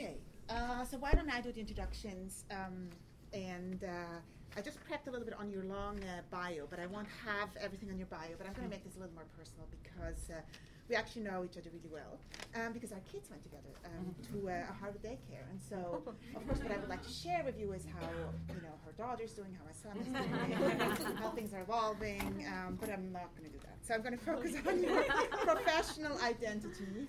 Okay, 0.00 0.16
uh, 0.48 0.82
so 0.84 0.96
why 0.96 1.12
don't 1.12 1.28
I 1.28 1.42
do 1.42 1.52
the 1.52 1.60
introductions? 1.60 2.44
Um, 2.50 2.88
and 3.34 3.84
uh, 3.84 4.16
I 4.56 4.62
just 4.62 4.78
prepped 4.88 5.08
a 5.08 5.10
little 5.10 5.26
bit 5.26 5.36
on 5.38 5.50
your 5.50 5.62
long 5.64 6.00
uh, 6.04 6.22
bio, 6.30 6.66
but 6.70 6.80
I 6.80 6.86
won't 6.86 7.08
have 7.26 7.50
everything 7.60 7.90
on 7.90 7.98
your 7.98 8.06
bio. 8.06 8.32
But 8.38 8.46
I'm 8.46 8.54
going 8.54 8.64
to 8.64 8.70
make 8.70 8.82
this 8.82 8.96
a 8.96 9.00
little 9.00 9.14
more 9.14 9.28
personal 9.36 9.68
because 9.68 10.30
uh, 10.30 10.40
we 10.88 10.96
actually 10.96 11.24
know 11.24 11.44
each 11.44 11.58
other 11.58 11.68
really 11.68 11.92
well 11.92 12.18
um, 12.56 12.72
because 12.72 12.92
our 12.92 13.04
kids 13.12 13.28
went 13.28 13.42
together 13.44 13.68
um, 13.84 14.14
to 14.32 14.48
uh, 14.48 14.72
a 14.72 14.72
Harvard 14.72 15.02
daycare. 15.02 15.44
And 15.50 15.60
so, 15.60 16.02
of 16.34 16.46
course, 16.46 16.60
what 16.60 16.72
I 16.72 16.78
would 16.78 16.88
like 16.88 17.02
to 17.02 17.12
share 17.12 17.42
with 17.44 17.60
you 17.60 17.74
is 17.74 17.84
how 17.92 18.08
you 18.48 18.62
know 18.62 18.72
her 18.86 18.92
daughter's 18.96 19.32
doing, 19.32 19.52
how 19.52 19.68
my 19.68 19.76
son 19.76 20.00
is 20.00 20.08
doing, 20.08 21.16
how 21.18 21.28
things 21.32 21.52
are 21.52 21.60
evolving. 21.60 22.46
Um, 22.48 22.78
but 22.80 22.88
I'm 22.88 23.12
not 23.12 23.36
going 23.36 23.52
to 23.52 23.54
do 23.54 23.60
that. 23.68 23.76
So 23.86 23.92
I'm 23.92 24.00
going 24.00 24.16
to 24.16 24.24
focus 24.24 24.54
on 24.66 24.82
your 24.82 25.04
professional 25.44 26.16
identity. 26.24 27.06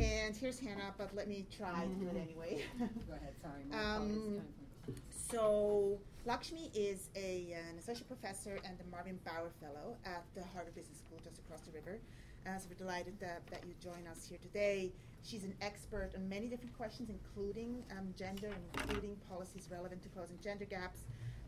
And 0.00 0.34
here's 0.36 0.58
Hannah, 0.58 0.94
but 0.96 1.14
let 1.14 1.28
me 1.28 1.46
try 1.56 1.84
to 1.84 1.94
do 1.94 2.08
it 2.08 2.16
anyway. 2.20 2.64
Go 2.78 3.14
ahead, 3.14 3.34
sorry. 3.42 3.62
my 3.70 3.76
Um, 3.78 4.08
phone 4.08 4.16
is 4.16 4.24
kind 4.24 4.38
of- 4.38 5.02
So, 5.30 5.98
Lakshmi 6.24 6.70
is 6.74 7.10
a, 7.14 7.52
an 7.52 7.78
associate 7.78 8.08
professor 8.08 8.58
and 8.64 8.78
the 8.78 8.84
Marvin 8.90 9.18
Bower 9.24 9.50
Fellow 9.60 9.96
at 10.04 10.24
the 10.34 10.42
Harvard 10.54 10.74
Business 10.74 10.98
School 10.98 11.18
just 11.22 11.38
across 11.38 11.60
the 11.62 11.72
river. 11.72 11.98
Uh, 12.46 12.56
so, 12.58 12.66
we're 12.70 12.76
delighted 12.76 13.20
that, 13.20 13.46
that 13.50 13.62
you 13.66 13.74
join 13.82 14.06
us 14.10 14.24
here 14.26 14.38
today. 14.40 14.90
She's 15.22 15.44
an 15.44 15.54
expert 15.60 16.12
on 16.16 16.26
many 16.28 16.48
different 16.48 16.74
questions, 16.76 17.10
including 17.10 17.84
um, 17.98 18.14
gender, 18.16 18.50
including 18.74 19.16
policies 19.28 19.68
relevant 19.70 20.02
to 20.04 20.08
closing 20.08 20.38
gender 20.42 20.64
gaps, 20.64 21.00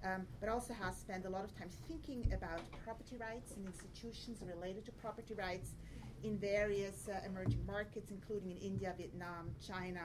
um, 0.04 0.26
but 0.40 0.50
also 0.50 0.74
has 0.74 0.94
spent 0.96 1.24
a 1.24 1.30
lot 1.30 1.42
of 1.44 1.56
time 1.58 1.70
thinking 1.88 2.30
about 2.34 2.60
property 2.84 3.16
rights 3.16 3.52
and 3.56 3.66
institutions 3.66 4.42
related 4.44 4.84
to 4.84 4.92
property 4.92 5.32
rights 5.34 5.70
in 6.22 6.38
various 6.38 7.08
uh, 7.08 7.26
emerging 7.26 7.64
markets, 7.66 8.10
including 8.10 8.52
in 8.52 8.58
India, 8.58 8.94
Vietnam, 8.96 9.50
China, 9.66 10.04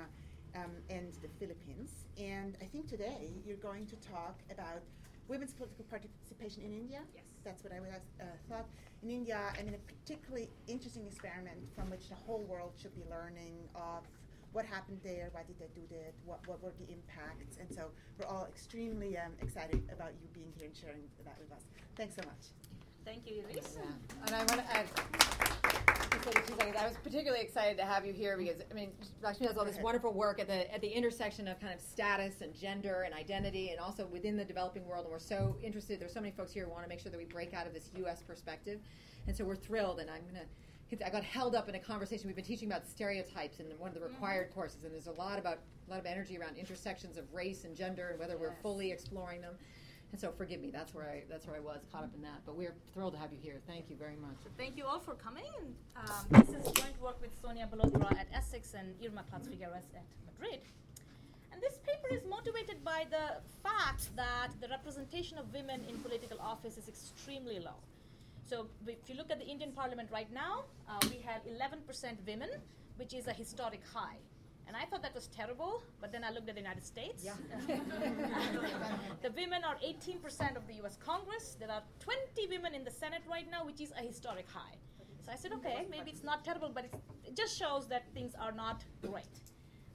um, 0.55 0.71
and 0.89 1.13
the 1.21 1.29
Philippines. 1.39 1.91
And 2.17 2.57
I 2.61 2.65
think 2.65 2.87
today 2.87 3.29
you're 3.45 3.57
going 3.57 3.85
to 3.87 3.95
talk 3.97 4.39
about 4.51 4.81
women's 5.27 5.53
political 5.53 5.85
participation 5.85 6.63
in 6.63 6.73
India. 6.73 7.01
Yes. 7.13 7.23
That's 7.43 7.63
what 7.63 7.73
I 7.73 7.79
would 7.79 7.91
have 7.91 8.07
uh, 8.19 8.23
thought. 8.49 8.65
In 9.03 9.09
India, 9.09 9.39
I 9.57 9.63
mean, 9.63 9.75
a 9.75 9.83
particularly 9.93 10.49
interesting 10.67 11.05
experiment 11.05 11.59
from 11.75 11.89
which 11.89 12.09
the 12.09 12.15
whole 12.15 12.43
world 12.43 12.73
should 12.81 12.95
be 12.95 13.03
learning 13.09 13.55
of 13.75 14.03
what 14.53 14.65
happened 14.65 14.99
there, 15.03 15.29
why 15.33 15.43
did 15.43 15.59
they 15.59 15.69
do 15.75 15.85
that, 15.91 16.13
what, 16.25 16.39
what 16.47 16.63
were 16.63 16.71
the 16.79 16.91
impacts. 16.91 17.57
And 17.59 17.69
so 17.71 17.91
we're 18.17 18.25
all 18.25 18.47
extremely 18.49 19.17
um, 19.17 19.33
excited 19.41 19.83
about 19.93 20.11
you 20.21 20.27
being 20.33 20.51
here 20.57 20.67
and 20.67 20.75
sharing 20.75 21.03
that 21.25 21.37
with 21.39 21.51
us. 21.51 21.63
Thanks 21.95 22.15
so 22.15 22.21
much. 22.25 22.43
Thank 23.05 23.27
you, 23.27 23.43
Elise. 23.51 23.77
Yeah. 23.77 24.25
And 24.25 24.35
I 24.35 24.39
want 24.39 24.65
to 24.65 24.75
add, 24.75 24.87
just 26.17 26.35
say 26.35 26.41
two 26.45 26.55
seconds. 26.57 26.77
I 26.79 26.87
was 26.87 26.97
particularly 27.03 27.43
excited 27.43 27.77
to 27.77 27.85
have 27.85 28.05
you 28.05 28.13
here 28.13 28.37
because 28.37 28.61
I 28.69 28.73
mean, 28.73 28.91
Lakshmi 29.21 29.47
does 29.47 29.57
all 29.57 29.65
this 29.65 29.77
wonderful 29.79 30.13
work 30.13 30.39
at 30.39 30.47
the 30.47 30.73
at 30.73 30.81
the 30.81 30.87
intersection 30.87 31.47
of 31.47 31.59
kind 31.59 31.73
of 31.73 31.79
status 31.79 32.41
and 32.41 32.53
gender 32.53 33.03
and 33.03 33.13
identity, 33.13 33.69
and 33.69 33.79
also 33.79 34.05
within 34.07 34.37
the 34.37 34.45
developing 34.45 34.85
world. 34.85 35.05
And 35.05 35.11
we're 35.11 35.19
so 35.19 35.55
interested. 35.63 35.99
There's 35.99 36.13
so 36.13 36.21
many 36.21 36.31
folks 36.31 36.51
here 36.51 36.65
who 36.65 36.71
want 36.71 36.83
to 36.83 36.89
make 36.89 36.99
sure 36.99 37.11
that 37.11 37.17
we 37.17 37.25
break 37.25 37.53
out 37.53 37.67
of 37.67 37.73
this 37.73 37.89
U.S. 37.97 38.21
perspective, 38.21 38.79
and 39.27 39.35
so 39.35 39.43
we're 39.43 39.55
thrilled. 39.55 39.99
And 39.99 40.09
I'm 40.09 40.25
gonna. 40.25 40.45
I 41.05 41.09
got 41.09 41.23
held 41.23 41.53
up 41.53 41.67
in 41.67 41.75
a 41.75 41.79
conversation. 41.79 42.27
We've 42.27 42.35
been 42.35 42.45
teaching 42.45 42.69
about 42.69 42.87
stereotypes 42.87 43.59
in 43.59 43.65
one 43.77 43.89
of 43.89 43.93
the 43.93 43.99
mm-hmm. 43.99 44.13
required 44.13 44.53
courses, 44.53 44.83
and 44.85 44.93
there's 44.93 45.07
a 45.07 45.11
lot 45.11 45.37
about 45.37 45.59
a 45.87 45.91
lot 45.91 45.99
of 45.99 46.05
energy 46.05 46.37
around 46.37 46.57
intersections 46.57 47.17
of 47.17 47.25
race 47.33 47.63
and 47.63 47.75
gender 47.75 48.09
and 48.09 48.19
whether 48.19 48.37
we're 48.37 48.55
fully 48.61 48.91
exploring 48.91 49.41
them. 49.41 49.55
And 50.11 50.21
so, 50.21 50.31
forgive 50.31 50.61
me. 50.61 50.71
That's 50.71 50.93
where 50.93 51.05
I 51.05 51.23
that's 51.29 51.45
where 51.47 51.57
I 51.57 51.59
was 51.59 51.81
caught 51.91 52.03
up 52.03 52.13
in 52.15 52.21
that. 52.21 52.39
But 52.45 52.55
we're 52.55 52.73
thrilled 52.93 53.13
to 53.13 53.19
have 53.19 53.31
you 53.33 53.39
here. 53.41 53.59
Thank 53.67 53.89
you 53.89 53.95
very 53.97 54.15
much. 54.15 54.37
So 54.43 54.49
thank 54.57 54.77
you 54.77 54.85
all 54.85 54.99
for 54.99 55.15
coming. 55.15 55.43
And, 55.59 55.75
um, 56.09 56.23
this 56.31 56.49
is 56.55 56.71
joint 56.71 56.99
work 57.01 57.19
with 57.21 57.31
Sonia 57.41 57.67
Bhalotra 57.71 58.11
at 58.17 58.27
Essex 58.33 58.73
and 58.73 58.95
Irma 59.03 59.23
Clots-Figueras 59.29 59.87
at 59.95 60.05
Madrid. 60.25 60.61
And 61.51 61.61
this 61.61 61.79
paper 61.85 62.09
is 62.13 62.23
motivated 62.29 62.83
by 62.85 63.05
the 63.09 63.41
fact 63.63 64.15
that 64.15 64.49
the 64.61 64.67
representation 64.69 65.37
of 65.37 65.51
women 65.53 65.81
in 65.89 65.97
political 65.99 66.39
office 66.39 66.77
is 66.77 66.87
extremely 66.87 67.59
low. 67.59 67.79
So 68.49 68.67
if 68.87 69.09
you 69.09 69.15
look 69.15 69.29
at 69.29 69.39
the 69.39 69.47
Indian 69.47 69.71
parliament 69.71 70.09
right 70.11 70.31
now, 70.31 70.65
uh, 70.87 70.99
we 71.09 71.17
have 71.25 71.41
11% 71.45 72.25
women, 72.25 72.49
which 72.95 73.13
is 73.13 73.27
a 73.27 73.33
historic 73.33 73.81
high. 73.93 74.17
And 74.67 74.75
I 74.75 74.83
thought 74.85 75.01
that 75.01 75.15
was 75.15 75.27
terrible, 75.27 75.81
but 76.01 76.11
then 76.11 76.23
I 76.23 76.31
looked 76.31 76.49
at 76.49 76.55
the 76.55 76.61
United 76.61 76.85
States. 76.85 77.23
Yeah. 77.23 77.33
the 79.21 79.31
women 79.31 79.63
are 79.63 79.77
18% 79.77 80.57
of 80.57 80.67
the 80.67 80.73
US 80.83 80.97
Congress. 80.97 81.55
There 81.57 81.71
are 81.71 81.83
20 81.99 82.47
women 82.47 82.75
in 82.75 82.83
the 82.83 82.91
Senate 82.91 83.21
right 83.29 83.49
now, 83.49 83.65
which 83.65 83.79
is 83.79 83.93
a 83.97 84.03
historic 84.03 84.47
high. 84.49 84.75
So 85.25 85.31
I 85.31 85.35
said, 85.35 85.53
okay, 85.53 85.85
maybe 85.89 86.11
it's 86.11 86.23
not 86.23 86.43
terrible, 86.43 86.71
but 86.73 86.85
it's, 86.85 86.97
it 87.25 87.35
just 87.35 87.57
shows 87.57 87.87
that 87.87 88.03
things 88.13 88.33
are 88.39 88.51
not 88.51 88.83
great. 89.01 89.35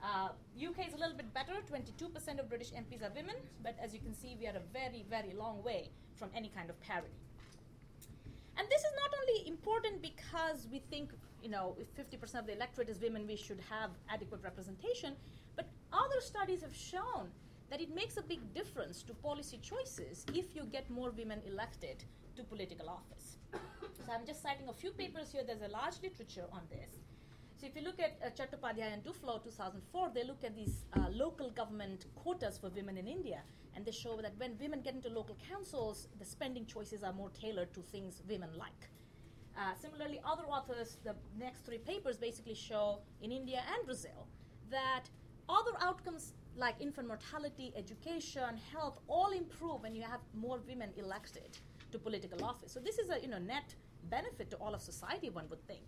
Uh, 0.02 0.30
UK 0.56 0.88
is 0.88 0.94
a 0.94 0.98
little 0.98 1.16
bit 1.16 1.32
better. 1.32 1.54
22% 1.70 2.40
of 2.40 2.48
British 2.48 2.70
MPs 2.72 3.02
are 3.02 3.12
women, 3.14 3.36
but 3.62 3.76
as 3.80 3.94
you 3.94 4.00
can 4.00 4.14
see, 4.14 4.36
we 4.40 4.46
are 4.46 4.56
a 4.56 4.66
very, 4.72 5.04
very 5.08 5.32
long 5.32 5.62
way 5.62 5.90
from 6.16 6.30
any 6.34 6.48
kind 6.48 6.70
of 6.70 6.80
parity. 6.80 7.14
And 8.58 8.68
this 8.68 8.80
is 8.80 8.92
not 8.96 9.10
only 9.20 9.48
important 9.48 10.02
because 10.02 10.66
we 10.70 10.80
think, 10.90 11.12
you 11.42 11.48
know, 11.48 11.76
if 11.78 11.88
50% 11.96 12.38
of 12.38 12.46
the 12.46 12.54
electorate 12.54 12.88
is 12.88 13.00
women, 13.00 13.26
we 13.26 13.36
should 13.36 13.60
have 13.68 13.90
adequate 14.08 14.42
representation, 14.42 15.14
but 15.56 15.66
other 15.92 16.20
studies 16.20 16.62
have 16.62 16.74
shown 16.74 17.28
that 17.70 17.80
it 17.80 17.94
makes 17.94 18.16
a 18.16 18.22
big 18.22 18.40
difference 18.54 19.02
to 19.02 19.14
policy 19.14 19.58
choices 19.62 20.24
if 20.34 20.54
you 20.54 20.64
get 20.64 20.88
more 20.90 21.10
women 21.10 21.40
elected 21.46 22.04
to 22.36 22.42
political 22.44 22.88
office. 22.88 23.38
so 23.52 24.12
I'm 24.12 24.26
just 24.26 24.42
citing 24.42 24.68
a 24.68 24.72
few 24.72 24.90
papers 24.92 25.32
here. 25.32 25.42
There's 25.46 25.62
a 25.62 25.68
large 25.68 25.94
literature 26.02 26.46
on 26.52 26.60
this. 26.70 26.90
So 27.62 27.66
if 27.66 27.76
you 27.76 27.82
look 27.82 28.00
at 28.00 28.18
uh, 28.24 28.30
Chattopadhyay 28.30 28.92
and 28.92 29.04
Duflo 29.04 29.42
2004, 29.42 30.10
they 30.14 30.24
look 30.24 30.42
at 30.44 30.56
these 30.56 30.84
uh, 30.94 31.06
local 31.12 31.50
government 31.50 32.06
quotas 32.16 32.58
for 32.58 32.70
women 32.70 32.96
in 32.96 33.06
India, 33.06 33.40
and 33.76 33.84
they 33.84 33.92
show 33.92 34.20
that 34.20 34.32
when 34.38 34.56
women 34.60 34.80
get 34.80 34.94
into 34.94 35.08
local 35.08 35.36
councils, 35.48 36.08
the 36.18 36.24
spending 36.24 36.66
choices 36.66 37.02
are 37.02 37.12
more 37.12 37.30
tailored 37.30 37.72
to 37.74 37.80
things 37.80 38.22
women 38.28 38.50
like. 38.58 38.88
Uh, 39.56 39.74
similarly, 39.80 40.20
other 40.24 40.44
authors, 40.44 40.96
the 41.04 41.14
next 41.38 41.64
three 41.66 41.78
papers 41.78 42.16
basically 42.16 42.54
show 42.54 43.00
in 43.20 43.30
India 43.30 43.62
and 43.74 43.84
Brazil 43.84 44.26
that 44.70 45.04
other 45.48 45.72
outcomes 45.80 46.32
like 46.56 46.74
infant 46.80 47.08
mortality, 47.08 47.72
education, 47.76 48.56
health 48.72 48.98
all 49.08 49.30
improve 49.32 49.82
when 49.82 49.94
you 49.94 50.02
have 50.02 50.20
more 50.34 50.60
women 50.66 50.90
elected 50.96 51.58
to 51.90 51.98
political 51.98 52.44
office. 52.44 52.72
So 52.72 52.80
this 52.80 52.98
is 52.98 53.10
a 53.10 53.20
you 53.20 53.28
know 53.28 53.38
net 53.38 53.74
benefit 54.10 54.50
to 54.50 54.56
all 54.56 54.74
of 54.74 54.80
society, 54.80 55.30
one 55.30 55.48
would 55.50 55.66
think. 55.66 55.82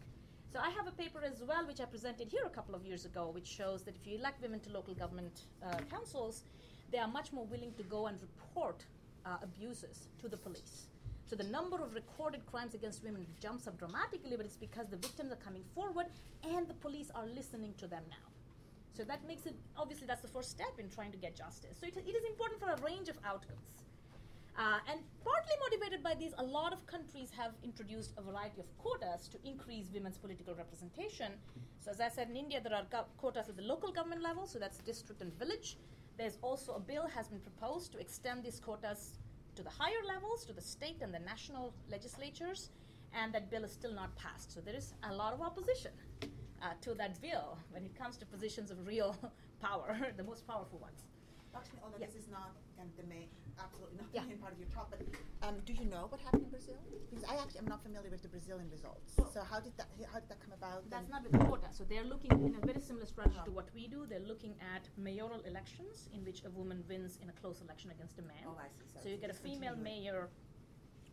So 0.53 0.61
I 0.61 0.71
have 0.71 0.87
a 0.87 0.93
paper 0.93 1.21
as 1.25 1.43
well, 1.47 1.67
which 1.67 1.81
I 1.81 1.85
presented 1.85 2.29
here 2.29 2.45
a 2.47 2.51
couple 2.51 2.75
of 2.75 2.85
years 2.85 3.05
ago, 3.05 3.31
which 3.35 3.47
shows 3.47 3.83
that 3.83 3.97
if 3.97 4.07
you 4.07 4.19
elect 4.19 4.41
women 4.41 4.61
to 4.61 4.71
local 4.71 4.95
government 4.95 5.41
uh, 5.67 5.79
councils, 5.91 6.45
they 6.93 6.99
are 6.99 7.09
much 7.09 7.33
more 7.33 7.45
willing 7.47 7.73
to 7.75 7.83
go 7.83 8.07
and 8.07 8.19
report 8.21 8.85
uh, 9.27 9.37
abuses 9.43 10.09
to 10.21 10.29
the 10.29 10.37
police. 10.37 10.87
So 11.27 11.37
the 11.37 11.45
number 11.45 11.83
of 11.83 11.95
recorded 11.95 12.45
crimes 12.47 12.75
against 12.75 13.03
women 13.03 13.27
jumps 13.41 13.67
up 13.67 13.79
dramatically, 13.79 14.37
but 14.37 14.45
it's 14.45 14.57
because 14.57 14.87
the 14.89 14.97
victims 14.97 15.33
are 15.33 15.37
coming 15.37 15.65
forward 15.75 16.07
and 16.43 16.69
the 16.69 16.75
police 16.75 17.11
are 17.15 17.27
listening 17.27 17.75
to 17.79 17.87
them 17.87 18.03
now. 18.11 18.29
So 18.93 19.03
that 19.05 19.27
makes 19.27 19.47
it 19.47 19.57
obviously 19.77 20.07
that's 20.07 20.23
the 20.23 20.29
first 20.29 20.51
step 20.51 20.79
in 20.79 20.89
trying 20.89 21.13
to 21.13 21.19
get 21.19 21.35
justice. 21.35 21.79
So 21.81 21.87
it, 21.87 21.97
it 21.97 22.11
is 22.11 22.25
important 22.25 22.61
for 22.61 22.71
a 22.71 22.81
range 22.83 23.09
of 23.09 23.17
outcomes. 23.25 23.85
Uh, 24.57 24.79
and 24.89 25.01
partly 25.25 25.53
motivated 25.69 26.01
by 26.01 26.15
these, 26.15 26.33
a 26.39 26.43
lot 26.43 26.73
of 26.73 26.87
countries 26.87 27.29
have 27.37 27.53
introduced 27.65 28.13
a 28.17 28.23
variety 28.23 28.61
of 28.61 28.67
quotas 28.79 29.27
to 29.27 29.37
increase 29.45 29.91
women's 29.93 30.17
political 30.17 30.55
representation. 30.55 31.33
So, 31.81 31.91
as 31.91 32.01
I 32.01 32.09
said, 32.09 32.31
in 32.31 32.37
India, 32.37 32.61
there 32.63 32.73
are 32.73 32.85
go- 32.89 33.07
quotas 33.17 33.49
at 33.49 33.57
the 33.57 33.65
local 33.65 33.91
government 33.91 34.23
level, 34.23 34.47
so 34.47 34.61
that's 34.61 34.79
district 34.79 35.23
and 35.23 35.37
village. 35.41 35.77
There's 36.17 36.39
also 36.41 36.75
a 36.75 36.81
bill 36.81 37.09
has 37.09 37.27
been 37.27 37.41
proposed 37.41 37.91
to 37.93 37.99
extend 37.99 38.45
these 38.45 38.61
quotas 38.61 39.19
to 39.57 39.63
the 39.63 39.71
higher 39.71 40.03
levels, 40.07 40.45
to 40.47 40.53
the 40.53 40.61
state 40.61 41.01
and 41.03 41.13
the 41.13 41.19
national 41.19 41.75
legislatures, 41.91 42.71
and 43.13 43.33
that 43.33 43.51
bill 43.51 43.65
is 43.65 43.73
still 43.73 43.93
not 43.95 44.15
passed. 44.17 44.53
So 44.53 44.61
there 44.61 44.75
is 44.75 44.95
a 45.03 45.15
lot 45.15 45.33
of 45.33 45.41
opposition 45.41 45.93
uh, 46.63 46.75
to 46.83 46.95
that 46.95 47.21
bill 47.21 47.59
when 47.71 47.85
it 47.85 47.95
comes 47.95 48.17
to 48.19 48.27
positions 48.27 48.71
of 48.71 48.87
real 48.87 49.17
power, 49.61 49.97
the 50.17 50.25
most 50.25 50.47
powerful 50.47 50.79
ones. 50.79 51.05
Actually, 51.55 51.81
although 51.85 51.99
Yeah. 52.01 52.07
this 52.07 52.17
is 52.17 52.29
not 52.29 52.51
the 52.97 53.05
main, 53.05 53.29
absolutely 53.63 53.97
not 53.99 54.07
Yeah. 54.13 54.23
the 54.23 54.29
main 54.29 54.39
part 54.39 54.53
of 54.53 54.59
your 54.59 54.69
talk, 54.69 54.91
but 54.91 55.01
um, 55.47 55.61
do 55.65 55.73
you 55.73 55.85
know 55.87 56.07
what 56.09 56.21
happened 56.21 56.45
in 56.45 56.51
Brazil? 56.51 56.79
Because 57.11 57.25
I 57.25 57.37
actually 57.37 57.61
am 57.61 57.67
not 57.67 57.83
familiar 57.83 58.11
with 58.11 58.23
the 58.23 58.29
Brazilian 58.29 58.69
results. 58.71 59.15
So 59.33 59.41
how 59.43 59.61
did 59.61 59.77
that 59.77 59.89
how 60.13 60.21
did 60.21 60.29
that 60.29 60.41
come 60.41 60.53
about? 60.53 60.89
That's 60.91 61.09
not 61.11 61.23
with 61.25 61.39
quota. 61.47 61.69
So 61.71 61.85
they're 61.85 62.05
looking 62.05 62.33
in 62.33 62.55
a 62.61 62.67
very 62.67 62.81
similar 62.81 63.07
strategy 63.07 63.39
to 63.45 63.51
what 63.51 63.69
we 63.75 63.87
do. 63.89 64.07
They're 64.07 64.29
looking 64.33 64.55
at 64.75 64.89
mayoral 64.97 65.41
elections 65.43 66.09
in 66.15 66.25
which 66.25 66.45
a 66.45 66.51
woman 66.51 66.85
wins 66.89 67.19
in 67.23 67.29
a 67.29 67.33
close 67.33 67.61
election 67.61 67.91
against 67.91 68.19
a 68.19 68.23
man. 68.23 68.45
Oh, 68.47 68.57
I 68.59 68.69
see. 68.69 68.99
So 69.03 69.09
you 69.09 69.17
get 69.17 69.31
a 69.31 69.35
female 69.35 69.77
mayor 69.77 70.29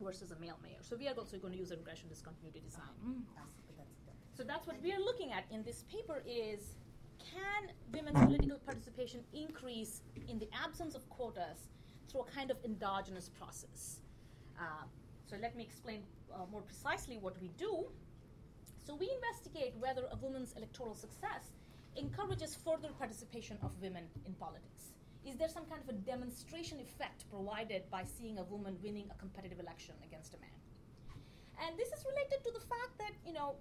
versus 0.02 0.32
a 0.32 0.40
male 0.40 0.58
mayor. 0.64 0.82
So 0.82 0.96
we 0.96 1.08
are 1.08 1.14
also 1.18 1.38
going 1.38 1.54
to 1.54 1.60
use 1.60 1.72
a 1.72 1.78
regression 1.78 2.10
discontinuity 2.10 2.60
design. 2.60 2.96
I 3.38 3.44
see, 3.68 3.74
but 3.78 3.86
that's. 4.08 4.38
So 4.38 4.44
that's 4.44 4.66
what 4.68 4.82
we 4.82 4.92
are 4.94 5.00
looking 5.00 5.32
at 5.32 5.46
in 5.52 5.64
this 5.64 5.84
paper 5.92 6.24
is 6.26 6.76
can 7.20 7.70
women's 7.94 8.20
political 8.26 8.58
participation 8.66 9.22
increase 9.34 10.02
in 10.28 10.40
the 10.40 10.50
absence 10.66 10.96
of 10.96 11.08
quotas 11.10 11.70
through 12.12 12.22
a 12.22 12.32
kind 12.32 12.52
of 12.52 12.58
endogenous 12.66 13.30
process? 13.30 14.02
Uh, 14.60 14.84
so 15.30 15.38
let 15.42 15.56
me 15.56 15.64
explain 15.64 16.04
uh, 16.34 16.40
more 16.52 16.62
precisely 16.62 17.18
what 17.18 17.40
we 17.42 17.50
do. 17.58 17.86
So 18.86 18.96
we 18.96 19.10
investigate 19.10 19.74
whether 19.80 20.04
a 20.12 20.18
woman's 20.18 20.54
electoral 20.58 20.96
success 20.96 21.52
encourages 21.96 22.56
further 22.56 22.90
participation 22.98 23.58
of 23.62 23.72
women 23.82 24.04
in 24.26 24.34
politics? 24.34 24.94
Is 25.26 25.36
there 25.36 25.50
some 25.50 25.66
kind 25.66 25.82
of 25.82 25.90
a 25.90 25.94
demonstration 25.94 26.80
effect 26.80 27.30
provided 27.30 27.84
by 27.92 28.04
seeing 28.04 28.40
a 28.40 28.44
woman 28.44 28.78
winning 28.82 29.08
a 29.12 29.16
competitive 29.16 29.60
election 29.60 29.96
against 30.04 30.34
a 30.34 30.40
man? 30.40 30.58
And 31.64 31.78
this 31.78 31.90
is 31.90 32.04
related 32.06 32.44
to 32.44 32.52
the 32.52 32.66
fact 32.66 32.98
that, 32.98 33.14
you 33.26 33.34
know, 33.34 33.56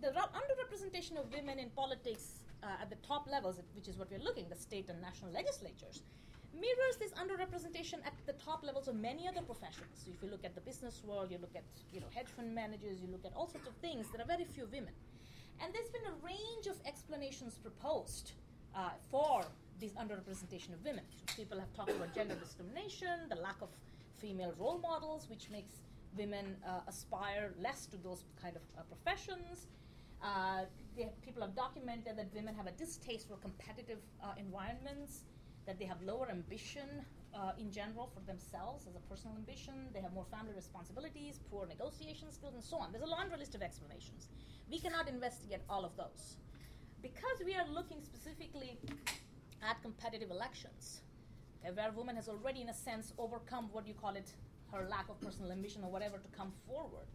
the 0.00 0.08
underrepresentation 0.08 1.16
of 1.18 1.32
women 1.32 1.58
in 1.58 1.70
politics 1.70 2.44
uh, 2.62 2.82
at 2.82 2.90
the 2.90 2.96
top 2.96 3.26
levels, 3.28 3.58
which 3.74 3.88
is 3.88 3.96
what 3.96 4.10
we're 4.10 4.22
looking, 4.22 4.48
the 4.48 4.54
state 4.54 4.88
and 4.88 5.00
national 5.00 5.32
legislatures, 5.32 6.02
mirrors 6.60 6.96
this 6.98 7.12
underrepresentation 7.12 8.00
at 8.04 8.14
the 8.26 8.32
top 8.34 8.64
levels 8.64 8.88
of 8.88 8.96
many 8.96 9.28
other 9.28 9.42
professions. 9.42 10.04
So 10.04 10.10
if 10.14 10.22
you 10.22 10.30
look 10.30 10.44
at 10.44 10.54
the 10.54 10.60
business 10.60 11.02
world, 11.04 11.30
you 11.30 11.38
look 11.38 11.54
at 11.54 11.64
you 11.92 12.00
know 12.00 12.06
hedge 12.14 12.28
fund 12.28 12.54
managers, 12.54 13.00
you 13.00 13.08
look 13.10 13.24
at 13.24 13.32
all 13.36 13.48
sorts 13.48 13.66
of 13.66 13.74
things. 13.76 14.06
There 14.12 14.20
are 14.20 14.26
very 14.26 14.44
few 14.44 14.66
women, 14.66 14.94
and 15.62 15.72
there's 15.74 15.90
been 15.90 16.06
a 16.06 16.16
range 16.24 16.66
of 16.66 16.76
explanations 16.86 17.54
proposed 17.56 18.32
uh, 18.74 18.90
for 19.10 19.44
this 19.80 19.92
underrepresentation 19.92 20.72
of 20.72 20.84
women. 20.84 21.04
So 21.10 21.36
people 21.36 21.58
have 21.58 21.72
talked 21.74 21.90
about 21.90 22.14
gender 22.14 22.34
discrimination, 22.34 23.28
the 23.28 23.36
lack 23.36 23.60
of 23.60 23.68
female 24.18 24.54
role 24.58 24.78
models, 24.78 25.28
which 25.28 25.50
makes 25.50 25.74
women 26.16 26.56
uh, 26.66 26.80
aspire 26.88 27.52
less 27.60 27.86
to 27.86 27.96
those 27.98 28.24
kind 28.40 28.56
of 28.56 28.62
uh, 28.78 28.82
professions. 28.84 29.66
Uh, 30.22 30.64
people 31.22 31.42
have 31.42 31.54
documented 31.54 32.16
that 32.16 32.32
women 32.34 32.54
have 32.54 32.66
a 32.66 32.70
distaste 32.72 33.28
for 33.28 33.36
competitive 33.36 33.98
uh, 34.24 34.32
environments 34.38 35.24
that 35.66 35.78
they 35.78 35.84
have 35.84 36.00
lower 36.02 36.30
ambition 36.30 36.88
uh, 37.34 37.52
in 37.58 37.70
general 37.70 38.08
for 38.14 38.20
themselves 38.20 38.86
as 38.86 38.94
a 38.94 39.00
personal 39.10 39.36
ambition. 39.36 39.74
They 39.92 40.00
have 40.00 40.12
more 40.12 40.24
family 40.30 40.54
responsibilities, 40.54 41.40
poor 41.50 41.66
negotiation 41.66 42.32
skills, 42.32 42.54
and 42.54 42.64
so 42.64 42.76
on. 42.76 42.92
There's 42.92 43.04
a 43.04 43.08
laundry 43.08 43.38
list 43.38 43.54
of 43.54 43.62
explanations. 43.62 44.28
We 44.70 44.78
cannot 44.78 45.08
investigate 45.08 45.60
all 45.68 45.84
of 45.84 45.96
those. 45.96 46.36
Because 47.02 47.42
we 47.44 47.54
are 47.54 47.66
looking 47.68 48.00
specifically 48.02 48.78
at 49.62 49.82
competitive 49.82 50.30
elections, 50.30 51.02
okay, 51.62 51.74
where 51.74 51.90
a 51.90 51.92
woman 51.92 52.16
has 52.16 52.28
already, 52.28 52.62
in 52.62 52.68
a 52.68 52.74
sense, 52.74 53.12
overcome 53.18 53.68
what 53.72 53.86
you 53.86 53.94
call 53.94 54.14
it, 54.14 54.32
her 54.72 54.86
lack 54.88 55.08
of 55.08 55.20
personal 55.20 55.52
ambition 55.52 55.84
or 55.84 55.90
whatever 55.90 56.18
to 56.18 56.28
come 56.36 56.52
forward. 56.66 57.06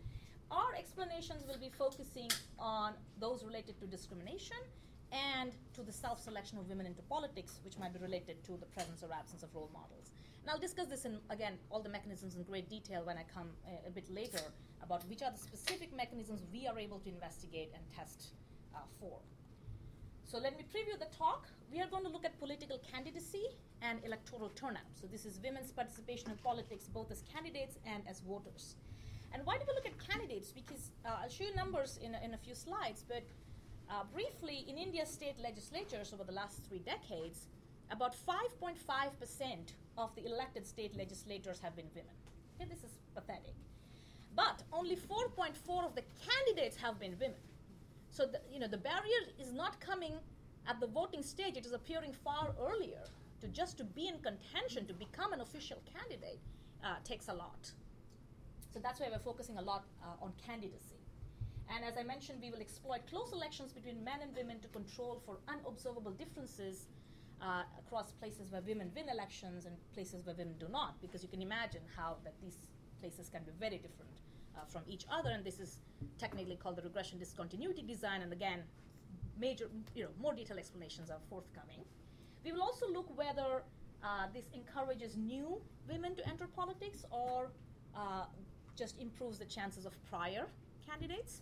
Our 0.51 0.75
explanations 0.77 1.45
will 1.47 1.59
be 1.59 1.71
focusing 1.77 2.29
on 2.59 2.93
those 3.19 3.43
related 3.43 3.79
to 3.79 3.87
discrimination 3.87 4.57
and 5.11 5.51
to 5.73 5.81
the 5.81 5.91
self 5.91 6.21
selection 6.21 6.57
of 6.57 6.67
women 6.69 6.85
into 6.85 7.01
politics, 7.03 7.59
which 7.63 7.77
might 7.77 7.93
be 7.93 7.99
related 7.99 8.43
to 8.45 8.53
the 8.57 8.65
presence 8.67 9.03
or 9.03 9.13
absence 9.13 9.43
of 9.43 9.53
role 9.53 9.69
models. 9.73 10.11
And 10.41 10.49
I'll 10.49 10.59
discuss 10.59 10.87
this 10.87 11.05
in, 11.05 11.19
again, 11.29 11.53
all 11.69 11.81
the 11.81 11.89
mechanisms 11.89 12.35
in 12.35 12.43
great 12.43 12.69
detail 12.69 13.03
when 13.05 13.17
I 13.17 13.25
come 13.33 13.49
a, 13.67 13.87
a 13.87 13.91
bit 13.91 14.09
later 14.09 14.41
about 14.81 15.07
which 15.07 15.21
are 15.21 15.31
the 15.31 15.37
specific 15.37 15.95
mechanisms 15.95 16.41
we 16.51 16.67
are 16.67 16.77
able 16.79 16.99
to 16.99 17.09
investigate 17.09 17.71
and 17.75 17.83
test 17.95 18.33
uh, 18.75 18.79
for. 18.99 19.19
So 20.25 20.37
let 20.37 20.57
me 20.57 20.63
preview 20.63 20.97
the 20.97 21.13
talk. 21.15 21.47
We 21.71 21.81
are 21.81 21.87
going 21.87 22.03
to 22.03 22.09
look 22.09 22.25
at 22.25 22.39
political 22.39 22.79
candidacy 22.91 23.45
and 23.81 23.99
electoral 24.05 24.49
turnout. 24.55 24.91
So 24.99 25.05
this 25.07 25.25
is 25.25 25.39
women's 25.43 25.71
participation 25.71 26.31
in 26.31 26.37
politics, 26.37 26.85
both 26.85 27.11
as 27.11 27.21
candidates 27.33 27.77
and 27.85 28.03
as 28.09 28.21
voters. 28.21 28.75
And 29.33 29.45
why 29.45 29.57
do 29.57 29.63
we 29.67 29.73
look 29.73 29.85
at 29.85 29.97
candidates? 29.99 30.51
Because 30.51 30.91
uh, 31.05 31.19
I'll 31.21 31.29
show 31.29 31.43
you 31.43 31.55
numbers 31.55 31.99
in 32.01 32.15
in 32.15 32.33
a 32.33 32.37
few 32.37 32.55
slides, 32.55 33.03
but 33.07 33.23
uh, 33.91 34.03
briefly, 34.13 34.65
in 34.67 34.77
India's 34.77 35.09
state 35.09 35.35
legislatures 35.37 36.13
over 36.13 36.23
the 36.23 36.31
last 36.31 36.63
three 36.67 36.79
decades, 36.79 37.47
about 37.91 38.15
5.5% 38.15 38.75
of 39.97 40.15
the 40.15 40.25
elected 40.25 40.65
state 40.65 40.95
legislators 40.95 41.59
have 41.59 41.75
been 41.75 41.89
women. 41.93 42.15
Okay, 42.55 42.69
this 42.69 42.83
is 42.83 42.97
pathetic. 43.13 43.53
But 44.33 44.63
only 44.71 44.95
4.4 44.95 45.85
of 45.85 45.95
the 45.95 46.03
candidates 46.25 46.77
have 46.77 46.99
been 46.99 47.17
women. 47.19 47.43
So 48.11 48.25
the, 48.25 48.39
you 48.51 48.59
know 48.59 48.67
the 48.67 48.77
barrier 48.77 49.21
is 49.39 49.51
not 49.51 49.79
coming 49.79 50.13
at 50.67 50.79
the 50.79 50.87
voting 50.87 51.23
stage; 51.23 51.57
it 51.57 51.65
is 51.65 51.73
appearing 51.73 52.13
far 52.13 52.53
earlier. 52.59 53.03
To 53.41 53.47
just 53.47 53.77
to 53.79 53.83
be 53.83 54.07
in 54.07 54.19
contention 54.19 54.85
to 54.85 54.93
become 54.93 55.33
an 55.33 55.41
official 55.41 55.81
candidate 55.91 56.39
uh, 56.83 56.95
takes 57.03 57.27
a 57.27 57.33
lot. 57.33 57.71
So 58.73 58.79
that's 58.79 58.99
why 58.99 59.07
we're 59.11 59.19
focusing 59.19 59.57
a 59.57 59.61
lot 59.61 59.83
uh, 60.03 60.23
on 60.23 60.31
candidacy. 60.45 60.90
And 61.73 61.85
as 61.85 61.97
I 61.97 62.03
mentioned, 62.03 62.39
we 62.41 62.51
will 62.51 62.59
exploit 62.59 63.07
close 63.09 63.31
elections 63.31 63.71
between 63.71 64.03
men 64.03 64.19
and 64.21 64.35
women 64.35 64.59
to 64.59 64.67
control 64.67 65.21
for 65.25 65.37
unobservable 65.47 66.11
differences 66.11 66.87
uh, 67.41 67.63
across 67.79 68.11
places 68.11 68.51
where 68.51 68.61
women 68.61 68.91
win 68.95 69.09
elections 69.09 69.65
and 69.65 69.75
places 69.93 70.25
where 70.25 70.35
women 70.35 70.55
do 70.59 70.67
not, 70.69 71.01
because 71.01 71.23
you 71.23 71.29
can 71.29 71.41
imagine 71.41 71.81
how 71.95 72.17
that 72.23 72.33
these 72.41 72.57
places 72.99 73.29
can 73.29 73.43
be 73.43 73.51
very 73.59 73.77
different 73.77 74.11
uh, 74.55 74.59
from 74.67 74.81
each 74.87 75.05
other. 75.09 75.29
And 75.29 75.43
this 75.43 75.59
is 75.59 75.77
technically 76.19 76.57
called 76.57 76.75
the 76.75 76.81
regression 76.81 77.17
discontinuity 77.17 77.83
design. 77.83 78.21
And 78.21 78.33
again, 78.33 78.63
major, 79.39 79.69
you 79.95 80.03
know, 80.03 80.09
more 80.21 80.33
detailed 80.33 80.59
explanations 80.59 81.09
are 81.09 81.19
forthcoming. 81.29 81.85
We 82.43 82.51
will 82.51 82.61
also 82.61 82.87
look 82.91 83.17
whether 83.17 83.63
uh, 84.03 84.27
this 84.33 84.45
encourages 84.53 85.15
new 85.15 85.61
women 85.87 86.15
to 86.15 86.27
enter 86.27 86.47
politics 86.47 87.05
or 87.11 87.51
uh, 87.95 88.25
just 88.75 88.99
improves 88.99 89.39
the 89.39 89.45
chances 89.45 89.85
of 89.85 89.93
prior 90.09 90.47
candidates. 90.87 91.41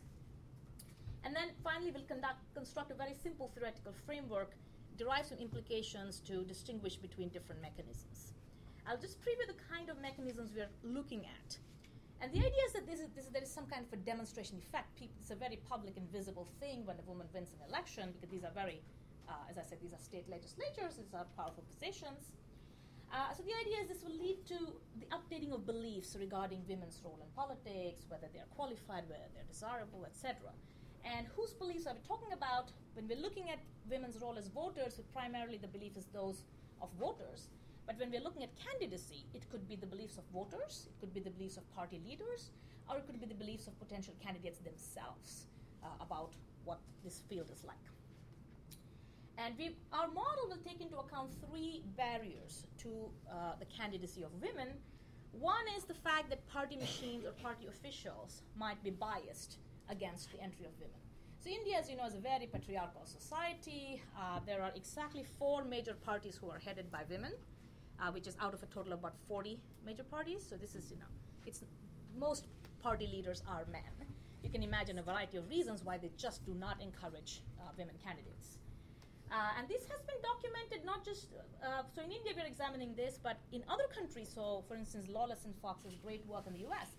And 1.24 1.36
then 1.36 1.50
finally, 1.64 1.92
we'll 1.92 2.08
conduct, 2.08 2.40
construct 2.54 2.92
a 2.92 2.96
very 2.96 3.14
simple 3.14 3.52
theoretical 3.54 3.94
framework 4.06 4.56
derived 4.98 5.30
from 5.30 5.40
implications 5.40 6.20
to 6.28 6.44
distinguish 6.44 6.96
between 6.96 7.30
different 7.30 7.62
mechanisms. 7.62 8.34
I'll 8.88 8.98
just 8.98 9.22
preview 9.22 9.48
the 9.48 9.60
kind 9.72 9.90
of 9.90 10.02
mechanisms 10.02 10.52
we're 10.56 10.72
looking 10.84 11.26
at. 11.26 11.58
And 12.22 12.34
the 12.34 12.40
idea 12.40 12.64
is 12.68 12.74
that 12.74 12.86
this 12.86 13.00
is, 13.00 13.08
this, 13.16 13.26
there 13.32 13.44
is 13.44 13.52
some 13.52 13.66
kind 13.66 13.86
of 13.86 13.94
a 13.94 14.02
demonstration 14.02 14.58
effect. 14.58 14.96
People, 15.00 15.16
it's 15.22 15.32
a 15.32 15.36
very 15.36 15.58
public 15.70 15.96
and 15.96 16.10
visible 16.12 16.48
thing 16.60 16.86
when 16.86 16.98
a 17.00 17.06
woman 17.08 17.28
wins 17.34 17.52
an 17.54 17.70
election 17.70 18.12
because 18.12 18.30
these 18.30 18.44
are 18.44 18.52
very, 18.52 18.82
uh, 19.30 19.50
as 19.50 19.58
I 19.58 19.64
said, 19.64 19.80
these 19.82 19.94
are 19.94 20.04
state 20.04 20.28
legislatures, 20.28 20.98
these 20.98 21.14
are 21.14 21.26
powerful 21.38 21.64
positions. 21.72 22.32
Uh, 23.12 23.34
so 23.34 23.42
the 23.42 23.56
idea 23.64 23.82
is 23.82 23.88
this 23.88 24.04
will 24.04 24.20
lead 24.20 24.46
to 24.46 24.60
the 25.00 25.08
updating 25.16 25.54
of 25.54 25.66
beliefs 25.66 26.16
regarding 26.20 26.62
women's 26.68 27.02
role 27.04 27.18
in 27.24 27.30
politics, 27.36 28.06
whether 28.10 28.28
they 28.34 28.40
are 28.40 28.52
qualified, 28.54 29.08
whether 29.08 29.26
they're 29.34 29.48
desirable, 29.50 30.06
etc. 30.06 30.36
And 31.06 31.28
whose 31.36 31.54
beliefs 31.54 31.86
are 31.88 31.94
we 31.94 32.02
talking 32.08 32.34
about? 32.34 32.72
When 32.94 33.08
we're 33.08 33.22
looking 33.22 33.50
at 33.50 33.60
women's 33.90 34.18
role 34.22 34.38
as 34.38 34.48
voters, 34.48 35.00
primarily 35.14 35.58
the 35.58 35.68
belief 35.68 35.98
is 35.98 36.06
those 36.14 36.44
of 36.82 36.90
voters. 37.00 37.50
But 37.86 37.98
when 37.98 38.12
we're 38.12 38.22
looking 38.22 38.44
at 38.44 38.50
candidacy, 38.56 39.26
it 39.34 39.50
could 39.50 39.68
be 39.68 39.76
the 39.76 39.88
beliefs 39.88 40.18
of 40.18 40.24
voters, 40.32 40.88
it 40.88 41.00
could 41.00 41.14
be 41.14 41.20
the 41.20 41.32
beliefs 41.32 41.58
of 41.58 41.64
party 41.74 42.00
leaders, 42.06 42.52
or 42.88 42.98
it 42.98 43.08
could 43.08 43.20
be 43.20 43.26
the 43.26 43.34
beliefs 43.34 43.68
of 43.68 43.80
potential 43.80 44.14
candidates 44.22 44.60
themselves 44.60 45.48
uh, 45.84 45.88
about 46.02 46.34
what 46.66 46.80
this 47.04 47.22
field 47.30 47.50
is 47.52 47.64
like. 47.64 47.78
And 49.38 49.58
we, 49.58 49.76
our 49.94 50.08
model 50.08 50.50
will 50.50 50.62
take 50.68 50.82
into 50.82 50.98
account 50.98 51.32
three 51.50 51.82
barriers 51.96 52.68
to 52.80 52.90
uh, 53.32 53.54
the 53.58 53.66
candidacy 53.66 54.22
of 54.22 54.32
women. 54.42 54.68
One 55.32 55.66
is 55.78 55.86
the 55.86 55.94
fact 55.94 56.30
that 56.30 56.46
party 56.50 56.76
machines 56.76 57.26
or 57.26 57.32
party 57.32 57.68
officials 57.68 58.44
might 58.58 58.84
be 58.84 58.90
biased 58.90 59.58
against 59.90 60.32
the 60.32 60.42
entry 60.42 60.66
of 60.66 60.72
women. 60.80 61.00
So 61.40 61.50
India, 61.50 61.78
as 61.80 61.90
you 61.90 61.96
know, 61.96 62.06
is 62.06 62.16
a 62.16 62.20
very 62.20 62.48
patriarchal 62.48 63.06
society. 63.06 64.02
Uh, 64.18 64.40
there 64.46 64.62
are 64.62 64.72
exactly 64.76 65.24
four 65.24 65.64
major 65.64 65.94
parties 65.94 66.36
who 66.36 66.50
are 66.50 66.60
headed 66.60 66.92
by 66.92 67.04
women, 67.10 67.32
uh, 68.00 68.12
which 68.12 68.28
is 68.28 68.36
out 68.42 68.54
of 68.54 68.62
a 68.62 68.66
total 68.68 68.94
of 68.94 69.00
about 69.00 69.16
40 69.28 69.58
major 69.86 70.04
parties. 70.04 70.46
So 70.48 70.56
this 70.58 70.76
is, 70.76 70.92
you 70.92 70.98
know, 70.98 71.12
it's 71.46 71.64
most 72.18 72.48
party 72.84 73.08
leaders 73.08 73.42
are 73.48 73.66
men. 73.72 73.82
You 74.44 74.50
can 74.50 74.64
imagine 74.64 75.00
a 75.00 75.04
variety 75.04 75.38
of 75.38 75.50
reasons 75.50 75.84
why 75.84 75.98
they 75.98 76.12
just 76.18 76.46
do 76.46 76.54
not 76.54 76.82
encourage 76.82 77.42
uh, 77.60 77.70
women 77.78 77.96
candidates. 78.04 78.58
Uh, 79.32 79.60
and 79.60 79.68
this 79.68 79.84
has 79.88 80.02
been 80.02 80.18
documented 80.24 80.84
not 80.86 81.06
just, 81.06 81.28
uh, 81.64 81.84
so 81.94 82.02
in 82.02 82.12
India 82.12 82.34
we're 82.36 82.48
examining 82.48 82.96
this, 82.96 83.20
but 83.22 83.38
in 83.52 83.64
other 83.70 83.86
countries, 83.94 84.30
so 84.34 84.64
for 84.68 84.76
instance, 84.76 85.06
Lawless 85.08 85.46
and 85.46 85.54
Fox's 85.62 85.96
great 86.04 86.26
work 86.26 86.48
in 86.48 86.54
the 86.54 86.66
US, 86.72 86.98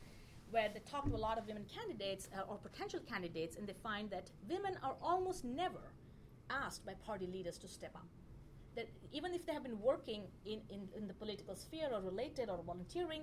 where 0.51 0.69
they 0.73 0.81
talk 0.81 1.05
to 1.07 1.15
a 1.15 1.17
lot 1.17 1.39
of 1.39 1.47
women 1.47 1.65
candidates 1.73 2.29
uh, 2.37 2.43
or 2.51 2.57
potential 2.57 3.01
candidates, 3.09 3.57
and 3.57 3.67
they 3.67 3.75
find 3.83 4.11
that 4.11 4.31
women 4.49 4.77
are 4.83 4.97
almost 5.03 5.45
never 5.45 5.93
asked 6.51 6.85
by 6.85 6.95
party 7.07 7.27
leaders 7.27 7.59
to 7.59 7.69
step 7.69 7.95
up. 7.95 8.07
That 8.77 8.89
even 9.13 9.35
if 9.35 9.47
they 9.47 9.53
have 9.53 9.63
been 9.63 9.81
working 9.81 10.23
in, 10.45 10.61
in, 10.69 10.89
in 10.97 11.07
the 11.09 11.15
political 11.15 11.55
sphere 11.55 11.89
or 11.93 12.01
related 12.01 12.49
or 12.49 12.59
volunteering, 12.65 13.23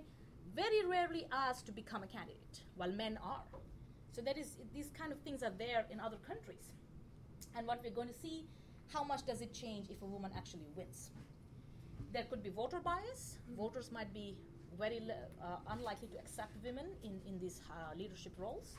very 0.56 0.86
rarely 0.86 1.28
asked 1.32 1.66
to 1.68 1.72
become 1.72 2.04
a 2.04 2.08
candidate, 2.08 2.62
while 2.76 2.92
men 2.92 3.20
are. 3.24 3.44
So 4.12 4.22
that 4.22 4.38
is, 4.38 4.58
these 4.74 4.90
kind 4.98 5.12
of 5.12 5.20
things 5.20 5.44
are 5.44 5.52
there 5.58 5.86
in 5.92 6.00
other 6.00 6.18
countries. 6.18 6.72
And 7.56 7.68
what 7.68 7.82
we're 7.84 7.92
going 7.92 8.08
to 8.08 8.14
see, 8.14 8.46
how 8.94 9.04
much 9.04 9.26
does 9.26 9.42
it 9.42 9.54
change 9.54 9.90
if 9.90 10.02
a 10.02 10.06
woman 10.06 10.32
actually 10.36 10.68
wins? 10.76 11.12
There 12.14 12.24
could 12.24 12.42
be 12.42 12.50
voter 12.50 12.80
bias. 12.80 13.38
Voters 13.58 13.92
might 13.92 14.14
be 14.14 14.38
very 14.78 15.02
uh, 15.02 15.58
unlikely 15.70 16.08
to 16.10 16.18
accept 16.18 16.52
women 16.64 16.86
in, 17.04 17.20
in 17.28 17.40
these 17.40 17.62
uh, 17.70 17.98
leadership 17.98 18.34
roles. 18.38 18.76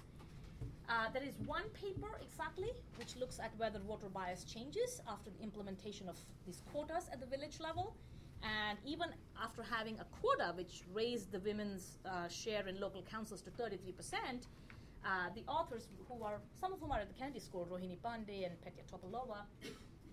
Uh, 0.89 1.07
there 1.13 1.23
is 1.23 1.35
one 1.45 1.65
paper 1.71 2.19
exactly 2.23 2.71
which 2.97 3.15
looks 3.17 3.39
at 3.39 3.53
whether 3.59 3.79
voter 3.79 4.09
bias 4.09 4.45
changes 4.45 5.01
after 5.09 5.31
the 5.31 5.43
implementation 5.43 6.09
of 6.09 6.17
these 6.47 6.63
quotas 6.73 7.09
at 7.13 7.21
the 7.21 7.27
village 7.27 7.61
level. 7.61 7.95
And 8.43 8.79
even 8.87 9.09
after 9.43 9.63
having 9.63 9.99
a 9.99 10.07
quota 10.21 10.53
which 10.57 10.83
raised 10.95 11.33
the 11.33 11.41
women's 11.41 11.99
uh, 12.07 12.29
share 12.29 12.67
in 12.69 12.81
local 12.81 13.03
councils 13.03 13.43
to 13.43 13.51
33%, 13.51 14.47
uh, 15.05 15.31
the 15.35 15.43
authors, 15.49 15.89
who 16.09 16.23
are 16.23 16.41
some 16.61 16.73
of 16.73 16.81
whom 16.81 16.93
are 16.93 17.01
at 17.01 17.09
the 17.09 17.15
Kennedy 17.15 17.41
School, 17.41 17.67
Rohini 17.71 17.99
Pande 17.99 18.47
and 18.47 18.61
Petya 18.63 18.83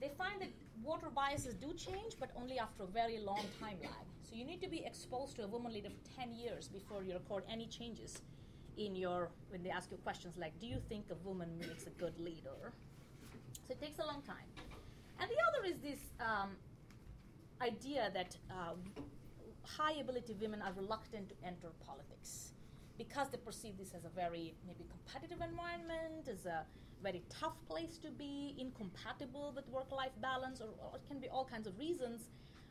Topalova, 0.02 1.14
biases 1.14 1.56
do 1.56 1.74
change, 1.74 2.16
but 2.20 2.30
only 2.36 2.60
after 2.60 2.84
a 2.84 2.88
very 2.88 3.20
long 3.20 3.46
time 3.60 3.78
lag. 3.82 4.06
So 4.24 4.36
you 4.36 4.46
need 4.46 4.62
to 4.62 4.68
be 4.70 4.84
exposed 4.86 5.36
to 5.38 5.44
a 5.44 5.48
woman 5.48 5.74
leader 5.74 5.90
for 5.90 6.22
10 6.22 6.34
years 6.34 6.68
before 6.68 7.04
you 7.04 7.14
record 7.14 7.44
any 7.50 7.68
changes 7.68 8.22
in 8.78 8.96
your, 8.96 9.30
when 9.50 9.64
they 9.64 9.70
ask 9.70 9.92
you 9.92 9.98
questions 9.98 10.36
like, 10.38 10.60
do 10.60 10.68
you 10.68 10.78
think 10.90 11.06
a 11.10 11.16
woman 11.28 11.50
makes 11.60 11.88
a 11.88 11.92
good 11.92 12.20
leader? 12.20 12.74
So 13.68 13.72
it 13.72 13.82
takes 13.82 14.00
a 14.00 14.06
long 14.06 14.22
time. 14.22 14.50
And 15.20 15.30
the 15.30 15.36
other 15.48 15.66
is 15.66 15.78
this 15.80 16.00
um, 16.20 16.50
idea 17.62 18.12
that 18.14 18.36
uh, 18.52 18.74
high 19.64 19.94
ability 19.94 20.36
women 20.40 20.62
are 20.62 20.74
reluctant 20.74 21.30
to 21.30 21.36
enter 21.46 21.70
politics 21.86 22.52
because 22.98 23.30
they 23.30 23.38
perceive 23.38 23.78
this 23.78 23.94
as 23.94 24.06
a 24.06 24.10
very 24.10 24.56
maybe 24.68 24.86
competitive 24.90 25.42
environment, 25.42 26.28
as 26.32 26.46
a 26.46 26.66
very 27.06 27.22
tough 27.30 27.58
place 27.70 28.00
to 28.00 28.10
be, 28.10 28.56
incompatible 28.58 29.54
with 29.56 29.68
work 29.70 29.92
life 29.92 30.16
balance, 30.22 30.60
or, 30.60 30.70
or, 30.84 30.96
it 30.96 31.04
can 31.08 31.20
be 31.20 31.30
all 31.30 31.46
kinds 31.46 31.68
of 31.68 31.78
reasons. 31.78 32.20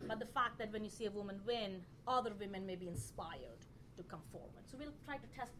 But 0.08 0.18
the 0.18 0.30
fact 0.38 0.58
that 0.58 0.72
when 0.72 0.82
you 0.82 0.90
see 0.90 1.06
a 1.06 1.10
woman 1.18 1.38
win, 1.46 1.70
other 2.08 2.32
women 2.40 2.66
may 2.66 2.74
be 2.74 2.88
inspired 2.88 3.62
to 3.96 4.02
come 4.02 4.24
forward. 4.32 4.64
So 4.68 4.76
we'll 4.76 4.98
try 5.06 5.18
to 5.18 5.28
test, 5.38 5.52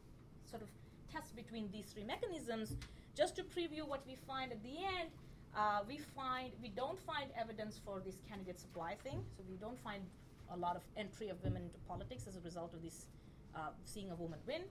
sort 0.51 0.63
of 0.63 0.69
test 1.15 1.37
between 1.37 1.71
these 1.71 1.87
three 1.93 2.03
mechanisms. 2.03 2.77
Just 3.17 3.37
to 3.37 3.43
preview 3.45 3.87
what 3.87 4.03
we 4.09 4.17
find 4.17 4.51
at 4.51 4.61
the 4.65 4.77
end, 4.99 5.11
uh, 5.57 5.81
we 5.87 5.99
find 6.17 6.51
we 6.61 6.71
don't 6.83 6.99
find 6.99 7.31
evidence 7.41 7.81
for 7.85 8.03
this 8.05 8.17
candidate 8.29 8.59
supply 8.59 8.97
thing. 9.05 9.19
So 9.37 9.45
we 9.49 9.57
don't 9.57 9.81
find 9.89 10.03
a 10.51 10.57
lot 10.57 10.75
of 10.75 10.83
entry 10.97 11.29
of 11.29 11.37
women 11.45 11.63
into 11.63 11.79
politics 11.93 12.27
as 12.27 12.35
a 12.37 12.41
result 12.41 12.75
of 12.75 12.83
this 12.83 13.07
uh, 13.55 13.71
seeing 13.85 14.11
a 14.11 14.17
woman 14.17 14.41
win. 14.49 14.63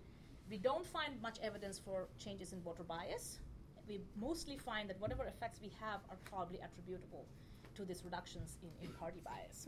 We 0.50 0.58
don't 0.58 0.86
find 0.86 1.22
much 1.22 1.38
evidence 1.42 1.80
for 1.80 2.10
changes 2.20 2.52
in 2.52 2.60
voter 2.62 2.84
bias 2.84 3.40
we 3.88 4.02
mostly 4.20 4.58
find 4.58 4.90
that 4.90 5.00
whatever 5.00 5.26
effects 5.26 5.60
we 5.62 5.72
have 5.80 6.00
are 6.10 6.18
probably 6.26 6.60
attributable 6.60 7.26
to 7.76 7.86
these 7.86 8.04
reductions 8.04 8.58
in, 8.62 8.70
in 8.88 8.94
party 8.96 9.20
bias. 9.24 9.68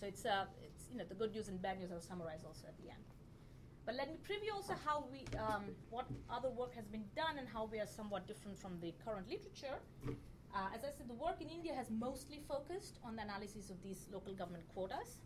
So 0.00 0.06
it's, 0.06 0.26
uh, 0.26 0.44
it's 0.62 0.84
you 0.90 0.98
know 0.98 1.04
the 1.08 1.14
good 1.14 1.32
news 1.32 1.48
and 1.48 1.60
bad 1.60 1.78
news 1.78 1.90
I'll 1.92 2.00
summarize 2.00 2.44
also 2.46 2.66
at 2.66 2.76
the 2.78 2.90
end. 2.90 3.04
But 3.86 3.94
let 3.94 4.10
me 4.10 4.18
preview 4.28 4.52
also 4.52 4.74
how 4.84 5.04
we 5.12 5.24
um, 5.38 5.64
what 5.90 6.06
other 6.28 6.50
work 6.50 6.74
has 6.74 6.86
been 6.86 7.04
done 7.14 7.38
and 7.38 7.48
how 7.48 7.66
we 7.70 7.78
are 7.78 7.86
somewhat 7.86 8.26
different 8.26 8.58
from 8.58 8.78
the 8.80 8.92
current 9.04 9.28
literature. 9.28 9.78
Uh, 10.54 10.68
as 10.74 10.82
I 10.84 10.90
said, 10.96 11.08
the 11.08 11.14
work 11.14 11.40
in 11.40 11.48
India 11.48 11.72
has 11.74 11.90
mostly 11.90 12.40
focused 12.48 12.98
on 13.04 13.14
the 13.16 13.22
analysis 13.22 13.70
of 13.70 13.82
these 13.82 14.06
local 14.12 14.32
government 14.34 14.64
quotas, 14.74 15.20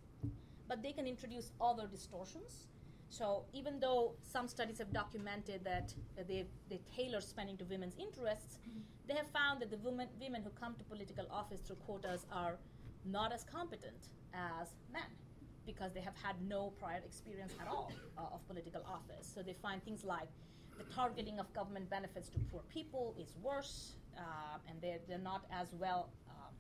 but 0.69 0.83
they 0.83 0.93
can 0.93 1.07
introduce 1.07 1.53
other 1.61 1.87
distortions 1.87 2.67
so 3.11 3.45
even 3.53 3.81
though 3.81 4.13
some 4.23 4.47
studies 4.47 4.79
have 4.79 4.93
documented 4.93 5.65
that 5.65 5.93
uh, 6.19 6.23
they, 6.27 6.47
they 6.71 6.81
tailor 6.97 7.21
spending 7.21 7.57
to 7.59 7.65
women's 7.65 7.97
interests, 7.99 8.59
they 9.09 9.15
have 9.15 9.27
found 9.29 9.61
that 9.61 9.71
the 9.71 9.79
women, 9.79 10.09
women 10.21 10.43
who 10.43 10.51
come 10.51 10.75
to 10.77 10.85
political 10.85 11.27
office 11.31 11.61
through 11.61 11.77
quotas 11.87 12.25
are 12.33 12.57
not 13.05 13.33
as 13.33 13.43
competent 13.43 14.09
as 14.33 14.69
men 14.93 15.11
because 15.67 15.93
they 15.93 16.01
have 16.01 16.15
had 16.23 16.37
no 16.49 16.73
prior 16.79 17.03
experience 17.05 17.53
at 17.61 17.67
all 17.67 17.91
uh, 18.17 18.35
of 18.35 18.47
political 18.47 18.83
office. 18.87 19.29
So 19.35 19.43
they 19.43 19.55
find 19.55 19.83
things 19.85 20.05
like 20.05 20.29
the 20.79 20.85
targeting 20.95 21.41
of 21.41 21.53
government 21.53 21.91
benefits 21.91 22.29
to 22.31 22.39
poor 22.51 22.63
people 22.73 23.15
is 23.19 23.35
worse, 23.43 23.95
uh, 24.17 24.23
and 24.69 24.81
they're, 24.81 25.01
they're 25.09 25.19
not 25.19 25.45
as 25.53 25.69
well 25.73 26.11
um, 26.29 26.55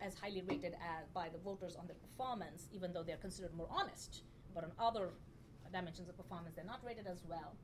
as 0.00 0.14
highly 0.14 0.42
rated 0.48 0.72
as, 0.74 1.06
by 1.12 1.28
the 1.28 1.38
voters 1.38 1.76
on 1.76 1.86
their 1.86 1.96
performance, 1.96 2.66
even 2.72 2.92
though 2.94 3.02
they're 3.02 3.18
considered 3.18 3.54
more 3.54 3.68
honest. 3.70 4.22
But 4.54 4.64
on 4.64 4.72
other 4.78 5.10
dimensions 5.72 6.08
of 6.08 6.16
performance. 6.16 6.54
They're 6.54 6.64
not 6.64 6.80
rated 6.84 7.06
as 7.06 7.22
well. 7.28 7.54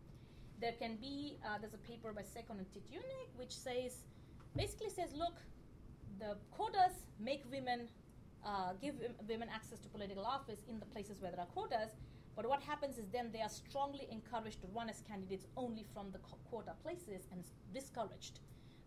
There 0.60 0.72
can 0.72 0.96
be, 0.96 1.38
uh, 1.46 1.58
there's 1.58 1.74
a 1.74 1.78
paper 1.78 2.12
by 2.12 2.22
Sekhon 2.22 2.58
and 2.58 2.66
Titiunik 2.72 3.30
which 3.36 3.52
says, 3.52 4.04
basically 4.56 4.90
says, 4.90 5.14
look, 5.14 5.36
the 6.18 6.36
quotas 6.50 7.06
make 7.18 7.42
women, 7.50 7.88
uh, 8.44 8.72
give 8.80 8.94
women 9.28 9.48
access 9.52 9.78
to 9.80 9.88
political 9.88 10.24
office 10.24 10.60
in 10.68 10.78
the 10.78 10.86
places 10.86 11.20
where 11.20 11.30
there 11.30 11.40
are 11.40 11.46
quotas, 11.46 11.92
but 12.36 12.46
what 12.48 12.62
happens 12.62 12.98
is 12.98 13.06
then 13.12 13.30
they 13.32 13.40
are 13.40 13.48
strongly 13.48 14.06
encouraged 14.10 14.60
to 14.62 14.68
run 14.68 14.88
as 14.88 15.02
candidates 15.08 15.46
only 15.56 15.84
from 15.92 16.10
the 16.10 16.18
quota 16.50 16.72
places 16.82 17.26
and 17.32 17.44
discouraged 17.72 18.40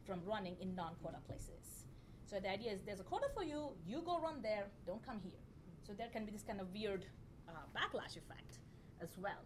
from 0.05 0.21
running 0.25 0.55
in 0.61 0.75
non 0.75 0.93
quota 1.01 1.17
places. 1.27 1.85
So 2.25 2.39
the 2.39 2.49
idea 2.49 2.71
is 2.71 2.81
there's 2.81 2.99
a 2.99 3.03
quota 3.03 3.27
for 3.33 3.43
you, 3.43 3.69
you 3.85 4.01
go 4.05 4.19
run 4.19 4.41
there, 4.41 4.65
don't 4.85 5.05
come 5.05 5.19
here. 5.23 5.41
So 5.85 5.93
there 5.93 6.07
can 6.11 6.25
be 6.25 6.31
this 6.31 6.43
kind 6.43 6.61
of 6.61 6.73
weird 6.73 7.05
uh, 7.47 7.51
backlash 7.75 8.17
effect 8.17 8.59
as 9.03 9.17
well. 9.17 9.43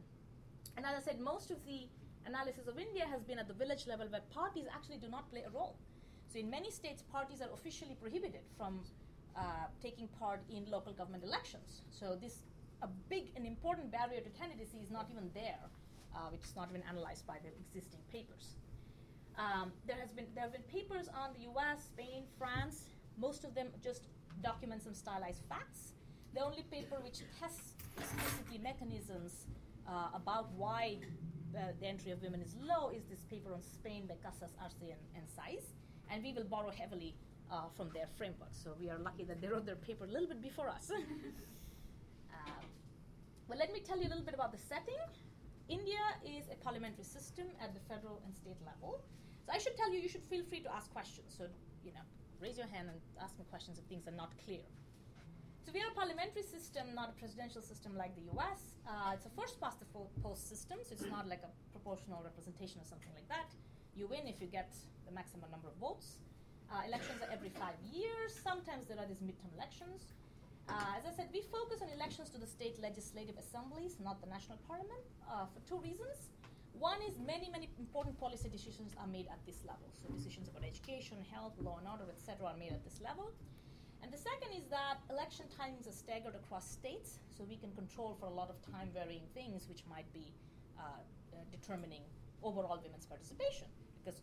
And 0.75 0.85
as 0.85 0.95
I 0.95 1.01
said, 1.01 1.19
most 1.19 1.51
of 1.51 1.57
the 1.65 1.87
analysis 2.25 2.67
of 2.67 2.77
India 2.77 3.05
has 3.05 3.23
been 3.23 3.39
at 3.39 3.47
the 3.47 3.53
village 3.53 3.87
level 3.87 4.07
where 4.07 4.21
parties 4.33 4.65
actually 4.73 4.97
do 4.97 5.09
not 5.09 5.29
play 5.31 5.43
a 5.47 5.49
role. 5.49 5.75
So 6.31 6.39
in 6.39 6.49
many 6.49 6.71
states, 6.71 7.01
parties 7.01 7.41
are 7.41 7.51
officially 7.53 7.95
prohibited 7.99 8.45
from 8.57 8.81
uh, 9.35 9.41
taking 9.81 10.07
part 10.19 10.41
in 10.49 10.69
local 10.69 10.93
government 10.93 11.23
elections. 11.23 11.81
So 11.89 12.17
this 12.19 12.43
a 12.83 12.87
big 13.09 13.31
and 13.35 13.45
important 13.45 13.91
barrier 13.91 14.21
to 14.21 14.29
candidacy 14.29 14.77
is 14.83 14.91
not 14.91 15.07
even 15.09 15.31
there, 15.33 15.63
uh, 16.13 16.29
which 16.31 16.43
is 16.43 16.55
not 16.55 16.69
even 16.69 16.83
analyzed 16.87 17.25
by 17.25 17.37
the 17.41 17.49
existing 17.65 18.01
papers. 18.11 18.55
Um, 19.37 19.71
there 19.87 19.97
has 19.97 20.11
been 20.11 20.25
there 20.35 20.43
have 20.43 20.53
been 20.53 20.69
papers 20.69 21.07
on 21.09 21.33
the 21.37 21.43
U.S., 21.53 21.85
Spain, 21.85 22.23
France. 22.37 22.89
Most 23.17 23.43
of 23.43 23.55
them 23.55 23.67
just 23.83 24.03
document 24.43 24.83
some 24.83 24.93
stylized 24.93 25.41
facts. 25.49 25.93
The 26.33 26.43
only 26.43 26.63
paper 26.69 26.97
which 27.01 27.21
tests 27.39 27.73
explicitly 27.97 28.57
mechanisms 28.57 29.45
uh, 29.87 30.09
about 30.13 30.51
why 30.53 30.97
uh, 31.55 31.71
the 31.79 31.87
entry 31.87 32.11
of 32.11 32.21
women 32.21 32.41
is 32.41 32.55
low 32.61 32.89
is 32.89 33.03
this 33.05 33.23
paper 33.25 33.53
on 33.53 33.61
Spain 33.61 34.05
by 34.07 34.15
Casas, 34.23 34.53
Arce, 34.61 34.75
and, 34.81 34.91
and. 35.15 35.27
And 36.09 36.23
we 36.23 36.33
will 36.33 36.45
borrow 36.45 36.71
heavily 36.71 37.15
uh, 37.51 37.67
from 37.75 37.89
their 37.93 38.07
framework. 38.17 38.51
So 38.51 38.75
we 38.79 38.89
are 38.89 38.97
lucky 38.97 39.23
that 39.25 39.41
they 39.41 39.47
wrote 39.47 39.65
their 39.65 39.75
paper 39.75 40.05
a 40.05 40.07
little 40.07 40.27
bit 40.27 40.41
before 40.41 40.69
us. 40.69 40.91
Um, 42.37 42.65
well, 43.47 43.57
let 43.57 43.73
me 43.73 43.79
tell 43.79 43.97
you 43.97 44.07
a 44.07 44.11
little 44.13 44.23
bit 44.23 44.35
about 44.35 44.51
the 44.51 44.57
setting. 44.57 45.01
India 45.69 45.99
is 46.23 46.45
a 46.51 46.55
parliamentary 46.63 47.03
system 47.03 47.47
at 47.59 47.73
the 47.73 47.79
federal 47.89 48.21
and 48.25 48.35
state 48.35 48.59
level. 48.65 49.01
So 49.45 49.51
I 49.53 49.57
should 49.57 49.75
tell 49.75 49.91
you, 49.91 49.99
you 49.99 50.07
should 50.07 50.23
feel 50.23 50.43
free 50.43 50.61
to 50.61 50.73
ask 50.73 50.91
questions. 50.93 51.33
So, 51.35 51.45
you 51.83 51.91
know, 51.93 52.05
raise 52.39 52.57
your 52.57 52.67
hand 52.67 52.89
and 52.89 52.99
ask 53.21 53.37
me 53.39 53.45
questions 53.49 53.79
if 53.79 53.85
things 53.85 54.07
are 54.07 54.15
not 54.15 54.31
clear. 54.45 54.63
So 55.67 55.75
we 55.75 55.83
are 55.83 55.91
a 55.91 55.99
parliamentary 55.99 56.47
system, 56.47 56.95
not 56.95 57.11
a 57.11 57.15
presidential 57.19 57.59
system 57.59 57.91
like 57.91 58.15
the 58.15 58.23
US. 58.31 58.79
Uh, 58.87 59.11
it's 59.11 59.27
a 59.27 59.33
first 59.35 59.59
past 59.59 59.83
the 59.83 59.89
post 60.23 60.47
system, 60.47 60.79
so 60.79 60.95
it's 60.95 61.11
not 61.11 61.27
like 61.27 61.43
a 61.43 61.51
proportional 61.75 62.23
representation 62.23 62.79
or 62.79 62.87
something 62.87 63.11
like 63.11 63.27
that. 63.27 63.51
You 63.91 64.07
win 64.07 64.31
if 64.31 64.39
you 64.39 64.47
get 64.47 64.71
the 65.03 65.11
maximum 65.11 65.51
number 65.51 65.67
of 65.67 65.75
votes. 65.75 66.23
Uh, 66.71 66.87
elections 66.87 67.19
are 67.19 67.27
every 67.35 67.51
five 67.51 67.75
years. 67.91 68.31
Sometimes 68.31 68.87
there 68.87 68.95
are 68.95 69.03
these 69.11 69.19
midterm 69.19 69.51
elections. 69.59 70.15
Uh, 70.71 70.95
as 70.95 71.03
I 71.03 71.11
said, 71.11 71.27
we 71.35 71.43
focus 71.51 71.83
on 71.83 71.91
elections 71.91 72.31
to 72.31 72.39
the 72.39 72.47
state 72.47 72.79
legislative 72.79 73.35
assemblies, 73.35 73.99
not 73.99 74.23
the 74.23 74.29
national 74.31 74.63
parliament, 74.71 75.03
uh, 75.27 75.51
for 75.51 75.59
two 75.67 75.83
reasons. 75.83 76.31
One 76.79 77.03
is 77.03 77.19
many, 77.19 77.51
many 77.51 77.67
important 77.75 78.15
policy 78.15 78.47
decisions 78.47 78.95
are 78.95 79.09
made 79.11 79.27
at 79.27 79.43
this 79.43 79.67
level. 79.67 79.91
So 79.99 80.15
decisions 80.15 80.47
about 80.47 80.63
education, 80.63 81.19
health, 81.27 81.59
law 81.59 81.75
and 81.83 81.91
order, 81.91 82.07
etc., 82.07 82.55
are 82.55 82.55
made 82.55 82.71
at 82.71 82.87
this 82.87 83.03
level. 83.03 83.35
And 84.07 84.13
the 84.15 84.23
second 84.23 84.55
is 84.55 84.63
that 84.71 85.03
election 85.11 85.51
timings 85.51 85.83
are 85.83 85.91
staggered 85.91 86.33
across 86.33 86.63
states, 86.63 87.19
so 87.35 87.43
we 87.43 87.57
can 87.57 87.75
control 87.75 88.15
for 88.17 88.27
a 88.27 88.31
lot 88.31 88.49
of 88.49 88.55
time 88.71 88.87
varying 88.93 89.27
things 89.33 89.67
which 89.67 89.83
might 89.83 90.07
be 90.13 90.31
uh, 90.79 90.83
uh, 91.35 91.43
determining 91.51 92.03
overall 92.41 92.79
women's 92.81 93.05
participation. 93.05 93.67
Because 93.99 94.21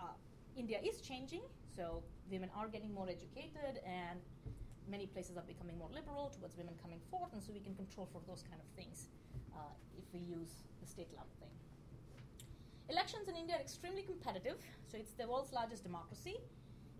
uh, 0.00 0.16
India 0.56 0.80
is 0.82 1.02
changing, 1.02 1.42
so 1.76 2.02
women 2.30 2.48
are 2.56 2.68
getting 2.68 2.88
more 2.94 3.06
educated, 3.06 3.84
and 3.84 4.18
many 4.88 5.04
places 5.04 5.36
are 5.36 5.44
becoming 5.44 5.76
more 5.76 5.90
liberal 5.92 6.32
towards 6.32 6.56
women 6.56 6.72
coming 6.80 7.00
forth, 7.10 7.34
and 7.34 7.42
so 7.42 7.52
we 7.52 7.60
can 7.60 7.74
control 7.74 8.08
for 8.10 8.22
those 8.26 8.40
kind 8.48 8.64
of 8.64 8.68
things 8.80 9.12
uh, 9.52 9.76
if 9.92 10.08
we 10.14 10.20
use 10.20 10.64
the 10.80 10.88
state 10.88 11.12
level 11.12 11.28
thing. 11.36 11.52
Elections 12.88 13.28
in 13.28 13.36
India 13.36 13.56
are 13.56 13.60
extremely 13.60 14.08
competitive, 14.08 14.56
so 14.88 14.96
it's 14.96 15.12
the 15.12 15.28
world's 15.28 15.52
largest 15.52 15.84
democracy 15.84 16.40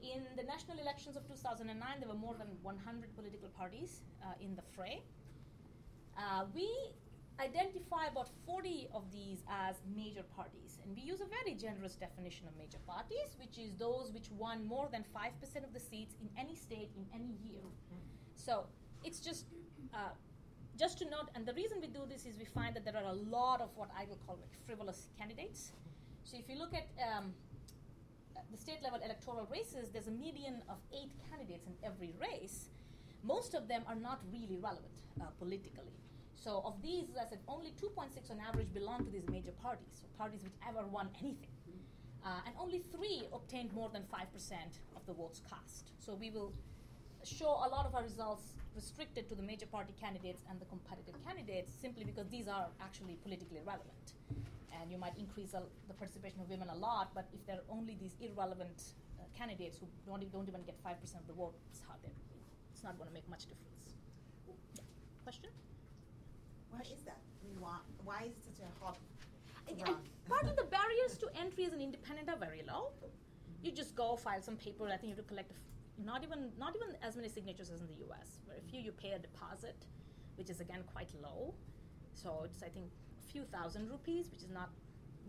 in 0.02 0.26
the 0.36 0.42
national 0.42 0.78
elections 0.78 1.16
of 1.16 1.26
2009, 1.28 1.70
there 2.00 2.08
were 2.08 2.14
more 2.14 2.34
than 2.34 2.48
100 2.62 3.16
political 3.16 3.48
parties 3.48 4.02
uh, 4.22 4.34
in 4.40 4.54
the 4.56 4.62
fray. 4.74 5.02
Uh, 6.18 6.44
we 6.54 6.68
identify 7.40 8.06
about 8.10 8.28
40 8.44 8.88
of 8.92 9.10
these 9.10 9.42
as 9.48 9.76
major 9.96 10.22
parties, 10.36 10.78
and 10.82 10.94
we 10.94 11.02
use 11.02 11.20
a 11.20 11.26
very 11.26 11.56
generous 11.56 11.94
definition 11.94 12.46
of 12.48 12.56
major 12.58 12.78
parties, 12.86 13.36
which 13.38 13.58
is 13.58 13.74
those 13.76 14.12
which 14.12 14.30
won 14.36 14.66
more 14.66 14.88
than 14.92 15.04
5% 15.14 15.64
of 15.64 15.72
the 15.72 15.80
seats 15.80 16.14
in 16.20 16.28
any 16.38 16.54
state 16.54 16.90
in 16.96 17.06
any 17.14 17.34
year. 17.44 17.62
So 18.34 18.66
it's 19.04 19.20
just. 19.20 19.46
Uh, 19.94 20.10
just 20.78 20.96
to 20.98 21.04
note, 21.04 21.28
and 21.34 21.44
the 21.44 21.52
reason 21.52 21.82
we 21.82 21.86
do 21.86 22.00
this 22.08 22.24
is 22.24 22.38
we 22.38 22.46
find 22.46 22.74
that 22.74 22.84
there 22.86 22.96
are 22.96 23.10
a 23.10 23.12
lot 23.12 23.60
of 23.60 23.68
what 23.76 23.90
I 23.96 24.06
will 24.06 24.18
call 24.26 24.38
like 24.40 24.56
frivolous 24.66 25.08
candidates. 25.18 25.72
So 26.24 26.38
if 26.38 26.48
you 26.48 26.58
look 26.58 26.72
at 26.72 26.88
um, 26.98 27.34
the 28.50 28.56
state 28.56 28.82
level 28.82 29.00
electoral 29.04 29.48
races, 29.50 29.90
there's 29.92 30.08
a 30.08 30.12
median 30.12 30.62
of 30.68 30.78
eight 30.92 31.12
candidates 31.28 31.66
in 31.66 31.74
every 31.84 32.14
race. 32.20 32.68
Most 33.22 33.54
of 33.54 33.68
them 33.68 33.82
are 33.86 33.94
not 33.94 34.20
really 34.32 34.58
relevant 34.58 35.02
uh, 35.20 35.26
politically. 35.38 35.92
So, 36.34 36.62
of 36.64 36.82
these, 36.82 37.04
as 37.10 37.28
I 37.28 37.30
said, 37.30 37.38
only 37.46 37.70
2.6 37.80 38.30
on 38.30 38.40
average 38.40 38.72
belong 38.74 39.04
to 39.04 39.10
these 39.10 39.28
major 39.30 39.52
parties, 39.62 40.04
parties 40.18 40.42
which 40.42 40.54
ever 40.68 40.84
won 40.86 41.08
anything. 41.20 41.48
Uh, 42.24 42.40
and 42.46 42.54
only 42.60 42.82
three 42.94 43.28
obtained 43.32 43.72
more 43.72 43.90
than 43.92 44.02
5% 44.02 44.26
of 44.96 45.06
the 45.06 45.12
votes 45.12 45.40
cast. 45.48 45.90
So 45.98 46.14
we 46.14 46.30
will 46.30 46.52
show 47.24 47.50
a 47.50 47.68
lot 47.68 47.86
of 47.86 47.94
our 47.94 48.02
results 48.02 48.54
restricted 48.74 49.28
to 49.28 49.34
the 49.34 49.42
major 49.42 49.66
party 49.66 49.94
candidates 50.00 50.42
and 50.50 50.60
the 50.60 50.64
competitive 50.66 51.14
candidates 51.24 51.72
simply 51.80 52.04
because 52.04 52.28
these 52.28 52.48
are 52.48 52.66
actually 52.80 53.18
politically 53.22 53.60
relevant. 53.64 54.14
And 54.80 54.90
you 54.90 54.98
might 54.98 55.16
increase 55.18 55.54
a, 55.54 55.62
the 55.88 55.94
participation 55.94 56.40
of 56.40 56.48
women 56.48 56.68
a 56.68 56.76
lot, 56.76 57.10
but 57.14 57.28
if 57.32 57.44
there 57.46 57.56
are 57.56 57.68
only 57.68 57.96
these 58.00 58.16
irrelevant 58.20 58.82
uh, 59.18 59.24
candidates 59.36 59.78
who 59.78 59.86
don't, 60.06 60.24
don't 60.32 60.48
even 60.48 60.62
get 60.62 60.82
5% 60.82 60.96
of 61.20 61.26
the 61.26 61.34
vote, 61.34 61.54
it's, 61.70 61.80
hard, 61.86 62.00
it's 62.72 62.82
not 62.82 62.96
going 62.96 63.08
to 63.08 63.14
make 63.14 63.28
much 63.28 63.46
difference. 63.46 63.94
Yeah. 64.48 64.54
Question? 65.24 65.50
Why 66.70 66.80
is 66.80 67.02
that? 67.04 67.20
I 67.20 67.46
mean, 67.46 67.60
why, 67.60 67.76
why 68.04 68.24
is 68.24 68.36
it 68.36 68.44
such 68.44 68.64
a 68.64 68.84
hot 68.84 68.98
of 70.52 70.56
the 70.56 70.64
barriers 70.64 71.16
to 71.18 71.28
entry 71.40 71.64
as 71.64 71.72
an 71.72 71.80
independent 71.80 72.28
are 72.28 72.36
very 72.36 72.62
low. 72.66 72.92
You 73.62 73.72
just 73.72 73.94
go 73.94 74.16
file 74.16 74.42
some 74.42 74.56
paper. 74.56 74.86
I 74.86 74.96
think 74.96 75.10
you 75.10 75.16
have 75.16 75.24
to 75.24 75.28
collect 75.28 75.52
not 76.04 76.22
even 76.24 76.50
not 76.58 76.74
even 76.74 76.96
as 77.02 77.16
many 77.16 77.28
signatures 77.28 77.70
as 77.70 77.80
in 77.80 77.86
the 77.86 78.00
U.S. 78.06 78.40
Very 78.46 78.60
few. 78.68 78.80
You 78.80 78.92
pay 78.92 79.12
a 79.12 79.18
deposit, 79.18 79.76
which 80.36 80.50
is 80.50 80.60
again 80.60 80.82
quite 80.92 81.10
low. 81.22 81.54
So 82.14 82.42
it's 82.44 82.62
I 82.62 82.68
think 82.68 82.90
few 83.32 83.44
thousand 83.44 83.90
rupees, 83.90 84.30
which 84.30 84.42
is 84.42 84.50
not 84.50 84.70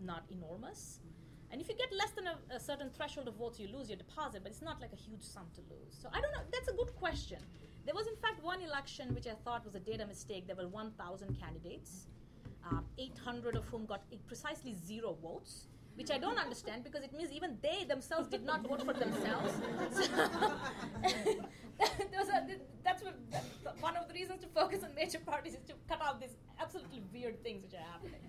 not 0.02 0.24
enormous. 0.30 1.00
And 1.50 1.60
if 1.60 1.68
you 1.68 1.76
get 1.76 1.92
less 1.92 2.10
than 2.10 2.26
a, 2.26 2.36
a, 2.56 2.58
certain 2.58 2.90
threshold 2.90 3.28
of 3.28 3.34
votes, 3.34 3.60
you 3.60 3.68
lose 3.68 3.88
your 3.88 3.96
deposit, 3.96 4.42
but 4.42 4.50
it's 4.50 4.62
not 4.62 4.80
like 4.80 4.92
a 4.92 4.96
huge 4.96 5.22
sum 5.22 5.44
to 5.54 5.60
lose. 5.72 5.94
So 6.02 6.08
I 6.12 6.20
don't 6.20 6.32
know. 6.32 6.40
That's 6.52 6.68
a 6.68 6.72
good 6.72 6.92
question. 6.96 7.38
There 7.86 7.94
was, 7.94 8.08
in 8.08 8.16
fact, 8.16 8.42
one 8.42 8.60
election 8.60 9.14
which 9.14 9.28
I 9.28 9.34
thought 9.44 9.64
was 9.64 9.76
a 9.76 9.78
data 9.78 10.04
mistake. 10.04 10.48
There 10.48 10.56
were 10.56 10.66
1,000 10.66 11.38
candidates 11.40 12.08
um, 12.68 12.84
800 12.98 13.56
of 13.56 13.64
whom 13.66 13.86
got 13.86 14.02
precisely 14.26 14.74
zero 14.74 15.16
votes 15.22 15.68
which 15.96 16.10
I 16.10 16.18
don't 16.18 16.38
understand 16.38 16.84
because 16.84 17.02
it 17.02 17.12
means 17.16 17.30
even 17.30 17.56
they 17.62 17.84
themselves 17.84 18.28
did 18.28 18.44
not 18.44 18.66
vote 18.66 18.84
for 18.84 18.92
themselves. 18.92 19.52
that's, 21.78 23.02
what, 23.02 23.14
that's, 23.32 23.52
one 23.80 23.96
of 23.96 24.08
the 24.08 24.14
reasons 24.14 24.40
to 24.40 24.48
focus 24.48 24.82
on 24.82 24.94
major 24.94 25.18
parties 25.18 25.54
is 25.54 25.64
to 25.66 25.74
cut 25.88 26.00
out 26.02 26.20
these 26.20 26.36
absolutely 26.60 27.02
weird 27.12 27.42
things 27.42 27.62
which 27.62 27.74
are 27.74 27.86
happening. 27.92 28.22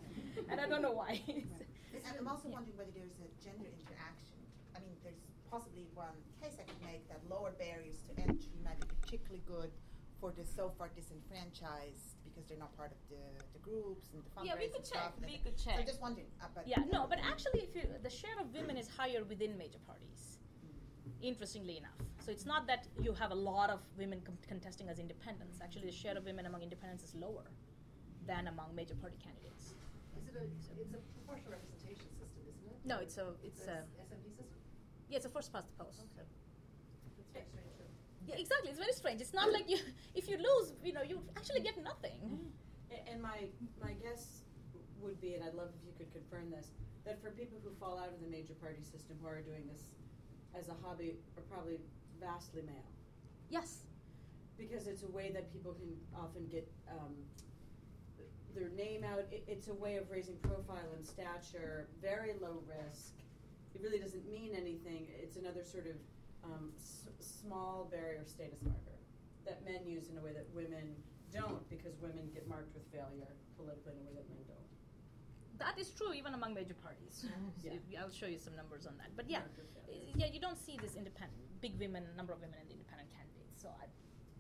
and 0.49 0.59
I 0.59 0.67
don't 0.67 0.81
know 0.81 0.91
why. 0.91 1.21
and 1.27 2.13
I'm 2.19 2.27
also 2.27 2.49
wondering 2.49 2.75
whether 2.77 2.91
there's 2.95 3.17
a 3.21 3.29
gender 3.43 3.69
interaction. 3.69 4.39
I 4.75 4.79
mean, 4.79 4.97
there's 5.03 5.21
possibly 5.49 5.87
one 5.93 6.17
case 6.41 6.57
I 6.59 6.65
could 6.65 6.81
make 6.83 7.07
that 7.09 7.21
lower 7.29 7.53
barriers 7.57 8.01
to 8.09 8.11
entry 8.21 8.57
might 8.63 8.79
be 8.81 8.87
particularly 9.01 9.43
good 9.47 9.71
for 10.19 10.31
the 10.31 10.43
so 10.43 10.71
far 10.77 10.89
disenfranchised 10.95 12.17
because 12.23 12.43
they're 12.49 12.59
not 12.59 12.75
part 12.75 12.91
of 12.91 12.99
the, 13.09 13.23
the 13.53 13.61
groups 13.63 14.09
and 14.13 14.23
the 14.23 14.29
fundraising 14.33 14.47
Yeah, 14.47 14.59
we 14.59 14.67
could 14.67 14.85
check. 14.85 15.13
We 15.21 15.37
could 15.39 15.57
check. 15.57 15.75
So 15.75 15.81
I'm 15.81 15.87
just 15.87 16.01
wondering. 16.01 16.27
Uh, 16.41 16.47
yeah, 16.65 16.83
no, 16.91 17.05
but 17.07 17.19
actually, 17.23 17.61
if 17.61 17.75
you, 17.75 17.87
the 18.03 18.09
share 18.09 18.35
of 18.39 18.51
women 18.53 18.77
is 18.77 18.89
higher 18.89 19.23
within 19.23 19.57
major 19.57 19.79
parties. 19.85 20.34
Interestingly 21.21 21.77
enough, 21.77 21.97
so 22.19 22.31
it's 22.31 22.45
not 22.45 22.67
that 22.67 22.87
you 23.01 23.13
have 23.13 23.31
a 23.31 23.35
lot 23.35 23.69
of 23.69 23.79
women 23.97 24.21
com- 24.25 24.37
contesting 24.47 24.89
as 24.89 24.99
independents. 24.99 25.59
Actually, 25.63 25.85
the 25.85 25.91
share 25.91 26.17
of 26.17 26.25
women 26.25 26.45
among 26.45 26.61
independents 26.61 27.03
is 27.03 27.15
lower 27.15 27.45
than 28.27 28.47
among 28.47 28.75
major 28.75 28.95
party 28.95 29.17
candidates. 29.23 29.73
Is 30.19 30.27
it 30.27 30.35
a? 30.35 30.43
It's 30.79 30.93
a 30.93 30.97
proportional 31.15 31.51
representation 31.51 32.05
system, 32.19 32.43
isn't 32.47 32.67
it? 32.67 32.77
No, 32.85 32.99
it's 32.99 33.17
a. 33.17 33.33
It's 33.43 33.65
a 33.65 33.87
SMP 33.97 34.29
system. 34.35 34.59
Yeah, 35.09 35.17
it's 35.17 35.25
a 35.25 35.29
first 35.29 35.51
past 35.53 35.67
the 35.67 35.83
post. 35.83 36.03
Okay. 37.33 37.43
Yeah, 38.27 38.35
exactly. 38.41 38.69
It's 38.69 38.79
very 38.79 38.93
strange. 38.93 39.21
It's 39.21 39.33
not 39.33 39.51
like 39.51 39.69
you, 39.69 39.77
if 40.15 40.27
you 40.27 40.37
lose, 40.37 40.73
you 40.83 40.93
know, 40.93 41.03
you 41.03 41.21
actually 41.37 41.61
get 41.61 41.81
nothing. 41.83 42.19
Mm-hmm. 42.23 43.11
And 43.11 43.21
my 43.21 43.49
my 43.81 43.93
guess 44.01 44.41
would 45.01 45.19
be, 45.21 45.35
and 45.35 45.43
I'd 45.43 45.53
love 45.53 45.69
if 45.77 45.85
you 45.85 45.93
could 45.97 46.11
confirm 46.11 46.49
this, 46.49 46.73
that 47.05 47.21
for 47.21 47.29
people 47.31 47.59
who 47.63 47.69
fall 47.79 47.99
out 47.99 48.09
of 48.09 48.19
the 48.21 48.27
major 48.27 48.53
party 48.53 48.81
system 48.81 49.17
who 49.21 49.27
are 49.27 49.41
doing 49.41 49.69
this 49.69 49.93
as 50.57 50.69
a 50.69 50.75
hobby 50.83 51.15
are 51.37 51.43
probably 51.43 51.79
vastly 52.19 52.61
male. 52.65 52.89
Yes. 53.49 53.79
Because 54.57 54.87
it's 54.87 55.03
a 55.03 55.11
way 55.11 55.31
that 55.33 55.51
people 55.51 55.73
can 55.73 55.91
often 56.15 56.47
get 56.47 56.67
um, 56.89 57.13
their 58.55 58.69
name 58.69 59.03
out. 59.03 59.19
It, 59.31 59.43
it's 59.47 59.67
a 59.67 59.73
way 59.73 59.97
of 59.97 60.09
raising 60.09 60.37
profile 60.37 60.87
and 60.95 61.05
stature, 61.05 61.87
very 62.01 62.33
low 62.41 62.63
risk. 62.65 63.13
It 63.75 63.81
really 63.83 63.99
doesn't 63.99 64.29
mean 64.31 64.55
anything. 64.55 65.07
It's 65.21 65.35
another 65.35 65.63
sort 65.65 65.87
of 65.87 65.95
um, 66.45 66.71
s- 66.79 67.09
small 67.19 67.89
barrier 67.91 68.23
status 68.25 68.61
marker 68.63 68.95
that 69.45 69.65
men 69.65 69.83
use 69.85 70.07
in 70.09 70.17
a 70.17 70.21
way 70.21 70.31
that 70.31 70.47
women 70.55 70.95
don't 71.33 71.67
because 71.69 71.99
women 72.01 72.31
get 72.33 72.47
marked 72.47 72.73
with 72.73 72.87
failure 72.95 73.35
politically 73.57 73.91
in 73.91 73.99
a 73.99 74.03
way 74.07 74.15
that 74.15 74.29
men 74.31 74.39
don't. 74.47 74.54
That 75.57 75.79
is 75.79 75.89
true 75.91 76.11
even 76.13 76.33
among 76.33 76.53
major 76.53 76.75
parties. 76.75 77.25
yeah. 77.63 78.01
I'll 78.01 78.11
show 78.11 78.27
you 78.27 78.39
some 78.39 78.55
numbers 78.55 78.85
on 78.85 78.97
that. 78.97 79.15
But 79.15 79.29
yeah, 79.29 79.41
yeah, 80.15 80.27
you 80.27 80.39
don't 80.39 80.59
see 80.59 80.77
this 80.81 80.95
independent 80.95 81.39
big 81.63 81.79
women 81.79 82.03
number 82.13 82.33
of 82.35 82.39
women 82.43 82.59
in 82.59 82.67
the 82.67 82.75
independent 82.75 83.09
candidates. 83.15 83.55
So 83.57 83.71
I, 83.79 83.87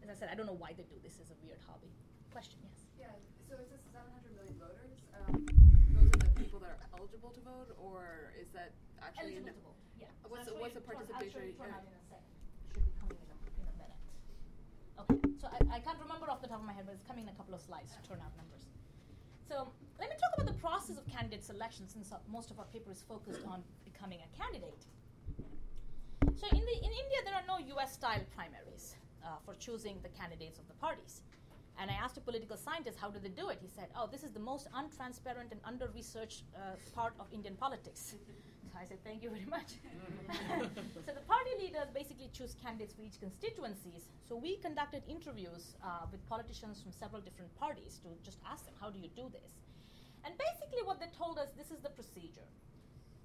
as 0.03 0.11
I 0.11 0.15
said, 0.15 0.29
I 0.29 0.35
don't 0.35 0.45
know 0.45 0.59
why 0.59 0.75
they 0.75 0.83
do 0.85 0.99
this 1.01 1.17
as 1.23 1.31
a 1.31 1.37
weird 1.41 1.57
hobby. 1.63 1.89
Question, 2.29 2.59
yes. 2.61 2.85
Yeah. 2.99 3.15
So 3.47 3.55
is 3.57 3.71
this 3.71 3.81
700 3.95 4.35
million 4.35 4.55
voters? 4.59 4.93
Um, 5.15 5.47
those 5.95 6.11
are 6.11 6.21
the 6.27 6.35
people 6.35 6.59
that 6.59 6.75
are 6.75 6.81
eligible 6.99 7.31
to 7.31 7.41
vote, 7.41 7.71
or 7.79 8.35
is 8.35 8.51
that 8.51 8.75
actually 8.99 9.39
eligible 9.39 9.73
to 9.73 9.73
vote? 9.73 9.79
Yeah. 9.97 10.11
What's 10.27 10.45
so 10.45 10.53
the, 10.53 10.59
what's 10.59 10.75
the 10.75 10.83
participation 10.83 11.39
rate? 11.39 11.55
Should 11.57 12.83
be 12.83 12.93
coming 12.99 13.15
in 13.15 13.29
a, 13.31 13.37
in 13.55 13.65
a 13.71 13.75
minute. 13.79 13.99
Okay, 14.99 15.17
so 15.39 15.47
I, 15.47 15.79
I 15.79 15.79
can't 15.79 15.97
remember 15.97 16.27
off 16.27 16.43
the 16.43 16.51
top 16.51 16.59
of 16.59 16.67
my 16.67 16.75
head, 16.75 16.83
but 16.83 16.93
it's 16.99 17.07
coming 17.07 17.23
in 17.23 17.31
a 17.31 17.37
couple 17.39 17.55
of 17.55 17.63
slides, 17.63 17.95
turnout 18.03 18.35
numbers. 18.35 18.67
So 19.47 19.71
let 19.99 20.09
me 20.09 20.15
talk 20.15 20.33
about 20.33 20.47
the 20.53 20.59
process 20.59 20.97
of 20.97 21.07
candidate 21.07 21.43
selection 21.43 21.87
since 21.87 22.11
uh, 22.11 22.17
most 22.31 22.51
of 22.51 22.59
our 22.59 22.65
paper 22.65 22.91
is 22.91 23.01
focused 23.01 23.41
on 23.47 23.63
becoming 23.83 24.19
a 24.19 24.29
candidate. 24.37 24.85
So 26.35 26.47
in, 26.51 26.63
the, 26.65 26.75
in 26.77 26.91
India, 27.03 27.19
there 27.23 27.35
are 27.35 27.47
no 27.47 27.57
US-style 27.77 28.23
primaries 28.35 28.95
uh, 29.23 29.37
for 29.45 29.53
choosing 29.55 29.97
the 30.03 30.09
candidates 30.09 30.59
of 30.59 30.67
the 30.67 30.73
parties. 30.75 31.21
And 31.79 31.91
I 31.91 31.93
asked 31.95 32.17
a 32.17 32.21
political 32.21 32.57
scientist, 32.57 32.97
how 32.99 33.09
do 33.09 33.19
they 33.19 33.29
do 33.29 33.49
it? 33.49 33.59
He 33.61 33.67
said, 33.67 33.87
oh, 33.97 34.07
this 34.11 34.23
is 34.23 34.31
the 34.31 34.39
most 34.39 34.67
untransparent 34.71 35.51
and 35.51 35.59
under-researched 35.65 36.43
uh, 36.55 36.75
part 36.93 37.13
of 37.19 37.27
Indian 37.33 37.55
politics. 37.55 38.15
I 38.79 38.83
said, 38.83 39.01
thank 39.05 39.23
you 39.23 39.29
very 39.29 39.45
much. 39.45 39.79
so 41.05 41.11
the 41.13 41.23
party 41.27 41.51
leaders 41.59 41.87
basically 41.93 42.29
choose 42.33 42.55
candidates 42.61 42.93
for 42.93 43.03
each 43.03 43.19
constituencies. 43.19 44.09
So 44.27 44.35
we 44.35 44.57
conducted 44.57 45.03
interviews 45.07 45.75
uh, 45.81 46.05
with 46.11 46.27
politicians 46.27 46.81
from 46.81 46.91
several 46.91 47.21
different 47.21 47.55
parties 47.57 47.99
to 48.03 48.09
just 48.23 48.39
ask 48.49 48.65
them, 48.65 48.73
how 48.79 48.89
do 48.89 48.99
you 48.99 49.09
do 49.15 49.31
this? 49.31 49.55
And 50.25 50.33
basically 50.37 50.83
what 50.83 50.99
they 50.99 51.07
told 51.17 51.37
us, 51.37 51.49
this 51.57 51.71
is 51.71 51.81
the 51.81 51.89
procedure. 51.89 52.49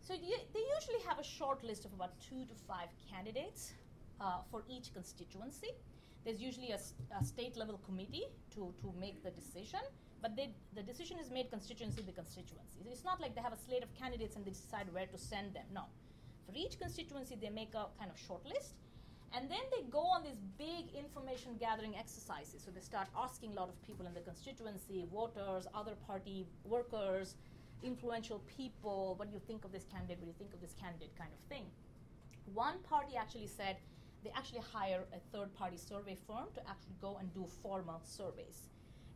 So 0.03 0.15
they 0.15 0.65
usually 0.77 1.03
have 1.07 1.19
a 1.19 1.25
short 1.25 1.65
list 1.65 1.85
of 1.85 1.93
about 1.93 2.21
two 2.21 2.45
to 2.45 2.55
five 2.69 2.89
candidates 3.11 3.73
uh, 4.21 4.39
for 4.51 4.65
each 4.69 4.93
constituency. 4.93 5.71
There's 6.25 6.41
usually 6.41 6.71
a, 6.73 6.81
a 7.19 7.25
state 7.25 7.57
level 7.57 7.81
committee 7.87 8.27
to, 8.55 8.75
to 8.83 8.93
make 8.99 9.23
the 9.23 9.31
decision 9.31 9.81
but 10.23 10.37
they, 10.37 10.51
the 10.75 10.83
decision 10.83 11.19
is 11.19 11.31
made 11.31 11.51
constituency 11.51 12.03
by 12.03 12.13
constituency. 12.13 12.81
It's 12.91 13.05
not 13.05 13.21
like 13.21 13.35
they 13.35 13.41
have 13.41 13.53
a 13.53 13.59
slate 13.59 13.83
of 13.83 13.93
candidates 13.95 14.37
and 14.37 14.45
they 14.45 14.51
decide 14.51 14.93
where 14.93 15.07
to 15.07 15.19
send 15.19 15.55
them. 15.55 15.65
No. 15.73 15.85
For 16.47 16.53
each 16.55 16.79
constituency, 16.79 17.37
they 17.41 17.49
make 17.49 17.75
a 17.75 17.87
kind 17.99 18.11
of 18.11 18.19
short 18.19 18.45
list, 18.45 18.75
and 19.33 19.49
then 19.51 19.65
they 19.71 19.83
go 19.91 20.01
on 20.01 20.23
these 20.23 20.41
big 20.59 20.93
information 20.95 21.57
gathering 21.59 21.97
exercises. 21.97 22.63
So 22.65 22.71
they 22.71 22.81
start 22.81 23.09
asking 23.17 23.53
a 23.53 23.55
lot 23.55 23.69
of 23.69 23.81
people 23.87 24.07
in 24.07 24.15
the 24.15 24.21
constituency, 24.21 25.07
voters, 25.13 25.67
other 25.75 25.95
party 26.07 26.47
workers, 26.65 27.37
influential 27.83 28.41
people, 28.57 29.15
what 29.17 29.29
do 29.29 29.35
you 29.35 29.41
think 29.47 29.65
of 29.65 29.73
this 29.73 29.85
candidate? 29.85 30.19
What 30.19 30.27
do 30.27 30.33
you 30.33 30.39
think 30.39 30.53
of 30.53 30.61
this 30.61 30.75
candidate? 30.75 31.17
Kind 31.17 31.31
of 31.33 31.41
thing. 31.49 31.67
One 32.53 32.79
party 32.81 33.17
actually 33.17 33.47
said 33.47 33.77
they 34.25 34.31
actually 34.37 34.61
hire 34.73 35.05
a 35.15 35.21
third 35.33 35.55
party 35.55 35.77
survey 35.77 36.17
firm 36.27 36.49
to 36.55 36.61
actually 36.69 36.97
go 37.01 37.17
and 37.19 37.33
do 37.33 37.47
formal 37.63 38.01
surveys. 38.05 38.69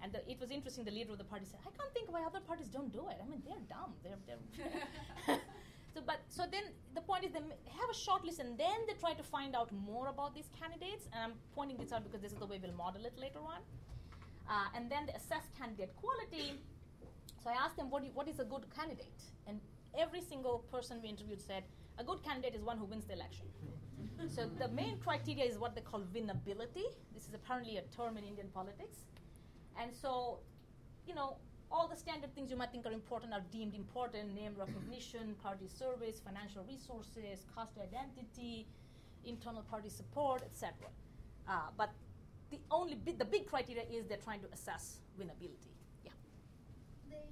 And 0.03 0.12
the, 0.12 0.29
it 0.31 0.38
was 0.40 0.50
interesting. 0.50 0.85
The 0.85 0.90
leader 0.90 1.12
of 1.12 1.18
the 1.18 1.24
party 1.24 1.44
said, 1.44 1.61
"I 1.66 1.70
can't 1.77 1.92
think 1.92 2.12
why 2.12 2.22
other 2.24 2.40
parties 2.40 2.68
don't 2.68 2.92
do 2.92 3.09
it. 3.09 3.18
I 3.22 3.29
mean, 3.29 3.42
they're 3.46 3.64
dumb. 3.68 3.94
They're, 4.03 4.18
they're 4.27 5.40
so." 5.94 6.00
But 6.11 6.20
so 6.28 6.44
then 6.50 6.64
the 6.94 7.00
point 7.00 7.24
is 7.24 7.33
they 7.33 7.40
have 7.80 7.90
a 7.90 7.98
short 8.07 8.24
list, 8.24 8.40
and 8.40 8.59
then 8.59 8.78
they 8.88 8.94
try 8.94 9.14
to 9.14 9.22
find 9.22 9.54
out 9.54 9.70
more 9.72 10.09
about 10.09 10.35
these 10.35 10.50
candidates. 10.61 11.09
And 11.12 11.22
I'm 11.24 11.35
pointing 11.54 11.76
this 11.76 11.92
out 11.92 12.04
because 12.04 12.20
this 12.20 12.33
is 12.33 12.38
the 12.38 12.46
way 12.46 12.59
we'll 12.62 12.78
model 12.85 13.04
it 13.07 13.16
later 13.18 13.40
on. 13.54 13.61
Uh, 14.48 14.76
and 14.76 14.90
then 14.90 15.07
they 15.07 15.12
assess 15.12 15.44
candidate 15.59 15.94
quality. 15.96 16.61
So 17.42 17.50
I 17.50 17.54
asked 17.54 17.76
them, 17.76 17.90
what, 17.90 18.04
you, 18.04 18.11
what 18.14 18.28
is 18.28 18.40
a 18.40 18.44
good 18.44 18.66
candidate? 18.74 19.22
And 19.46 19.61
every 19.98 20.20
single 20.20 20.64
person 20.70 21.00
we 21.02 21.09
interviewed 21.09 21.40
said, 21.40 21.64
a 21.98 22.04
good 22.04 22.22
candidate 22.22 22.54
is 22.54 22.62
one 22.62 22.78
who 22.78 22.85
wins 22.85 23.07
the 23.07 23.14
election. 23.14 23.46
so 24.28 24.48
the 24.59 24.68
main 24.68 24.98
criteria 24.98 25.44
is 25.44 25.59
what 25.59 25.74
they 25.74 25.80
call 25.80 26.00
winnability. 26.14 26.87
This 27.14 27.28
is 27.28 27.35
apparently 27.35 27.76
a 27.78 27.83
term 27.96 28.16
in 28.16 28.24
Indian 28.24 28.48
politics. 28.48 28.98
And 29.80 29.94
so, 29.94 30.40
you 31.07 31.14
know, 31.14 31.37
all 31.75 31.89
the 31.89 31.97
standard 31.97 32.33
things 32.37 32.51
you 32.53 32.57
might 32.57 32.71
think 32.71 32.87
are 32.87 32.93
important 32.93 33.33
are 33.33 33.43
deemed 33.51 33.75
important 33.75 34.33
name 34.33 34.55
recognition, 34.57 35.35
party 35.43 35.67
service, 35.67 36.23
financial 36.23 36.63
resources, 36.71 37.43
caste 37.55 37.75
identity, 37.83 38.65
internal 39.27 39.63
party 39.63 39.91
support, 39.91 40.41
etc. 40.47 40.71
Uh, 41.49 41.75
but 41.77 41.91
the 42.53 42.61
only 42.71 42.95
bi- 42.95 43.19
the 43.19 43.25
big 43.25 43.51
criteria 43.51 43.83
is 43.91 44.07
they're 44.07 44.23
trying 44.23 44.41
to 44.47 44.51
assess 44.55 45.03
winnability. 45.19 45.75
Yeah. 46.07 46.15
They 47.11 47.27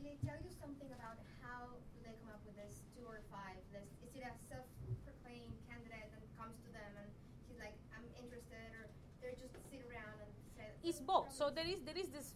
they 0.00 0.16
tell 0.24 0.40
you 0.40 0.52
something 0.56 0.88
about 0.96 1.20
how 1.44 1.76
do 1.92 1.98
they 2.08 2.16
come 2.24 2.32
up 2.32 2.40
with 2.48 2.56
this 2.56 2.80
two 2.96 3.04
or 3.04 3.20
five. 3.28 3.60
This 3.68 3.84
is 4.00 4.16
it 4.16 4.24
a 4.24 4.32
self-proclaimed 4.48 5.60
candidate 5.68 6.08
that 6.08 6.24
comes 6.40 6.56
to 6.64 6.70
them 6.72 6.92
and 7.04 7.08
he's 7.52 7.60
like, 7.60 7.76
I'm 7.92 8.08
interested, 8.16 8.68
or 8.80 8.88
they're 9.20 9.36
just 9.36 9.52
sit 9.68 9.84
around 9.84 10.16
and 10.24 10.32
say. 10.56 10.72
It's 10.80 11.04
both. 11.04 11.36
So 11.36 11.52
there 11.52 11.68
is 11.68 11.84
there 11.84 12.00
is 12.00 12.08
this 12.08 12.32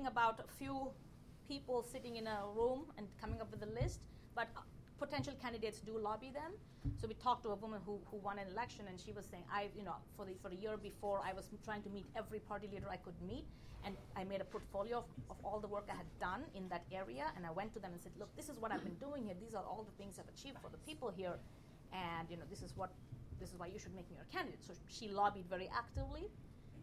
about 0.00 0.40
a 0.40 0.48
few 0.58 0.90
people 1.46 1.82
sitting 1.82 2.16
in 2.16 2.26
a 2.26 2.38
room 2.56 2.80
and 2.96 3.06
coming 3.20 3.40
up 3.40 3.50
with 3.50 3.62
a 3.62 3.72
list, 3.80 4.00
but 4.34 4.48
uh, 4.56 4.60
potential 4.98 5.34
candidates 5.44 5.80
do 5.80 5.98
lobby 5.98 6.30
them. 6.32 6.52
So 7.00 7.06
we 7.06 7.14
talked 7.14 7.42
to 7.44 7.50
a 7.50 7.54
woman 7.54 7.80
who, 7.84 8.00
who 8.10 8.16
won 8.16 8.38
an 8.38 8.48
election, 8.54 8.84
and 8.88 8.98
she 8.98 9.12
was 9.12 9.24
saying, 9.30 9.44
I, 9.52 9.68
you 9.76 9.84
know, 9.84 9.96
for 10.16 10.24
the 10.24 10.34
for 10.42 10.48
the 10.48 10.56
year 10.56 10.76
before, 10.76 11.20
I 11.24 11.32
was 11.32 11.44
trying 11.64 11.82
to 11.82 11.90
meet 11.90 12.06
every 12.16 12.40
party 12.40 12.68
leader 12.72 12.88
I 12.90 12.96
could 12.96 13.18
meet, 13.32 13.44
and 13.84 13.94
I 14.16 14.24
made 14.24 14.40
a 14.40 14.48
portfolio 14.54 14.98
of, 14.98 15.04
of 15.32 15.36
all 15.44 15.60
the 15.60 15.68
work 15.68 15.86
I 15.94 15.96
had 16.02 16.10
done 16.18 16.42
in 16.54 16.68
that 16.70 16.84
area, 16.90 17.26
and 17.36 17.44
I 17.44 17.50
went 17.50 17.72
to 17.74 17.80
them 17.84 17.92
and 17.92 18.00
said, 18.02 18.12
look, 18.18 18.34
this 18.34 18.48
is 18.48 18.56
what 18.58 18.72
I've 18.72 18.84
been 18.90 19.00
doing 19.06 19.24
here. 19.26 19.36
These 19.38 19.54
are 19.54 19.66
all 19.70 19.84
the 19.90 19.96
things 20.02 20.18
I've 20.18 20.32
achieved 20.36 20.58
for 20.64 20.70
the 20.70 20.82
people 20.88 21.12
here, 21.14 21.36
and 21.92 22.24
you 22.30 22.36
know, 22.38 22.48
this 22.48 22.62
is 22.62 22.72
what 22.80 22.90
this 23.40 23.50
is 23.50 23.56
why 23.58 23.66
you 23.66 23.78
should 23.78 23.94
make 23.94 24.08
me 24.10 24.16
your 24.16 24.30
candidate. 24.32 24.64
So 24.66 24.72
she 24.88 25.08
lobbied 25.08 25.46
very 25.50 25.68
actively. 25.82 26.24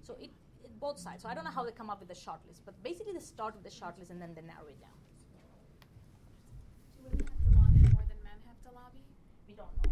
So 0.04 0.16
it 0.20 0.32
both 0.80 1.00
sides. 1.00 1.24
So 1.24 1.30
I 1.30 1.34
don't 1.34 1.44
know 1.44 1.52
how 1.52 1.64
they 1.64 1.72
come 1.72 1.90
up 1.90 2.00
with 2.00 2.10
the 2.10 2.16
short 2.16 2.40
list, 2.48 2.62
but 2.66 2.82
basically 2.84 3.14
they 3.14 3.20
start 3.20 3.56
with 3.56 3.64
the 3.64 3.72
short 3.72 3.98
list 3.98 4.12
and 4.12 4.22
then 4.22 4.34
they 4.36 4.42
narrow 4.42 4.68
it 4.68 4.80
down. 4.80 4.98
Do 6.98 7.04
women 7.04 7.26
have 7.28 7.42
to 7.44 7.58
lobby 7.58 7.82
more 7.94 8.06
than 8.08 8.20
men 8.24 8.40
have 8.48 8.60
to 8.66 8.72
lobby? 8.76 9.04
We 9.48 9.54
don't 9.54 9.72
know 9.84 9.90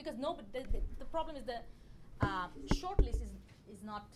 because 0.00 0.18
no, 0.18 0.32
but 0.32 0.50
the, 0.52 0.64
the, 0.72 0.80
the 0.98 1.04
problem 1.04 1.36
is 1.36 1.44
the 1.44 1.60
uh, 2.24 2.48
short 2.74 2.98
list 3.04 3.20
is 3.20 3.32
is 3.68 3.82
not 3.84 4.08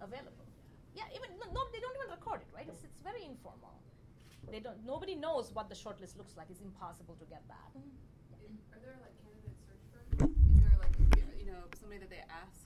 available. 0.00 0.46
Yeah, 0.94 1.10
even 1.10 1.34
no, 1.42 1.46
no, 1.52 1.60
they 1.72 1.80
don't 1.80 1.96
even 1.98 2.10
record 2.14 2.40
it, 2.40 2.50
right? 2.54 2.66
It's, 2.70 2.84
it's 2.84 3.02
very 3.02 3.24
informal. 3.26 3.74
They 4.50 4.60
don't. 4.60 4.78
Nobody 4.86 5.14
knows 5.14 5.50
what 5.52 5.68
the 5.68 5.74
short 5.74 6.00
list 6.00 6.16
looks 6.16 6.36
like. 6.36 6.46
It's 6.48 6.62
impossible 6.62 7.16
to 7.18 7.26
get 7.26 7.42
that. 7.48 7.70
Are 7.74 8.78
there 8.78 8.94
like 9.02 9.14
candidate 9.18 9.58
search 9.66 9.82
firms? 9.90 10.30
Is 10.54 10.62
there 10.62 10.78
like 10.78 10.94
you 11.36 11.46
know 11.50 11.66
somebody 11.74 11.98
that 11.98 12.10
they 12.10 12.22
ask, 12.30 12.65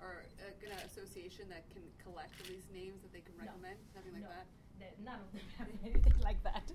or 0.00 0.22
like 0.44 0.60
an 0.64 0.76
association 0.86 1.48
that 1.48 1.64
can 1.72 1.82
collect 2.02 2.32
at 2.40 2.48
least 2.50 2.70
names 2.72 3.02
that 3.02 3.12
they 3.12 3.20
can 3.20 3.34
No. 3.38 3.44
recommend? 3.46 3.78
Nothing 3.94 4.12
like 4.12 4.22
No. 4.22 4.28
that. 4.28 4.46
They- 4.78 5.04
none 5.04 5.20
of 5.20 5.32
them 5.32 5.42
have 5.58 5.68
anything 5.84 6.18
like 6.20 6.42
that. 6.44 6.70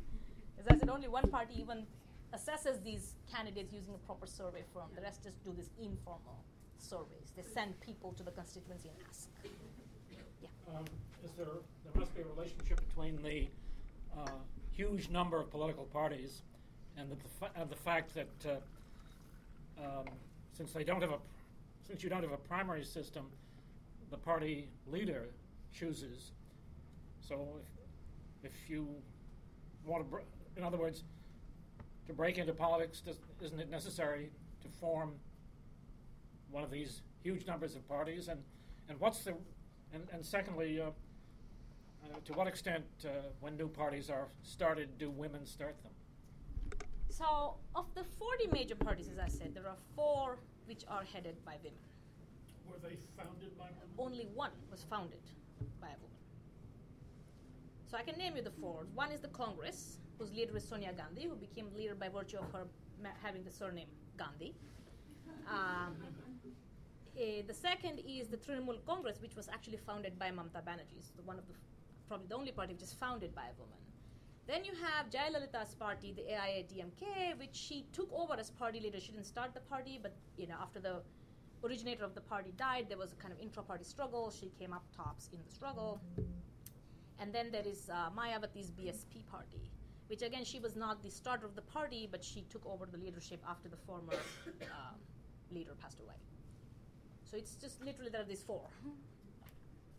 As 0.58 0.68
I 0.68 0.78
said, 0.78 0.90
only 0.90 1.08
one 1.08 1.28
party 1.30 1.60
even 1.60 1.86
assesses 2.34 2.82
these 2.84 3.16
candidates 3.32 3.74
using 3.74 3.94
a 3.94 3.98
proper 4.00 4.26
survey 4.26 4.64
firm. 4.74 4.90
The 4.96 5.02
rest 5.02 5.24
just 5.24 5.44
do 5.44 5.54
these 5.54 5.70
informal 5.80 6.44
surveys. 6.78 7.32
They 7.36 7.44
send 7.44 7.80
people 7.82 8.14
to 8.14 8.24
the 8.24 8.32
constituency 8.32 8.90
and 8.90 8.98
ask. 9.10 9.30
Yeah. 10.42 10.48
Um, 10.76 10.86
is 11.24 11.32
there, 11.34 11.46
there 11.46 11.94
must 11.96 12.14
be 12.16 12.22
a 12.22 12.26
relationship 12.26 12.80
between 12.88 13.22
the 13.22 13.48
uh, 14.18 14.30
huge 14.72 15.10
number 15.10 15.40
of 15.40 15.52
political 15.52 15.86
parties 15.86 16.42
and 16.98 17.12
the, 17.12 17.16
fa- 17.40 17.52
and 17.56 17.70
the 17.70 17.76
fact 17.76 18.14
that 18.16 18.30
uh, 18.46 19.82
um, 20.00 20.06
since 20.54 20.72
they 20.74 20.84
don't 20.84 21.02
have 21.02 21.12
a, 21.12 21.20
since 21.92 22.04
you 22.04 22.10
don't 22.10 22.24
have 22.24 22.32
a 22.32 22.38
primary 22.38 22.86
system, 22.86 23.26
the 24.12 24.18
party 24.18 24.70
leader 24.88 25.26
chooses. 25.74 26.32
So 27.20 27.60
if, 28.44 28.50
if 28.50 28.70
you 28.70 28.88
want 29.86 30.06
to, 30.06 30.10
br- 30.10 30.22
in 30.56 30.64
other 30.64 30.78
words, 30.78 31.04
to 32.08 32.14
break 32.14 32.38
into 32.38 32.54
politics, 32.54 33.02
does, 33.02 33.18
isn't 33.42 33.60
it 33.60 33.70
necessary 33.70 34.32
to 34.62 34.70
form 34.70 35.12
one 36.50 36.64
of 36.64 36.72
these 36.72 37.02
huge 37.24 37.46
numbers 37.46 37.76
of 37.76 37.86
parties? 37.90 38.30
And, 38.30 38.40
and 38.88 38.98
what's 38.98 39.26
the, 39.26 39.34
and, 39.94 40.08
and 40.14 40.26
secondly, 40.26 40.80
uh, 40.80 40.86
uh, 40.86 42.18
to 42.24 42.32
what 42.32 42.48
extent, 42.48 42.86
uh, 43.04 43.10
when 43.42 43.58
new 43.58 43.68
parties 43.68 44.10
are 44.10 44.30
started, 44.44 44.98
do 44.98 45.10
women 45.10 45.46
start 45.46 45.76
them? 45.84 45.92
So, 47.10 47.56
of 47.76 47.94
the 47.96 48.06
40 48.18 48.48
major 48.54 48.76
parties, 48.76 49.10
as 49.12 49.20
I 49.20 49.28
said, 49.28 49.54
there 49.54 49.68
are 49.68 49.76
four 49.98 50.40
which 50.72 50.86
are 50.88 51.04
headed 51.14 51.36
by 51.44 51.56
women. 51.66 51.86
Were 52.70 52.80
they 52.82 52.96
founded 53.18 53.52
by 53.58 53.68
women? 53.78 53.96
Only 54.06 54.26
one 54.34 54.56
was 54.72 54.84
founded 54.90 55.26
by 55.82 55.88
a 55.88 56.00
woman. 56.04 56.22
So 57.90 57.98
I 57.98 58.04
can 58.04 58.18
name 58.18 58.38
you 58.38 58.42
the 58.42 58.56
four. 58.62 58.88
One 58.96 59.12
is 59.12 59.20
the 59.20 59.34
Congress, 59.44 59.98
whose 60.18 60.32
leader 60.32 60.56
is 60.56 60.64
Sonia 60.64 60.94
Gandhi, 60.94 61.28
who 61.28 61.36
became 61.36 61.68
leader 61.76 61.94
by 61.94 62.08
virtue 62.08 62.38
of 62.38 62.50
her 62.54 62.64
ma- 63.04 63.18
having 63.22 63.44
the 63.44 63.52
surname 63.52 63.90
Gandhi. 64.18 64.54
Um, 65.58 65.98
eh, 67.20 67.42
the 67.46 67.54
second 67.54 68.00
is 68.08 68.30
the 68.30 68.38
Trinamool 68.38 68.80
Congress, 68.86 69.18
which 69.22 69.36
was 69.36 69.50
actually 69.50 69.80
founded 69.86 70.18
by 70.18 70.30
Mamata 70.32 70.62
Banerjee. 70.68 71.04
The 71.18 71.24
one 71.24 71.38
of 71.38 71.46
the, 71.50 71.54
probably 72.08 72.28
the 72.28 72.36
only 72.36 72.54
party 72.54 72.72
which 72.76 72.84
is 72.84 72.94
founded 72.94 73.36
by 73.36 73.48
a 73.54 73.56
woman. 73.60 73.80
Then 74.52 74.66
you 74.66 74.74
have 74.84 75.10
Jayalalitha's 75.10 75.76
party, 75.76 76.12
the 76.12 76.24
AIADMK, 76.24 77.40
which 77.40 77.56
she 77.56 77.86
took 77.94 78.12
over 78.12 78.34
as 78.38 78.50
party 78.50 78.82
leader. 78.82 79.00
She 79.00 79.14
didn't 79.14 79.28
start 79.28 79.54
the 79.54 79.62
party, 79.62 79.98
but 80.04 80.14
you 80.36 80.46
know, 80.46 80.58
after 80.62 80.82
the 80.82 80.96
originator 81.64 82.04
of 82.04 82.16
the 82.16 82.20
party 82.20 82.52
died, 82.58 82.88
there 82.90 82.98
was 82.98 83.14
a 83.14 83.16
kind 83.16 83.34
of 83.34 83.40
intra-party 83.40 83.86
struggle. 83.86 84.30
She 84.30 84.52
came 84.60 84.74
up 84.74 84.84
tops 84.94 85.30
in 85.32 85.40
the 85.48 85.50
struggle. 85.50 86.02
And 87.18 87.34
then 87.34 87.50
there 87.50 87.66
is 87.66 87.90
uh, 87.90 88.10
Mayawati's 88.14 88.72
BSP 88.72 89.26
party, 89.32 89.72
which 90.08 90.22
again, 90.22 90.44
she 90.44 90.60
was 90.60 90.76
not 90.76 91.02
the 91.02 91.10
starter 91.10 91.46
of 91.46 91.56
the 91.56 91.62
party, 91.62 92.10
but 92.12 92.22
she 92.22 92.42
took 92.50 92.66
over 92.66 92.86
the 92.86 92.98
leadership 92.98 93.40
after 93.50 93.70
the 93.70 93.78
former 93.78 94.16
um, 94.64 95.00
leader 95.50 95.76
passed 95.82 96.02
away. 96.02 96.20
So 97.24 97.38
it's 97.38 97.56
just 97.56 97.82
literally 97.82 98.12
there 98.12 98.24
are 98.24 98.26
these 98.26 98.44
four 98.44 98.68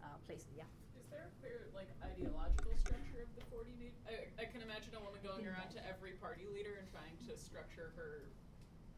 uh, 0.04 0.06
places, 0.26 0.48
yeah. 0.54 0.64
Is 1.12 1.20
there 1.20 1.28
a 1.28 1.36
clear, 1.44 1.60
like, 1.76 1.92
ideological 2.00 2.72
structure 2.80 3.20
of 3.20 3.28
the 3.36 3.44
40 3.52 3.68
na- 3.76 3.92
I, 4.08 4.32
I 4.40 4.44
can 4.48 4.64
imagine 4.64 4.96
a 4.96 5.02
woman 5.04 5.20
going 5.20 5.44
around 5.44 5.68
to 5.76 5.80
every 5.84 6.16
party 6.16 6.48
leader 6.48 6.80
and 6.80 6.88
trying 6.88 7.12
to 7.28 7.36
structure 7.36 7.92
her 8.00 8.32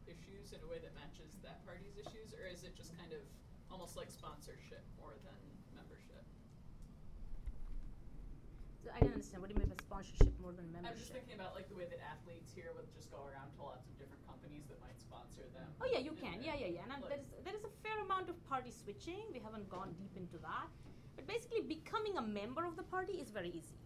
issues 0.07 0.55
in 0.55 0.63
a 0.63 0.67
way 0.71 0.79
that 0.79 0.95
matches 0.95 1.27
that 1.43 1.59
party's 1.67 1.99
issues, 1.99 2.31
or 2.31 2.47
is 2.47 2.63
it 2.63 2.71
just 2.71 2.95
kind 2.95 3.11
of 3.11 3.19
almost 3.67 3.99
like 3.99 4.07
sponsorship 4.07 4.79
more 4.95 5.11
than 5.27 5.35
membership? 5.75 6.23
So 8.79 8.95
I 8.95 9.03
don't 9.03 9.11
understand. 9.11 9.43
What 9.43 9.51
do 9.51 9.59
you 9.59 9.67
mean 9.67 9.75
by 9.75 9.81
sponsorship 9.83 10.31
more 10.39 10.55
than 10.55 10.71
membership? 10.71 10.95
I'm 10.95 11.01
just 11.03 11.11
thinking 11.11 11.35
about 11.35 11.51
like 11.51 11.67
the 11.67 11.75
way 11.75 11.83
that 11.91 11.99
athletes 11.99 12.55
here 12.55 12.71
would 12.79 12.87
just 12.95 13.11
go 13.11 13.27
around 13.27 13.51
to 13.59 13.67
lots 13.67 13.91
of 13.91 13.99
different 13.99 14.23
companies 14.23 14.63
that 14.71 14.79
might 14.79 14.95
sponsor 15.03 15.43
them. 15.51 15.67
Oh 15.83 15.89
yeah, 15.91 15.99
you 15.99 16.15
And 16.15 16.23
can. 16.23 16.35
Yeah, 16.39 16.55
yeah, 16.55 16.79
yeah. 16.79 16.87
And 16.87 17.03
like- 17.03 17.11
there 17.11 17.19
is 17.19 17.27
there 17.43 17.55
is 17.59 17.67
a 17.67 17.73
fair 17.83 17.99
amount 18.07 18.31
of 18.31 18.39
party 18.47 18.71
switching. 18.71 19.27
We 19.35 19.43
haven't 19.43 19.67
gone 19.67 19.91
deep 19.99 20.15
into 20.15 20.39
that, 20.45 20.71
but 21.15 21.27
basically, 21.27 21.61
becoming 21.61 22.17
a 22.17 22.21
member 22.21 22.65
of 22.65 22.75
the 22.75 22.83
party 22.83 23.13
is 23.13 23.29
very 23.31 23.49
easy. 23.49 23.77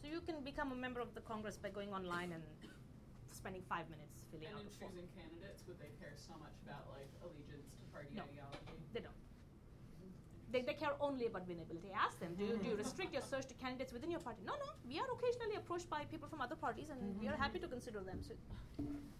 So 0.00 0.08
you 0.08 0.20
can 0.20 0.42
become 0.44 0.72
a 0.72 0.74
member 0.76 1.00
of 1.00 1.14
the 1.14 1.20
Congress 1.20 1.56
by 1.56 1.70
going 1.70 1.92
online 1.92 2.32
and 2.32 2.42
spending 3.32 3.62
five 3.68 3.88
minutes 3.90 4.24
filling 4.30 4.46
And 4.46 4.56
out 4.56 4.60
in 4.62 4.68
the 4.68 4.76
form. 4.76 4.92
choosing 4.92 5.08
candidates, 5.16 5.64
would 5.66 5.78
they 5.80 5.92
care 6.00 6.12
so 6.16 6.32
much 6.40 6.54
about 6.64 6.84
like 6.92 7.08
allegiance 7.24 7.72
to 7.80 7.84
party 7.92 8.12
No. 8.14 8.24
ideology? 8.28 8.76
They 8.92 9.00
don't. 9.00 9.16
They, 10.52 10.62
they 10.62 10.74
care 10.78 10.94
only 11.00 11.26
about 11.26 11.48
winnability. 11.48 11.90
Ask 11.96 12.20
them, 12.20 12.36
do 12.38 12.44
you, 12.44 12.54
do 12.62 12.68
you 12.70 12.76
restrict 12.76 13.12
your 13.12 13.22
search 13.26 13.46
to 13.50 13.54
candidates 13.58 13.92
within 13.92 14.10
your 14.10 14.20
party? 14.20 14.38
No, 14.46 14.54
no. 14.54 14.70
We 14.86 15.00
are 15.02 15.08
occasionally 15.10 15.56
approached 15.56 15.90
by 15.90 16.04
people 16.06 16.28
from 16.28 16.40
other 16.40 16.54
parties, 16.54 16.90
and 16.94 17.00
we 17.18 17.26
are 17.26 17.34
happy 17.34 17.58
to 17.58 17.66
consider 17.66 18.00
them. 18.06 18.22
So 18.22 18.34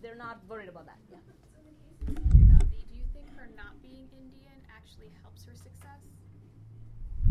they're 0.01 0.15
not 0.15 0.39
worried 0.47 0.69
about 0.69 0.87
that. 0.87 1.01
Yeah. 1.11 1.19
So 1.51 1.59
in 1.59 1.67
the 1.67 1.75
case 1.83 1.99
of 2.07 2.23
Sonia 2.23 2.55
Gandhi, 2.55 2.87
do 2.87 2.95
you 2.95 3.07
think 3.11 3.27
her 3.35 3.51
not 3.57 3.75
being 3.83 4.07
Indian 4.15 4.63
actually 4.71 5.11
helps 5.27 5.43
her 5.49 5.57
success? 5.59 6.07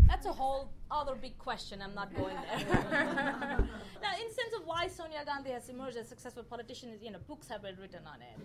That's 0.06 0.26
a 0.26 0.32
whole 0.32 0.70
other 0.90 1.14
big 1.14 1.36
question. 1.38 1.80
I'm 1.82 1.94
not 1.94 2.14
going 2.14 2.36
there. 2.36 2.58
now, 4.02 4.12
in 4.22 4.28
sense 4.32 4.52
of 4.56 4.66
why 4.66 4.86
Sonia 4.88 5.24
Gandhi 5.24 5.50
has 5.50 5.68
emerged 5.68 5.96
as 5.96 6.06
a 6.06 6.08
successful 6.08 6.42
politician, 6.44 6.90
is 6.90 7.02
you 7.02 7.10
know 7.10 7.18
books 7.26 7.48
have 7.48 7.62
been 7.62 7.76
written 7.76 8.06
on 8.06 8.20
it. 8.22 8.38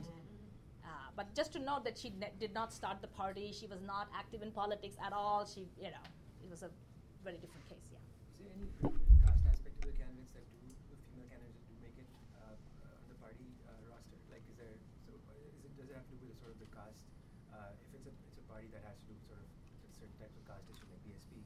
Uh, 0.84 0.90
but 1.16 1.34
just 1.36 1.52
to 1.54 1.60
note 1.60 1.84
that 1.84 1.98
she 1.98 2.10
ne- 2.20 2.34
did 2.40 2.54
not 2.54 2.74
start 2.74 3.02
the 3.02 3.08
party, 3.08 3.52
she 3.52 3.68
was 3.68 3.82
not 3.86 4.08
active 4.18 4.42
in 4.42 4.52
politics 4.52 4.96
at 5.06 5.14
all. 5.14 5.46
She, 5.46 5.68
you 5.78 5.92
know, 5.94 6.06
it 6.44 6.50
was 6.50 6.64
a 6.64 6.70
very 7.24 7.38
different 7.38 7.68
case. 7.70 7.86
Yeah. 7.92 8.00
Is 8.34 8.48
there 8.48 8.56
any 8.56 8.70
caste 9.22 9.46
aspect 9.46 9.76
to 9.84 9.92
the 9.92 9.96
candidates 10.00 10.32
that 10.34 10.48
do, 10.50 10.58
the 10.90 10.98
female 11.12 11.30
candidates 11.30 11.60
that 11.60 11.68
do 11.70 11.76
make 11.84 11.98
it 12.00 12.10
uh, 12.40 12.56
uh, 12.88 13.04
on 13.04 13.08
the 13.12 13.20
party 13.22 13.46
uh, 13.68 13.76
roster? 13.92 14.18
Like, 14.32 14.42
is 14.50 14.58
there, 14.58 14.74
so 15.06 15.14
uh, 15.30 15.36
is 15.60 15.68
it, 15.68 15.76
does 15.78 15.92
it 15.92 15.96
have 16.00 16.08
to 16.08 16.16
do 16.18 16.26
with 16.26 16.34
the 16.34 16.40
sort 16.42 16.56
of 16.56 16.60
the 16.64 16.72
caste? 16.74 17.04
Uh, 17.54 17.76
if 17.86 17.92
it's 17.94 18.08
a, 18.10 18.14
it's 18.32 18.40
a 18.40 18.46
party 18.50 18.72
that 18.74 18.82
has 18.88 18.98
to 19.04 19.06
do 19.06 19.14
with 19.14 19.28
sort 19.30 19.40
of 19.44 19.48
with 19.86 19.94
certain 19.94 20.16
types 20.18 20.34
of 20.40 20.44
caste 20.50 20.66
issue 20.74 20.88
like 20.90 21.04
BSP, 21.06 21.38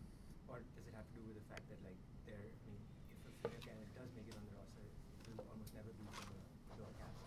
or 0.48 0.62
does 0.78 0.86
it 0.88 0.96
have 0.96 1.08
to 1.10 1.14
do 1.18 1.24
with 1.28 1.36
the 1.36 1.46
fact 1.50 1.66
that 1.68 1.82
like 1.84 1.98
there, 2.30 2.40
I 2.40 2.64
mean, 2.70 2.80
if 3.12 3.20
a 3.28 3.32
female 3.44 3.60
candidate 3.60 3.92
does 3.98 4.08
make 4.16 4.30
it 4.30 4.38
on 4.38 4.46
the 4.46 4.54
roster, 4.56 4.86
it 4.86 5.34
will 5.34 5.44
almost 5.52 5.74
never 5.76 5.90
be 5.98 6.06
from 6.14 6.30
the 6.32 6.78
lower 6.80 6.94
caste. 6.96 7.18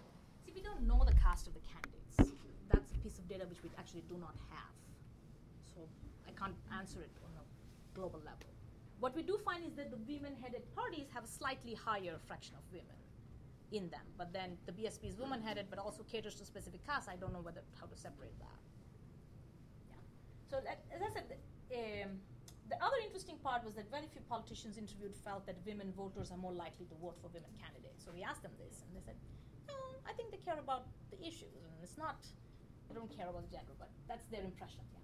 See, 0.47 0.55
we 0.55 0.63
don't 0.63 0.87
know 0.87 1.03
the 1.03 1.17
caste 1.19 1.51
of 1.51 1.59
the 1.59 1.65
candidates. 1.67 2.33
That's 2.71 2.91
a 2.95 2.99
piece 3.03 3.19
of 3.19 3.27
data 3.31 3.47
which 3.47 3.63
do 4.03 4.17
not 4.19 4.35
have. 4.51 4.75
So 5.75 5.81
I 6.27 6.33
can't 6.33 6.57
answer 6.79 7.01
it 7.01 7.13
on 7.25 7.31
a 7.41 7.45
global 7.95 8.21
level. 8.21 8.51
What 9.01 9.15
we 9.15 9.23
do 9.23 9.39
find 9.45 9.65
is 9.65 9.75
that 9.75 9.91
the 9.91 10.01
women-headed 10.09 10.63
parties 10.75 11.09
have 11.13 11.25
a 11.25 11.29
slightly 11.29 11.75
higher 11.75 12.17
fraction 12.27 12.55
of 12.57 12.65
women 12.73 12.97
in 13.73 13.91
them. 13.91 14.07
But 14.17 14.33
then 14.33 14.57
the 14.65 14.73
BSP 14.73 15.09
is 15.09 15.17
woman-headed, 15.17 15.67
but 15.69 15.79
also 15.79 16.03
caters 16.05 16.35
to 16.37 16.45
specific 16.45 16.87
castes. 16.87 17.09
I 17.09 17.17
don't 17.17 17.33
know 17.33 17.41
whether 17.41 17.61
how 17.79 17.87
to 17.87 17.97
separate 17.97 18.39
that. 18.39 18.61
Yeah. 19.91 20.01
So 20.49 20.57
like, 20.65 20.81
as 20.95 21.03
I 21.03 21.13
said, 21.13 21.27
the, 21.69 22.09
um, 22.09 22.17
the 22.71 22.79
other 22.83 22.97
interesting 23.05 23.37
part 23.43 23.65
was 23.65 23.75
that 23.75 23.91
very 23.91 24.07
few 24.11 24.23
politicians 24.29 24.79
interviewed 24.79 25.15
felt 25.15 25.47
that 25.47 25.57
women 25.67 25.93
voters 25.93 26.31
are 26.31 26.39
more 26.39 26.53
likely 26.53 26.87
to 26.87 26.95
vote 26.99 27.17
for 27.21 27.29
women 27.29 27.51
candidates. 27.61 28.03
So 28.05 28.11
we 28.13 28.23
asked 28.23 28.43
them 28.43 28.55
this, 28.59 28.83
and 28.87 28.97
they 28.97 29.05
said 29.05 29.17
no, 29.69 29.75
I 30.09 30.13
think 30.15 30.31
they 30.31 30.39
care 30.39 30.59
about 30.59 30.87
the 31.11 31.19
issues, 31.21 31.63
and 31.63 31.75
it's 31.83 31.99
not 31.99 32.27
they 32.89 32.95
don't 32.95 33.11
care 33.11 33.29
about 33.29 33.47
gender, 33.51 33.75
but 33.79 33.91
that's 34.09 34.27
their 34.31 34.43
impression. 34.43 34.83
Yeah. 34.95 35.03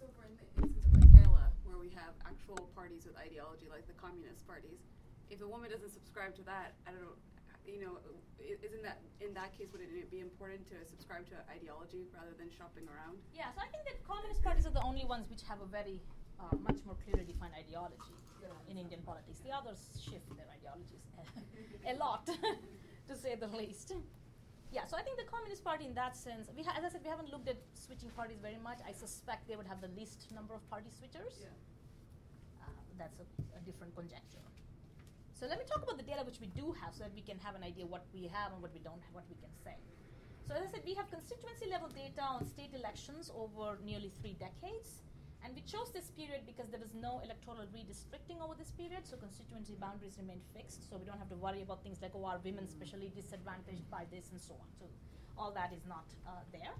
So 0.00 0.04
for 0.14 0.24
in 0.26 0.34
the 0.38 0.46
instance 0.60 0.84
of 0.86 0.92
like 0.94 1.10
Kerala, 1.14 1.50
where 1.66 1.78
we 1.78 1.90
have 1.94 2.14
actual 2.26 2.70
parties 2.74 3.06
with 3.06 3.16
ideology 3.18 3.66
like 3.70 3.86
the 3.86 3.96
communist 3.98 4.46
parties, 4.46 4.80
if 5.30 5.40
a 5.40 5.48
woman 5.48 5.70
doesn't 5.70 5.90
subscribe 5.90 6.36
to 6.36 6.44
that, 6.46 6.76
I 6.86 6.92
don't 6.92 7.02
know, 7.02 7.16
you 7.64 7.80
know, 7.80 7.96
isn't 8.38 8.84
that 8.84 9.00
in 9.24 9.32
that 9.32 9.56
case 9.56 9.72
would 9.72 9.80
it 9.80 10.10
be 10.10 10.20
important 10.20 10.68
to 10.68 10.76
subscribe 10.84 11.24
to 11.32 11.40
ideology 11.48 12.04
rather 12.12 12.36
than 12.36 12.52
shopping 12.52 12.84
around? 12.92 13.16
Yeah, 13.32 13.48
so 13.56 13.64
I 13.64 13.68
think 13.72 13.88
that 13.88 13.96
communist 14.04 14.44
parties 14.44 14.68
are 14.68 14.74
the 14.76 14.84
only 14.84 15.08
ones 15.08 15.32
which 15.32 15.40
have 15.48 15.64
a 15.64 15.68
very 15.68 16.04
uh, 16.36 16.52
much 16.60 16.76
more 16.84 16.96
clearly 17.08 17.24
defined 17.24 17.56
ideology 17.56 18.12
in 18.68 18.76
Indian 18.76 19.00
politics. 19.02 19.40
The 19.40 19.52
others 19.52 19.78
shift 19.96 20.28
their 20.36 20.46
ideologies 20.52 21.04
a 21.88 21.94
lot, 21.96 22.26
to 23.08 23.16
say 23.16 23.34
the 23.34 23.48
least. 23.48 23.94
Yeah, 24.72 24.86
so 24.86 24.96
I 24.96 25.02
think 25.02 25.18
the 25.18 25.24
Communist 25.24 25.62
Party, 25.62 25.84
in 25.86 25.94
that 25.94 26.16
sense, 26.16 26.50
we 26.56 26.62
ha- 26.62 26.74
as 26.76 26.84
I 26.84 26.88
said, 26.88 27.02
we 27.04 27.10
haven't 27.10 27.30
looked 27.30 27.48
at 27.48 27.56
switching 27.74 28.10
parties 28.10 28.38
very 28.42 28.58
much. 28.58 28.78
I 28.86 28.92
suspect 28.92 29.46
they 29.46 29.56
would 29.56 29.66
have 29.66 29.80
the 29.80 29.88
least 29.94 30.26
number 30.34 30.54
of 30.54 30.68
party 30.68 30.90
switchers. 30.90 31.38
Yeah. 31.40 31.54
Uh, 32.62 32.66
that's 32.98 33.18
a, 33.20 33.26
a 33.56 33.60
different 33.62 33.94
conjecture. 33.94 34.42
So 35.32 35.46
let 35.46 35.58
me 35.58 35.64
talk 35.66 35.82
about 35.82 35.96
the 35.98 36.02
data 36.02 36.22
which 36.24 36.40
we 36.40 36.48
do 36.58 36.74
have, 36.82 36.94
so 36.94 37.04
that 37.04 37.14
we 37.14 37.22
can 37.22 37.38
have 37.38 37.54
an 37.54 37.62
idea 37.62 37.86
what 37.86 38.06
we 38.14 38.26
have 38.32 38.52
and 38.52 38.62
what 38.62 38.72
we 38.72 38.80
don't, 38.80 38.98
have, 39.02 39.14
what 39.14 39.26
we 39.28 39.36
can 39.38 39.50
say. 39.62 39.76
So 40.46 40.54
as 40.54 40.62
I 40.66 40.70
said, 40.70 40.82
we 40.84 40.94
have 40.94 41.10
constituency 41.10 41.70
level 41.70 41.88
data 41.88 42.22
on 42.22 42.46
state 42.46 42.74
elections 42.74 43.30
over 43.34 43.78
nearly 43.84 44.10
three 44.20 44.36
decades. 44.38 45.02
And 45.44 45.52
we 45.54 45.60
chose 45.68 45.92
this 45.92 46.08
period 46.16 46.48
because 46.48 46.72
there 46.72 46.80
was 46.80 46.96
no 46.96 47.20
electoral 47.20 47.68
redistricting 47.68 48.40
over 48.40 48.56
this 48.56 48.72
period, 48.72 49.04
so 49.04 49.20
constituency 49.20 49.76
boundaries 49.76 50.16
remain 50.16 50.40
fixed, 50.56 50.88
so 50.88 50.96
we 50.96 51.04
don't 51.04 51.20
have 51.20 51.28
to 51.28 51.36
worry 51.36 51.60
about 51.60 51.84
things 51.84 52.00
like, 52.00 52.16
oh, 52.16 52.24
are 52.24 52.40
women 52.42 52.64
specially 52.66 53.12
disadvantaged 53.12 53.84
by 53.90 54.08
this 54.08 54.32
and 54.32 54.40
so 54.40 54.56
on. 54.56 54.68
So 54.80 54.88
all 55.36 55.52
that 55.52 55.76
is 55.76 55.84
not 55.84 56.08
uh, 56.24 56.40
there. 56.48 56.72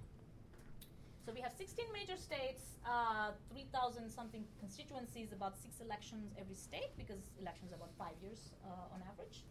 So 1.25 1.33
we 1.33 1.41
have 1.41 1.53
16 1.53 1.85
major 1.93 2.17
states, 2.17 2.77
uh, 2.85 3.37
3,000 3.53 4.09
something 4.09 4.45
constituencies, 4.59 5.29
about 5.31 5.57
six 5.61 5.77
elections 5.81 6.33
every 6.37 6.53
state 6.53 6.93
because 6.97 7.21
elections 7.41 7.69
are 7.73 7.77
about 7.81 7.93
five 7.97 8.17
years 8.21 8.53
uh, 8.65 8.93
on 8.93 9.01
average. 9.05 9.45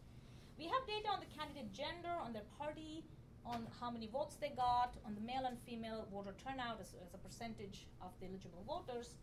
We 0.58 0.66
have 0.70 0.82
data 0.86 1.10
on 1.10 1.18
the 1.18 1.30
candidate 1.34 1.70
gender, 1.74 2.14
on 2.18 2.32
their 2.32 2.46
party, 2.58 3.02
on 3.46 3.66
how 3.80 3.90
many 3.90 4.06
votes 4.06 4.36
they 4.40 4.52
got, 4.56 4.94
on 5.06 5.14
the 5.14 5.20
male 5.20 5.44
and 5.46 5.58
female 5.66 6.06
voter 6.12 6.34
turnout 6.42 6.80
as, 6.80 6.94
as 7.04 7.14
a 7.14 7.18
percentage 7.18 7.86
of 8.00 8.10
the 8.20 8.26
eligible 8.26 8.64
voters. 8.66 9.16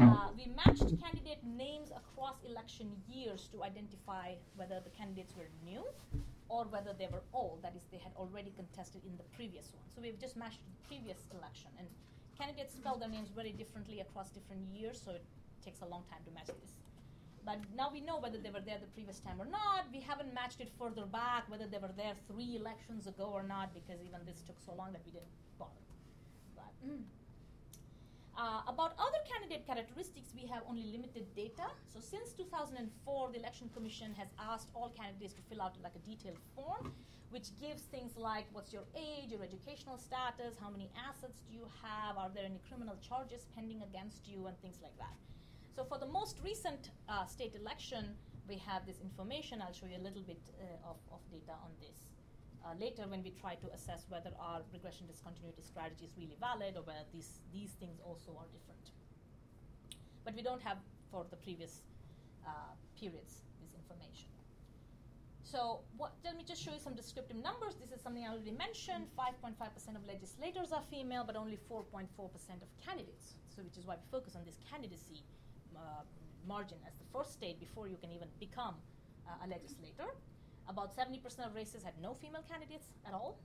Uh, 0.00 0.28
we 0.36 0.46
matched 0.56 0.88
candidate 1.02 1.42
names 1.44 1.90
across 1.90 2.36
election 2.48 2.90
years 3.08 3.48
to 3.52 3.62
identify 3.62 4.32
whether 4.56 4.80
the 4.80 4.90
candidates 4.90 5.34
were 5.36 5.48
new 5.64 5.84
or 6.48 6.64
whether 6.64 6.92
they 6.98 7.08
were 7.12 7.22
old, 7.32 7.60
that 7.62 7.74
is, 7.76 7.82
they 7.90 7.98
had 7.98 8.12
already 8.16 8.52
contested 8.56 9.02
in 9.04 9.16
the 9.16 9.24
previous 9.36 9.72
one. 9.72 9.84
So 9.94 10.00
we've 10.00 10.18
just 10.18 10.36
matched 10.36 10.60
the 10.64 10.88
previous 10.88 11.24
election. 11.32 11.70
And 11.78 11.88
candidates 12.38 12.74
spell 12.74 12.96
their 12.96 13.08
names 13.08 13.28
very 13.34 13.52
differently 13.52 14.00
across 14.00 14.30
different 14.30 14.62
years, 14.72 15.00
so 15.02 15.12
it 15.12 15.24
takes 15.64 15.80
a 15.80 15.86
long 15.86 16.04
time 16.10 16.20
to 16.24 16.30
match 16.32 16.48
this. 16.48 16.72
But 17.44 17.58
now 17.76 17.90
we 17.92 18.00
know 18.00 18.18
whether 18.18 18.38
they 18.38 18.50
were 18.50 18.60
there 18.60 18.78
the 18.80 18.86
previous 18.94 19.18
time 19.18 19.40
or 19.40 19.46
not. 19.46 19.86
We 19.92 20.00
haven't 20.00 20.32
matched 20.32 20.60
it 20.60 20.70
further 20.78 21.06
back, 21.06 21.50
whether 21.50 21.66
they 21.66 21.78
were 21.78 21.90
there 21.96 22.14
three 22.30 22.56
elections 22.56 23.06
ago 23.06 23.30
or 23.32 23.42
not, 23.42 23.74
because 23.74 24.00
even 24.06 24.20
this 24.24 24.42
took 24.42 24.60
so 24.64 24.72
long 24.74 24.92
that 24.92 25.02
we 25.04 25.10
didn't 25.10 25.34
bother. 25.58 25.82
But 26.54 26.70
uh, 28.38 28.62
about 28.66 28.94
other 28.98 29.18
candidate 29.28 29.66
characteristics, 29.66 30.30
we 30.34 30.46
have 30.46 30.62
only 30.68 30.84
limited 30.84 31.26
data. 31.34 31.66
So 31.92 32.00
since 32.00 32.32
2004, 32.32 33.30
the 33.32 33.38
Election 33.38 33.70
Commission 33.74 34.14
has 34.14 34.28
asked 34.38 34.70
all 34.74 34.90
candidates 34.90 35.34
to 35.34 35.42
fill 35.50 35.62
out 35.62 35.74
like 35.82 35.92
a 35.96 36.02
detailed 36.08 36.38
form, 36.54 36.92
which 37.30 37.50
gives 37.60 37.82
things 37.82 38.16
like 38.16 38.46
what's 38.52 38.72
your 38.72 38.84
age, 38.96 39.30
your 39.30 39.42
educational 39.42 39.98
status, 39.98 40.54
how 40.60 40.70
many 40.70 40.90
assets 40.96 41.42
do 41.50 41.54
you 41.54 41.66
have, 41.82 42.16
are 42.16 42.30
there 42.32 42.44
any 42.44 42.60
criminal 42.68 42.96
charges 43.02 43.46
pending 43.54 43.82
against 43.82 44.28
you, 44.28 44.46
and 44.46 44.56
things 44.62 44.78
like 44.80 44.96
that. 44.98 45.16
So 45.82 45.88
for 45.88 45.98
the 45.98 46.06
most 46.06 46.38
recent 46.44 46.90
uh, 47.08 47.26
state 47.26 47.56
election, 47.58 48.14
we 48.46 48.54
have 48.70 48.86
this 48.86 49.00
information. 49.02 49.60
I'll 49.60 49.74
show 49.74 49.86
you 49.90 49.98
a 49.98 50.04
little 50.06 50.22
bit 50.22 50.38
uh, 50.54 50.90
of, 50.90 50.94
of 51.10 51.18
data 51.26 51.58
on 51.58 51.74
this 51.82 51.98
uh, 52.62 52.78
later 52.78 53.02
when 53.10 53.24
we 53.24 53.34
try 53.34 53.56
to 53.56 53.66
assess 53.74 54.06
whether 54.08 54.30
our 54.38 54.62
regression 54.72 55.10
discontinuity 55.10 55.60
strategy 55.66 56.04
is 56.06 56.14
really 56.16 56.38
valid 56.38 56.78
or 56.78 56.86
whether 56.86 57.02
these, 57.12 57.42
these 57.50 57.74
things 57.82 57.98
also 58.06 58.30
are 58.38 58.46
different. 58.54 58.94
But 60.24 60.36
we 60.36 60.42
don't 60.42 60.62
have 60.62 60.78
for 61.10 61.26
the 61.28 61.36
previous 61.42 61.82
uh, 62.46 62.78
periods 62.94 63.42
this 63.58 63.74
information. 63.74 64.30
So 65.42 65.80
what, 65.98 66.14
let 66.22 66.36
me 66.38 66.44
just 66.46 66.62
show 66.62 66.70
you 66.70 66.78
some 66.78 66.94
descriptive 66.94 67.42
numbers. 67.42 67.74
This 67.74 67.90
is 67.90 68.00
something 68.00 68.22
I 68.22 68.30
already 68.30 68.54
mentioned. 68.54 69.10
5.5% 69.18 69.58
of 69.98 70.06
legislators 70.06 70.70
are 70.70 70.82
female, 70.94 71.24
but 71.26 71.34
only 71.34 71.58
4.4% 71.66 72.06
of 72.62 72.70
candidates. 72.78 73.34
So 73.50 73.66
which 73.66 73.76
is 73.76 73.84
why 73.84 73.98
we 73.98 74.06
focus 74.14 74.38
on 74.38 74.46
this 74.46 74.62
candidacy 74.70 75.26
uh, 75.76 76.02
margin 76.46 76.78
as 76.86 76.94
the 76.94 77.06
first 77.12 77.32
state 77.32 77.58
before 77.60 77.88
you 77.88 77.96
can 77.96 78.10
even 78.10 78.28
become 78.40 78.74
uh, 79.26 79.44
a 79.44 79.46
legislator. 79.48 80.08
About 80.68 80.96
70% 80.96 81.18
of 81.46 81.54
races 81.54 81.82
had 81.82 81.94
no 82.00 82.14
female 82.14 82.44
candidates 82.48 82.86
at 83.06 83.14
all. 83.14 83.38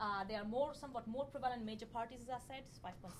Uh, 0.00 0.24
they 0.24 0.34
are 0.34 0.44
more, 0.44 0.72
somewhat 0.74 1.06
more 1.06 1.26
prevalent 1.26 1.60
in 1.60 1.66
major 1.66 1.86
parties, 1.86 2.20
as 2.22 2.30
I 2.30 2.40
said, 2.48 2.64
5.6% 2.82 3.12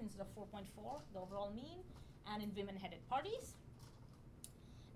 instead 0.00 0.20
of 0.20 0.28
4.4, 0.34 0.64
the 1.12 1.20
overall 1.20 1.52
mean, 1.54 1.84
and 2.32 2.42
in 2.42 2.50
women-headed 2.56 3.06
parties. 3.10 3.54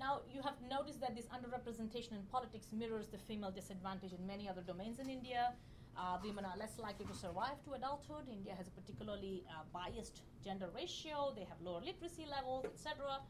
Now, 0.00 0.20
you 0.32 0.42
have 0.42 0.54
noticed 0.70 1.00
that 1.00 1.14
this 1.14 1.26
underrepresentation 1.26 2.12
in 2.12 2.22
politics 2.30 2.68
mirrors 2.72 3.08
the 3.08 3.18
female 3.18 3.50
disadvantage 3.50 4.12
in 4.12 4.26
many 4.26 4.48
other 4.48 4.62
domains 4.62 4.98
in 4.98 5.08
India. 5.08 5.52
Uh, 5.98 6.18
women 6.22 6.44
are 6.44 6.56
less 6.58 6.78
likely 6.78 7.06
to 7.06 7.14
survive 7.14 7.56
to 7.64 7.72
adulthood. 7.72 8.28
India 8.30 8.54
has 8.56 8.68
a 8.68 8.70
particularly 8.70 9.44
uh, 9.48 9.64
biased 9.72 10.20
gender 10.44 10.68
ratio. 10.74 11.32
They 11.34 11.44
have 11.44 11.56
lower 11.62 11.80
literacy 11.80 12.26
levels, 12.28 12.66
etc. 12.66 13.20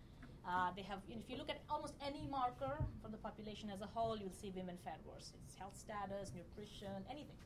Uh, 0.47 0.71
they 0.75 0.83
have, 0.83 0.99
if 1.09 1.31
you 1.31 1.37
look 1.37 1.51
at 1.51 1.63
almost 1.71 1.95
any 2.05 2.27
marker 2.31 2.79
for 3.03 3.09
the 3.09 3.17
population 3.19 3.71
as 3.71 3.81
a 3.83 3.87
whole, 3.87 4.17
you'll 4.19 4.35
see 4.35 4.53
women 4.55 4.77
fare 4.85 4.99
worse. 5.05 5.33
It's 5.45 5.55
health 5.55 5.77
status, 5.77 6.33
nutrition, 6.35 7.07
anything. 7.11 7.39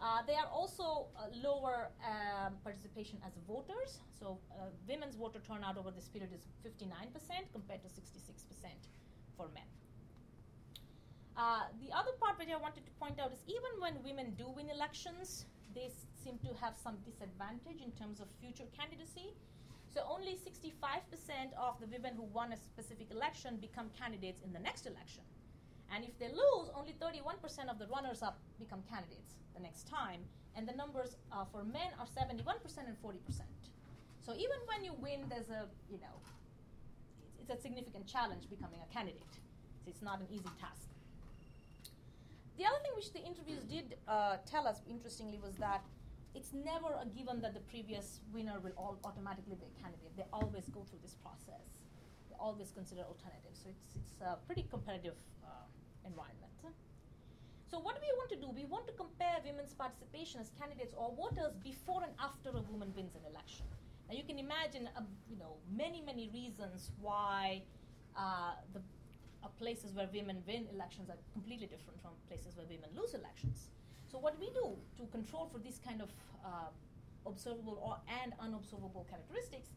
Uh, 0.00 0.22
they 0.26 0.34
are 0.34 0.48
also 0.48 1.06
uh, 1.14 1.28
lower 1.42 1.90
um, 2.00 2.54
participation 2.64 3.18
as 3.26 3.32
voters. 3.46 4.00
So 4.18 4.38
uh, 4.50 4.70
women's 4.88 5.14
voter 5.14 5.40
turnout 5.46 5.76
over 5.76 5.90
this 5.90 6.08
period 6.08 6.30
is 6.32 6.46
59% 6.64 7.12
compared 7.52 7.82
to 7.82 7.88
66% 7.88 8.00
for 9.36 9.48
men. 9.54 9.68
Uh, 11.40 11.64
the 11.80 11.88
other 11.96 12.12
part 12.20 12.36
which 12.38 12.52
I 12.52 12.60
wanted 12.60 12.84
to 12.84 12.92
point 13.00 13.16
out 13.18 13.32
is 13.32 13.40
even 13.48 13.72
when 13.80 13.96
women 14.04 14.34
do 14.36 14.52
win 14.52 14.68
elections, 14.68 15.46
they 15.74 15.86
s- 15.88 16.04
seem 16.22 16.36
to 16.44 16.52
have 16.60 16.76
some 16.76 16.98
disadvantage 17.00 17.80
in 17.80 17.92
terms 17.92 18.20
of 18.20 18.28
future 18.42 18.68
candidacy. 18.76 19.32
So 19.88 20.04
only 20.04 20.36
65% 20.36 21.00
of 21.56 21.80
the 21.80 21.86
women 21.86 22.12
who 22.14 22.24
won 22.24 22.52
a 22.52 22.58
specific 22.58 23.10
election 23.10 23.56
become 23.56 23.88
candidates 23.98 24.42
in 24.44 24.52
the 24.52 24.58
next 24.58 24.84
election. 24.84 25.24
And 25.90 26.04
if 26.04 26.12
they 26.18 26.28
lose, 26.28 26.68
only 26.76 26.92
31% 27.00 27.70
of 27.72 27.78
the 27.78 27.86
runners 27.86 28.20
up 28.22 28.36
become 28.58 28.82
candidates 28.92 29.40
the 29.56 29.60
next 29.60 29.88
time. 29.88 30.20
And 30.54 30.68
the 30.68 30.76
numbers 30.76 31.16
uh, 31.32 31.46
for 31.50 31.64
men 31.64 31.88
are 31.98 32.06
71% 32.06 32.44
and 32.84 33.00
40%. 33.00 33.16
So 34.20 34.34
even 34.36 34.60
when 34.68 34.84
you 34.84 34.92
win, 34.92 35.24
there's 35.30 35.48
a, 35.48 35.64
you 35.88 35.98
know, 36.04 36.16
it's, 37.40 37.48
a 37.48 37.56
significant 37.56 38.06
challenge 38.06 38.44
becoming 38.50 38.80
a 38.84 38.92
candidate. 38.92 39.32
So 39.82 39.88
it's 39.88 40.02
not 40.02 40.20
an 40.20 40.26
easy 40.30 40.52
task. 40.60 40.90
The 42.60 42.68
other 42.68 42.76
thing 42.84 42.92
which 42.92 43.10
the 43.16 43.24
interviews 43.24 43.64
did 43.64 43.96
uh, 44.06 44.36
tell 44.44 44.68
us, 44.68 44.84
interestingly, 44.84 45.40
was 45.40 45.56
that 45.64 45.80
it's 46.34 46.52
never 46.52 46.92
a 47.00 47.08
given 47.08 47.40
that 47.40 47.54
the 47.56 47.64
previous 47.72 48.20
winner 48.34 48.60
will 48.60 48.76
all 48.76 49.00
automatically 49.02 49.56
be 49.56 49.64
a 49.64 49.76
candidate. 49.80 50.12
They 50.14 50.28
always 50.30 50.68
go 50.68 50.84
through 50.84 51.00
this 51.00 51.16
process. 51.24 51.64
They 52.28 52.36
always 52.38 52.70
consider 52.70 53.00
alternatives. 53.08 53.64
So 53.64 53.72
it's, 53.72 53.96
it's 53.96 54.20
a 54.20 54.36
pretty 54.44 54.68
competitive 54.68 55.16
uh, 55.40 55.64
environment. 56.04 56.36
So 57.70 57.78
what 57.78 57.94
do 57.94 58.00
we 58.02 58.12
want 58.18 58.28
to 58.30 58.36
do? 58.36 58.50
We 58.50 58.64
want 58.64 58.88
to 58.88 58.92
compare 58.94 59.38
women's 59.46 59.72
participation 59.72 60.40
as 60.40 60.50
candidates 60.58 60.92
or 60.98 61.14
voters 61.14 61.54
before 61.62 62.02
and 62.02 62.12
after 62.18 62.50
a 62.50 62.62
woman 62.66 62.92
wins 62.96 63.14
an 63.14 63.22
election. 63.30 63.64
Now 64.08 64.16
you 64.16 64.24
can 64.24 64.40
imagine, 64.40 64.90
uh, 64.96 65.02
you 65.30 65.38
know, 65.38 65.54
many 65.70 66.02
many 66.02 66.28
reasons 66.34 66.90
why 67.00 67.62
uh, 68.18 68.58
the 68.74 68.82
uh, 69.42 69.48
places 69.58 69.92
where 69.94 70.08
women 70.12 70.42
win 70.46 70.66
elections 70.72 71.10
are 71.10 71.16
completely 71.32 71.66
different 71.66 72.00
from 72.00 72.12
places 72.28 72.56
where 72.56 72.66
women 72.66 72.90
lose 72.96 73.14
elections. 73.14 73.70
So 74.10 74.18
what 74.18 74.38
we 74.40 74.50
do 74.50 74.76
to 74.98 75.04
control 75.12 75.48
for 75.52 75.58
these 75.58 75.80
kind 75.86 76.02
of 76.02 76.10
uh, 76.44 76.70
observable 77.26 77.78
or 77.84 77.96
and 78.22 78.32
unobservable 78.40 79.06
characteristics? 79.08 79.68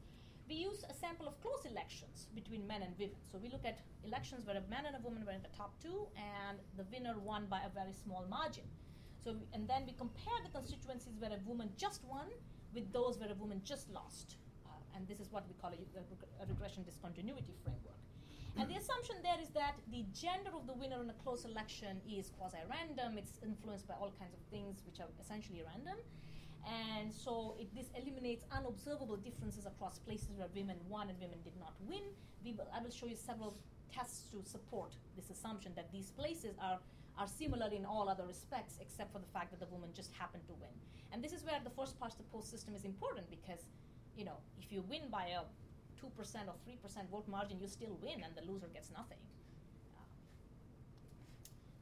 We 0.50 0.56
use 0.56 0.84
a 0.90 0.94
sample 0.94 1.28
of 1.28 1.40
close 1.40 1.64
elections 1.66 2.28
between 2.36 2.68
men 2.68 2.82
and 2.84 2.92
women. 3.00 3.16
So 3.32 3.40
we 3.42 3.48
look 3.50 3.64
at 3.64 3.80
elections 4.04 4.46
where 4.46 4.58
a 4.58 4.66
man 4.70 4.86
and 4.86 4.96
a 4.96 5.00
woman 5.00 5.24
were 5.26 5.32
in 5.32 5.42
the 5.42 5.56
top 5.56 5.72
two, 5.82 6.08
and 6.18 6.60
the 6.76 6.84
winner 6.92 7.16
won 7.18 7.46
by 7.50 7.62
a 7.66 7.70
very 7.70 7.94
small 7.94 8.26
margin. 8.30 8.68
So 9.24 9.32
we, 9.32 9.48
and 9.54 9.68
then 9.70 9.86
we 9.88 9.94
compare 9.94 10.36
the 10.44 10.52
constituencies 10.52 11.16
where 11.20 11.32
a 11.32 11.40
woman 11.48 11.70
just 11.78 12.04
won 12.04 12.28
with 12.76 12.92
those 12.92 13.18
where 13.20 13.32
a 13.32 13.36
woman 13.36 13.62
just 13.64 13.90
lost, 13.94 14.36
uh, 14.66 14.98
and 14.98 15.08
this 15.08 15.20
is 15.22 15.32
what 15.32 15.48
we 15.48 15.54
call 15.62 15.72
a, 15.72 16.44
a 16.44 16.46
regression 16.46 16.84
discontinuity 16.84 17.56
framework. 17.64 18.03
And 18.58 18.70
the 18.70 18.76
assumption 18.78 19.16
there 19.24 19.42
is 19.42 19.50
that 19.58 19.76
the 19.92 20.06
gender 20.14 20.52
of 20.54 20.68
the 20.68 20.74
winner 20.74 21.02
in 21.02 21.10
a 21.10 21.18
close 21.26 21.44
election 21.44 22.00
is 22.06 22.30
quasi 22.38 22.62
random, 22.70 23.18
it's 23.18 23.40
influenced 23.42 23.88
by 23.88 23.96
all 23.96 24.14
kinds 24.20 24.34
of 24.34 24.42
things 24.52 24.82
which 24.86 25.00
are 25.00 25.10
essentially 25.20 25.64
random. 25.66 25.98
And 26.64 27.12
so 27.12 27.56
it, 27.60 27.74
this 27.76 27.88
eliminates 28.00 28.46
unobservable 28.52 29.18
differences 29.18 29.66
across 29.66 30.00
places 30.00 30.30
where 30.38 30.48
women 30.56 30.78
won 30.88 31.10
and 31.10 31.20
women 31.20 31.40
did 31.44 31.58
not 31.60 31.74
win. 31.90 32.04
I 32.46 32.82
will 32.82 32.92
show 32.92 33.08
you 33.08 33.16
several 33.16 33.58
tests 33.94 34.30
to 34.32 34.48
support 34.48 34.96
this 35.16 35.30
assumption 35.30 35.74
that 35.76 35.92
these 35.92 36.12
places 36.12 36.56
are, 36.62 36.80
are 37.18 37.28
similar 37.28 37.70
in 37.72 37.86
all 37.86 38.08
other 38.08 38.26
respects 38.26 38.78
except 38.80 39.12
for 39.12 39.20
the 39.20 39.32
fact 39.34 39.52
that 39.52 39.60
the 39.60 39.72
woman 39.74 39.90
just 39.94 40.14
happened 40.14 40.44
to 40.48 40.54
win. 40.54 40.72
And 41.12 41.24
this 41.24 41.34
is 41.34 41.44
where 41.44 41.60
the 41.64 41.70
first 41.70 42.00
past 42.00 42.18
the 42.18 42.24
post 42.24 42.50
system 42.50 42.76
is 42.76 42.86
important 42.86 43.30
because, 43.30 43.66
you 44.16 44.26
know, 44.26 44.38
if 44.62 44.72
you 44.72 44.84
win 44.90 45.10
by 45.12 45.28
a 45.36 45.42
2% 46.04 46.12
or 46.52 46.58
3% 46.68 47.10
vote 47.10 47.28
margin, 47.28 47.58
you 47.62 47.68
still 47.68 47.98
win 48.02 48.24
and 48.24 48.36
the 48.36 48.44
loser 48.52 48.68
gets 48.68 48.92
nothing. 48.92 49.18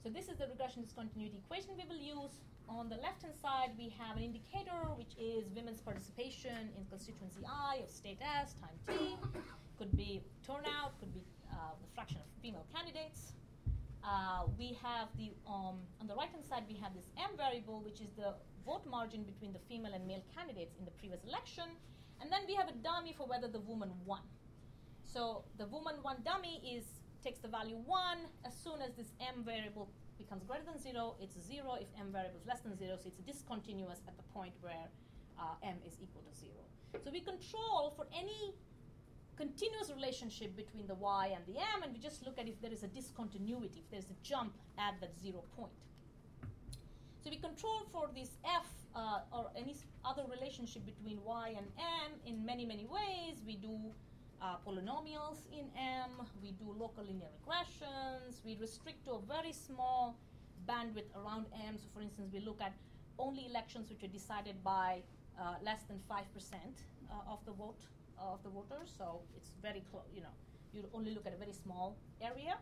So 0.04 0.10
this 0.10 0.30
is 0.30 0.38
the 0.38 0.48
regression 0.48 0.82
discontinuity 0.82 1.38
equation 1.46 1.72
we 1.78 1.86
will 1.90 2.02
use. 2.02 2.42
On 2.70 2.90
the 2.90 2.98
left 2.98 3.22
hand 3.22 3.36
side, 3.36 3.72
we 3.78 3.94
have 4.00 4.18
an 4.18 4.24
indicator 4.24 4.82
which 4.98 5.14
is 5.20 5.46
women's 5.54 5.82
participation 5.82 6.74
in 6.78 6.86
constituency 6.90 7.42
I 7.46 7.82
of 7.84 7.90
state 7.90 8.18
S, 8.22 8.56
time 8.62 8.78
t. 8.88 9.18
Could 9.78 9.96
be 9.98 10.22
turnout, 10.46 10.98
could 11.00 11.14
be 11.14 11.22
uh, 11.52 11.74
the 11.82 11.90
fraction 11.94 12.18
of 12.18 12.28
female 12.42 12.66
candidates. 12.74 13.34
Uh, 14.04 14.50
we 14.58 14.78
have 14.82 15.10
the, 15.18 15.30
um, 15.46 15.78
on 16.02 16.08
the 16.08 16.16
right 16.16 16.30
hand 16.30 16.46
side, 16.46 16.64
we 16.68 16.78
have 16.82 16.94
this 16.94 17.06
M 17.18 17.38
variable, 17.38 17.82
which 17.82 18.02
is 18.02 18.10
the 18.18 18.34
vote 18.66 18.86
margin 18.90 19.24
between 19.24 19.54
the 19.54 19.60
female 19.70 19.94
and 19.94 20.08
male 20.08 20.24
candidates 20.34 20.76
in 20.80 20.86
the 20.86 20.92
previous 20.98 21.24
election. 21.26 21.66
And 22.22 22.32
then 22.32 22.42
we 22.48 22.54
have 22.56 22.70
a 22.70 22.78
dummy 22.84 23.14
for 23.18 23.26
whether 23.26 23.48
the 23.48 23.60
woman 23.60 23.90
won. 24.06 24.22
So 25.04 25.44
the 25.58 25.66
woman 25.66 25.96
won 26.04 26.18
dummy 26.24 26.62
is 26.64 26.86
takes 27.24 27.40
the 27.40 27.48
value 27.48 27.78
1. 27.86 28.18
As 28.46 28.54
soon 28.64 28.82
as 28.82 28.94
this 28.94 29.14
m 29.20 29.44
variable 29.44 29.90
becomes 30.18 30.44
greater 30.44 30.66
than 30.66 30.80
0, 30.80 31.16
it's 31.20 31.36
0. 31.36 31.78
If 31.80 31.88
m 32.00 32.12
variable 32.12 32.40
is 32.40 32.46
less 32.46 32.62
than 32.62 32.78
0, 32.78 32.98
so 32.98 33.08
it's 33.08 33.18
discontinuous 33.18 34.00
at 34.08 34.16
the 34.18 34.24
point 34.34 34.54
where 34.62 34.88
uh, 35.40 35.56
m 35.64 35.78
is 35.86 35.98
equal 36.02 36.22
to 36.22 36.34
0. 36.40 36.52
So 37.04 37.12
we 37.12 37.22
control 37.22 37.94
for 37.96 38.06
any 38.14 38.54
continuous 39.38 39.90
relationship 39.90 40.56
between 40.56 40.88
the 40.88 40.96
y 40.96 41.32
and 41.36 41.46
the 41.46 41.60
m, 41.60 41.84
and 41.84 41.94
we 41.94 42.00
just 42.00 42.24
look 42.26 42.38
at 42.38 42.48
if 42.48 42.62
there 42.62 42.72
is 42.72 42.84
a 42.84 42.88
discontinuity, 42.88 43.80
if 43.84 43.90
there's 43.90 44.10
a 44.10 44.18
jump 44.24 44.54
at 44.78 45.00
that 45.02 45.14
0 45.20 45.44
point. 45.58 45.72
So 47.24 47.30
we 47.30 47.38
control 47.38 47.86
for 47.92 48.10
this 48.14 48.38
f 48.44 48.66
uh, 48.96 49.20
or 49.32 49.52
any 49.56 49.76
other 50.04 50.24
relationship 50.30 50.86
between 50.86 51.24
y 51.24 51.54
and 51.58 51.68
m 51.78 52.12
in 52.26 52.46
many, 52.46 52.66
many 52.66 52.86
ways. 52.86 53.42
We 53.46 53.56
do 53.56 53.92
uh, 54.42 54.56
polynomials 54.66 55.46
in 55.54 55.66
M, 55.78 56.10
we 56.42 56.52
do 56.52 56.76
local 56.78 57.04
linear 57.04 57.30
regressions, 57.40 58.44
we 58.44 58.58
restrict 58.60 59.06
to 59.06 59.12
a 59.12 59.22
very 59.22 59.54
small 59.54 60.18
bandwidth 60.68 61.10
around 61.16 61.46
M. 61.54 61.78
So, 61.78 61.88
for 61.94 62.02
instance, 62.02 62.30
we 62.34 62.40
look 62.40 62.60
at 62.62 62.74
only 63.20 63.46
elections 63.46 63.90
which 63.90 64.04
are 64.04 64.12
decided 64.12 64.64
by 64.64 65.04
uh, 65.40 65.56
less 65.64 65.84
than 65.84 66.00
5% 66.10 66.16
uh, 66.16 67.32
of 67.32 67.40
the 67.46 67.52
vote 67.52 67.82
uh, 68.20 68.34
of 68.34 68.44
the 68.44 68.50
voters. 68.50 68.92
So, 68.98 69.22
it's 69.36 69.52
very 69.62 69.84
close, 69.92 70.04
you 70.14 70.22
know, 70.22 70.36
you 70.74 70.84
only 70.94 71.14
look 71.14 71.28
at 71.28 71.34
a 71.34 71.38
very 71.38 71.54
small 71.54 71.98
area. 72.22 72.58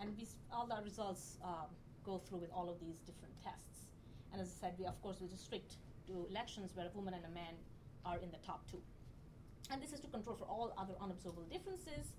And 0.00 0.16
we, 0.16 0.26
all 0.52 0.66
the 0.66 0.82
results 0.82 1.38
um, 1.44 1.70
go 2.04 2.18
through 2.18 2.38
with 2.38 2.50
all 2.52 2.68
of 2.68 2.80
these 2.80 2.98
different 3.06 3.34
tests. 3.42 3.86
And 4.34 4.42
as 4.42 4.50
I 4.58 4.66
said, 4.66 4.74
we, 4.80 4.84
of 4.84 5.00
course, 5.00 5.18
we 5.22 5.28
restrict 5.30 5.76
to 6.08 6.26
elections 6.28 6.74
where 6.74 6.86
a 6.86 6.90
woman 6.90 7.14
and 7.14 7.24
a 7.24 7.30
man 7.30 7.54
are 8.04 8.18
in 8.18 8.32
the 8.32 8.42
top 8.44 8.68
two. 8.68 8.82
And 9.70 9.80
this 9.80 9.92
is 9.92 10.00
to 10.00 10.08
control 10.08 10.34
for 10.34 10.44
all 10.50 10.74
other 10.76 10.94
unobservable 11.00 11.46
differences. 11.46 12.10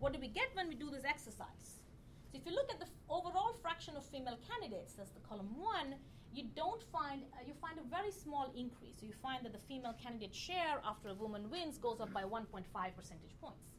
What 0.00 0.12
do 0.12 0.18
we 0.18 0.26
get 0.26 0.50
when 0.54 0.66
we 0.66 0.74
do 0.74 0.90
this 0.90 1.04
exercise? 1.04 1.78
So 2.26 2.38
if 2.38 2.44
you 2.44 2.50
look 2.50 2.72
at 2.72 2.80
the 2.80 2.86
f- 2.86 2.98
overall 3.08 3.54
fraction 3.62 3.96
of 3.96 4.04
female 4.04 4.36
candidates, 4.50 4.94
that's 4.94 5.12
the 5.14 5.20
column 5.20 5.54
one, 5.56 5.94
you 6.34 6.50
don't 6.56 6.82
find, 6.90 7.22
uh, 7.34 7.46
you 7.46 7.54
find 7.54 7.78
a 7.78 7.86
very 7.88 8.10
small 8.10 8.50
increase. 8.56 8.98
So 8.98 9.06
you 9.06 9.14
find 9.22 9.44
that 9.44 9.52
the 9.52 9.62
female 9.70 9.94
candidate 10.02 10.34
share 10.34 10.82
after 10.84 11.10
a 11.10 11.14
woman 11.14 11.48
wins 11.50 11.78
goes 11.78 12.00
up 12.00 12.12
by 12.12 12.22
1.5 12.22 12.66
percentage 12.98 13.34
points, 13.40 13.78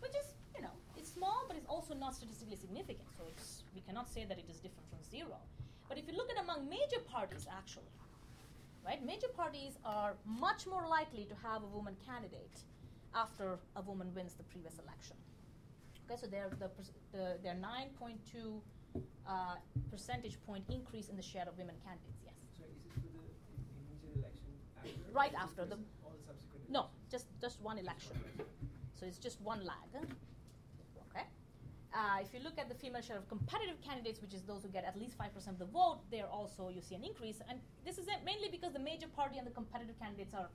which 0.00 0.12
is, 0.16 0.32
you 0.56 0.62
know, 0.62 0.72
it's 0.96 1.12
small, 1.12 1.44
but 1.46 1.58
it's 1.58 1.68
also 1.68 1.92
not 1.92 2.14
statistically 2.14 2.56
significant. 2.56 3.08
So 3.18 3.24
we 3.74 3.82
cannot 3.82 4.08
say 4.08 4.24
that 4.24 4.38
it 4.38 4.48
is 4.48 4.60
different 4.60 4.88
from 4.88 5.04
zero. 5.04 5.36
But 5.88 5.98
if 5.98 6.06
you 6.06 6.14
look 6.16 6.30
at 6.30 6.42
among 6.42 6.68
major 6.68 7.00
parties, 7.06 7.46
actually, 7.50 7.92
right? 8.84 9.04
Major 9.04 9.28
parties 9.28 9.78
are 9.84 10.14
much 10.26 10.66
more 10.66 10.86
likely 10.88 11.24
to 11.24 11.34
have 11.42 11.62
a 11.62 11.66
woman 11.66 11.96
candidate 12.06 12.58
after 13.14 13.58
a 13.76 13.82
woman 13.82 14.12
wins 14.14 14.34
the 14.34 14.44
previous 14.44 14.78
election. 14.78 15.16
Okay, 16.04 16.20
so 16.20 16.26
they're 16.26 16.50
the, 16.58 16.70
the 17.12 17.38
their 17.42 17.54
9.2 17.54 18.60
uh, 19.26 19.56
percentage 19.90 20.38
point 20.46 20.64
increase 20.70 21.08
in 21.08 21.16
the 21.16 21.22
share 21.22 21.46
of 21.48 21.56
women 21.58 21.74
candidates. 21.84 22.20
Yes. 22.24 22.34
So 22.56 22.64
is 22.64 22.76
it 22.76 22.92
for 22.92 23.00
the 23.00 23.08
immediate 23.76 24.16
election 24.24 24.48
after? 24.78 25.12
Right 25.12 25.32
or 25.32 25.36
is 25.36 25.42
it 25.42 25.44
after 25.44 25.64
the- 25.66 25.84
all 26.04 26.12
the 26.12 26.24
subsequent 26.24 26.70
No, 26.70 26.86
just 27.10 27.26
just 27.40 27.60
one 27.60 27.78
election. 27.78 28.16
So 28.94 29.06
it's 29.06 29.18
just 29.18 29.40
one 29.40 29.64
lag. 29.64 29.90
Uh, 31.94 32.20
if 32.20 32.34
you 32.34 32.40
look 32.44 32.58
at 32.58 32.68
the 32.68 32.74
female 32.74 33.00
share 33.00 33.16
of 33.16 33.26
competitive 33.28 33.80
candidates, 33.80 34.20
which 34.20 34.34
is 34.34 34.42
those 34.42 34.62
who 34.62 34.68
get 34.68 34.84
at 34.84 34.96
least 34.98 35.16
five 35.16 35.32
percent 35.34 35.54
of 35.54 35.58
the 35.58 35.72
vote, 35.72 36.00
there 36.10 36.26
also 36.26 36.68
you 36.68 36.82
see 36.82 36.94
an 36.94 37.02
increase, 37.02 37.40
and 37.48 37.58
this 37.84 37.96
is 37.96 38.06
mainly 38.24 38.48
because 38.50 38.72
the 38.72 38.78
major 38.78 39.08
party 39.08 39.38
and 39.38 39.46
the 39.46 39.50
competitive 39.50 39.98
candidates 39.98 40.34
are 40.34 40.48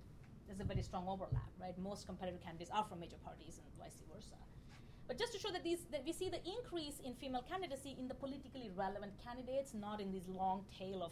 there's 0.45 0.59
a 0.59 0.63
very 0.63 0.83
strong 0.83 1.07
overlap, 1.07 1.49
right? 1.59 1.75
Most 1.79 2.05
competitive 2.05 2.41
candidates 2.41 2.69
are 2.71 2.85
from 2.85 2.99
major 2.99 3.17
parties, 3.25 3.59
and 3.63 3.65
vice 3.81 3.97
versa. 4.13 4.35
But 5.07 5.17
just 5.17 5.33
to 5.33 5.39
show 5.39 5.51
that 5.51 5.63
these 5.63 5.85
that 5.91 6.05
we 6.05 6.13
see 6.13 6.29
the 6.29 6.41
increase 6.45 6.99
in 7.03 7.15
female 7.15 7.43
candidacy 7.49 7.95
in 7.97 8.07
the 8.07 8.13
politically 8.13 8.69
relevant 8.75 9.13
candidates, 9.25 9.73
not 9.73 9.99
in 9.99 10.11
this 10.11 10.27
long 10.27 10.65
tail 10.77 11.01
of 11.01 11.11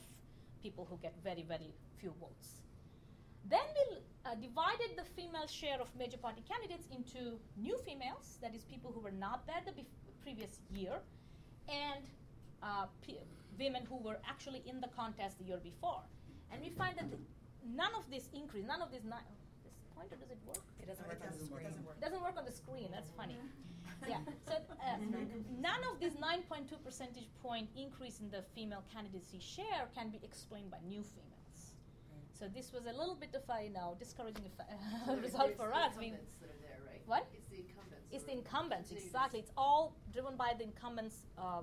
people 0.62 0.86
who 0.88 0.98
get 1.02 1.16
very 1.24 1.44
very 1.44 1.74
few 2.00 2.14
votes. 2.22 2.62
Then 3.50 3.66
we 3.76 3.98
uh, 4.24 4.36
divided 4.36 4.92
the 4.96 5.04
female 5.16 5.48
share 5.48 5.82
of 5.82 5.88
major 5.98 6.18
party 6.18 6.44
candidates 6.48 6.86
into 6.94 7.40
new 7.58 7.76
females, 7.80 8.38
that 8.42 8.54
is, 8.54 8.64
people 8.66 8.92
who 8.94 9.00
were 9.00 9.12
not 9.12 9.48
there 9.48 9.62
the 9.66 9.72
bef- 9.72 9.98
previous 10.24 10.60
year, 10.74 10.96
and 11.70 12.04
uh, 12.64 12.86
p- 13.06 13.20
women 13.60 13.84
who 13.90 13.98
were 13.98 14.20
actually 14.28 14.62
in 14.66 14.80
the 14.82 14.88
contest 14.96 15.38
the 15.40 15.46
year 15.46 15.60
before. 15.62 16.02
And 16.52 16.62
we 16.62 16.70
find 16.70 16.98
that 16.98 17.10
the, 17.12 17.18
none 17.76 17.94
of 17.98 18.10
this 18.10 18.30
increase, 18.34 18.66
none 18.66 18.82
of 18.82 18.92
this. 18.92 19.04
Ni- 19.04 19.28
this 19.64 19.78
pointer, 19.96 20.16
does 20.16 20.32
it 20.32 20.40
work? 20.46 20.64
It 20.82 20.88
doesn't 20.88 21.08
work 21.08 21.22
on 21.22 21.28
the 21.32 21.38
doesn't 21.38 21.46
screen. 21.46 21.64
work. 21.64 21.72
Doesn't 21.72 21.86
work. 21.86 22.02
doesn't 22.02 22.22
work 22.24 22.38
on 22.38 22.46
the 22.46 22.52
screen. 22.52 22.90
That's 22.92 23.12
funny. 23.12 23.38
yeah. 24.08 24.20
So 24.48 24.56
uh, 24.58 24.98
none 25.68 25.82
of 25.92 26.00
this 26.00 26.14
9.2 26.16 26.84
percentage 26.84 27.30
point 27.42 27.70
increase 27.78 28.20
in 28.20 28.30
the 28.30 28.42
female 28.56 28.84
candidacy 28.94 29.40
share 29.40 29.88
can 29.96 30.10
be 30.10 30.20
explained 30.24 30.72
by 30.72 30.78
new 30.88 31.04
females. 31.04 31.32
So 32.34 32.48
this 32.48 32.74
was 32.74 32.86
a 32.86 32.94
little 32.98 33.16
bit 33.16 33.36
of 33.36 33.44
a 33.56 33.64
you 33.64 33.70
know 33.70 33.96
discouraging 34.00 34.46
effect, 34.50 34.74
result 35.24 35.56
for 35.56 35.70
us. 35.74 35.94
We, 35.98 36.08
incumbents 36.10 36.42
there, 36.42 36.80
right? 36.90 37.02
What? 37.06 37.28
It's 38.12 38.24
the 38.24 38.34
incumbents. 38.34 38.34
it's 38.34 38.34
who 38.34 38.34
the 38.34 38.38
are- 38.38 38.42
incumbents 38.46 38.90
so 38.90 38.96
you 38.96 39.02
exactly. 39.06 39.40
It's 39.40 39.52
all 39.58 39.96
driven 40.14 40.36
by 40.36 40.54
the 40.58 40.64
incumbents' 40.66 41.24
uh, 41.38 41.62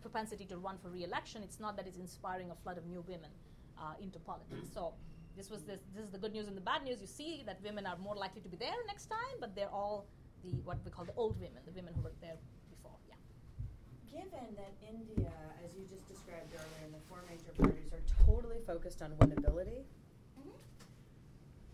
propensity 0.00 0.44
to 0.46 0.56
run 0.56 0.78
for 0.78 0.88
re-election. 0.88 1.42
It's 1.42 1.60
not 1.60 1.76
that 1.76 1.86
it's 1.86 1.98
inspiring 1.98 2.50
a 2.50 2.54
flood 2.54 2.78
of 2.78 2.86
new 2.86 3.02
women 3.06 3.30
uh, 3.78 3.94
into 4.00 4.18
politics. 4.18 4.68
So 4.72 4.94
this 5.36 5.50
was 5.50 5.62
this, 5.62 5.80
this 5.94 6.04
is 6.04 6.10
the 6.10 6.18
good 6.18 6.32
news 6.32 6.48
and 6.48 6.56
the 6.56 6.60
bad 6.72 6.82
news. 6.84 7.00
You 7.00 7.06
see 7.06 7.42
that 7.46 7.60
women 7.62 7.86
are 7.86 7.96
more 7.98 8.16
likely 8.16 8.40
to 8.42 8.48
be 8.48 8.56
there 8.56 8.78
next 8.86 9.06
time, 9.06 9.36
but 9.40 9.54
they're 9.54 9.70
all 9.72 10.06
the 10.44 10.50
what 10.64 10.78
we 10.84 10.90
call 10.90 11.04
the 11.04 11.14
old 11.16 11.38
women, 11.40 11.60
the 11.64 11.72
women 11.72 11.92
who 11.94 12.02
were 12.02 12.12
there 12.20 12.36
before. 12.70 12.96
Yeah. 13.08 13.14
Given 14.10 14.54
that 14.56 14.72
India, 14.82 15.32
as 15.64 15.74
you 15.76 15.84
just 15.84 16.06
described 16.08 16.52
earlier, 16.54 16.84
and 16.84 16.94
the 16.94 17.02
four 17.08 17.18
major 17.28 17.52
parties 17.60 17.92
are 17.92 18.04
totally 18.26 18.58
focused 18.66 19.02
on 19.02 19.10
winnability, 19.20 19.82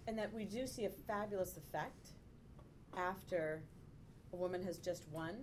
and 0.07 0.19
that 0.19 0.33
we 0.35 0.45
do 0.45 0.67
see 0.67 0.85
a 0.85 0.91
fabulous 0.91 1.57
effect 1.57 2.09
after 2.97 3.63
a 4.35 4.37
woman 4.37 4.63
has 4.65 4.79
just 4.79 5.07
won, 5.11 5.37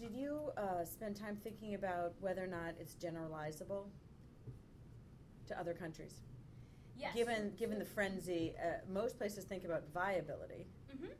did 0.00 0.14
you 0.14 0.50
uh, 0.56 0.84
spend 0.84 1.14
time 1.14 1.36
thinking 1.36 1.74
about 1.74 2.14
whether 2.20 2.42
or 2.42 2.46
not 2.46 2.74
it's 2.80 2.94
generalizable 2.94 3.84
to 5.46 5.58
other 5.58 5.74
countries? 5.74 6.22
Yes. 6.96 7.14
Given 7.14 7.52
given 7.58 7.78
the 7.78 7.84
frenzy, 7.84 8.54
uh, 8.58 8.78
most 8.90 9.18
places 9.18 9.44
think 9.44 9.64
about 9.64 9.82
viability, 9.92 10.66
mm-hmm. 10.90 11.12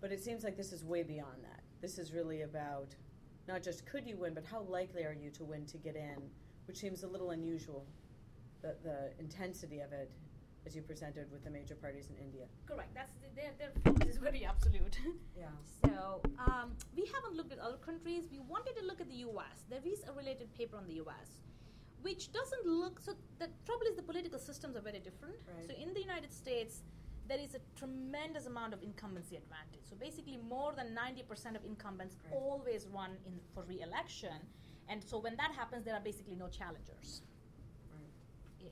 but 0.00 0.10
it 0.10 0.22
seems 0.22 0.42
like 0.42 0.56
this 0.56 0.72
is 0.72 0.84
way 0.84 1.02
beyond 1.02 1.42
that. 1.42 1.60
This 1.80 1.98
is 1.98 2.12
really 2.12 2.42
about 2.42 2.94
not 3.46 3.62
just 3.62 3.84
could 3.84 4.06
you 4.06 4.16
win, 4.16 4.32
but 4.32 4.44
how 4.44 4.62
likely 4.62 5.04
are 5.04 5.16
you 5.20 5.30
to 5.30 5.44
win 5.44 5.66
to 5.66 5.76
get 5.76 5.96
in, 5.96 6.18
which 6.66 6.78
seems 6.78 7.02
a 7.02 7.08
little 7.08 7.30
unusual, 7.30 7.84
the, 8.62 8.76
the 8.84 9.10
intensity 9.18 9.80
of 9.80 9.92
it 9.92 10.10
as 10.66 10.74
you 10.76 10.82
presented 10.82 11.30
with 11.30 11.42
the 11.44 11.50
major 11.50 11.74
parties 11.74 12.08
in 12.10 12.16
India. 12.24 12.44
Correct. 12.66 12.94
That's 12.94 13.12
the, 13.22 13.28
their 13.34 13.50
their 13.58 13.70
focus 13.84 14.08
is 14.08 14.18
very 14.18 14.44
absolute. 14.44 14.98
Yeah. 15.36 15.46
So 15.84 16.20
um, 16.38 16.72
we 16.96 17.04
haven't 17.14 17.34
looked 17.36 17.52
at 17.52 17.58
other 17.58 17.78
countries. 17.78 18.24
We 18.30 18.38
wanted 18.38 18.76
to 18.78 18.84
look 18.86 19.00
at 19.00 19.08
the 19.08 19.20
U.S. 19.28 19.64
There 19.68 19.80
is 19.84 20.02
a 20.08 20.12
related 20.12 20.54
paper 20.54 20.76
on 20.76 20.86
the 20.86 20.94
U.S. 21.04 21.28
Which 22.02 22.32
doesn't 22.32 22.64
look 22.66 23.00
so. 23.00 23.12
The 23.38 23.48
trouble 23.66 23.86
is 23.90 23.96
the 23.96 24.02
political 24.02 24.38
systems 24.38 24.76
are 24.76 24.80
very 24.90 25.00
different. 25.00 25.36
Right. 25.46 25.66
So 25.66 25.72
in 25.82 25.94
the 25.94 26.00
United 26.00 26.32
States, 26.32 26.82
there 27.28 27.38
is 27.40 27.54
a 27.54 27.60
tremendous 27.78 28.46
amount 28.46 28.74
of 28.74 28.82
incumbency 28.82 29.36
advantage. 29.36 29.84
So 29.88 29.96
basically, 29.96 30.38
more 30.48 30.72
than 30.76 30.88
90% 30.94 31.56
of 31.56 31.64
incumbents 31.64 32.16
Right. 32.24 32.34
always 32.34 32.86
run 32.88 33.12
in 33.26 33.34
for 33.54 33.62
re-election, 33.64 34.36
and 34.88 35.02
so 35.02 35.18
when 35.18 35.36
that 35.36 35.52
happens, 35.52 35.84
there 35.84 35.94
are 35.94 36.00
basically 36.10 36.36
no 36.36 36.48
challengers 36.48 37.22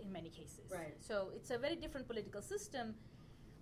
in 0.02 0.12
many 0.12 0.30
cases. 0.30 0.66
Right. 0.70 0.94
So 1.00 1.30
it's 1.34 1.50
a 1.50 1.58
very 1.58 1.76
different 1.76 2.06
political 2.06 2.42
system. 2.42 2.94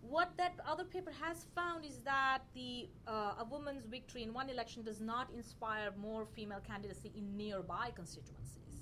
What 0.00 0.30
that 0.36 0.54
other 0.66 0.84
paper 0.84 1.12
has 1.24 1.46
found 1.54 1.84
is 1.84 1.98
that 2.04 2.40
the 2.54 2.88
uh, 3.06 3.42
a 3.42 3.46
woman's 3.50 3.84
victory 3.86 4.22
in 4.22 4.32
one 4.32 4.48
election 4.48 4.82
does 4.82 5.00
not 5.00 5.26
inspire 5.34 5.90
more 6.00 6.24
female 6.36 6.60
candidacy 6.60 7.10
in 7.16 7.36
nearby 7.36 7.90
constituencies. 7.94 8.74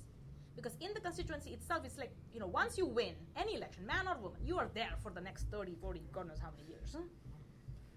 Because 0.57 0.77
in 0.81 0.91
the 0.95 1.01
constituency 1.01 1.51
itself, 1.51 1.85
it's 1.85 1.99
like, 1.99 2.13
you 2.33 2.41
know, 2.41 2.47
once 2.47 2.79
you 2.79 2.87
win 2.87 3.15
any 3.37 3.55
election, 3.55 3.85
man 3.87 4.09
or 4.09 4.17
woman, 4.17 4.41
you 4.45 4.57
are 4.59 4.71
there 4.75 4.95
for 5.03 5.11
the 5.13 5.21
next 5.21 5.45
30, 5.51 5.75
40, 5.75 6.01
God 6.13 6.29
knows 6.29 6.39
how 6.39 6.51
many 6.57 6.67
years. 6.69 6.95
huh? 6.95 7.03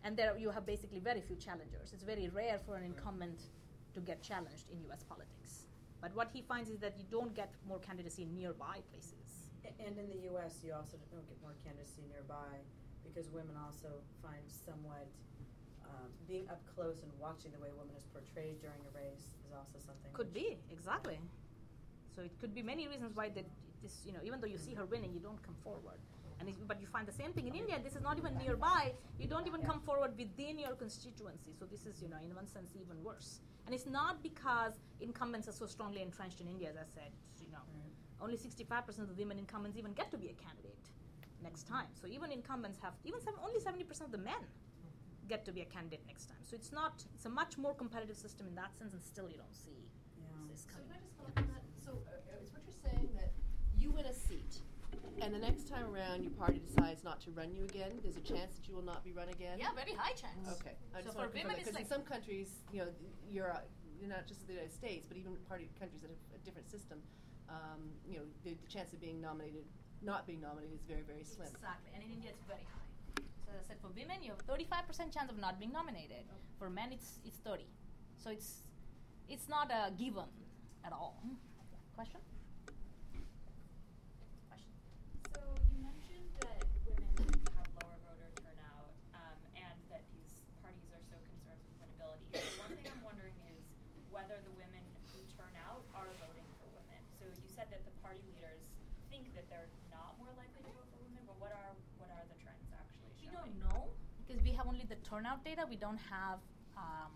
And 0.03 0.15
there 0.17 0.37
you 0.37 0.49
have 0.49 0.65
basically 0.65 0.99
very 0.99 1.21
few 1.21 1.37
challengers. 1.37 1.91
It's 1.93 2.03
very 2.03 2.27
rare 2.29 2.59
for 2.65 2.75
an 2.75 2.83
incumbent 2.83 3.39
to 3.93 3.99
get 4.01 4.21
challenged 4.21 4.69
in 4.71 4.77
US 4.91 5.03
politics. 5.03 5.67
But 6.01 6.15
what 6.15 6.29
he 6.31 6.41
finds 6.41 6.69
is 6.69 6.79
that 6.79 6.97
you 6.97 7.05
don't 7.09 7.33
get 7.33 7.53
more 7.67 7.79
candidacy 7.79 8.23
in 8.23 8.33
nearby 8.33 8.77
places. 8.91 9.28
And 9.77 9.97
in 9.97 10.07
the 10.09 10.21
U.S., 10.33 10.61
you 10.65 10.73
also 10.73 10.97
don't 11.13 11.27
get 11.27 11.37
more 11.41 11.53
candidacy 11.63 12.01
nearby 12.09 12.57
because 13.05 13.29
women 13.29 13.55
also 13.57 14.01
find 14.21 14.41
somewhat 14.47 15.07
um, 15.85 16.09
being 16.27 16.45
up 16.49 16.61
close 16.75 17.01
and 17.01 17.11
watching 17.19 17.51
the 17.51 17.59
way 17.59 17.69
a 17.69 17.77
woman 17.77 17.95
is 17.97 18.05
portrayed 18.13 18.61
during 18.61 18.81
a 18.85 18.93
race 18.93 19.33
is 19.45 19.51
also 19.53 19.77
something. 19.81 20.11
Could 20.13 20.33
be 20.33 20.57
exactly. 20.71 21.19
So 22.15 22.21
it 22.21 22.33
could 22.39 22.53
be 22.53 22.61
many 22.61 22.87
reasons 22.87 23.15
why 23.15 23.29
that 23.29 23.45
this, 23.81 24.03
you 24.05 24.13
know, 24.13 24.19
even 24.23 24.41
though 24.41 24.47
you 24.47 24.57
see 24.57 24.73
her 24.73 24.85
winning, 24.85 25.13
you 25.13 25.19
don't 25.19 25.41
come 25.41 25.55
forward. 25.63 25.99
And 26.39 26.47
but 26.67 26.79
you 26.79 26.87
find 26.87 27.05
the 27.05 27.11
same 27.11 27.33
thing 27.33 27.47
in 27.47 27.55
India. 27.55 27.79
This 27.83 27.95
is 27.95 28.01
not 28.01 28.17
even 28.17 28.37
nearby. 28.37 28.93
You 29.19 29.27
don't 29.27 29.45
even 29.45 29.61
come 29.61 29.81
forward 29.81 30.17
within 30.17 30.57
your 30.57 30.71
constituency. 30.71 31.51
So 31.59 31.65
this 31.65 31.85
is, 31.85 32.01
you 32.01 32.07
know, 32.07 32.15
in 32.23 32.33
one 32.33 32.47
sense, 32.47 32.71
even 32.79 33.03
worse. 33.03 33.41
And 33.65 33.75
it's 33.75 33.85
not 33.85 34.23
because 34.23 34.73
incumbents 35.01 35.49
are 35.49 35.51
so 35.51 35.65
strongly 35.65 36.01
entrenched 36.01 36.39
in 36.39 36.47
India, 36.47 36.69
as 36.69 36.77
I 36.77 36.87
said. 36.87 37.11
You 38.19 38.25
know, 38.25 38.31
Right. 38.31 38.37
only 38.37 38.37
65% 38.37 38.99
of 38.99 39.07
the 39.07 39.13
women 39.15 39.37
incumbents 39.39 39.77
even 39.77 39.93
get 39.93 40.11
to 40.11 40.17
be 40.17 40.29
a 40.29 40.33
candidate 40.33 40.91
next 41.41 41.67
time. 41.67 41.87
So 41.93 42.07
even 42.07 42.31
incumbents 42.31 42.77
have 42.81 42.93
even 43.05 43.21
some, 43.21 43.35
only 43.43 43.59
70% 43.59 44.01
of 44.01 44.11
the 44.11 44.17
men 44.17 44.43
get 45.27 45.45
to 45.45 45.51
be 45.51 45.61
a 45.61 45.65
candidate 45.65 46.01
next 46.07 46.25
time. 46.27 46.37
So 46.43 46.55
it's 46.55 46.71
not. 46.71 47.03
It's 47.15 47.25
a 47.25 47.29
much 47.29 47.57
more 47.57 47.73
competitive 47.73 48.17
system 48.17 48.47
in 48.47 48.55
that 48.55 48.75
sense, 48.77 48.93
and 48.93 49.01
still 49.01 49.29
you 49.29 49.37
don't 49.37 49.55
see 49.55 49.87
Yeah. 50.17 50.25
this 50.49 50.63
So 50.63 50.73
coming. 50.73 50.87
can 50.89 50.97
I 50.97 51.01
just 51.01 51.15
follow 51.15 51.29
up 51.29 51.37
on 51.39 51.47
that? 51.53 51.63
So 51.85 51.91
uh, 52.09 52.43
is 52.43 52.51
what 52.51 52.63
you're 52.65 52.81
saying 52.83 53.09
that 53.15 53.31
you 53.77 53.91
win 53.91 54.05
a 54.05 54.13
seat, 54.13 54.59
and 55.21 55.33
the 55.33 55.37
next 55.39 55.67
time 55.69 55.85
around 55.93 56.23
your 56.23 56.33
party 56.33 56.59
decides 56.59 57.03
not 57.03 57.21
to 57.21 57.31
run 57.31 57.53
you 57.53 57.63
again, 57.63 57.99
there's 58.03 58.17
a 58.17 58.21
chance 58.25 58.55
that 58.57 58.67
you 58.67 58.75
will 58.75 58.83
not 58.83 59.03
be 59.03 59.11
run 59.13 59.29
again? 59.29 59.59
Yeah, 59.59 59.71
very 59.75 59.93
high 59.93 60.13
chance. 60.13 60.49
Okay. 60.59 60.75
I 60.95 60.99
So 60.99 61.03
just 61.05 61.15
for 61.15 61.21
want 61.29 61.33
to 61.35 61.37
women, 61.39 61.55
it's 61.59 61.69
because 61.69 61.79
in 61.81 61.87
some 61.87 62.01
countries, 62.03 62.49
you 62.73 62.79
know, 62.81 62.89
you're, 63.29 63.51
uh, 63.53 63.61
you're 63.99 64.09
not 64.09 64.25
just 64.27 64.47
the 64.47 64.53
United 64.53 64.73
States, 64.73 65.05
but 65.07 65.15
even 65.15 65.37
party 65.47 65.69
countries 65.79 66.01
that 66.01 66.09
have 66.09 66.19
a 66.35 66.43
different 66.43 66.67
system, 66.69 66.99
um, 67.49 67.81
you 68.07 68.17
know, 68.17 68.25
the, 68.43 68.53
the 68.53 68.67
chance 68.71 68.93
of 68.93 69.01
being 69.01 69.19
nominated, 69.21 69.65
not 70.01 70.25
being 70.27 70.41
nominated 70.41 70.73
is 70.75 70.85
very, 70.87 71.01
very 71.01 71.23
slim. 71.23 71.47
Exactly, 71.49 71.91
and 71.93 72.03
in 72.03 72.11
India 72.11 72.29
it's 72.31 72.45
very 72.47 72.63
high. 72.69 72.85
So 73.45 73.51
as 73.57 73.65
I 73.65 73.73
said, 73.73 73.77
for 73.81 73.89
women 73.89 74.21
you 74.21 74.31
have 74.31 74.41
35% 74.45 75.11
chance 75.11 75.29
of 75.31 75.37
not 75.37 75.59
being 75.59 75.71
nominated. 75.73 76.23
For 76.59 76.69
men 76.69 76.91
it's 76.93 77.19
it's 77.25 77.37
30. 77.41 77.65
So 78.21 78.29
it's 78.29 78.61
it's 79.27 79.47
not 79.49 79.71
a 79.71 79.91
given 79.97 80.29
at 80.85 80.93
all. 80.93 81.17
Question? 81.95 82.21
Question? 84.47 84.71
So 85.33 85.41
you 85.73 85.79
mentioned 85.81 86.29
that 86.45 86.61
women 86.85 87.15
have 87.57 87.67
lower 87.81 87.97
voter 88.05 88.29
turnout, 88.39 88.93
um, 89.17 89.39
and 89.57 89.75
that 89.89 90.03
these 90.13 90.31
parties 90.61 90.89
are 90.93 91.03
so 91.09 91.17
concerned 91.25 91.59
with 91.65 91.75
winnability. 91.81 92.25
So 92.37 92.41
one 92.63 92.71
thing 92.77 92.85
I'm 92.87 93.01
wondering 93.03 93.35
is 93.51 93.61
whether 94.13 94.37
the 94.45 94.53
women 94.55 94.83
who 95.11 95.19
turn 95.35 95.53
out 95.65 95.83
are 95.97 96.07
voting 96.21 96.47
for 96.61 96.67
women. 96.75 97.01
So 97.19 97.25
you 97.27 97.49
said 97.51 97.67
that 97.73 97.81
the 97.83 97.93
party 98.05 98.21
leaders 98.29 98.61
think 99.11 99.31
that 99.35 99.47
they're 99.51 99.69
not 99.91 100.15
more 100.21 100.31
likely 100.39 100.61
to 100.63 100.71
vote 100.71 100.87
for 100.91 100.99
women, 101.03 101.23
but 101.27 101.35
what 101.41 101.51
are 101.51 101.73
what 101.99 102.07
are 102.13 102.23
the 102.31 102.37
trends 102.39 102.67
actually 102.71 103.11
We 103.19 103.27
showing? 103.27 103.35
don't 103.35 103.55
know 103.67 103.91
because 104.23 104.39
we 104.45 104.53
have 104.55 104.67
only 104.69 104.78
the 104.89 104.95
turnout 105.07 105.45
data. 105.45 105.63
We 105.69 105.75
don't 105.75 106.01
have 106.09 106.39
um, 106.75 107.11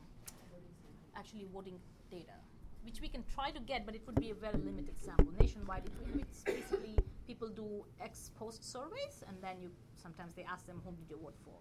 actually 1.17 1.45
voting 1.51 1.79
data, 2.09 2.37
which 2.83 3.01
we 3.01 3.07
can 3.07 3.23
try 3.33 3.51
to 3.51 3.59
get, 3.59 3.85
but 3.85 3.95
it 3.95 4.03
would 4.05 4.19
be 4.19 4.29
a 4.29 4.35
very 4.35 4.57
limited 4.57 4.95
sample 5.01 5.33
nationwide. 5.39 5.83
It, 5.85 5.93
it, 6.07 6.21
it's 6.21 6.43
basically 6.43 6.95
people 7.27 7.49
do 7.49 7.83
ex 7.99 8.31
post 8.39 8.63
surveys, 8.71 9.23
and 9.27 9.35
then 9.41 9.59
you 9.59 9.71
sometimes 10.01 10.33
they 10.35 10.43
ask 10.43 10.65
them 10.67 10.81
whom 10.85 10.95
did 10.95 11.09
you 11.09 11.17
vote 11.21 11.35
for. 11.43 11.59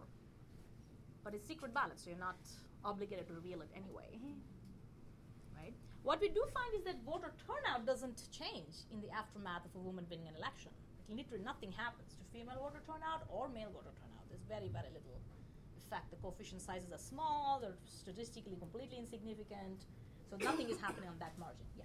But 1.25 1.35
it's 1.35 1.47
secret 1.47 1.73
ballot, 1.73 1.99
so 1.99 2.11
you're 2.11 2.19
not 2.19 2.39
obligated 2.85 3.27
to 3.29 3.35
reveal 3.35 3.63
it 3.63 3.71
anyway. 3.75 4.11
Right? 5.57 5.75
What 6.03 6.21
we 6.21 6.29
do 6.29 6.43
find 6.53 6.75
is 6.75 6.83
that 6.85 6.99
voter 7.07 7.33
turnout 7.47 7.87
doesn't 7.87 8.29
change 8.31 8.85
in 8.91 9.01
the 9.01 9.11
aftermath 9.11 9.65
of 9.65 9.73
a 9.77 9.83
woman 9.83 10.05
winning 10.11 10.29
an 10.29 10.35
election. 10.37 10.73
Literally 11.09 11.45
nothing 11.45 11.71
happens 11.71 12.17
to 12.17 12.25
female 12.33 12.59
voter 12.59 12.83
turnout 12.89 13.23
or 13.29 13.47
male 13.49 13.71
voter 13.71 13.95
turnout. 14.01 14.25
There's 14.33 14.43
very, 14.49 14.73
very 14.73 14.91
little 14.91 15.21
effect. 15.93 16.09
The 16.11 16.16
coefficient 16.24 16.62
sizes 16.64 16.88
are 16.93 16.99
small, 16.99 17.61
they're 17.61 17.76
statistically 17.84 18.57
completely 18.57 18.97
insignificant. 18.97 19.84
So 20.32 20.40
nothing 20.40 20.72
is 20.72 20.80
happening 20.80 21.09
on 21.12 21.18
that 21.20 21.36
margin. 21.38 21.66
Yeah. 21.76 21.84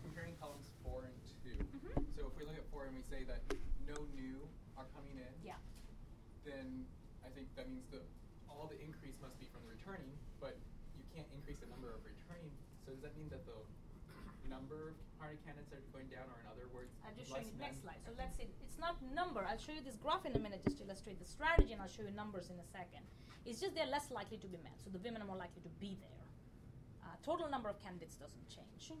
comparing 0.00 0.36
columns 0.40 0.70
four 0.82 1.04
and 1.04 1.12
2 1.44 1.58
Mhm. 1.58 2.16
So 2.16 2.28
if 2.28 2.34
we 2.38 2.44
look 2.46 2.56
at 2.56 2.64
four 2.70 2.86
and 2.86 2.96
we 2.96 3.02
say 3.10 3.24
that 3.24 3.42
no 3.84 4.06
new 4.14 4.48
are 4.78 4.86
coming 4.96 5.18
in, 5.18 5.34
Yeah. 5.44 5.58
then 6.44 6.86
I 7.26 7.28
think 7.28 7.52
that 7.56 7.68
means 7.68 7.84
that 7.90 8.06
all 8.48 8.68
the 8.68 8.80
increase 8.80 9.18
must 9.20 9.36
be 9.38 9.46
from 9.52 9.62
the 9.64 9.68
returning, 9.68 10.16
but 10.40 10.56
you 10.96 11.02
can't 11.12 11.28
increase 11.32 11.58
the 11.60 11.66
number 11.66 11.92
of 11.92 12.02
returning. 12.06 12.56
So 12.86 12.92
does 12.92 13.02
that 13.02 13.16
mean 13.16 13.28
that 13.28 13.44
the 13.44 13.58
number 14.48 14.96
of 14.96 14.96
party 15.20 15.36
candidates 15.44 15.70
are 15.72 15.80
going 15.92 16.08
down, 16.08 16.26
or 16.32 16.40
in 16.40 16.46
other 16.48 16.66
words, 16.72 16.96
I'll 17.04 17.14
just 17.14 17.28
show 17.28 17.38
less 17.38 17.46
you 17.46 17.56
men? 17.60 17.70
next 17.70 17.84
slide. 17.84 18.00
So 18.04 18.12
let's 18.16 18.34
see. 18.36 18.48
It's 18.64 18.80
not 18.80 18.96
number. 19.14 19.44
I'll 19.44 19.60
show 19.60 19.72
you 19.72 19.84
this 19.84 19.96
graph 20.00 20.24
in 20.24 20.34
a 20.34 20.42
minute 20.42 20.64
just 20.64 20.80
to 20.80 20.84
illustrate 20.88 21.20
the 21.20 21.28
strategy, 21.28 21.72
and 21.72 21.80
I'll 21.80 21.92
show 21.92 22.02
you 22.02 22.12
numbers 22.12 22.50
in 22.50 22.56
a 22.58 22.66
second. 22.72 23.04
It's 23.46 23.60
just 23.60 23.76
they're 23.76 23.88
less 23.88 24.10
likely 24.10 24.40
to 24.40 24.48
be 24.48 24.58
men, 24.64 24.76
so 24.82 24.90
the 24.90 25.00
women 25.00 25.22
are 25.22 25.28
more 25.28 25.40
likely 25.40 25.62
to 25.62 25.72
be 25.80 25.96
there. 26.00 26.24
Uh, 27.04 27.16
total 27.24 27.48
number 27.48 27.68
of 27.68 27.80
candidates 27.80 28.16
doesn't 28.16 28.46
change. 28.48 28.92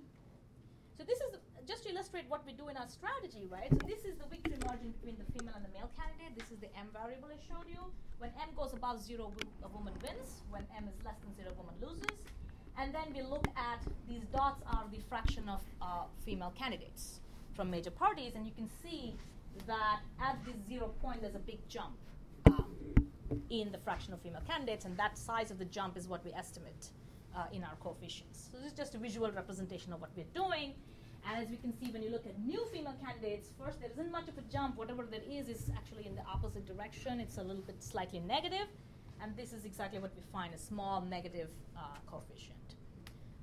So 0.98 1.04
this 1.06 1.20
is 1.22 1.38
just 1.62 1.84
to 1.84 1.94
illustrate 1.94 2.26
what 2.26 2.42
we 2.42 2.52
do 2.52 2.66
in 2.66 2.76
our 2.76 2.88
strategy, 2.88 3.46
right? 3.46 3.70
So 3.70 3.86
this 3.86 4.02
is 4.02 4.18
the 4.18 4.26
victory 4.26 4.58
margin 4.66 4.90
between 4.98 5.14
the 5.14 5.28
female 5.30 5.54
and 5.54 5.62
the 5.62 5.70
male 5.70 5.92
candidate. 5.94 6.34
This 6.34 6.50
is 6.50 6.58
the 6.58 6.66
M 6.74 6.90
variable 6.90 7.30
I 7.30 7.38
showed 7.38 7.70
you. 7.70 7.78
When 8.18 8.32
M 8.42 8.50
goes 8.56 8.72
above 8.74 8.98
zero, 8.98 9.30
a 9.62 9.68
woman 9.68 9.94
wins. 10.02 10.42
When 10.50 10.66
M 10.74 10.88
is 10.90 10.98
less 11.04 11.20
than 11.22 11.30
zero, 11.38 11.54
a 11.54 11.58
woman 11.60 11.76
loses. 11.78 12.07
And 12.80 12.94
then 12.94 13.12
we 13.12 13.22
look 13.22 13.48
at 13.56 13.82
these 14.08 14.22
dots 14.32 14.62
are 14.72 14.84
the 14.92 15.00
fraction 15.08 15.48
of 15.48 15.60
uh, 15.82 16.04
female 16.24 16.52
candidates 16.56 17.20
from 17.56 17.70
major 17.70 17.90
parties, 17.90 18.34
and 18.36 18.46
you 18.46 18.52
can 18.52 18.68
see 18.82 19.16
that 19.66 20.00
at 20.22 20.38
this 20.44 20.54
zero 20.68 20.94
point, 21.02 21.22
there's 21.22 21.34
a 21.34 21.40
big 21.40 21.58
jump 21.68 21.96
um, 22.46 22.66
in 23.50 23.72
the 23.72 23.78
fraction 23.78 24.12
of 24.12 24.20
female 24.20 24.42
candidates, 24.46 24.84
and 24.84 24.96
that 24.96 25.18
size 25.18 25.50
of 25.50 25.58
the 25.58 25.64
jump 25.64 25.96
is 25.96 26.06
what 26.06 26.24
we 26.24 26.32
estimate 26.32 26.90
uh, 27.36 27.46
in 27.52 27.64
our 27.64 27.74
coefficients. 27.80 28.48
So 28.52 28.58
this 28.58 28.68
is 28.68 28.78
just 28.78 28.94
a 28.94 28.98
visual 28.98 29.30
representation 29.32 29.92
of 29.92 30.00
what 30.00 30.10
we're 30.16 30.32
doing. 30.32 30.74
And 31.28 31.42
as 31.42 31.50
we 31.50 31.56
can 31.56 31.76
see, 31.76 31.90
when 31.90 32.02
you 32.04 32.10
look 32.10 32.26
at 32.26 32.38
new 32.38 32.64
female 32.72 32.94
candidates, 33.04 33.50
first 33.60 33.80
there 33.80 33.90
isn't 33.90 34.12
much 34.12 34.28
of 34.28 34.38
a 34.38 34.42
jump. 34.52 34.76
Whatever 34.76 35.04
there 35.04 35.26
is 35.28 35.48
is 35.48 35.68
actually 35.76 36.06
in 36.06 36.14
the 36.14 36.22
opposite 36.32 36.64
direction. 36.64 37.18
It's 37.18 37.38
a 37.38 37.42
little 37.42 37.62
bit 37.62 37.82
slightly 37.82 38.20
negative, 38.20 38.68
and 39.20 39.36
this 39.36 39.52
is 39.52 39.64
exactly 39.64 39.98
what 39.98 40.14
we 40.14 40.22
find: 40.32 40.54
a 40.54 40.58
small 40.58 41.00
negative 41.00 41.48
uh, 41.76 41.80
coefficient. 42.06 42.57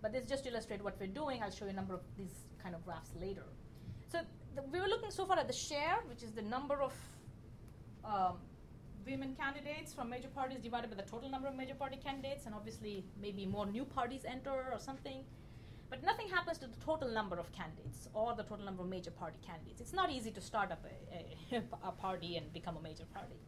But 0.05 0.13
this 0.13 0.29
just 0.29 0.43
to 0.43 0.51
illustrate 0.51 0.83
what 0.83 0.99
we're 0.99 1.15
doing. 1.21 1.41
I'll 1.41 1.49
show 1.49 1.65
you 1.65 1.71
a 1.71 1.73
number 1.73 1.95
of 1.95 2.01
these 2.15 2.35
kind 2.61 2.75
of 2.75 2.85
graphs 2.85 3.09
later. 3.19 3.45
So 4.07 4.19
the, 4.55 4.61
we 4.71 4.79
were 4.79 4.87
looking 4.87 5.09
so 5.09 5.25
far 5.25 5.39
at 5.39 5.47
the 5.47 5.59
share, 5.67 5.97
which 6.07 6.21
is 6.21 6.31
the 6.31 6.43
number 6.43 6.75
of 6.79 6.93
um, 8.03 8.35
women 9.03 9.35
candidates 9.35 9.95
from 9.95 10.11
major 10.11 10.27
parties 10.27 10.59
divided 10.59 10.91
by 10.91 10.97
the 10.97 11.09
total 11.09 11.27
number 11.27 11.47
of 11.47 11.55
major 11.55 11.73
party 11.73 11.97
candidates, 11.97 12.45
and 12.45 12.53
obviously 12.53 13.03
maybe 13.19 13.47
more 13.47 13.65
new 13.65 13.83
parties 13.83 14.25
enter 14.27 14.51
or 14.71 14.77
something. 14.77 15.23
But 15.89 16.03
nothing 16.03 16.29
happens 16.29 16.59
to 16.59 16.67
the 16.67 16.79
total 16.85 17.09
number 17.09 17.39
of 17.39 17.51
candidates 17.51 18.07
or 18.13 18.35
the 18.35 18.43
total 18.43 18.63
number 18.63 18.83
of 18.83 18.89
major 18.89 19.09
party 19.09 19.39
candidates. 19.43 19.81
It's 19.81 19.93
not 19.93 20.11
easy 20.11 20.29
to 20.29 20.41
start 20.41 20.71
up 20.71 20.85
a, 20.85 21.55
a, 21.55 21.63
a 21.83 21.91
party 21.91 22.37
and 22.37 22.53
become 22.53 22.77
a 22.77 22.81
major 22.81 23.05
party. 23.11 23.39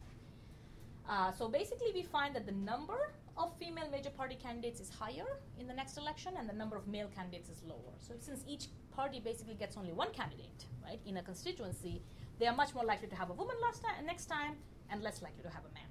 Uh, 1.08 1.32
so 1.32 1.48
basically, 1.48 1.90
we 1.94 2.02
find 2.02 2.34
that 2.36 2.44
the 2.44 2.52
number 2.52 3.12
of 3.36 3.56
female 3.56 3.88
major 3.90 4.10
party 4.10 4.36
candidates 4.42 4.80
is 4.80 4.90
higher 4.90 5.26
in 5.58 5.66
the 5.66 5.72
next 5.72 5.96
election, 5.96 6.34
and 6.38 6.48
the 6.48 6.52
number 6.52 6.76
of 6.76 6.86
male 6.86 7.08
candidates 7.14 7.48
is 7.48 7.62
lower. 7.62 7.94
So 8.00 8.14
since 8.20 8.44
each 8.46 8.66
party 8.90 9.20
basically 9.20 9.54
gets 9.54 9.76
only 9.76 9.92
one 9.92 10.12
candidate, 10.12 10.66
right, 10.84 11.00
in 11.06 11.16
a 11.16 11.22
constituency, 11.22 12.02
they 12.38 12.46
are 12.46 12.54
much 12.54 12.74
more 12.74 12.84
likely 12.84 13.08
to 13.08 13.16
have 13.16 13.30
a 13.30 13.32
woman 13.32 13.56
last 13.62 13.82
time, 13.82 14.04
next 14.04 14.26
time, 14.26 14.56
and 14.90 15.02
less 15.02 15.22
likely 15.22 15.42
to 15.42 15.48
have 15.48 15.64
a 15.64 15.72
man. 15.74 15.90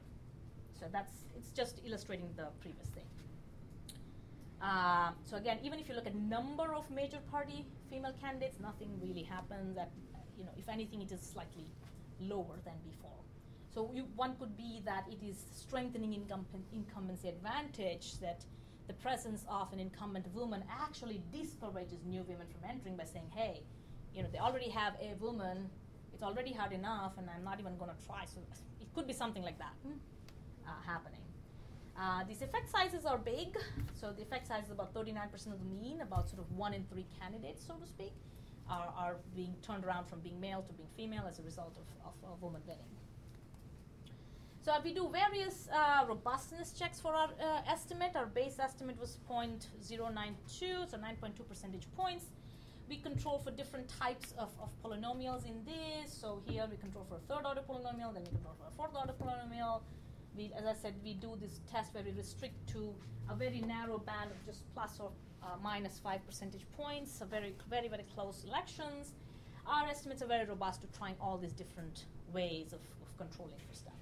So 0.79 0.85
that's 0.91 1.13
it's 1.35 1.49
just 1.51 1.81
illustrating 1.85 2.29
the 2.35 2.47
previous 2.61 2.87
thing. 2.89 3.05
Uh, 4.61 5.11
so 5.23 5.37
again, 5.37 5.59
even 5.63 5.79
if 5.79 5.87
you 5.87 5.95
look 5.95 6.07
at 6.07 6.15
number 6.15 6.73
of 6.73 6.89
major 6.91 7.19
party 7.31 7.65
female 7.89 8.13
candidates, 8.19 8.59
nothing 8.59 8.89
really 9.01 9.23
happens. 9.23 9.77
You 10.37 10.45
know, 10.45 10.51
if 10.57 10.69
anything, 10.69 11.01
it 11.01 11.11
is 11.11 11.21
slightly 11.21 11.65
lower 12.19 12.57
than 12.65 12.75
before. 12.83 13.16
So 13.77 13.91
you, 13.93 14.07
one 14.15 14.35
could 14.39 14.57
be 14.57 14.81
that 14.85 15.05
it 15.07 15.23
is 15.23 15.37
strengthening 15.55 16.09
incumben- 16.09 16.65
incumbency 16.73 17.29
advantage 17.29 18.19
that 18.21 18.43
the 18.87 18.93
presence 18.93 19.45
of 19.47 19.71
an 19.71 19.77
incumbent 19.77 20.25
woman 20.33 20.63
actually 20.67 21.21
discourages 21.31 21.99
new 22.03 22.23
women 22.23 22.47
from 22.47 22.67
entering 22.67 22.97
by 22.97 23.03
saying, 23.03 23.29
hey, 23.35 23.61
you 24.15 24.23
know, 24.23 24.29
they 24.33 24.39
already 24.39 24.69
have 24.69 24.95
a 24.99 25.13
woman, 25.19 25.69
it's 26.11 26.23
already 26.23 26.51
hard 26.51 26.73
enough, 26.73 27.19
and 27.19 27.29
I'm 27.29 27.43
not 27.43 27.59
even 27.59 27.77
going 27.77 27.91
to 27.91 28.07
try. 28.07 28.25
So 28.25 28.39
it 28.81 28.91
could 28.95 29.05
be 29.05 29.13
something 29.13 29.43
like 29.43 29.59
that 29.59 29.75
uh, 29.85 30.71
happening. 30.83 31.21
Uh, 31.95 32.23
these 32.27 32.41
effect 32.41 32.71
sizes 32.71 33.05
are 33.05 33.19
big. 33.19 33.59
So 33.93 34.11
the 34.11 34.23
effect 34.23 34.47
size 34.47 34.65
is 34.65 34.71
about 34.71 34.91
39% 34.95 35.33
of 35.53 35.59
the 35.59 35.65
mean, 35.65 36.01
about 36.01 36.29
sort 36.29 36.41
of 36.41 36.51
one 36.51 36.73
in 36.73 36.83
three 36.85 37.05
candidates, 37.21 37.63
so 37.63 37.75
to 37.75 37.85
speak, 37.85 38.13
are, 38.67 38.91
are 38.97 39.17
being 39.35 39.53
turned 39.61 39.85
around 39.85 40.07
from 40.07 40.21
being 40.21 40.39
male 40.39 40.63
to 40.63 40.73
being 40.73 40.89
female 40.97 41.27
as 41.29 41.37
a 41.37 41.43
result 41.43 41.77
of, 41.77 42.13
of 42.27 42.41
woman 42.41 42.61
winning. 42.65 42.81
So 44.67 44.73
we 44.83 44.93
do 44.93 45.07
various 45.07 45.69
uh, 45.71 46.03
robustness 46.09 46.73
checks 46.73 46.99
for 46.99 47.13
our 47.13 47.29
uh, 47.41 47.61
estimate. 47.71 48.17
Our 48.17 48.25
base 48.25 48.59
estimate 48.59 48.99
was 48.99 49.17
0.092, 49.31 50.91
so 50.91 50.97
9.2 50.97 51.47
percentage 51.47 51.87
points. 51.95 52.25
We 52.89 52.97
control 52.97 53.39
for 53.39 53.51
different 53.51 53.87
types 53.87 54.33
of, 54.37 54.49
of 54.61 54.69
polynomials 54.83 55.45
in 55.45 55.63
this. 55.63 56.11
So 56.11 56.41
here 56.45 56.67
we 56.69 56.75
control 56.75 57.05
for 57.07 57.15
a 57.15 57.19
third 57.29 57.45
order 57.47 57.61
polynomial, 57.61 58.13
then 58.13 58.23
we 58.23 58.31
control 58.31 58.55
for 58.59 58.67
a 58.67 58.75
fourth 58.75 58.93
order 58.93 59.13
polynomial. 59.13 59.83
We, 60.35 60.51
as 60.53 60.65
I 60.65 60.73
said, 60.73 60.95
we 61.01 61.13
do 61.13 61.37
this 61.39 61.61
test 61.71 61.93
where 61.93 62.03
we 62.03 62.11
restrict 62.11 62.67
to 62.73 62.93
a 63.29 63.35
very 63.35 63.61
narrow 63.61 63.99
band 63.99 64.31
of 64.31 64.45
just 64.45 64.63
plus 64.73 64.99
or 64.99 65.11
uh, 65.43 65.55
minus 65.63 65.97
five 65.97 66.27
percentage 66.27 66.65
points, 66.75 67.17
so 67.17 67.25
very, 67.25 67.53
very, 67.69 67.87
very 67.87 68.03
close 68.13 68.41
selections. 68.41 69.13
Our 69.65 69.87
estimates 69.87 70.21
are 70.21 70.27
very 70.27 70.45
robust 70.45 70.81
to 70.81 70.87
trying 70.87 71.15
all 71.21 71.37
these 71.37 71.53
different 71.53 72.03
ways 72.33 72.73
of, 72.73 72.81
of 73.01 73.17
controlling 73.17 73.59
for 73.65 73.73
stuff. 73.73 73.96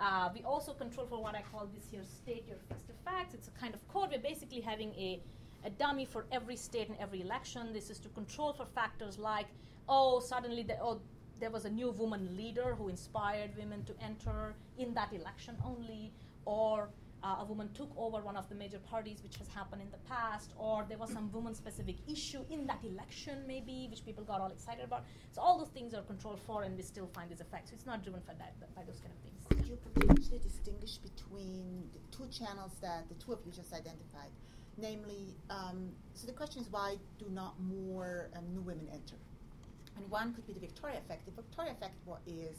Uh, 0.00 0.28
we 0.34 0.42
also 0.42 0.72
control 0.72 1.06
for 1.06 1.22
what 1.22 1.34
I 1.34 1.42
call 1.52 1.68
this 1.74 1.86
here 1.90 2.02
state 2.04 2.44
year 2.46 2.56
fixed 2.68 2.90
effects. 2.90 3.34
It's 3.34 3.48
a 3.48 3.52
kind 3.52 3.74
of 3.74 3.86
code. 3.88 4.10
We're 4.12 4.18
basically 4.18 4.60
having 4.60 4.90
a, 4.94 5.20
a 5.64 5.70
dummy 5.70 6.04
for 6.04 6.26
every 6.32 6.56
state 6.56 6.88
and 6.88 6.98
every 6.98 7.20
election. 7.20 7.72
This 7.72 7.90
is 7.90 7.98
to 8.00 8.08
control 8.10 8.52
for 8.52 8.66
factors 8.66 9.18
like, 9.18 9.46
oh, 9.88 10.20
suddenly 10.20 10.62
the, 10.62 10.76
oh, 10.82 11.00
there 11.40 11.50
was 11.50 11.64
a 11.64 11.70
new 11.70 11.90
woman 11.90 12.36
leader 12.36 12.74
who 12.74 12.88
inspired 12.88 13.56
women 13.56 13.84
to 13.84 13.94
enter 14.02 14.54
in 14.78 14.94
that 14.94 15.12
election 15.12 15.56
only, 15.64 16.12
or 16.44 16.88
uh, 17.24 17.36
a 17.40 17.44
woman 17.44 17.70
took 17.72 17.90
over 17.96 18.20
one 18.20 18.36
of 18.36 18.46
the 18.50 18.54
major 18.54 18.78
parties, 18.78 19.22
which 19.22 19.36
has 19.36 19.48
happened 19.48 19.80
in 19.80 19.90
the 19.90 20.02
past, 20.08 20.52
or 20.58 20.84
there 20.88 20.98
was 20.98 21.10
some 21.10 21.32
woman 21.32 21.54
specific 21.54 21.96
issue 22.06 22.44
in 22.50 22.66
that 22.66 22.84
election, 22.84 23.38
maybe, 23.46 23.88
which 23.90 24.04
people 24.04 24.22
got 24.24 24.42
all 24.42 24.50
excited 24.50 24.84
about. 24.84 25.04
So, 25.32 25.40
all 25.40 25.58
those 25.58 25.68
things 25.68 25.94
are 25.94 26.02
controlled 26.02 26.40
for, 26.46 26.64
and 26.64 26.76
we 26.76 26.82
still 26.82 27.08
find 27.14 27.30
these 27.30 27.40
effects. 27.40 27.70
So, 27.70 27.76
it's 27.76 27.86
not 27.86 28.02
driven 28.02 28.20
by, 28.26 28.34
that, 28.34 28.54
by 28.76 28.82
those 28.82 29.00
kind 29.00 29.12
of 29.16 29.20
things. 29.24 29.40
Could 29.48 29.66
you 29.66 29.78
potentially 29.94 30.38
distinguish 30.38 30.98
between 30.98 31.88
the 31.94 32.16
two 32.16 32.26
channels 32.28 32.72
that 32.82 33.08
the 33.08 33.14
two 33.14 33.32
of 33.32 33.38
you 33.46 33.52
just 33.52 33.72
identified? 33.72 34.30
Namely, 34.76 35.34
um, 35.48 35.92
so 36.12 36.26
the 36.26 36.32
question 36.32 36.60
is 36.60 36.68
why 36.70 36.96
do 37.18 37.26
not 37.30 37.54
more 37.60 38.28
um, 38.36 38.44
new 38.52 38.60
women 38.60 38.86
enter? 38.92 39.16
And 39.96 40.10
one 40.10 40.34
could 40.34 40.46
be 40.46 40.52
the 40.52 40.60
Victoria 40.60 40.98
effect. 40.98 41.24
The 41.24 41.30
Victoria 41.30 41.70
effect 41.70 41.94
what 42.04 42.20
is 42.26 42.58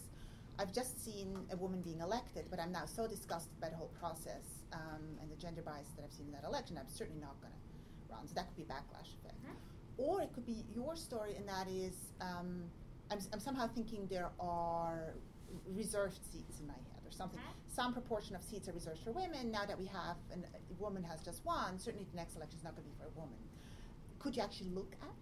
I've 0.57 0.73
just 0.73 1.03
seen 1.03 1.37
a 1.51 1.57
woman 1.57 1.81
being 1.81 1.99
elected, 1.99 2.45
but 2.49 2.59
I'm 2.59 2.71
now 2.71 2.85
so 2.85 3.07
disgusted 3.07 3.59
by 3.59 3.69
the 3.69 3.75
whole 3.75 3.91
process 3.99 4.63
um, 4.73 5.03
and 5.21 5.29
the 5.29 5.35
gender 5.35 5.61
bias 5.61 5.89
that 5.95 6.03
I've 6.03 6.13
seen 6.13 6.27
in 6.27 6.31
that 6.33 6.43
election. 6.43 6.77
I'm 6.77 6.87
certainly 6.87 7.21
not 7.21 7.39
going 7.41 7.53
to 7.53 8.13
run. 8.13 8.27
So 8.27 8.33
that 8.35 8.47
could 8.47 8.57
be 8.57 8.63
backlash 8.63 9.13
effect. 9.19 9.41
Mm-hmm. 9.43 9.53
Or 9.97 10.21
it 10.21 10.31
could 10.33 10.45
be 10.45 10.65
your 10.73 10.95
story, 10.95 11.35
and 11.35 11.47
that 11.47 11.67
is 11.67 11.95
um, 12.21 12.63
I'm, 13.11 13.19
I'm, 13.33 13.39
somehow 13.39 13.67
thinking 13.67 14.07
there 14.09 14.31
are 14.39 15.15
reserved 15.67 16.19
seats 16.31 16.59
in 16.59 16.67
my 16.67 16.73
head 16.73 17.01
or 17.05 17.11
something. 17.11 17.39
Mm-hmm. 17.39 17.73
Some 17.73 17.93
proportion 17.93 18.35
of 18.35 18.43
seats 18.43 18.67
are 18.67 18.73
reserved 18.73 18.99
for 19.03 19.11
women. 19.11 19.51
Now 19.51 19.65
that 19.65 19.77
we 19.77 19.85
have 19.87 20.17
an, 20.31 20.45
a 20.53 20.81
woman 20.81 21.03
has 21.03 21.21
just 21.21 21.45
won, 21.45 21.77
certainly 21.79 22.07
the 22.09 22.17
next 22.17 22.35
election 22.35 22.57
is 22.57 22.63
not 22.63 22.75
going 22.75 22.83
to 22.83 22.89
be 22.89 22.95
for 22.97 23.07
a 23.07 23.19
woman. 23.19 23.37
Could 24.19 24.35
you 24.35 24.43
actually 24.43 24.69
look 24.69 24.93
at 25.01 25.13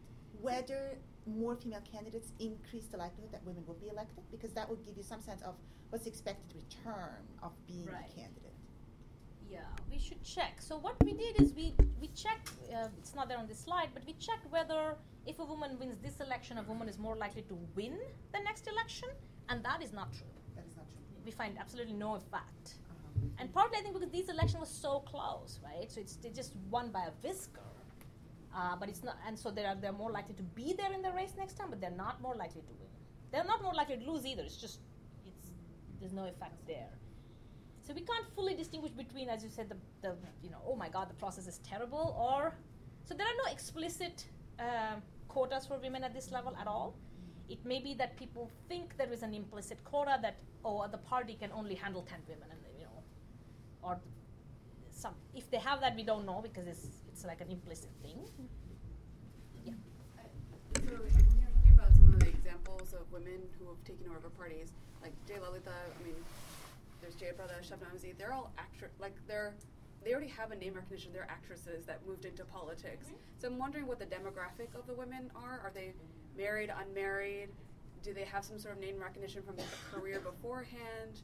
whether 0.41 0.97
more 1.25 1.55
female 1.55 1.81
candidates 1.89 2.31
increase 2.39 2.85
the 2.85 2.97
likelihood 2.97 3.31
that 3.31 3.43
women 3.45 3.63
will 3.67 3.75
be 3.75 3.89
elected? 3.89 4.23
Because 4.31 4.53
that 4.53 4.69
would 4.69 4.85
give 4.85 4.97
you 4.97 5.03
some 5.03 5.21
sense 5.21 5.41
of 5.41 5.55
what's 5.89 6.05
the 6.05 6.09
expected 6.09 6.55
return 6.55 7.21
of 7.41 7.51
being 7.67 7.85
right. 7.85 8.05
a 8.09 8.15
candidate. 8.15 8.53
Yeah, 9.49 9.59
we 9.91 9.99
should 9.99 10.23
check. 10.23 10.55
So 10.59 10.77
what 10.77 10.95
we 11.03 11.13
did 11.13 11.39
is 11.39 11.53
we 11.53 11.75
we 12.01 12.07
checked. 12.07 12.51
Uh, 12.73 12.87
it's 12.97 13.13
not 13.13 13.27
there 13.29 13.37
on 13.37 13.47
this 13.47 13.59
slide, 13.59 13.89
but 13.93 14.03
we 14.05 14.13
checked 14.13 14.49
whether 14.49 14.95
if 15.27 15.39
a 15.39 15.45
woman 15.45 15.77
wins 15.79 15.97
this 16.01 16.19
election, 16.19 16.57
a 16.57 16.63
woman 16.63 16.89
is 16.89 16.97
more 16.97 17.15
likely 17.15 17.43
to 17.43 17.57
win 17.75 17.97
the 18.33 18.39
next 18.39 18.67
election, 18.67 19.09
and 19.49 19.63
that 19.63 19.83
is 19.83 19.93
not 19.93 20.11
true. 20.11 20.33
That 20.55 20.65
is 20.67 20.75
not 20.75 20.87
true. 20.91 21.03
We 21.23 21.31
find 21.31 21.57
absolutely 21.59 21.93
no 21.93 22.15
effect. 22.15 22.65
Uh-huh. 22.65 23.27
And 23.37 23.53
partly, 23.53 23.77
I 23.77 23.81
think, 23.81 23.93
because 23.93 24.09
this 24.09 24.29
election 24.29 24.59
was 24.59 24.69
so 24.69 24.99
close, 25.01 25.59
right? 25.63 25.91
So 25.91 26.01
it's 26.01 26.17
just 26.35 26.53
won 26.71 26.89
by 26.89 27.03
a 27.03 27.11
whisker. 27.21 27.72
Uh, 28.55 28.75
but 28.79 28.87
it's 28.87 29.03
not, 29.03 29.17
and 29.27 29.37
so 29.37 29.49
they 29.49 29.65
are 29.65 29.75
they're 29.75 29.91
more 29.91 30.11
likely 30.11 30.35
to 30.35 30.43
be 30.43 30.73
there 30.77 30.93
in 30.93 31.01
the 31.01 31.11
race 31.11 31.33
next 31.37 31.55
time, 31.57 31.69
but 31.71 31.81
they're 31.81 31.99
not 32.05 32.21
more 32.21 32.35
likely 32.35 32.61
to 32.61 32.73
win. 32.79 32.89
They're 33.31 33.43
not 33.43 33.63
more 33.63 33.73
likely 33.73 33.97
to 33.97 34.11
lose 34.11 34.25
either. 34.27 34.43
It's 34.43 34.57
just 34.57 34.79
it's 35.25 35.47
there's 35.99 36.13
no 36.13 36.25
effect 36.25 36.57
there. 36.67 36.91
So 37.81 37.93
we 37.93 38.01
can't 38.01 38.27
fully 38.35 38.53
distinguish 38.53 38.91
between, 38.91 39.27
as 39.27 39.43
you 39.43 39.49
said, 39.49 39.69
the, 39.69 39.77
the 40.03 40.15
you 40.43 40.51
know 40.51 40.61
oh 40.67 40.75
my 40.75 40.87
god 40.87 41.09
the 41.09 41.15
process 41.15 41.47
is 41.47 41.57
terrible, 41.59 42.15
or 42.17 42.55
so 43.03 43.15
there 43.15 43.25
are 43.25 43.37
no 43.43 43.51
explicit 43.51 44.25
uh, 44.59 44.95
quotas 45.27 45.65
for 45.65 45.79
women 45.79 46.03
at 46.03 46.13
this 46.13 46.31
level 46.31 46.55
at 46.61 46.67
all. 46.67 46.95
It 47.49 47.65
may 47.65 47.79
be 47.79 47.95
that 47.95 48.15
people 48.17 48.51
think 48.69 48.97
there 48.97 49.11
is 49.11 49.23
an 49.23 49.33
implicit 49.33 49.83
quota 49.83 50.19
that 50.21 50.35
oh 50.63 50.87
the 50.87 50.99
party 50.99 51.33
can 51.33 51.51
only 51.51 51.73
handle 51.73 52.03
ten 52.03 52.19
women, 52.29 52.49
and 52.51 52.59
you 52.77 52.85
know, 52.85 53.03
or 53.81 53.99
some 55.03 55.15
if 55.35 55.51
they 55.51 55.57
have 55.57 55.81
that 55.81 55.95
we 55.99 56.03
don't 56.03 56.25
know 56.25 56.39
because 56.41 56.65
it's 56.65 56.87
it's 57.09 57.23
like 57.25 57.41
an 57.41 57.51
implicit 57.51 57.91
thing. 58.01 58.19
Mm-hmm. 58.23 59.67
Yeah. 59.67 59.73
Uh, 60.17 60.23
so 60.73 60.95
when 60.95 61.11
you're 61.35 61.43
talking 61.51 61.73
about 61.77 61.91
some 61.93 62.07
of 62.13 62.19
the 62.21 62.29
examples 62.29 62.93
of 62.93 63.03
women 63.11 63.39
who 63.59 63.67
have 63.67 63.81
taken 63.83 64.07
over 64.09 64.29
parties, 64.29 64.69
like 65.03 65.13
Jayalalitha, 65.27 65.75
I 65.75 65.99
mean, 66.07 66.15
there's 67.01 67.15
Jayaprada, 67.15 67.59
Shabnam 67.67 67.99
they're 68.17 68.33
all 68.33 68.51
actors, 68.57 68.91
like 68.99 69.15
they're 69.27 69.53
they 70.03 70.11
already 70.11 70.33
have 70.39 70.51
a 70.51 70.55
name 70.55 70.73
recognition. 70.73 71.11
They're 71.13 71.29
actresses 71.29 71.85
that 71.85 71.99
moved 72.07 72.25
into 72.25 72.43
politics. 72.45 73.07
Mm-hmm. 73.07 73.39
So 73.39 73.47
I'm 73.49 73.57
wondering 73.57 73.87
what 73.87 73.99
the 73.99 74.09
demographic 74.17 74.71
of 74.79 74.87
the 74.87 74.93
women 74.93 75.31
are. 75.35 75.59
Are 75.63 75.71
they 75.73 75.93
married, 76.37 76.71
unmarried? 76.81 77.49
Do 78.03 78.13
they 78.13 78.25
have 78.25 78.43
some 78.43 78.59
sort 78.59 78.75
of 78.75 78.81
name 78.81 78.97
recognition 78.99 79.43
from 79.43 79.55
their 79.55 79.73
career 79.91 80.19
beforehand? 80.19 81.21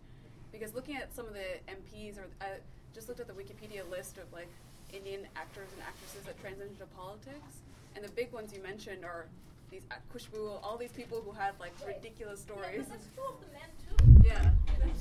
Because 0.51 0.73
looking 0.73 0.95
at 0.95 1.13
some 1.13 1.27
of 1.27 1.33
the 1.33 1.49
MPs, 1.67 2.17
or 2.17 2.27
I 2.41 2.59
just 2.93 3.07
looked 3.07 3.19
at 3.19 3.27
the 3.27 3.33
Wikipedia 3.33 3.89
list 3.89 4.17
of 4.17 4.31
like 4.33 4.49
Indian 4.93 5.27
actors 5.35 5.69
and 5.73 5.81
actresses 5.83 6.23
that 6.23 6.39
transition 6.41 6.75
to 6.77 6.85
politics. 6.97 7.61
And 7.95 8.03
the 8.03 8.11
big 8.11 8.31
ones 8.31 8.53
you 8.53 8.61
mentioned 8.61 9.03
are 9.03 9.25
these 9.71 9.81
uh, 9.91 9.95
Khushbu, 10.13 10.59
all 10.63 10.77
these 10.77 10.91
people 10.91 11.21
who 11.21 11.31
have 11.31 11.53
like 11.59 11.73
ridiculous 11.85 12.41
stories. 12.41 12.85
Yeah, 12.87 12.95
that's 12.95 13.07
true 13.15 13.29
of 13.29 13.39
the 13.41 13.51
men 13.53 13.69
too. 13.85 14.27
Yeah. 14.27 14.51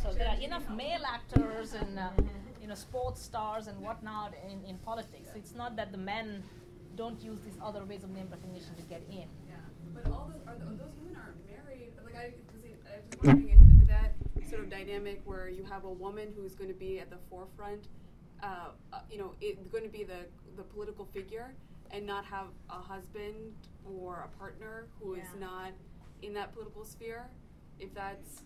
So 0.02 0.12
there 0.12 0.28
are 0.28 0.40
enough 0.40 0.68
male 0.70 1.02
actors 1.06 1.74
and 1.74 1.98
uh, 1.98 2.10
you 2.60 2.68
know 2.68 2.74
sports 2.74 3.22
stars 3.22 3.66
and 3.66 3.80
whatnot 3.80 4.34
in, 4.50 4.68
in 4.68 4.76
politics. 4.78 5.28
So 5.32 5.38
it's 5.38 5.54
not 5.54 5.76
that 5.76 5.92
the 5.92 5.98
men 5.98 6.42
don't 6.96 7.20
use 7.22 7.38
these 7.40 7.58
other 7.62 7.84
ways 7.84 8.04
of 8.04 8.10
name 8.10 8.28
recognition 8.30 8.74
to 8.76 8.82
get 8.82 9.02
in. 9.10 9.28
Yeah, 9.48 9.54
but 9.94 10.06
all 10.10 10.30
those 10.32 10.46
are 10.46 10.58
those 10.58 10.92
women 11.00 11.16
are 11.16 11.34
married. 11.46 11.92
Like 12.04 12.16
I, 12.16 12.24
I 12.24 12.98
was 13.06 13.16
wondering 13.22 13.48
if 13.50 13.58
that 13.58 13.77
sort 14.48 14.62
of 14.62 14.70
dynamic 14.70 15.20
where 15.24 15.48
you 15.48 15.64
have 15.64 15.84
a 15.84 15.90
woman 15.90 16.32
who's 16.36 16.54
going 16.54 16.68
to 16.68 16.78
be 16.78 17.00
at 17.00 17.10
the 17.10 17.18
forefront 17.28 17.88
uh, 18.42 18.70
uh, 18.92 19.00
you 19.10 19.18
know, 19.18 19.32
it, 19.40 19.70
going 19.70 19.84
to 19.84 19.90
be 19.90 20.04
the 20.04 20.26
the 20.56 20.62
political 20.62 21.04
figure 21.06 21.54
and 21.90 22.06
not 22.06 22.24
have 22.24 22.46
a 22.70 22.74
husband 22.74 23.54
or 23.84 24.28
a 24.28 24.38
partner 24.38 24.86
who 25.00 25.16
yeah. 25.16 25.22
is 25.22 25.28
not 25.40 25.72
in 26.22 26.34
that 26.34 26.52
political 26.52 26.84
sphere. 26.84 27.26
If 27.78 27.94
that's 27.94 28.42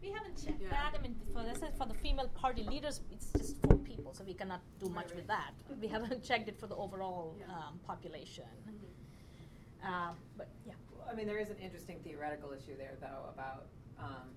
we 0.00 0.10
haven't 0.10 0.44
checked 0.44 0.62
yeah. 0.62 0.70
that. 0.70 0.94
I 0.98 1.02
mean, 1.02 1.16
for 1.32 1.42
this 1.42 1.58
for 1.76 1.86
the 1.86 1.94
female 1.94 2.28
party 2.28 2.62
leaders, 2.62 3.00
it's 3.10 3.32
just 3.32 3.56
four 3.62 3.78
people, 3.78 4.14
so 4.14 4.24
we 4.24 4.34
cannot 4.34 4.60
do 4.78 4.88
much 4.88 5.06
right. 5.06 5.16
with 5.16 5.26
that. 5.28 5.52
We 5.80 5.88
haven't 5.96 6.22
checked 6.22 6.48
it 6.48 6.58
for 6.58 6.66
the 6.66 6.76
overall 6.76 7.36
yeah. 7.38 7.54
um, 7.54 7.80
population. 7.86 8.44
Mm-hmm. 8.68 9.92
Uh, 9.92 10.12
but 10.36 10.48
yeah. 10.66 10.74
I 11.10 11.14
mean, 11.14 11.26
there 11.26 11.38
is 11.38 11.50
an 11.50 11.58
interesting 11.58 11.98
theoretical 12.04 12.52
issue 12.52 12.76
there, 12.76 12.94
though, 13.00 13.28
about 13.34 13.66
um, 13.98 14.30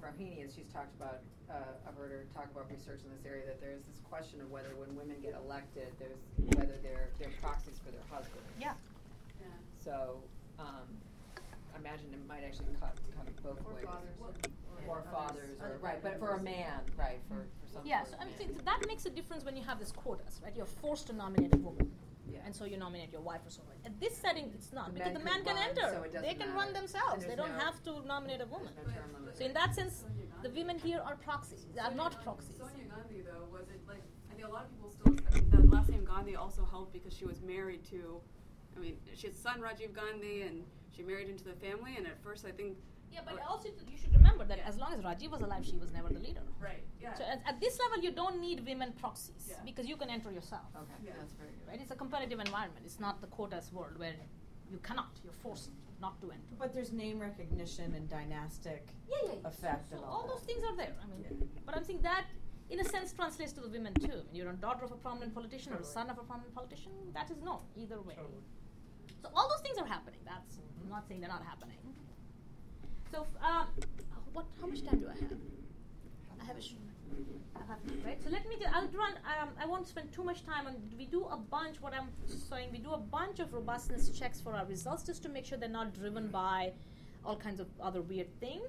Rohini, 0.00 0.44
as 0.44 0.54
she's 0.54 0.68
talked 0.72 0.94
about 0.96 1.20
uh, 1.50 1.86
I've 1.86 1.96
heard 1.96 2.10
her 2.10 2.24
talk 2.34 2.46
about 2.52 2.70
research 2.70 3.00
in 3.04 3.10
this 3.10 3.26
area 3.26 3.44
that 3.46 3.60
there 3.60 3.74
is 3.74 3.82
this 3.90 3.98
question 4.06 4.40
of 4.40 4.50
whether 4.50 4.70
when 4.78 4.94
women 4.94 5.16
get 5.20 5.34
elected, 5.34 5.90
there's 5.98 6.22
whether 6.54 6.78
they're 6.82 7.10
they're 7.18 7.34
proxies 7.42 7.78
for 7.84 7.90
their 7.90 8.06
husbands. 8.10 8.46
Yeah. 8.60 8.74
Yeah. 9.40 9.46
So 9.82 10.22
um, 10.58 10.86
I 11.36 11.78
imagine 11.78 12.06
it 12.14 12.22
might 12.28 12.44
actually 12.46 12.70
cut, 12.78 12.94
cut 13.16 13.26
both 13.42 13.58
or 13.66 13.74
ways. 13.74 13.84
Fathers. 13.84 14.16
Or, 14.86 14.96
or 14.96 15.02
fathers, 15.12 15.50
or 15.60 15.76
right, 15.82 16.02
but 16.02 16.18
for 16.18 16.36
a 16.36 16.42
man, 16.42 16.80
right, 16.96 17.18
for, 17.28 17.34
for 17.34 17.66
some. 17.72 17.82
Yeah, 17.84 18.04
so 18.04 18.16
I 18.18 18.24
mean, 18.24 18.56
that 18.64 18.80
makes 18.86 19.04
a 19.04 19.10
difference 19.10 19.44
when 19.44 19.56
you 19.56 19.62
have 19.62 19.78
these 19.78 19.92
quotas, 19.92 20.40
right? 20.42 20.54
You're 20.56 20.64
forced 20.64 21.08
to 21.08 21.12
nominate 21.12 21.54
a 21.54 21.58
woman. 21.58 21.90
Yeah. 22.32 22.38
and 22.46 22.54
so 22.54 22.64
you 22.64 22.76
nominate 22.76 23.10
your 23.12 23.20
wife 23.30 23.42
or 23.46 23.50
so 23.50 23.62
on. 23.68 23.74
At 23.84 23.98
this 24.00 24.14
setting, 24.16 24.46
it's 24.54 24.72
not 24.72 24.86
The 24.86 24.92
because 25.00 25.12
the 25.18 25.24
man 25.30 25.40
can 25.44 25.56
can 25.56 25.56
run, 25.56 25.68
enter. 25.70 25.88
so 26.14 26.20
they 26.26 26.34
can 26.34 26.54
run 26.54 26.72
themselves. 26.72 27.26
They 27.26 27.36
don't 27.36 27.56
no- 27.56 27.64
have 27.66 27.82
to 27.84 27.92
nominate 28.06 28.40
a 28.40 28.46
woman. 28.46 28.72
no. 28.76 29.32
So 29.32 29.44
in 29.44 29.52
that 29.54 29.74
sense, 29.74 30.04
the 30.42 30.50
women 30.50 30.78
here 30.78 31.00
are 31.08 31.16
proxies. 31.16 31.66
They 31.74 31.80
are 31.80 31.94
not 31.94 32.12
proxies. 32.22 32.56
Sonia 32.58 32.84
Gandhi, 32.94 33.20
though, 33.22 33.44
was 33.56 33.68
it 33.74 33.80
like? 33.86 34.02
I 34.30 34.34
think 34.34 34.46
a 34.48 34.52
lot 34.52 34.64
of 34.66 34.70
people 34.74 34.90
still. 34.90 35.12
I 35.30 35.34
mean, 35.34 35.50
the 35.68 35.76
last 35.76 35.88
name 35.90 36.04
Gandhi 36.04 36.36
also 36.36 36.64
helped 36.64 36.92
because 36.92 37.14
she 37.18 37.24
was 37.26 37.40
married 37.42 37.82
to. 37.92 38.20
I 38.76 38.78
mean, 38.80 38.96
she 39.14 39.26
had 39.28 39.36
son 39.36 39.60
Rajiv 39.60 39.92
Gandhi, 39.92 40.42
and 40.42 40.64
she 40.94 41.02
married 41.02 41.28
into 41.28 41.44
the 41.44 41.54
family. 41.66 41.92
And 41.98 42.06
at 42.06 42.22
first, 42.22 42.44
I 42.46 42.52
think. 42.52 42.76
Yeah, 43.12 43.20
but 43.24 43.36
also 43.48 43.68
you 43.90 43.96
should 43.96 44.14
remember 44.14 44.44
that 44.44 44.60
as 44.70 44.76
long 44.78 44.92
as 44.92 45.00
Rajiv 45.00 45.30
was 45.30 45.40
alive, 45.40 45.64
she 45.66 45.76
was 45.76 45.90
never 45.92 46.08
the 46.08 46.20
leader. 46.20 46.42
Right. 46.60 46.84
Yeah. 47.00 47.14
So 47.14 47.24
at, 47.24 47.40
at 47.46 47.60
this 47.60 47.78
level, 47.84 47.98
you 48.04 48.12
don't 48.12 48.40
need 48.40 48.64
women 48.66 48.92
proxies 48.92 49.46
Yeah. 49.48 49.56
because 49.64 49.86
you 49.86 49.96
can 49.96 50.10
enter 50.10 50.30
yourself. 50.30 50.68
Okay, 50.76 50.98
Yeah. 51.04 51.12
that's 51.18 51.32
very 51.34 51.50
good. 51.50 51.68
Right? 51.68 51.80
It's 51.80 51.90
a 51.90 51.96
competitive 51.96 52.38
environment. 52.38 52.82
It's 52.84 53.00
not 53.00 53.20
the 53.20 53.26
quotas 53.26 53.72
world 53.72 53.98
where 53.98 54.14
you 54.70 54.78
cannot. 54.78 55.12
You're 55.24 55.32
forced 55.46 55.70
not 56.00 56.20
to 56.22 56.30
enter. 56.30 56.54
But 56.58 56.72
there's 56.72 56.92
name 56.92 57.18
recognition 57.18 57.94
and 57.94 58.08
dynastic 58.08 58.94
Yeah, 59.08 59.16
yeah. 59.24 59.32
yeah. 59.42 59.48
effect 59.48 59.90
So 59.90 59.96
and 59.96 60.04
all 60.04 60.12
all 60.22 60.26
those 60.32 60.44
things 60.48 60.62
are 60.68 60.76
there. 60.76 60.94
I 61.02 61.06
mean, 61.10 61.48
but 61.66 61.76
I'm 61.76 61.84
saying 61.84 62.02
that, 62.02 62.24
in 62.70 62.78
a 62.80 62.84
sense, 62.84 63.12
translates 63.12 63.52
to 63.54 63.60
the 63.60 63.68
women 63.68 63.92
too. 63.94 64.22
You're 64.32 64.50
a 64.50 64.54
daughter 64.66 64.84
of 64.84 64.92
a 64.92 64.96
prominent 65.06 65.34
politician 65.34 65.72
or 65.74 65.80
a 65.80 65.84
son 65.96 66.08
of 66.08 66.16
a 66.18 66.22
prominent 66.22 66.54
politician. 66.54 66.92
That 67.12 67.28
is 67.30 67.42
known 67.42 67.62
either 67.76 68.00
way. 68.00 68.14
Totally. 68.14 68.44
So 69.22 69.28
all 69.34 69.48
those 69.52 69.60
things 69.66 69.76
are 69.78 69.86
happening. 69.96 70.20
That's 70.24 70.58
I'm 70.80 70.88
not 70.88 71.06
saying 71.08 71.20
they're 71.20 71.28
not 71.38 71.44
happening. 71.44 71.76
So 73.10 73.26
um, 73.42 73.66
what? 74.32 74.46
How 74.60 74.66
much 74.66 74.84
time 74.84 75.00
do 75.00 75.06
I 75.08 75.18
have? 75.20 75.38
I 76.40 76.44
have 76.44 76.56
a 76.56 76.62
sh- 76.62 76.74
I 77.56 77.60
have 77.68 77.78
right. 78.04 78.22
So 78.22 78.30
let 78.30 78.48
me. 78.48 78.56
Do, 78.56 78.66
I'll 78.72 78.88
run. 78.88 79.14
Um, 79.40 79.48
I 79.60 79.66
won't 79.66 79.86
spend 79.88 80.12
too 80.12 80.22
much 80.22 80.44
time 80.46 80.66
on. 80.66 80.76
We 80.96 81.06
do 81.06 81.24
a 81.24 81.36
bunch. 81.36 81.80
What 81.80 81.92
I'm 81.92 82.08
saying, 82.26 82.68
we 82.72 82.78
do 82.78 82.92
a 82.92 82.98
bunch 82.98 83.40
of 83.40 83.52
robustness 83.52 84.10
checks 84.10 84.40
for 84.40 84.54
our 84.54 84.64
results 84.66 85.02
just 85.02 85.22
to 85.24 85.28
make 85.28 85.44
sure 85.44 85.58
they're 85.58 85.68
not 85.68 85.92
driven 85.94 86.28
by 86.28 86.72
all 87.24 87.36
kinds 87.36 87.60
of 87.60 87.66
other 87.80 88.00
weird 88.00 88.28
things. 88.40 88.68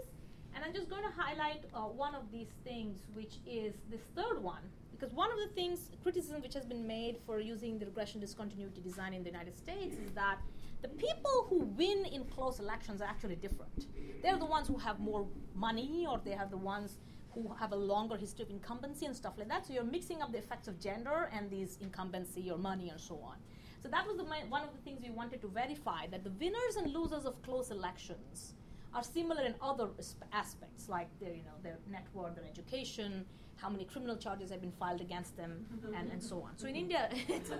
And 0.54 0.66
I'm 0.66 0.74
just 0.74 0.90
going 0.90 1.04
to 1.04 1.12
highlight 1.16 1.64
uh, 1.74 1.82
one 1.82 2.14
of 2.14 2.30
these 2.32 2.50
things, 2.66 3.00
which 3.14 3.36
is 3.48 3.74
this 3.90 4.02
third 4.16 4.44
one. 4.44 4.62
Because 4.92 5.14
one 5.16 5.32
of 5.32 5.38
the 5.38 5.48
things, 5.56 5.90
criticism 6.04 6.42
which 6.42 6.54
has 6.54 6.66
been 6.66 6.86
made 6.86 7.18
for 7.26 7.40
using 7.40 7.80
the 7.80 7.86
regression 7.86 8.20
discontinuity 8.20 8.82
design 8.82 9.14
in 9.14 9.24
the 9.24 9.30
United 9.30 9.58
States 9.58 9.96
is 9.96 10.12
that 10.14 10.38
the 10.82 10.90
people 10.90 11.46
who 11.50 11.60
win 11.60 12.06
in 12.06 12.26
close 12.26 12.60
elections 12.60 13.02
are 13.02 13.08
actually 13.08 13.36
different. 13.36 13.88
They're 14.22 14.38
the 14.38 14.46
ones 14.46 14.68
who 14.68 14.78
have 14.78 15.00
more 15.00 15.28
money, 15.56 16.06
or 16.10 16.20
they 16.24 16.32
have 16.32 16.50
the 16.50 16.58
ones 16.58 16.98
who 17.34 17.54
have 17.60 17.72
a 17.72 17.76
longer 17.76 18.18
history 18.18 18.44
of 18.44 18.50
incumbency 18.50 19.06
and 19.06 19.16
stuff 19.16 19.34
like 19.38 19.48
that. 19.48 19.66
So 19.66 19.74
you're 19.74 19.84
mixing 19.84 20.22
up 20.22 20.32
the 20.32 20.38
effects 20.38 20.68
of 20.68 20.80
gender 20.80 21.30
and 21.34 21.50
these 21.50 21.78
incumbency 21.82 22.52
or 22.52 22.58
money 22.58 22.90
and 22.90 23.00
so 23.00 23.16
on. 23.24 23.38
So 23.82 23.90
that 23.90 24.06
was 24.06 24.18
the, 24.18 24.24
one 24.24 24.64
of 24.64 24.74
the 24.74 24.82
things 24.84 25.00
we 25.02 25.10
wanted 25.12 25.42
to 25.42 25.48
verify 25.48 26.08
that 26.12 26.24
the 26.24 26.32
winners 26.32 26.76
and 26.78 26.94
losers 26.94 27.26
of 27.26 27.42
close 27.42 27.72
elections 27.72 28.54
are 28.94 29.04
similar 29.04 29.44
in 29.44 29.56
other 29.62 29.88
aspects, 30.34 30.90
like 30.90 31.08
their, 31.20 31.34
you 31.34 31.44
know, 31.44 31.58
their 31.64 31.78
net 31.90 32.06
worth, 32.14 32.36
their 32.36 32.44
education, 32.46 33.26
how 33.62 33.70
many 33.70 33.86
criminal 33.86 34.18
charges 34.18 34.50
have 34.50 34.62
been 34.62 34.72
filed 34.72 35.02
against 35.02 35.38
them, 35.38 35.66
and, 35.96 36.12
and 36.12 36.22
so 36.22 36.42
on. 36.42 36.58
So 36.58 36.68
in 36.68 36.76
India, 36.76 37.10
it's 37.28 37.52
a, 37.52 37.60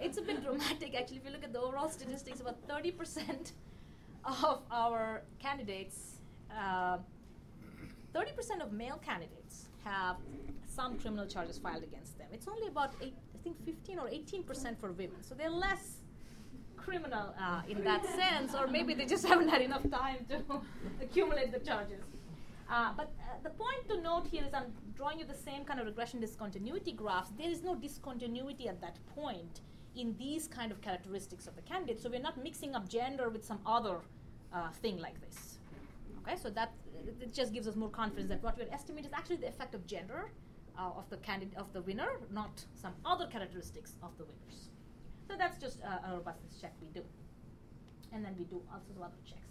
it's 0.00 0.18
a 0.18 0.22
bit 0.22 0.42
dramatic 0.42 0.94
actually. 0.94 1.18
If 1.18 1.24
you 1.24 1.30
look 1.30 1.44
at 1.44 1.52
the 1.52 1.60
overall 1.60 1.88
statistics, 1.88 2.40
about 2.40 2.58
30% 2.68 3.52
of 4.24 4.62
our 4.70 5.22
candidates, 5.38 6.20
uh, 6.54 6.98
30% 8.14 8.60
of 8.62 8.72
male 8.72 9.00
candidates 9.04 9.68
have 9.84 10.16
some 10.66 10.98
criminal 10.98 11.26
charges 11.26 11.58
filed 11.58 11.82
against 11.82 12.18
them. 12.18 12.28
It's 12.32 12.46
only 12.46 12.68
about, 12.68 12.94
eight, 13.00 13.16
I 13.34 13.38
think, 13.42 13.56
15 13.64 13.98
or 13.98 14.08
18% 14.08 14.78
for 14.78 14.92
women. 14.92 15.22
So 15.22 15.34
they're 15.34 15.50
less 15.50 15.98
criminal 16.76 17.34
uh, 17.40 17.62
in 17.68 17.82
that 17.84 18.04
sense, 18.04 18.54
or 18.54 18.66
maybe 18.66 18.92
they 18.94 19.06
just 19.06 19.26
haven't 19.26 19.48
had 19.48 19.62
enough 19.62 19.88
time 19.90 20.26
to 20.28 20.42
accumulate 21.02 21.52
the 21.52 21.58
charges. 21.58 22.02
Uh, 22.70 22.92
but 22.96 23.12
uh, 23.20 23.42
the 23.42 23.50
point 23.50 23.88
to 23.88 24.00
note 24.00 24.26
here 24.26 24.44
is 24.44 24.52
I'm 24.52 24.72
drawing 24.94 25.18
you 25.18 25.24
the 25.24 25.34
same 25.34 25.64
kind 25.64 25.80
of 25.80 25.86
regression 25.86 26.20
discontinuity 26.20 26.92
graphs. 26.92 27.30
There 27.38 27.50
is 27.50 27.62
no 27.62 27.74
discontinuity 27.74 28.68
at 28.68 28.80
that 28.82 28.98
point 29.14 29.62
in 29.96 30.14
these 30.18 30.46
kind 30.46 30.70
of 30.70 30.80
characteristics 30.80 31.46
of 31.46 31.56
the 31.56 31.62
candidate. 31.62 32.00
So 32.00 32.10
we're 32.10 32.20
not 32.20 32.42
mixing 32.42 32.74
up 32.74 32.88
gender 32.88 33.30
with 33.30 33.44
some 33.44 33.60
other 33.64 34.00
uh, 34.52 34.70
thing 34.82 34.98
like 34.98 35.18
this. 35.20 35.58
Okay, 36.20 36.36
so 36.36 36.50
that 36.50 36.72
uh, 36.94 37.10
it 37.22 37.32
just 37.32 37.52
gives 37.54 37.66
us 37.66 37.74
more 37.74 37.88
confidence 37.88 38.28
that 38.28 38.42
what 38.42 38.58
we're 38.58 38.72
estimating 38.72 39.10
is 39.10 39.14
actually 39.14 39.36
the 39.36 39.48
effect 39.48 39.74
of 39.74 39.86
gender 39.86 40.30
uh, 40.78 40.90
of 40.96 41.08
the 41.10 41.16
candidate 41.18 41.56
of 41.56 41.72
the 41.72 41.82
winner, 41.82 42.20
not 42.30 42.64
some 42.74 42.92
other 43.04 43.26
characteristics 43.26 43.94
of 44.02 44.16
the 44.18 44.24
winners. 44.24 44.68
So 45.26 45.34
that's 45.36 45.58
just 45.58 45.78
a, 45.80 46.14
robustness 46.14 46.60
check 46.60 46.72
we 46.80 46.88
do, 46.88 47.02
and 48.12 48.24
then 48.24 48.34
we 48.38 48.44
do 48.44 48.62
also 48.72 48.92
other 49.02 49.20
checks. 49.24 49.47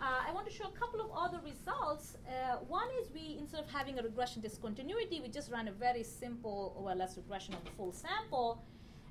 Uh, 0.00 0.28
I 0.28 0.32
want 0.32 0.46
to 0.46 0.52
show 0.52 0.64
a 0.64 0.78
couple 0.78 1.00
of 1.00 1.10
other 1.16 1.40
results. 1.42 2.16
Uh, 2.28 2.56
one 2.68 2.86
is 3.00 3.08
we, 3.14 3.36
instead 3.38 3.60
of 3.60 3.70
having 3.70 3.98
a 3.98 4.02
regression 4.02 4.42
discontinuity, 4.42 5.20
we 5.20 5.28
just 5.28 5.50
ran 5.50 5.68
a 5.68 5.72
very 5.72 6.02
simple 6.02 6.74
OLS 6.78 7.16
regression 7.16 7.54
of 7.54 7.64
the 7.64 7.70
full 7.70 7.92
sample, 7.92 8.62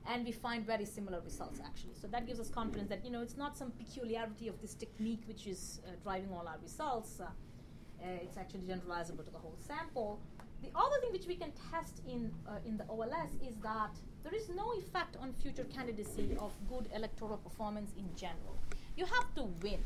and 0.08 0.24
we 0.24 0.32
find 0.32 0.64
very 0.66 0.86
similar 0.86 1.20
results 1.22 1.60
actually. 1.66 1.96
So 2.00 2.08
that 2.08 2.28
gives 2.28 2.40
us 2.40 2.50
confidence 2.50 2.90
that 2.90 3.04
you 3.04 3.10
know 3.10 3.22
it's 3.22 3.36
not 3.36 3.58
some 3.58 3.72
peculiarity 3.72 4.48
of 4.48 4.62
this 4.62 4.76
technique 4.76 5.24
which 5.28 5.48
is 5.48 5.82
uh, 5.88 5.92
driving 6.04 6.32
all 6.32 6.48
our 6.48 6.60
results. 6.62 7.20
Uh, 7.20 7.24
uh, 7.24 8.08
it's 8.22 8.38
actually 8.38 8.62
generalizable 8.62 9.26
to 9.26 9.32
the 9.32 9.40
whole 9.40 9.58
sample. 9.58 10.20
The 10.62 10.70
other 10.76 10.98
thing 11.02 11.12
which 11.12 11.26
we 11.26 11.36
can 11.36 11.52
test 11.72 12.04
in 12.08 12.32
uh, 12.48 12.60
in 12.64 12.78
the 12.78 12.86
OLS 12.88 13.32
is 13.42 13.56
that 13.64 13.96
there 14.24 14.36
is 14.36 14.50
no 14.50 14.72
effect 14.78 15.18
on 15.20 15.34
future 15.34 15.64
candidacy 15.64 16.38
of 16.40 16.52
good 16.70 16.88
electoral 16.94 17.38
performance 17.38 17.92
in 17.98 18.08
general. 18.16 18.56
You 18.96 19.06
have 19.06 19.34
to 19.36 19.44
win. 19.64 19.84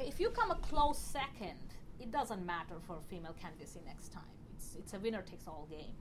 Okay, 0.00 0.08
if 0.08 0.20
you 0.20 0.30
come 0.30 0.52
a 0.52 0.54
close 0.56 0.96
second, 0.96 1.58
it 1.98 2.12
doesn't 2.12 2.46
matter 2.46 2.76
for 2.86 2.98
female 3.08 3.34
candidacy 3.40 3.80
next 3.84 4.12
time. 4.12 4.22
It's, 4.54 4.76
it's 4.78 4.94
a 4.94 4.98
winner 5.00 5.22
takes 5.22 5.48
all 5.48 5.66
game, 5.68 5.96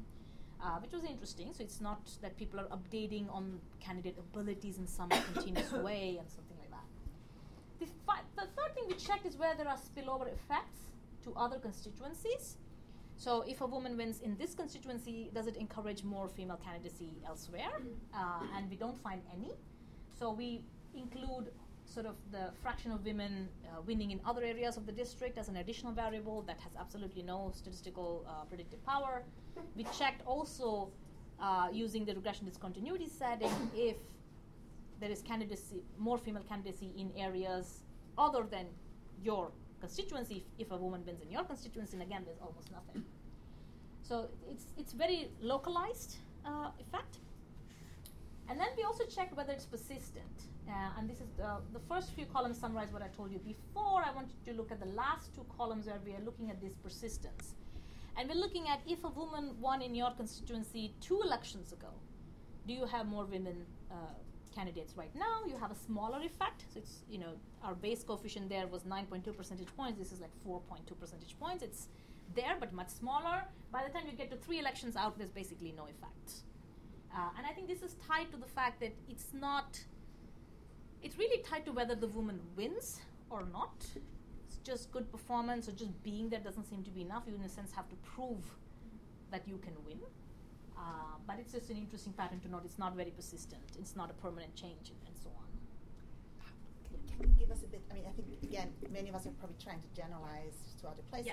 uh, 0.62 0.78
which 0.78 0.92
was 0.92 1.04
interesting. 1.04 1.52
So 1.52 1.64
it's 1.64 1.82
not 1.82 2.08
that 2.22 2.38
people 2.38 2.60
are 2.60 2.68
updating 2.68 3.34
on 3.34 3.60
candidate 3.80 4.16
abilities 4.20 4.78
in 4.78 4.86
some 4.86 5.10
continuous 5.34 5.72
way 5.88 6.18
and 6.20 6.30
something 6.30 6.58
like 6.60 6.70
that. 6.70 6.86
The, 7.80 7.88
fi- 8.06 8.22
the 8.36 8.48
third 8.56 8.76
thing 8.76 8.84
we 8.88 8.94
checked 8.94 9.26
is 9.26 9.36
where 9.36 9.56
there 9.56 9.68
are 9.68 9.78
spillover 9.78 10.32
effects 10.32 10.78
to 11.24 11.34
other 11.36 11.58
constituencies. 11.58 12.58
So 13.16 13.42
if 13.48 13.62
a 13.62 13.66
woman 13.66 13.98
wins 13.98 14.20
in 14.20 14.38
this 14.38 14.54
constituency, 14.54 15.32
does 15.34 15.48
it 15.48 15.58
encourage 15.58 16.04
more 16.04 16.28
female 16.28 16.60
candidacy 16.64 17.18
elsewhere? 17.26 17.82
Uh, 18.14 18.42
and 18.56 18.70
we 18.70 18.76
don't 18.76 19.00
find 19.02 19.24
any. 19.34 19.54
So 20.20 20.32
we 20.32 20.62
include 20.94 21.50
sort 21.88 22.06
of 22.06 22.16
the 22.32 22.52
fraction 22.62 22.92
of 22.92 23.04
women 23.06 23.48
uh, 23.66 23.82
winning 23.86 24.12
in 24.12 24.20
other 24.26 24.44
areas 24.44 24.78
of 24.78 24.86
the 24.86 24.92
district 24.92 25.38
as 25.38 25.48
an 25.48 25.58
additional 25.58 25.94
variable 25.94 26.42
that 26.44 26.60
has 26.60 26.74
absolutely 26.80 27.24
no 27.24 27.52
statistical 27.56 28.26
uh, 28.28 28.46
predictive 28.46 28.86
power. 28.86 29.24
We 29.76 29.86
checked 29.98 30.22
also 30.26 30.90
uh, 31.40 31.68
using 31.72 32.06
the 32.06 32.14
regression 32.14 32.46
discontinuity 32.46 33.08
setting 33.08 33.52
if 33.76 33.96
there 35.00 35.12
is 35.12 35.22
candidacy, 35.22 35.84
more 35.98 36.18
female 36.18 36.44
candidacy 36.44 36.92
in 36.98 37.12
areas 37.18 37.84
other 38.18 38.44
than 38.50 38.66
your 39.24 39.52
constituency. 39.80 40.44
If, 40.58 40.68
if 40.68 40.72
a 40.72 40.78
woman 40.78 41.04
wins 41.06 41.22
in 41.22 41.32
your 41.32 41.44
constituency, 41.44 41.94
and 41.94 42.02
again, 42.02 42.24
there's 42.26 42.42
almost 42.42 42.72
nothing. 42.72 43.04
So 44.02 44.30
it's 44.50 44.66
it's 44.78 44.94
very 44.94 45.30
localized 45.42 46.18
uh, 46.46 46.70
effect. 46.80 47.20
And 48.50 48.60
then 48.60 48.68
we 48.78 48.84
also 48.84 49.04
checked 49.06 49.36
whether 49.36 49.52
it's 49.52 49.66
persistent. 49.66 50.38
Uh, 50.68 50.72
and 50.98 51.10
this 51.10 51.18
is 51.18 51.30
the, 51.38 51.58
the 51.74 51.80
first 51.88 52.14
few 52.14 52.26
columns 52.26 52.60
summarize 52.60 52.92
what 52.92 53.02
I 53.02 53.08
told 53.08 53.32
you 53.32 53.40
before. 53.40 54.04
I 54.06 54.12
want 54.14 54.30
you 54.30 54.52
to 54.52 54.58
look 54.58 54.72
at 54.72 54.80
the 54.80 54.88
last 54.88 55.34
two 55.36 55.46
columns 55.58 55.88
where 55.88 56.00
we 56.06 56.12
are 56.12 56.24
looking 56.26 56.50
at 56.50 56.62
this 56.62 56.74
persistence. 56.74 57.56
And 58.18 58.28
we're 58.28 58.36
looking 58.36 58.68
at 58.68 58.82
if 58.88 59.04
a 59.04 59.10
woman 59.10 59.52
won 59.62 59.82
in 59.82 59.94
your 59.94 60.12
constituency 60.12 60.94
two 61.02 61.22
elections 61.24 61.72
ago, 61.72 61.90
do 62.68 62.74
you 62.74 62.86
have 62.86 63.08
more 63.08 63.26
women 63.26 63.66
uh, 63.92 63.96
candidates 64.54 64.98
right 64.98 65.14
now? 65.16 65.42
You 65.48 65.58
have 65.58 65.72
a 65.72 65.76
smaller 65.76 66.20
effect. 66.24 66.66
So 66.74 66.80
it's, 66.80 67.04
you 67.10 67.20
know, 67.20 67.34
our 67.64 67.76
base 67.76 68.04
coefficient 68.04 68.50
there 68.50 68.68
was 68.68 68.84
9.2 68.84 69.38
percentage 69.38 69.74
points. 69.78 70.00
This 70.00 70.12
is 70.12 70.20
like 70.20 70.32
4.2 70.46 71.00
percentage 71.00 71.40
points. 71.40 71.64
It's 71.64 71.88
there, 72.36 72.58
but 72.60 72.74
much 72.74 72.90
smaller. 72.90 73.44
By 73.72 73.84
the 73.84 73.94
time 73.94 74.04
you 74.10 74.18
get 74.18 74.32
to 74.32 74.38
three 74.38 74.60
elections 74.60 74.96
out, 74.96 75.18
there's 75.18 75.32
basically 75.32 75.74
no 75.78 75.84
effect. 75.84 76.44
Uh, 77.18 77.30
and 77.38 77.48
I 77.48 77.52
think 77.52 77.68
this 77.68 77.82
is 77.82 77.96
tied 78.08 78.30
to 78.32 78.38
the 78.38 78.46
fact 78.46 78.80
that 78.82 78.94
it's 79.10 79.30
not, 79.34 79.80
it's 81.02 81.18
really 81.18 81.42
tied 81.42 81.66
to 81.66 81.72
whether 81.72 81.96
the 81.96 82.08
woman 82.08 82.40
wins 82.56 83.02
or 83.32 83.44
not. 83.52 83.88
It's 84.46 84.58
just 84.58 84.92
good 84.92 85.12
performance 85.12 85.68
or 85.68 85.72
just 85.72 86.04
being 86.04 86.30
there 86.30 86.40
doesn't 86.40 86.66
seem 86.66 86.84
to 86.84 86.92
be 86.92 87.02
enough. 87.02 87.24
You, 87.28 87.34
in 87.34 87.42
a 87.42 87.50
sense, 87.50 87.72
have 87.72 87.90
to 87.90 87.96
prove 87.96 88.46
that 89.32 89.48
you 89.48 89.58
can 89.58 89.74
win. 89.84 90.00
Uh, 90.78 91.18
but 91.26 91.38
it's 91.40 91.52
just 91.52 91.72
an 91.72 91.78
interesting 91.78 92.14
pattern 92.14 92.40
to 92.42 92.50
note. 92.50 92.62
It's 92.66 92.78
not 92.78 92.96
very 92.96 93.10
persistent. 93.10 93.64
It's 93.80 93.96
not 93.96 94.12
a 94.12 94.14
permanent 94.14 94.54
change 94.56 94.92
and, 94.92 95.18
so 95.18 95.30
on. 95.30 95.48
Can 97.18 97.28
you 97.30 97.36
give 97.40 97.50
us 97.50 97.64
a 97.64 97.68
bit? 97.68 97.82
I 97.90 97.96
mean, 97.96 98.04
I 98.08 98.12
think 98.12 98.28
again, 98.44 98.74
many 98.92 99.10
of 99.10 99.16
us 99.16 99.26
are 99.26 99.32
probably 99.32 99.58
trying 99.62 99.82
to 99.82 99.88
generalize 100.00 100.54
to 100.82 100.88
other 100.88 101.02
places. 101.10 101.32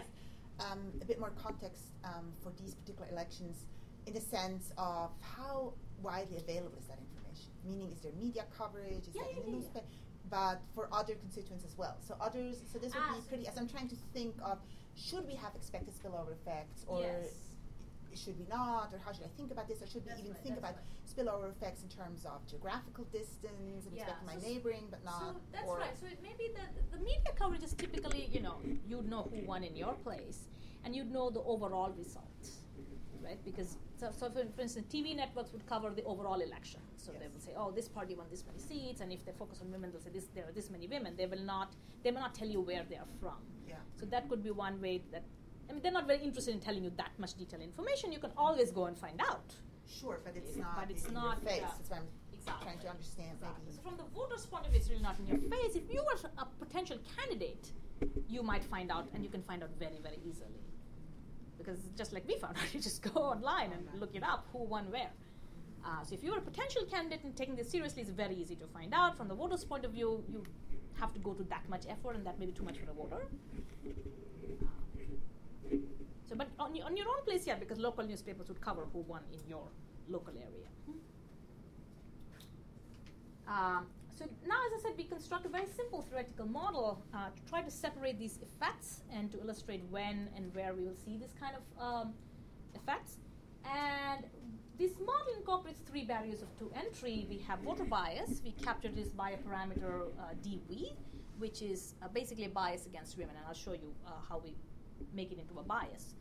Um, 0.61 0.93
a 1.03 1.05
bit 1.05 1.20
more 1.20 1.32
context 1.43 1.91
um, 2.05 2.32
for 2.43 2.53
these 2.59 2.74
particular 2.74 3.09
elections. 3.11 3.66
In 4.07 4.15
the 4.15 4.21
sense 4.21 4.73
of 4.77 5.11
how 5.21 5.73
widely 6.03 6.37
available 6.39 6.77
is 6.79 6.87
that 6.87 6.99
information? 6.99 7.51
Meaning, 7.65 7.91
is 7.93 8.01
there 8.01 8.13
media 8.21 8.45
coverage? 8.57 9.09
Is 9.09 9.15
Yeah, 9.15 9.23
that 9.23 9.31
yeah, 9.33 9.39
in 9.41 9.45
the 9.47 9.51
yeah, 9.53 9.57
newspaper? 9.59 9.87
But 10.31 10.61
for 10.75 10.89
other 10.93 11.15
constituents 11.15 11.65
as 11.65 11.77
well. 11.77 11.97
So 12.01 12.17
others. 12.21 12.57
So 12.73 12.79
this 12.79 12.95
would 12.95 13.05
Ah, 13.07 13.15
be 13.15 13.21
pretty. 13.29 13.47
As 13.47 13.57
I'm 13.59 13.69
trying 13.69 13.89
to 13.89 13.97
think 14.13 14.35
of, 14.43 14.59
should 14.97 15.27
we 15.27 15.35
have 15.35 15.55
expected 15.55 15.95
spillover 15.95 16.33
effects, 16.33 16.85
or 16.89 17.01
Yes. 17.01 17.51
should 18.15 18.39
we 18.39 18.47
not, 18.47 18.93
or 18.95 18.99
how 18.99 19.13
should 19.13 19.25
I 19.25 19.33
think 19.37 19.51
about 19.51 19.67
this, 19.69 19.83
or 19.83 19.87
should 19.87 20.05
That's 20.05 20.17
we 20.21 20.29
even 20.31 20.35
right, 20.35 20.43
think 20.43 20.57
about 20.57 20.77
spillover 21.07 21.51
effects 21.51 21.83
in 21.83 21.89
terms 21.89 22.25
of 22.25 22.47
geographical 22.47 23.05
distance 23.13 23.87
and 23.87 23.93
Yeah, 23.95 24.03
expecting 24.05 24.27
my 24.27 24.39
so 24.39 24.47
neighboring, 24.49 24.87
but 24.91 25.05
not. 25.05 25.21
So 25.21 25.41
that's 25.53 25.69
right. 25.69 25.99
So 26.01 26.07
it 26.07 26.23
may 26.23 26.35
be 26.39 26.49
that 26.55 26.71
the 26.93 26.99
media 26.99 27.33
coverage 27.37 27.63
is 27.63 27.75
typically, 27.75 28.27
you 28.33 28.41
know, 28.41 28.57
you'd 28.89 29.09
know 29.09 29.25
who 29.31 29.45
won 29.47 29.63
in 29.65 29.77
your 29.77 29.95
place, 29.95 30.49
and 30.85 30.95
you'd 30.97 31.11
know 31.11 31.29
the 31.29 31.43
overall 31.43 31.91
result, 31.91 32.49
right? 33.23 33.45
Because 33.45 33.77
so, 34.13 34.27
so 34.27 34.31
for, 34.31 34.45
for 34.55 34.63
instance, 34.63 34.87
TV 34.93 35.17
networks 35.17 35.53
would 35.53 35.67
cover 35.67 35.91
the 35.91 36.03
overall 36.05 36.41
election. 36.41 36.81
So 36.97 37.13
they 37.13 37.27
will 37.33 37.41
say, 37.41 37.53
oh, 37.57 37.71
this 37.71 37.89
party 37.89 38.15
won 38.15 38.27
this 38.31 38.45
many 38.47 38.59
seats, 38.59 39.01
and 39.01 39.13
if 39.13 39.25
they 39.25 39.33
focus 39.33 39.61
on 39.63 39.71
women, 39.71 39.91
they'll 39.91 40.01
say 40.01 40.11
this 40.11 40.27
there 40.35 40.45
are 40.49 40.53
this 40.53 40.71
many 40.71 40.87
women. 40.87 41.15
They 41.17 41.27
will 41.27 41.43
not 41.55 41.75
they 42.03 42.11
will 42.11 42.21
not 42.21 42.35
tell 42.35 42.49
you 42.49 42.61
where 42.61 42.85
they 42.89 42.97
are 42.97 43.07
from. 43.21 43.39
Yeah. 43.69 43.77
So 43.99 44.07
that 44.07 44.29
could 44.29 44.43
be 44.43 44.51
one 44.51 44.81
way 44.81 45.03
that. 45.13 45.25
I 45.69 45.73
mean, 45.73 45.81
they're 45.83 45.93
not 45.93 46.07
very 46.07 46.23
interested 46.23 46.53
in 46.53 46.61
telling 46.61 46.85
you 46.85 46.93
that 46.99 47.13
much 47.19 47.35
detailed 47.35 47.63
information. 47.63 48.13
You 48.13 48.19
can 48.19 48.33
always 48.37 48.71
go 48.71 48.85
and 48.85 48.99
find 48.99 49.19
out. 49.21 49.55
Sure, 49.89 50.21
but 50.25 50.37
it's 50.37 50.57
not. 50.57 50.77
but 50.81 50.91
it's 50.91 51.07
in 51.09 51.15
not, 51.15 51.41
Your 51.43 51.51
face. 51.51 51.61
yeah. 51.63 51.69
That's 51.79 51.91
what 51.91 51.99
I'm 52.01 52.07
Exactly. 52.35 52.67
trying 52.67 52.79
to 52.81 52.89
understand. 52.91 53.31
Exactly. 53.41 53.73
So 53.73 53.81
from 53.81 53.97
the 53.97 54.05
voter's 54.15 54.45
point 54.45 54.67
of 54.67 54.73
view, 54.73 54.81
it's 54.81 54.91
really 54.91 55.01
not 55.03 55.19
in 55.19 55.27
your 55.27 55.39
face. 55.39 55.77
If 55.77 55.91
you 55.91 56.05
were 56.05 56.19
a 56.39 56.45
potential 56.63 56.99
candidate, 57.17 57.73
you 58.29 58.43
might 58.43 58.63
find 58.65 58.91
out, 58.91 59.09
and 59.15 59.25
you 59.25 59.31
can 59.31 59.43
find 59.43 59.63
out 59.63 59.71
very, 59.79 59.99
very 60.03 60.19
easily. 60.29 60.61
Because 61.59 61.79
just 61.97 62.13
like 62.13 62.27
we 62.27 62.37
found 62.39 62.57
out, 62.57 62.75
you 62.75 62.81
just 62.81 63.03
go 63.03 63.21
online 63.21 63.73
and 63.73 64.01
look 64.01 64.15
it 64.15 64.23
up, 64.23 64.47
who 64.53 64.65
won 64.65 64.91
where. 64.91 65.11
Uh, 65.85 66.03
so 66.03 66.15
if 66.15 66.23
you're 66.23 66.39
a 66.39 66.41
potential 66.41 66.83
candidate 66.85 67.25
and 67.25 67.37
taking 67.37 67.55
this 67.55 67.71
seriously, 67.71 68.03
it's 68.03 68.11
very 68.11 68.35
easy 68.35 68.57
to 68.57 68.67
find 68.67 68.95
out. 68.95 69.17
From 69.17 69.29
the 69.29 69.35
voter's 69.35 69.65
point 69.65 69.85
of 69.85 69.93
view, 69.93 70.25
you 70.29 70.43
have 70.99 71.13
to 71.13 71.21
go 71.21 71.35
to 71.35 71.43
that 71.45 71.69
much 71.69 71.85
effort, 71.89 72.17
and 72.17 72.27
that 72.27 72.39
may 72.39 72.47
be 72.47 72.53
too 72.53 72.65
much 72.65 72.79
for 72.79 72.91
a 72.91 72.95
voter. 72.95 73.27
Uh, 74.63 75.77
so, 76.27 76.35
but 76.37 76.49
on, 76.59 76.81
on 76.83 76.97
your 76.97 77.07
own 77.09 77.23
place, 77.25 77.47
yeah, 77.47 77.55
because 77.55 77.79
local 77.79 78.05
newspapers 78.05 78.49
would 78.49 78.61
cover 78.61 78.87
who 78.93 79.01
won 79.01 79.23
in 79.33 79.41
your 79.49 79.65
local 80.09 80.33
area. 80.33 80.69
Um, 83.47 83.87
so 84.17 84.27
now, 84.47 84.57
as 84.67 84.81
I 84.81 84.89
said, 84.89 84.97
we 84.97 85.05
construct 85.05 85.45
a 85.47 85.49
very 85.49 85.67
simple 85.77 86.03
theoretical 86.03 86.47
model 86.47 87.03
uh, 87.12 87.31
to 87.35 87.43
try 87.51 87.62
to 87.62 87.71
separate 87.71 88.19
these 88.19 88.39
effects 88.43 89.01
and 89.12 89.31
to 89.33 89.41
illustrate 89.41 89.83
when 89.91 90.29
and 90.37 90.55
where 90.55 90.73
we 90.73 90.85
will 90.85 90.95
see 90.95 91.17
this 91.17 91.33
kind 91.41 91.55
of 91.57 91.83
um, 91.83 92.15
effects. 92.75 93.19
And 93.65 94.25
this 94.79 94.93
model 95.01 95.35
incorporates 95.37 95.81
three 95.89 96.05
barriers 96.05 96.43
of 96.43 96.49
two 96.59 96.71
entry. 96.77 97.27
We 97.29 97.39
have 97.49 97.61
voter 97.61 97.85
bias. 97.85 98.41
We 98.45 98.53
capture 98.53 98.91
this 98.91 99.09
by 99.09 99.31
a 99.31 99.37
parameter 99.39 100.09
uh, 100.19 100.35
dv, 100.47 100.93
which 101.39 101.62
is 101.62 101.95
uh, 102.03 102.09
basically 102.09 102.45
a 102.45 102.51
bias 102.51 102.87
against 102.87 103.19
women, 103.19 103.35
and 103.37 103.45
I'll 103.49 103.55
show 103.55 103.73
you 103.73 103.95
uh, 104.07 104.11
how 104.29 104.41
we 104.45 104.55
make 105.12 105.33
it 105.33 105.39
into 105.39 105.59
a 105.59 105.62
bias. 105.62 106.15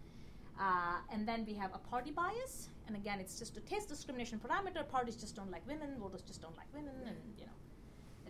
Uh, 0.59 0.97
and 1.11 1.27
then 1.27 1.45
we 1.45 1.53
have 1.55 1.71
a 1.73 1.79
party 1.79 2.11
bias, 2.11 2.69
and 2.87 2.95
again, 2.95 3.19
it's 3.19 3.37
just 3.39 3.57
a 3.57 3.61
taste 3.61 3.89
discrimination 3.89 4.39
parameter. 4.39 4.87
Parties 4.87 5.15
just 5.15 5.35
don't 5.35 5.51
like 5.51 5.65
women, 5.67 5.95
voters 5.99 6.21
just 6.21 6.41
don't 6.41 6.55
like 6.57 6.67
women, 6.73 6.93
and 7.07 7.17
you 7.39 7.45
know, 7.45 7.51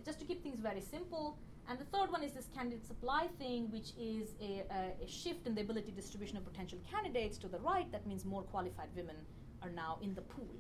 just 0.06 0.20
to 0.20 0.26
keep 0.26 0.44
things 0.44 0.60
very 0.60 0.82
simple. 0.82 1.38
And 1.70 1.80
the 1.80 1.86
third 1.86 2.12
one 2.12 2.24
is 2.24 2.34
this 2.34 2.48
candidate 2.54 2.86
supply 2.86 3.28
thing, 3.40 3.72
which 3.72 3.94
is 3.98 4.36
a, 4.42 4.64
a, 4.70 5.06
a 5.06 5.08
shift 5.08 5.48
in 5.48 5.56
the 5.56 5.62
ability 5.62 5.92
distribution 5.92 6.36
of 6.38 6.44
potential 6.46 6.78
candidates 6.92 7.38
to 7.40 7.48
the 7.48 7.60
right. 7.60 7.90
That 7.92 8.06
means 8.06 8.26
more 8.26 8.44
qualified 8.44 8.90
women 8.96 9.16
are 9.62 9.70
now 9.70 9.98
in 10.02 10.14
the 10.14 10.22
pool 10.22 10.56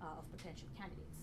uh, 0.00 0.18
of 0.18 0.30
potential 0.36 0.68
candidates. 0.78 1.18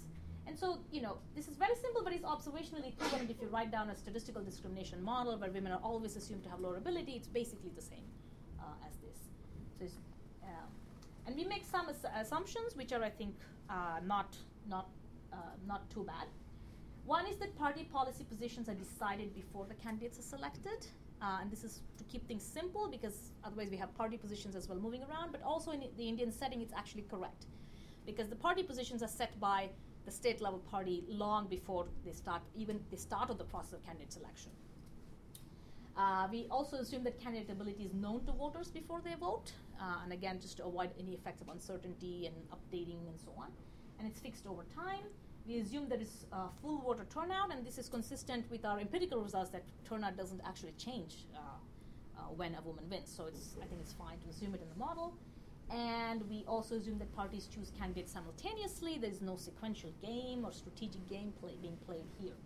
And 0.45 0.59
so, 0.59 0.80
you 0.91 1.01
know, 1.01 1.20
this 1.36 1.47
is 1.47 1.55
very 1.55 1.76
simple, 1.76 2.03
but 2.03 2.11
it's 2.11 2.26
observationally 2.26 2.89
equivalent. 2.89 3.32
If 3.32 3.41
you 3.41 3.47
write 3.47 3.72
down 3.72 3.89
a 3.89 3.95
statistical 3.95 4.43
discrimination 4.43 5.01
model 5.01 5.38
where 5.38 5.49
women 5.49 5.72
are 5.72 5.80
always 5.82 6.18
assumed 6.18 6.43
to 6.43 6.49
have 6.49 6.59
lower 6.59 6.76
ability, 6.76 7.14
it's 7.14 7.28
basically 7.28 7.72
the 7.74 7.82
same 7.82 8.03
uh, 8.59 8.88
as 8.88 8.97
this. 8.97 9.91
So 9.91 9.97
um, 10.43 10.68
and 11.26 11.36
we 11.36 11.45
make 11.45 11.64
some 11.64 11.88
ass- 11.88 12.11
assumptions, 12.28 12.76
which 12.76 12.91
are, 12.91 13.01
I 13.01 13.09
think, 13.09 13.36
uh, 13.70 13.99
not 14.05 14.36
not 14.70 14.89
uh, 15.32 15.38
not 15.66 15.89
too 15.89 16.03
bad. 16.03 16.28
One 17.06 17.28
is 17.28 17.36
that 17.38 17.58
party 17.58 17.84
policy 17.91 18.24
positions 18.24 18.70
are 18.70 18.74
decided 18.74 19.34
before 19.36 19.66
the 19.66 19.74
candidates 19.74 20.18
are 20.20 20.22
selected. 20.22 20.88
Uh, 21.22 21.39
and 21.41 21.51
this 21.51 21.64
is 21.64 21.82
to 21.97 22.04
keep 22.06 22.28
things 22.28 22.43
simple 22.43 22.89
because 22.89 23.32
otherwise 23.43 23.70
we 23.70 23.78
have 23.78 23.93
party 23.95 24.18
positions 24.18 24.56
as 24.56 24.68
well 24.68 24.78
moving 24.78 25.04
around. 25.04 25.32
But 25.32 25.41
also 25.43 25.72
in 25.72 25.84
the 25.97 26.08
Indian 26.08 26.32
setting, 26.32 26.62
it's 26.62 26.74
actually 26.74 27.04
correct 27.04 27.45
because 28.06 28.30
the 28.30 28.36
party 28.36 28.64
positions 28.64 29.01
are 29.04 29.08
set 29.08 29.39
by 29.39 29.70
the 30.06 30.12
state 30.12 30.41
level 30.41 30.60
party 30.60 31.04
long 31.08 31.47
before 31.47 31.88
they 32.06 32.12
start 32.12 32.41
even 32.56 32.80
the 32.91 32.97
start 32.97 33.30
of 33.30 33.38
the 33.38 33.43
process 33.45 33.74
of 33.74 33.86
candidate 33.86 34.12
selection. 34.12 34.51
Uh, 35.95 36.28
we 36.32 36.47
also 36.49 36.78
assume 36.78 37.04
that 37.04 37.20
candidate 37.22 37.51
ability 37.51 37.84
is 37.84 37.93
known 37.93 38.26
to 38.26 38.32
voters 38.32 38.72
before 38.72 38.99
they 39.06 39.14
vote, 39.14 39.54
uh, 39.80 39.99
and 40.04 40.12
again, 40.12 40.39
just 40.41 40.58
to 40.58 40.66
avoid 40.66 40.89
any 40.99 41.14
effects 41.14 41.41
of 41.41 41.49
uncertainty 41.49 42.26
and 42.26 42.36
updating 42.49 43.08
and 43.08 43.20
so 43.24 43.32
on. 43.38 43.51
And 43.99 44.08
it's 44.08 44.20
fixed 44.20 44.47
over 44.47 44.66
time. 44.76 45.06
We 45.47 45.59
assume 45.59 45.89
there 45.89 45.99
is 45.99 46.25
uh, 46.31 46.47
full 46.61 46.79
voter 46.79 47.05
turnout, 47.13 47.51
and 47.51 47.65
this 47.65 47.77
is 47.77 47.89
consistent 47.89 48.49
with 48.49 48.63
our 48.63 48.79
empirical 48.79 49.21
results 49.21 49.49
that 49.49 49.63
turnout 49.87 50.15
doesn't 50.15 50.41
actually 50.45 50.73
change 50.77 51.25
uh, 51.35 51.39
uh, 52.17 52.21
when 52.35 52.55
a 52.55 52.61
woman 52.61 52.85
wins. 52.89 53.11
So 53.15 53.25
it's, 53.25 53.55
I 53.61 53.65
think 53.65 53.81
it's 53.81 53.93
fine 53.93 54.17
to 54.19 54.29
assume 54.29 54.55
it 54.55 54.61
in 54.61 54.69
the 54.69 54.79
model. 54.79 55.13
And 55.69 56.21
we 56.29 56.45
also 56.47 56.75
assume 56.75 56.97
that 56.99 57.13
parties 57.15 57.47
choose 57.53 57.71
candidates 57.77 58.13
simultaneously. 58.13 58.97
There 58.99 59.09
is 59.09 59.21
no 59.21 59.35
sequential 59.35 59.91
game 60.01 60.45
or 60.45 60.51
strategic 60.51 61.07
game 61.09 61.33
play 61.41 61.53
being 61.61 61.77
played 61.87 62.05
here. 62.21 62.37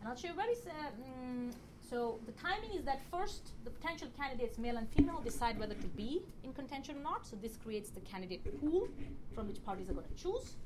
And 0.00 0.08
I'll 0.08 0.16
show 0.16 0.28
you 0.28 0.34
very 0.34 0.52
uh, 0.52 0.90
mm, 1.00 1.52
so 1.88 2.18
the 2.26 2.32
timing 2.32 2.72
is 2.76 2.84
that 2.84 3.00
first 3.10 3.52
the 3.64 3.70
potential 3.70 4.08
candidates, 4.16 4.58
male 4.58 4.76
and 4.76 4.88
female, 4.90 5.20
decide 5.22 5.58
whether 5.58 5.74
to 5.74 5.86
be 5.88 6.22
in 6.44 6.52
contention 6.52 6.96
or 6.96 7.02
not. 7.02 7.26
So 7.26 7.36
this 7.40 7.56
creates 7.56 7.90
the 7.90 8.00
candidate 8.00 8.42
pool 8.60 8.88
from 9.34 9.46
which 9.48 9.64
parties 9.64 9.88
are 9.88 9.92
going 9.92 10.06
to 10.06 10.22
choose. 10.22 10.56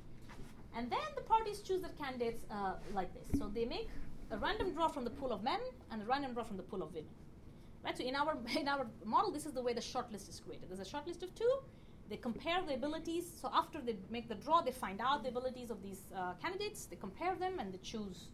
And 0.77 0.91
then 0.91 1.01
the 1.17 1.23
parties 1.23 1.61
choose 1.61 1.83
their 1.83 1.91
candidates 1.93 2.45
uh, 2.51 2.75
like 2.95 3.13
this. 3.15 3.39
So 3.39 3.51
they 3.53 3.65
make 3.65 3.89
a 4.31 4.39
random 4.39 4.73
draw 4.73 4.89
from 4.89 5.05
the 5.05 5.11
pool 5.11 5.33
of 5.33 5.43
men 5.43 5.61
and 5.91 6.03
a 6.03 6.05
random 6.05 6.35
draw 6.35 6.45
from 6.45 6.57
the 6.57 6.63
pool 6.63 6.83
of 6.83 6.95
women. 6.95 7.11
Right? 7.85 7.97
So 7.97 8.05
in 8.05 8.15
our 8.15 8.37
in 8.59 8.69
our 8.69 8.87
model, 9.05 9.31
this 9.33 9.47
is 9.47 9.53
the 9.53 9.63
way 9.63 9.73
the 9.73 9.81
shortlist 9.81 10.29
is 10.29 10.41
created. 10.45 10.69
There's 10.71 10.87
a 10.87 10.93
shortlist 10.95 11.23
of 11.23 11.35
two. 11.35 11.53
They 12.09 12.17
compare 12.17 12.61
the 12.67 12.75
abilities. 12.75 13.25
So 13.41 13.51
after 13.55 13.81
they 13.81 13.97
make 14.11 14.29
the 14.29 14.35
draw, 14.35 14.63
they 14.63 14.73
find 14.73 15.01
out 15.01 15.23
the 15.23 15.29
abilities 15.29 15.71
of 15.71 15.81
these 15.81 16.01
uh, 16.15 16.35
candidates. 16.43 16.87
They 16.87 16.97
compare 16.97 17.37
them 17.37 17.61
and 17.61 17.73
they 17.73 17.79
choose 17.79 18.29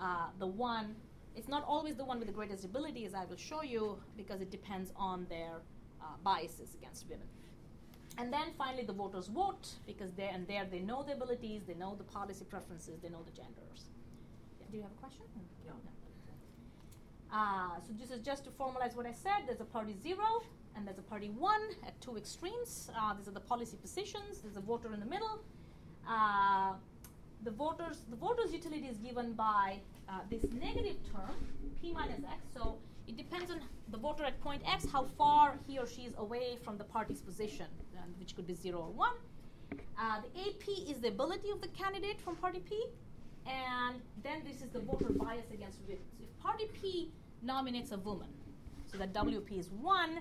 uh, 0.00 0.28
the 0.38 0.46
one. 0.46 0.94
It's 1.34 1.48
not 1.48 1.64
always 1.66 1.96
the 1.96 2.04
one 2.04 2.18
with 2.18 2.28
the 2.28 2.34
greatest 2.34 2.64
ability, 2.64 3.04
as 3.06 3.14
I 3.14 3.24
will 3.24 3.36
show 3.36 3.62
you, 3.62 3.98
because 4.16 4.40
it 4.40 4.50
depends 4.50 4.92
on 4.96 5.26
their 5.28 5.60
uh, 6.00 6.04
biases 6.22 6.74
against 6.74 7.08
women. 7.08 7.26
And 8.18 8.32
then 8.32 8.48
finally, 8.56 8.84
the 8.84 8.92
voters 8.92 9.26
vote 9.26 9.68
because 9.86 10.12
there 10.12 10.30
and 10.32 10.46
there 10.48 10.66
they 10.70 10.80
know 10.80 11.02
the 11.02 11.12
abilities, 11.12 11.62
they 11.66 11.74
know 11.74 11.94
the 11.96 12.04
policy 12.04 12.44
preferences, 12.44 12.98
they 13.02 13.10
know 13.10 13.22
the 13.22 13.30
genders. 13.32 13.90
Yeah, 14.58 14.66
do 14.70 14.76
you 14.78 14.82
have 14.82 14.92
a 14.92 15.00
question? 15.00 15.24
No. 15.66 15.74
Uh, 17.32 17.80
so 17.86 17.92
this 18.00 18.10
is 18.10 18.20
just 18.20 18.44
to 18.44 18.50
formalize 18.50 18.96
what 18.96 19.06
I 19.06 19.12
said. 19.12 19.46
There's 19.46 19.60
a 19.60 19.64
party 19.64 19.94
zero 20.02 20.42
and 20.74 20.86
there's 20.86 20.98
a 20.98 21.02
party 21.02 21.28
one 21.28 21.60
at 21.86 22.00
two 22.00 22.16
extremes. 22.16 22.90
Uh, 22.98 23.14
these 23.14 23.28
are 23.28 23.32
the 23.32 23.40
policy 23.40 23.76
positions. 23.76 24.38
There's 24.42 24.56
a 24.56 24.60
voter 24.60 24.92
in 24.94 25.00
the 25.00 25.06
middle. 25.06 25.40
Uh, 26.08 26.74
the 27.42 27.50
voters 27.50 27.98
the 28.08 28.16
voters 28.16 28.52
utility 28.52 28.86
is 28.86 28.96
given 28.98 29.32
by 29.32 29.78
uh, 30.08 30.20
this 30.30 30.44
negative 30.52 30.96
term 31.12 31.34
p 31.80 31.92
minus 31.92 32.20
x. 32.24 32.40
So 32.54 32.78
it 33.06 33.16
depends 33.16 33.50
on 33.50 33.60
the 33.90 33.96
voter 33.96 34.24
at 34.24 34.40
point 34.40 34.62
x 34.66 34.86
how 34.90 35.04
far 35.18 35.58
he 35.66 35.78
or 35.78 35.86
she 35.86 36.02
is 36.02 36.14
away 36.18 36.56
from 36.64 36.76
the 36.76 36.84
party's 36.84 37.20
position, 37.20 37.66
um, 37.98 38.10
which 38.18 38.34
could 38.34 38.46
be 38.46 38.54
zero 38.54 38.78
or 38.78 38.90
one. 38.90 39.14
Uh, 39.98 40.20
the 40.20 40.40
AP 40.40 40.90
is 40.90 41.00
the 41.00 41.08
ability 41.08 41.50
of 41.50 41.60
the 41.60 41.68
candidate 41.68 42.20
from 42.20 42.36
party 42.36 42.60
P, 42.60 42.86
and 43.46 44.00
then 44.22 44.42
this 44.44 44.62
is 44.62 44.68
the 44.70 44.80
voter 44.80 45.12
bias 45.12 45.50
against 45.52 45.78
women. 45.88 46.04
So 46.18 46.24
if 46.24 46.38
party 46.42 46.66
P 46.80 47.10
nominates 47.42 47.92
a 47.92 47.98
woman, 47.98 48.28
so 48.86 48.98
that 48.98 49.12
WP 49.12 49.58
is 49.58 49.70
one, 49.70 50.20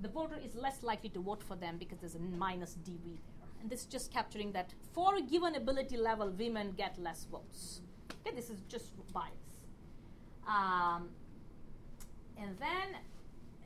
the 0.00 0.08
voter 0.08 0.36
is 0.42 0.54
less 0.54 0.82
likely 0.82 1.10
to 1.10 1.20
vote 1.20 1.42
for 1.42 1.56
them 1.56 1.76
because 1.78 1.98
there's 1.98 2.14
a 2.14 2.20
minus 2.20 2.76
DV 2.84 3.04
there. 3.04 3.48
And 3.60 3.68
this 3.68 3.80
is 3.80 3.86
just 3.86 4.12
capturing 4.12 4.52
that 4.52 4.72
for 4.92 5.16
a 5.16 5.22
given 5.22 5.54
ability 5.56 5.96
level, 5.96 6.30
women 6.30 6.72
get 6.76 6.98
less 6.98 7.26
votes. 7.30 7.80
Okay, 8.20 8.34
this 8.34 8.48
is 8.48 8.60
just 8.68 8.92
bias. 9.12 9.32
Um, 10.46 11.08
and 12.40 12.56
then 12.58 12.88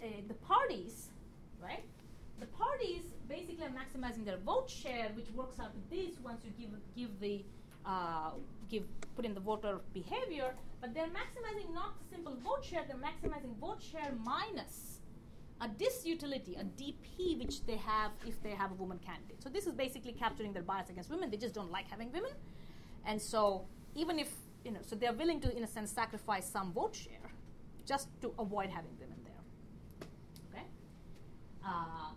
uh, 0.03 0.07
the 0.29 0.35
parties, 0.35 1.09
right? 1.62 1.85
The 2.41 2.47
parties 2.47 3.03
basically 3.29 3.64
are 3.64 3.70
maximizing 3.83 4.25
their 4.25 4.39
vote 4.39 4.68
share, 4.68 5.11
which 5.14 5.31
works 5.35 5.61
out 5.61 5.73
this 5.91 6.18
once 6.25 6.41
you 6.45 6.53
give 6.59 6.70
give 6.97 7.20
the 7.20 7.45
uh, 7.87 8.31
give 8.68 8.85
put 9.14 9.25
in 9.25 9.35
the 9.35 9.41
voter 9.41 9.81
behavior. 9.93 10.55
But 10.81 10.95
they're 10.95 11.14
maximizing 11.23 11.73
not 11.73 11.99
the 12.01 12.16
simple 12.16 12.37
vote 12.43 12.64
share; 12.64 12.83
they're 12.89 12.97
maximizing 12.97 13.57
vote 13.61 13.81
share 13.81 14.12
minus 14.25 14.99
a 15.61 15.68
disutility, 15.68 16.61
a 16.61 16.64
DP, 16.64 17.39
which 17.39 17.64
they 17.66 17.77
have 17.77 18.11
if 18.27 18.43
they 18.43 18.51
have 18.51 18.73
a 18.73 18.75
woman 18.75 18.99
candidate. 18.99 19.41
So 19.41 19.49
this 19.49 19.66
is 19.66 19.75
basically 19.75 20.12
capturing 20.12 20.53
their 20.53 20.64
bias 20.64 20.91
against 20.91 21.11
women. 21.11 21.31
They 21.31 21.37
just 21.37 21.55
don't 21.55 21.70
like 21.70 21.89
having 21.89 22.11
women, 22.11 22.33
and 23.05 23.23
so 23.23 23.66
even 23.95 24.18
if 24.18 24.33
you 24.64 24.73
know, 24.73 24.81
so 24.83 24.97
they're 24.97 25.12
willing 25.12 25.41
to, 25.41 25.57
in 25.57 25.62
a 25.62 25.66
sense, 25.66 25.91
sacrifice 25.91 26.49
some 26.49 26.73
vote 26.73 26.95
share 26.95 27.22
just 27.87 28.09
to 28.22 28.33
avoid 28.39 28.70
having 28.70 28.97
them 28.99 29.09
in 29.16 29.22
there. 29.24 29.43
Okay, 30.51 30.66
uh, 31.64 32.12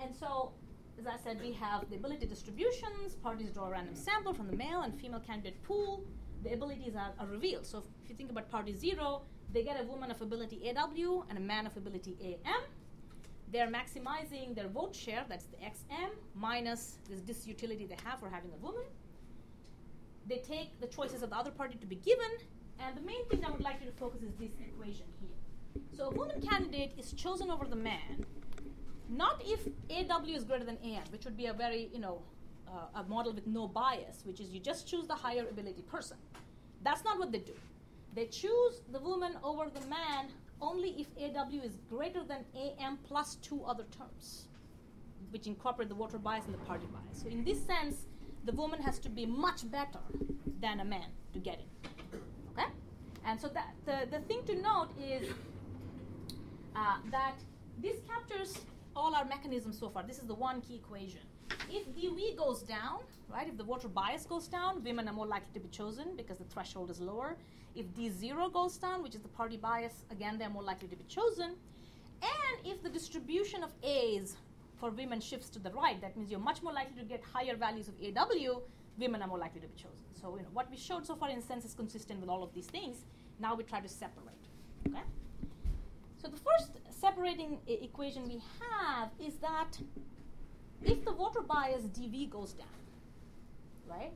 and 0.00 0.14
so 0.14 0.52
as 0.98 1.06
I 1.06 1.16
said, 1.16 1.40
we 1.40 1.52
have 1.52 1.88
the 1.90 1.96
ability 1.96 2.26
distributions. 2.26 3.14
Parties 3.22 3.50
draw 3.52 3.66
a 3.66 3.70
random 3.70 3.94
sample 3.94 4.34
from 4.34 4.48
the 4.48 4.56
male 4.56 4.80
and 4.80 4.98
female 4.98 5.20
candidate 5.20 5.62
pool. 5.62 6.04
The 6.42 6.52
abilities 6.52 6.94
are, 6.96 7.12
are 7.20 7.26
revealed. 7.26 7.66
So 7.66 7.84
if 8.02 8.10
you 8.10 8.16
think 8.16 8.30
about 8.30 8.50
party 8.50 8.74
zero, 8.74 9.22
they 9.52 9.62
get 9.62 9.80
a 9.80 9.84
woman 9.84 10.10
of 10.10 10.20
ability 10.20 10.72
AW 10.76 11.24
and 11.28 11.38
a 11.38 11.40
man 11.40 11.66
of 11.66 11.76
ability 11.76 12.16
AM. 12.20 12.62
They're 13.50 13.68
maximizing 13.68 14.54
their 14.54 14.68
vote 14.68 14.94
share, 14.94 15.24
that's 15.28 15.46
the 15.46 15.56
XM, 15.56 16.10
minus 16.34 16.98
this 17.08 17.20
disutility 17.20 17.88
they 17.88 17.96
have 18.04 18.20
for 18.20 18.28
having 18.28 18.50
a 18.52 18.56
woman. 18.56 18.84
They 20.26 20.38
take 20.38 20.78
the 20.80 20.86
choices 20.86 21.22
of 21.22 21.30
the 21.30 21.36
other 21.36 21.50
party 21.50 21.78
to 21.78 21.86
be 21.86 21.96
given, 21.96 22.30
and 22.80 22.96
the 22.96 23.00
main 23.00 23.24
thing 23.26 23.44
I 23.44 23.50
would 23.50 23.60
like 23.60 23.76
you 23.80 23.86
to 23.90 23.96
focus 23.96 24.22
is 24.22 24.32
this 24.38 24.52
equation 24.60 25.06
here. 25.20 25.82
So 25.96 26.08
a 26.08 26.10
woman 26.10 26.40
candidate 26.40 26.92
is 26.98 27.12
chosen 27.12 27.50
over 27.50 27.66
the 27.66 27.76
man, 27.76 28.24
not 29.08 29.42
if 29.44 29.66
AW 29.90 30.24
is 30.26 30.44
greater 30.44 30.64
than 30.64 30.78
AM, 30.84 31.04
which 31.10 31.24
would 31.24 31.36
be 31.36 31.46
a 31.46 31.52
very, 31.52 31.90
you 31.92 31.98
know, 31.98 32.22
uh, 32.68 33.00
a 33.00 33.02
model 33.04 33.32
with 33.32 33.46
no 33.46 33.66
bias, 33.66 34.22
which 34.24 34.40
is 34.40 34.50
you 34.50 34.60
just 34.60 34.86
choose 34.86 35.06
the 35.06 35.14
higher 35.14 35.46
ability 35.50 35.82
person. 35.82 36.16
That's 36.82 37.04
not 37.04 37.18
what 37.18 37.32
they 37.32 37.38
do. 37.38 37.54
They 38.14 38.26
choose 38.26 38.82
the 38.92 39.00
woman 39.00 39.36
over 39.42 39.70
the 39.70 39.86
man 39.86 40.28
only 40.60 40.90
if 40.98 41.06
AW 41.36 41.60
is 41.62 41.78
greater 41.88 42.22
than 42.24 42.44
AM 42.56 42.98
plus 43.04 43.36
two 43.36 43.62
other 43.64 43.84
terms, 43.96 44.48
which 45.30 45.46
incorporate 45.46 45.88
the 45.88 45.94
voter 45.94 46.18
bias 46.18 46.44
and 46.46 46.54
the 46.54 46.58
party 46.58 46.86
bias. 46.92 47.22
So 47.22 47.28
in 47.28 47.44
this 47.44 47.64
sense, 47.64 48.06
the 48.44 48.52
woman 48.52 48.80
has 48.82 48.98
to 49.00 49.08
be 49.08 49.26
much 49.26 49.70
better 49.70 50.00
than 50.60 50.80
a 50.80 50.84
man 50.84 51.06
to 51.32 51.38
get 51.38 51.60
in. 51.60 51.90
Okay? 52.58 52.68
And 53.24 53.40
so 53.40 53.48
that 53.48 53.74
the, 53.84 54.06
the 54.10 54.22
thing 54.24 54.42
to 54.46 54.54
note 54.56 54.90
is 55.00 55.28
uh, 56.74 56.96
that 57.10 57.36
this 57.80 57.96
captures 58.08 58.58
all 58.96 59.14
our 59.14 59.24
mechanisms 59.24 59.78
so 59.78 59.88
far. 59.88 60.02
This 60.02 60.18
is 60.18 60.26
the 60.26 60.34
one 60.34 60.60
key 60.60 60.76
equation. 60.76 61.20
If 61.70 61.86
DV 61.94 62.36
goes 62.36 62.62
down, 62.62 63.00
right, 63.28 63.48
if 63.48 63.56
the 63.56 63.64
voter 63.64 63.88
bias 63.88 64.24
goes 64.24 64.48
down, 64.48 64.82
women 64.82 65.08
are 65.08 65.12
more 65.12 65.26
likely 65.26 65.52
to 65.54 65.60
be 65.60 65.68
chosen 65.68 66.16
because 66.16 66.38
the 66.38 66.44
threshold 66.44 66.90
is 66.90 67.00
lower. 67.00 67.36
If 67.74 67.86
D0 67.94 68.52
goes 68.52 68.76
down, 68.76 69.02
which 69.02 69.14
is 69.14 69.20
the 69.20 69.28
party 69.28 69.56
bias, 69.56 70.04
again, 70.10 70.38
they're 70.38 70.50
more 70.50 70.62
likely 70.62 70.88
to 70.88 70.96
be 70.96 71.04
chosen. 71.04 71.54
And 72.22 72.66
if 72.66 72.82
the 72.82 72.88
distribution 72.88 73.62
of 73.62 73.70
A's 73.82 74.36
for 74.80 74.90
women 74.90 75.20
shifts 75.20 75.48
to 75.50 75.58
the 75.58 75.70
right, 75.70 76.00
that 76.00 76.16
means 76.16 76.30
you're 76.30 76.40
much 76.40 76.62
more 76.62 76.72
likely 76.72 77.00
to 77.00 77.06
get 77.06 77.22
higher 77.22 77.56
values 77.56 77.88
of 77.88 77.94
AW, 78.02 78.60
women 78.98 79.22
are 79.22 79.28
more 79.28 79.38
likely 79.38 79.60
to 79.60 79.68
be 79.68 79.74
chosen. 79.74 80.04
So, 80.20 80.36
you 80.36 80.42
know, 80.42 80.48
what 80.52 80.70
we 80.70 80.76
showed 80.76 81.06
so 81.06 81.14
far 81.14 81.30
in 81.30 81.40
sense 81.40 81.64
is 81.64 81.74
consistent 81.74 82.20
with 82.20 82.28
all 82.28 82.42
of 82.42 82.52
these 82.54 82.66
things. 82.66 83.04
Now 83.40 83.54
we 83.54 83.64
try 83.64 83.80
to 83.80 83.88
separate. 83.88 84.44
Okay? 84.88 85.02
So 86.20 86.28
the 86.28 86.36
first 86.36 86.72
separating 86.90 87.58
equation 87.66 88.26
we 88.28 88.42
have 88.60 89.10
is 89.24 89.34
that 89.36 89.78
if 90.82 91.04
the 91.04 91.12
voter 91.12 91.42
bias 91.42 91.82
DV 91.84 92.30
goes 92.30 92.52
down, 92.52 92.66
right, 93.86 94.12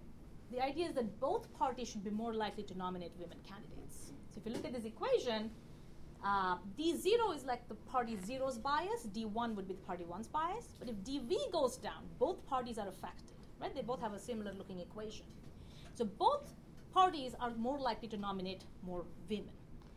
the 0.50 0.60
idea 0.60 0.88
is 0.88 0.94
that 0.94 1.20
both 1.20 1.52
parties 1.54 1.88
should 1.88 2.04
be 2.04 2.10
more 2.10 2.34
likely 2.34 2.64
to 2.64 2.76
nominate 2.76 3.12
women 3.18 3.38
candidates. 3.48 4.12
So 4.30 4.40
if 4.40 4.46
you 4.46 4.52
look 4.52 4.64
at 4.64 4.74
this 4.74 4.84
equation, 4.84 5.50
uh, 6.24 6.56
D0 6.78 7.36
is 7.36 7.44
like 7.44 7.66
the 7.68 7.74
party 7.74 8.16
zero's 8.24 8.58
bias, 8.58 9.06
D1 9.14 9.54
would 9.54 9.66
be 9.66 9.74
the 9.74 9.80
party 9.80 10.04
one's 10.04 10.28
bias. 10.28 10.68
But 10.78 10.88
if 10.88 10.96
DV 10.96 11.50
goes 11.52 11.76
down, 11.76 12.04
both 12.18 12.44
parties 12.46 12.78
are 12.78 12.88
affected, 12.88 13.36
right? 13.62 13.74
They 13.74 13.82
both 13.82 14.00
have 14.00 14.12
a 14.12 14.18
similar 14.18 14.52
looking 14.52 14.80
equation. 14.80 15.24
So 15.94 16.04
both 16.04 16.52
parties 16.92 17.34
are 17.40 17.50
more 17.56 17.78
likely 17.78 18.08
to 18.08 18.16
nominate 18.16 18.64
more 18.82 19.04
women. 19.30 19.54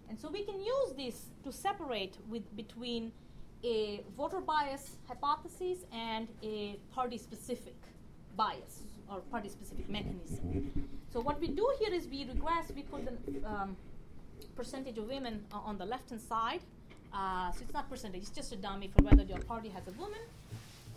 And 0.08 0.20
so 0.20 0.30
we 0.30 0.44
can 0.44 0.60
use 0.60 0.94
this 0.96 1.26
to 1.44 1.52
separate 1.52 2.18
with 2.30 2.56
between 2.56 3.12
a 3.64 4.04
voter 4.16 4.40
bias 4.40 4.98
hypothesis 5.08 5.80
and 5.92 6.28
a 6.44 6.78
party 6.94 7.18
specific 7.18 7.76
bias 8.38 8.84
or 9.12 9.20
party 9.32 9.50
specific 9.50 9.90
mechanism. 9.90 10.90
So 11.12 11.20
what 11.22 11.40
we 11.40 11.48
do 11.48 11.68
here 11.80 11.94
is 11.94 12.08
we 12.08 12.26
regress, 12.26 12.72
we 12.76 12.84
put 12.84 13.06
the 13.06 13.50
um, 13.50 13.76
percentage 14.56 14.98
of 14.98 15.08
women 15.08 15.44
on 15.52 15.78
the 15.78 15.86
left 15.86 16.10
hand 16.10 16.22
side. 16.22 16.62
Uh, 17.14 17.52
so 17.52 17.62
it's 17.62 17.74
not 17.74 17.90
percentage, 17.90 18.22
it's 18.22 18.30
just 18.30 18.52
a 18.52 18.58
dummy 18.58 18.92
for 18.96 19.04
whether 19.04 19.24
your 19.24 19.40
party 19.40 19.70
has 19.70 19.88
a 19.88 19.92
woman. 19.94 20.20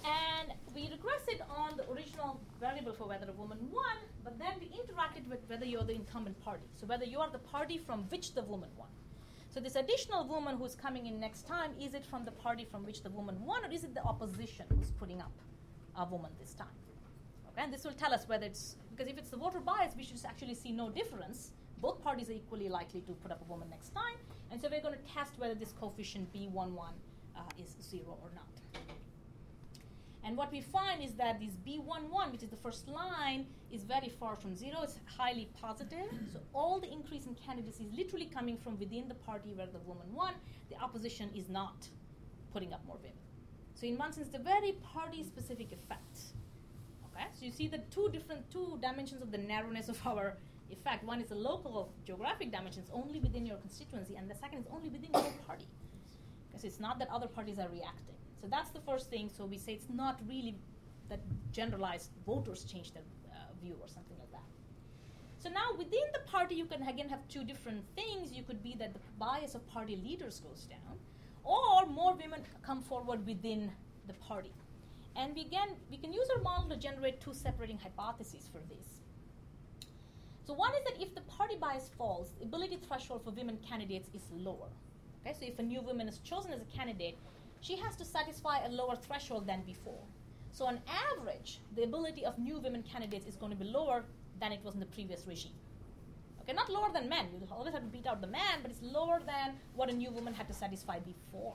And 0.05 0.53
we 0.75 0.89
regress 0.91 1.27
it 1.29 1.41
on 1.49 1.77
the 1.77 1.91
original 1.91 2.41
variable 2.61 2.93
for 2.93 3.09
whether 3.09 3.29
a 3.29 3.33
woman 3.33 3.59
won, 3.71 3.97
but 4.25 4.39
then 4.39 4.53
we 4.61 4.67
interact 4.67 5.19
it 5.19 5.25
with 5.29 5.41
whether 5.49 5.65
you're 5.65 5.85
the 5.85 5.95
incumbent 5.95 6.39
party. 6.41 6.65
So 6.77 6.87
whether 6.87 7.05
you 7.05 7.19
are 7.19 7.31
the 7.31 7.39
party 7.39 7.79
from 7.79 8.05
which 8.05 8.35
the 8.35 8.43
woman 8.43 8.71
won. 8.77 8.89
So 9.51 9.61
this 9.61 9.77
additional 9.77 10.27
woman 10.27 10.57
who's 10.57 10.75
coming 10.75 11.07
in 11.07 11.19
next 11.19 11.47
time, 11.47 11.73
is 11.81 11.95
it 11.95 12.05
from 12.05 12.25
the 12.25 12.31
party 12.31 12.65
from 12.65 12.85
which 12.85 13.03
the 13.03 13.11
woman 13.11 13.43
won, 13.45 13.65
or 13.65 13.71
is 13.73 13.83
it 13.83 13.95
the 13.95 14.03
opposition 14.03 14.67
who's 14.77 14.91
putting 14.93 15.21
up 15.21 15.33
a 15.97 16.05
woman 16.05 16.31
this 16.39 16.55
time? 16.55 16.69
Okay, 17.49 17.63
and 17.63 17.73
this 17.73 17.85
will 17.85 17.93
tell 17.93 18.13
us 18.13 18.29
whether 18.29 18.47
it's 18.47 18.77
because 18.91 19.11
if 19.11 19.19
it's 19.19 19.31
the 19.31 19.37
voter 19.37 19.61
bias, 19.61 19.95
we 19.97 20.05
should 20.05 20.21
actually 20.27 20.55
see 20.55 20.71
no 20.71 20.91
difference. 20.91 21.53
Both 21.81 22.03
parties 22.03 22.29
are 22.29 22.35
equally 22.35 22.69
likely 22.69 23.01
to 23.03 23.13
put 23.13 23.31
up 23.31 23.41
a 23.41 23.51
woman 23.51 23.69
next 23.71 23.95
time, 23.95 24.19
and 24.51 24.61
so 24.61 24.69
we're 24.71 24.83
going 24.83 24.95
to 24.95 25.15
test 25.15 25.39
whether 25.39 25.55
this 25.55 25.73
coefficient 25.73 26.33
B11 26.33 26.79
uh, 27.37 27.41
is 27.59 27.75
zero 27.81 28.19
or 28.23 28.31
not. 28.35 28.48
And 30.29 30.37
what 30.37 30.53
we 30.53 30.61
find 30.61 31.03
is 31.03 31.15
that 31.15 31.41
this 31.41 31.55
B11, 31.67 32.33
which 32.33 32.43
is 32.43 32.51
the 32.51 32.57
first 32.57 32.87
line, 32.87 33.47
is 33.73 33.85
very 33.85 34.11
far 34.11 34.37
from 34.37 34.55
zero. 34.55 34.83
It's 34.83 34.99
highly 35.07 35.49
positive. 35.59 36.11
Mm-hmm. 36.13 36.33
So 36.35 36.41
all 36.53 36.79
the 36.79 36.93
increase 36.93 37.25
in 37.25 37.35
candidacy 37.35 37.85
is 37.85 37.93
literally 37.95 38.27
coming 38.27 38.59
from 38.59 38.79
within 38.79 39.09
the 39.09 39.15
party 39.15 39.55
where 39.55 39.69
the 39.69 39.79
woman 39.87 40.07
won. 40.13 40.35
The 40.69 40.77
opposition 40.77 41.31
is 41.35 41.49
not 41.49 41.89
putting 42.53 42.75
up 42.75 42.85
more 42.87 42.97
women. 42.97 43.17
So 43.75 43.87
in 43.87 43.97
one 43.97 44.13
sense, 44.13 44.29
the 44.29 44.39
very 44.39 44.73
party-specific 44.93 45.73
effect. 45.73 46.19
Okay, 47.07 47.25
so 47.33 47.47
you 47.47 47.51
see 47.51 47.67
the 47.67 47.81
two 47.91 48.11
different 48.13 48.51
two 48.51 48.79
dimensions 48.83 49.23
of 49.23 49.33
the 49.33 49.39
narrowness 49.39 49.89
of 49.89 49.99
our 50.07 50.37
effect. 50.71 51.05
One 51.05 51.23
is 51.23 51.29
the 51.29 51.37
local 51.37 51.91
geographic 52.05 52.53
dimensions 52.53 52.91
only 52.93 53.19
within 53.19 53.47
your 53.47 53.57
constituency, 53.57 54.17
and 54.17 54.31
the 54.31 54.35
second 54.35 54.59
is 54.59 54.67
only 54.71 54.91
within 54.91 55.11
your 55.11 55.33
party. 55.47 55.69
Because 56.49 56.65
it's 56.65 56.81
not 56.81 56.99
that 56.99 57.09
other 57.09 57.29
parties 57.29 57.59
are 57.59 57.71
reacting. 57.71 58.17
So 58.41 58.47
that's 58.49 58.71
the 58.71 58.81
first 58.81 59.11
thing. 59.11 59.31
So 59.37 59.45
we 59.45 59.59
say 59.59 59.73
it's 59.73 59.91
not 59.91 60.21
really 60.29 60.57
that 61.09 61.21
generalized 61.53 62.11
voters 62.27 62.65
change 62.65 62.93
their 62.93 63.03
uh, 63.31 63.53
view 63.63 63.77
or 63.81 63.89
something 63.89 64.17
like 64.19 64.31
that. 64.33 64.43
So 65.39 65.49
now 65.49 65.73
within 65.77 66.07
the 66.13 66.21
party, 66.31 66.55
you 66.55 66.65
can 66.67 66.83
again 66.87 67.09
have 67.09 67.27
two 67.29 67.45
different 67.45 67.85
things. 67.95 68.33
You 68.33 68.43
could 68.43 68.63
be 68.63 68.75
that 68.79 68.93
the 68.93 69.01
bias 69.19 69.55
of 69.55 69.67
party 69.69 69.97
leaders 69.97 70.41
goes 70.41 70.65
down, 70.65 70.99
or 71.45 71.87
more 71.87 72.15
women 72.15 72.43
come 72.63 72.83
forward 72.83 73.27
within 73.27 73.71
the 74.07 74.15
party. 74.15 74.53
And 75.17 75.35
we 75.35 75.43
again 75.43 75.71
we 75.91 75.97
can 75.97 76.13
use 76.13 76.29
our 76.35 76.43
model 76.43 76.69
to 76.71 76.77
generate 76.77 77.21
two 77.21 77.35
separating 77.35 77.79
hypotheses 77.79 78.49
for 78.53 78.61
this. 78.69 78.87
So 80.45 80.55
one 80.55 80.73
is 80.75 80.85
that 80.85 81.03
if 81.03 81.15
the 81.15 81.21
party 81.23 81.57
bias 81.61 81.91
falls, 81.97 82.33
the 82.39 82.45
ability 82.45 82.79
threshold 82.87 83.23
for 83.23 83.31
women 83.31 83.59
candidates 83.69 84.09
is 84.15 84.23
lower. 84.33 84.71
Okay, 85.21 85.37
so 85.39 85.45
if 85.47 85.59
a 85.59 85.63
new 85.63 85.83
woman 85.83 86.09
is 86.09 86.19
chosen 86.19 86.53
as 86.53 86.61
a 86.63 86.77
candidate, 86.77 87.19
she 87.61 87.77
has 87.77 87.97
to 87.97 88.05
satisfy 88.05 88.65
a 88.65 88.69
lower 88.69 88.97
threshold 88.97 89.47
than 89.47 89.63
before. 89.63 90.03
So, 90.53 90.67
on 90.67 90.81
average, 91.13 91.61
the 91.77 91.85
ability 91.85 92.25
of 92.25 92.39
new 92.39 92.59
women 92.59 92.83
candidates 92.83 93.27
is 93.27 93.37
going 93.37 93.53
to 93.53 93.59
be 93.59 93.65
lower 93.65 94.05
than 94.41 94.53
it 94.53 94.61
was 94.65 94.75
in 94.75 94.81
the 94.81 94.87
previous 94.87 95.27
regime. 95.27 95.53
Okay, 96.41 96.53
not 96.53 96.71
lower 96.71 96.91
than 96.93 97.09
men. 97.09 97.27
You 97.33 97.47
always 97.51 97.75
have 97.75 97.83
to 97.83 97.89
beat 97.89 98.07
out 98.07 98.21
the 98.21 98.27
man, 98.27 98.61
but 98.63 98.71
it's 98.71 98.83
lower 98.83 99.21
than 99.27 99.57
what 99.75 99.91
a 99.91 99.93
new 99.93 100.11
woman 100.11 100.33
had 100.33 100.49
to 100.49 100.55
satisfy 100.55 100.99
before. 100.99 101.55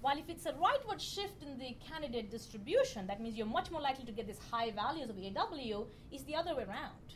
While 0.00 0.18
if 0.18 0.28
it's 0.28 0.46
a 0.46 0.52
rightward 0.52 0.98
shift 0.98 1.42
in 1.42 1.58
the 1.58 1.76
candidate 1.86 2.30
distribution, 2.30 3.06
that 3.06 3.20
means 3.20 3.36
you're 3.36 3.46
much 3.46 3.70
more 3.70 3.80
likely 3.80 4.04
to 4.06 4.12
get 4.12 4.26
these 4.26 4.40
high 4.50 4.70
values 4.70 5.10
of 5.10 5.16
AW, 5.16 5.84
is 6.10 6.24
the 6.24 6.34
other 6.34 6.56
way 6.56 6.64
around. 6.64 7.14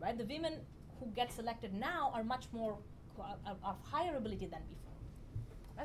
Right? 0.00 0.16
The 0.16 0.24
women 0.24 0.54
who 0.98 1.06
get 1.08 1.32
selected 1.32 1.74
now 1.74 2.12
are 2.14 2.22
much 2.22 2.46
more 2.52 2.78
uh, 3.18 3.54
of 3.64 3.76
higher 3.82 4.16
ability 4.16 4.46
than 4.46 4.62
before. 4.68 4.89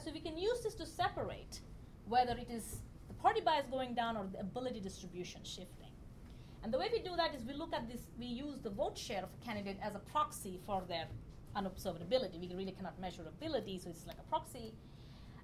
So 0.04 0.12
we 0.12 0.20
can 0.20 0.38
use 0.38 0.62
this 0.62 0.76
to 0.76 0.86
separate 0.86 1.62
whether 2.08 2.34
it 2.34 2.50
is 2.52 2.82
the 3.08 3.14
party 3.14 3.42
bias 3.42 3.66
going 3.68 3.96
down 3.96 4.18
or 4.18 4.28
the 4.32 4.40
ability 4.40 4.82
distribution 4.82 5.42
shifting. 5.44 5.92
And 6.64 6.74
the 6.74 6.78
way 6.78 6.90
we 6.92 7.00
do 7.00 7.16
that 7.16 7.34
is 7.34 7.46
we 7.46 7.54
look 7.54 7.74
at 7.74 7.88
this, 7.88 8.02
we 8.20 8.26
use 8.26 8.60
the 8.62 8.70
vote 8.70 8.98
share 8.98 9.24
of 9.24 9.30
a 9.42 9.46
candidate 9.46 9.78
as 9.82 9.96
a 9.96 10.00
proxy 10.00 10.60
for 10.66 10.84
their 10.88 11.08
unobserved 11.56 12.02
ability. 12.02 12.40
We 12.40 12.54
really 12.56 12.74
cannot 12.74 13.00
measure 13.00 13.24
ability, 13.28 13.80
so 13.80 13.90
it's 13.90 14.06
like 14.06 14.18
a 14.20 14.30
proxy. 14.30 14.74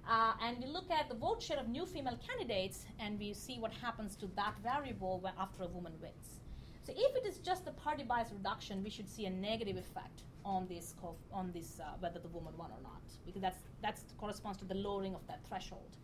Uh, 0.08 0.32
and 0.42 0.58
we 0.58 0.66
look 0.66 0.90
at 0.90 1.08
the 1.08 1.14
vote 1.14 1.40
share 1.42 1.58
of 1.58 1.68
new 1.68 1.86
female 1.86 2.18
candidates 2.26 2.86
and 2.98 3.18
we 3.18 3.32
see 3.32 3.58
what 3.58 3.72
happens 3.72 4.16
to 4.16 4.26
that 4.36 4.54
variable 4.62 5.24
after 5.38 5.62
a 5.62 5.68
woman 5.68 5.92
wins. 6.02 6.40
So 6.84 6.92
if 6.94 7.16
it 7.16 7.26
is 7.26 7.38
just 7.38 7.64
the 7.64 7.70
party 7.70 8.02
bias 8.02 8.32
reduction, 8.32 8.82
we 8.82 8.90
should 8.90 9.08
see 9.08 9.26
a 9.26 9.30
negative 9.30 9.76
effect 9.76 10.24
on 10.44 10.66
this 10.68 10.94
on 11.32 11.52
this 11.52 11.80
uh, 11.80 11.92
whether 12.00 12.18
the 12.18 12.28
woman 12.28 12.52
won 12.56 12.70
or 12.70 12.82
not, 12.82 13.02
because 13.26 13.42
that's 13.42 13.58
that's 13.82 14.04
corresponds 14.18 14.58
to 14.58 14.64
the 14.64 14.74
lowering 14.74 15.14
of 15.14 15.26
that 15.26 15.40
threshold. 15.48 15.96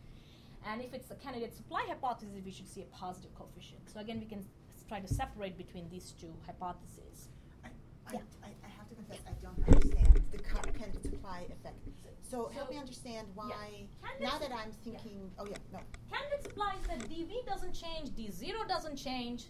And 0.67 0.83
if 0.83 0.93
it's 0.93 1.07
the 1.07 1.15
candidate 1.17 1.55
supply 1.55 1.85
hypothesis, 1.87 2.41
we 2.45 2.51
should 2.51 2.69
see 2.69 2.83
a 2.83 2.87
positive 2.87 3.35
coefficient. 3.35 3.81
So 3.93 4.01
again, 4.01 4.19
we 4.21 4.27
can 4.27 4.45
try 4.89 5.01
to 5.01 5.07
separate 5.09 5.57
between 5.57 5.89
these 5.91 6.15
two 6.21 6.33
hypotheses. 6.47 7.29
I, 7.65 7.69
Yeah. 8.15 8.21
I, 8.43 8.49
I 8.65 8.71
have 8.77 8.89
to 8.89 8.95
confess, 8.95 9.21
I 9.29 9.35
don't 9.43 9.59
understand 9.69 10.21
the 10.33 10.39
candidate 10.39 11.03
supply 11.05 11.47
effect. 11.51 11.77
So 12.23 12.51
help 12.53 12.71
me 12.71 12.77
understand 12.79 13.29
why, 13.35 13.87
Candidate 14.03 14.21
now 14.29 14.39
that 14.39 14.53
I'm 14.53 14.73
thinking, 14.85 15.31
oh 15.39 15.47
yeah, 15.47 15.57
no. 15.73 15.81
Candidate 16.13 16.43
supply 16.43 16.75
is 16.81 16.87
that 16.89 17.09
DV 17.09 17.47
doesn't 17.47 17.73
change, 17.75 18.11
D0 18.11 18.67
doesn't 18.69 18.97
change. 18.97 19.45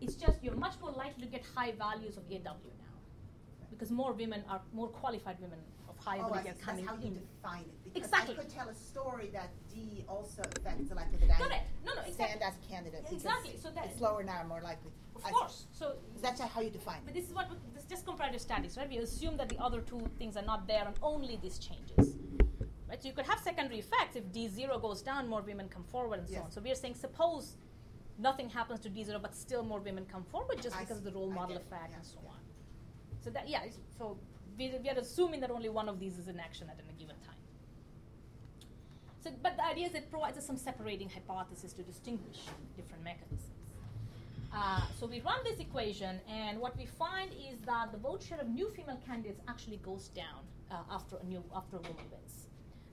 It's 0.00 0.14
just 0.14 0.42
you're 0.42 0.56
much 0.56 0.74
more 0.80 0.90
likely 0.92 1.24
to 1.24 1.30
get 1.30 1.44
high 1.54 1.72
values 1.72 2.16
of 2.16 2.24
AW 2.30 2.36
now. 2.36 2.87
Because 3.70 3.90
more 3.90 4.12
women 4.12 4.42
are, 4.48 4.60
more 4.72 4.88
qualified 4.88 5.36
women 5.40 5.58
of 5.88 5.96
high 5.98 6.18
Oh, 6.18 6.26
ability 6.26 6.44
see. 6.44 6.48
are 6.50 6.52
That's 6.54 6.64
coming 6.64 6.86
how 6.86 6.94
you 6.94 7.08
in. 7.08 7.14
define 7.20 7.60
it. 7.62 7.84
Because 7.84 8.08
Exactly. 8.08 8.34
I 8.34 8.38
could 8.38 8.50
tell 8.50 8.68
a 8.68 8.74
story 8.74 9.28
that 9.32 9.50
D 9.72 10.04
also 10.08 10.42
affects 10.56 10.88
the 10.88 10.94
likelihood 10.94 11.28
that 11.30 11.40
I 11.40 11.44
Correct. 11.44 11.66
No, 11.84 11.94
no, 11.94 12.02
stand 12.02 12.12
exactly. 12.32 12.42
as 12.42 12.54
a 12.56 12.68
candidate. 12.72 13.04
Exactly. 13.12 13.56
So 13.62 13.70
that- 13.70 13.86
it's 13.86 14.00
lower 14.00 14.22
now, 14.22 14.42
more 14.44 14.60
likely. 14.62 14.90
Of 15.16 15.24
I 15.24 15.28
see. 15.28 15.34
course. 15.34 15.66
So 15.72 15.96
Is 16.16 16.22
that 16.22 16.38
how 16.38 16.60
you 16.60 16.70
define 16.70 17.00
But 17.04 17.10
it? 17.10 17.20
this 17.20 17.28
is 17.28 17.34
what 17.34 17.48
this 17.74 17.82
is 17.84 17.88
just 17.88 18.04
comparative 18.06 18.40
statics, 18.40 18.76
right? 18.76 18.88
We 18.88 18.98
assume 18.98 19.36
that 19.36 19.48
the 19.48 19.58
other 19.58 19.80
two 19.80 20.00
things 20.18 20.36
are 20.36 20.44
not 20.44 20.66
there 20.66 20.84
and 20.86 20.96
only 21.02 21.36
this 21.36 21.58
changes. 21.58 22.16
Right? 22.88 23.02
So 23.02 23.08
you 23.08 23.14
could 23.14 23.26
have 23.26 23.38
secondary 23.40 23.80
effects 23.80 24.16
if 24.16 24.24
D0 24.32 24.80
goes 24.80 25.02
down, 25.02 25.28
more 25.28 25.42
women 25.42 25.68
come 25.68 25.84
forward 25.84 26.20
and 26.20 26.28
so 26.28 26.34
Yes. 26.34 26.44
on. 26.44 26.50
So 26.52 26.60
we 26.62 26.70
are 26.70 26.74
saying 26.74 26.94
suppose 26.94 27.56
nothing 28.16 28.48
happens 28.48 28.80
to 28.80 28.88
D0 28.90 29.20
but 29.20 29.34
still 29.34 29.62
more 29.62 29.80
women 29.80 30.06
come 30.06 30.24
forward 30.24 30.62
just 30.62 30.74
I 30.76 30.80
because 30.80 30.98
of 30.98 31.04
the 31.04 31.10
see. 31.10 31.16
role 31.18 31.30
model 31.30 31.56
it. 31.56 31.62
effect 31.62 31.90
Yeah, 31.90 31.96
and 31.96 32.06
so 32.06 32.18
yeah. 32.22 32.30
on. 32.30 32.37
So 33.28 33.34
that 33.34 33.46
yeah, 33.46 33.64
so 33.98 34.16
we, 34.56 34.72
we 34.82 34.88
are 34.88 34.98
assuming 34.98 35.40
that 35.40 35.50
only 35.50 35.68
one 35.68 35.86
of 35.86 36.00
these 36.00 36.16
is 36.16 36.28
in 36.28 36.40
action 36.40 36.66
at 36.70 36.78
any 36.82 36.94
given 36.98 37.16
time. 37.26 37.42
So, 39.22 39.30
but 39.42 39.58
the 39.58 39.66
idea 39.66 39.86
is 39.88 39.94
it 39.94 40.10
provides 40.10 40.38
us 40.38 40.46
some 40.46 40.56
separating 40.56 41.10
hypothesis 41.10 41.74
to 41.74 41.82
distinguish 41.82 42.38
different 42.74 43.04
mechanisms. 43.04 43.42
Uh, 44.50 44.80
so 44.98 45.06
we 45.06 45.20
run 45.20 45.40
this 45.44 45.60
equation, 45.60 46.20
and 46.26 46.58
what 46.58 46.74
we 46.78 46.86
find 46.86 47.30
is 47.52 47.60
that 47.66 47.92
the 47.92 47.98
vote 47.98 48.22
share 48.22 48.40
of 48.40 48.48
new 48.48 48.70
female 48.70 48.98
candidates 49.06 49.42
actually 49.46 49.76
goes 49.84 50.08
down 50.08 50.40
uh, 50.70 50.76
after 50.90 51.16
a 51.16 51.24
new 51.26 51.44
after 51.54 51.76
a 51.76 51.80
woman 51.80 52.06
wins, 52.10 52.46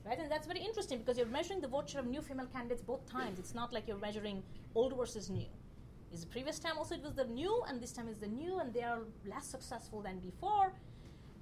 right? 0.04 0.18
And 0.18 0.30
that's 0.30 0.46
very 0.46 0.60
interesting 0.60 0.98
because 0.98 1.16
you're 1.16 1.34
measuring 1.38 1.62
the 1.62 1.68
vote 1.68 1.88
share 1.88 2.02
of 2.02 2.08
new 2.08 2.20
female 2.20 2.48
candidates 2.52 2.82
both 2.82 3.10
times. 3.10 3.38
It's 3.38 3.54
not 3.54 3.72
like 3.72 3.88
you're 3.88 4.04
measuring 4.08 4.42
old 4.74 4.94
versus 4.98 5.30
new. 5.30 5.48
Is 6.12 6.20
the 6.20 6.26
previous 6.28 6.58
time 6.58 6.78
also 6.78 6.94
it 6.94 7.02
was 7.02 7.14
the 7.14 7.24
new, 7.24 7.62
and 7.68 7.80
this 7.80 7.92
time 7.92 8.08
is 8.08 8.16
the 8.18 8.28
new, 8.28 8.58
and 8.58 8.72
they 8.72 8.82
are 8.82 9.00
less 9.26 9.46
successful 9.46 10.00
than 10.02 10.18
before. 10.20 10.72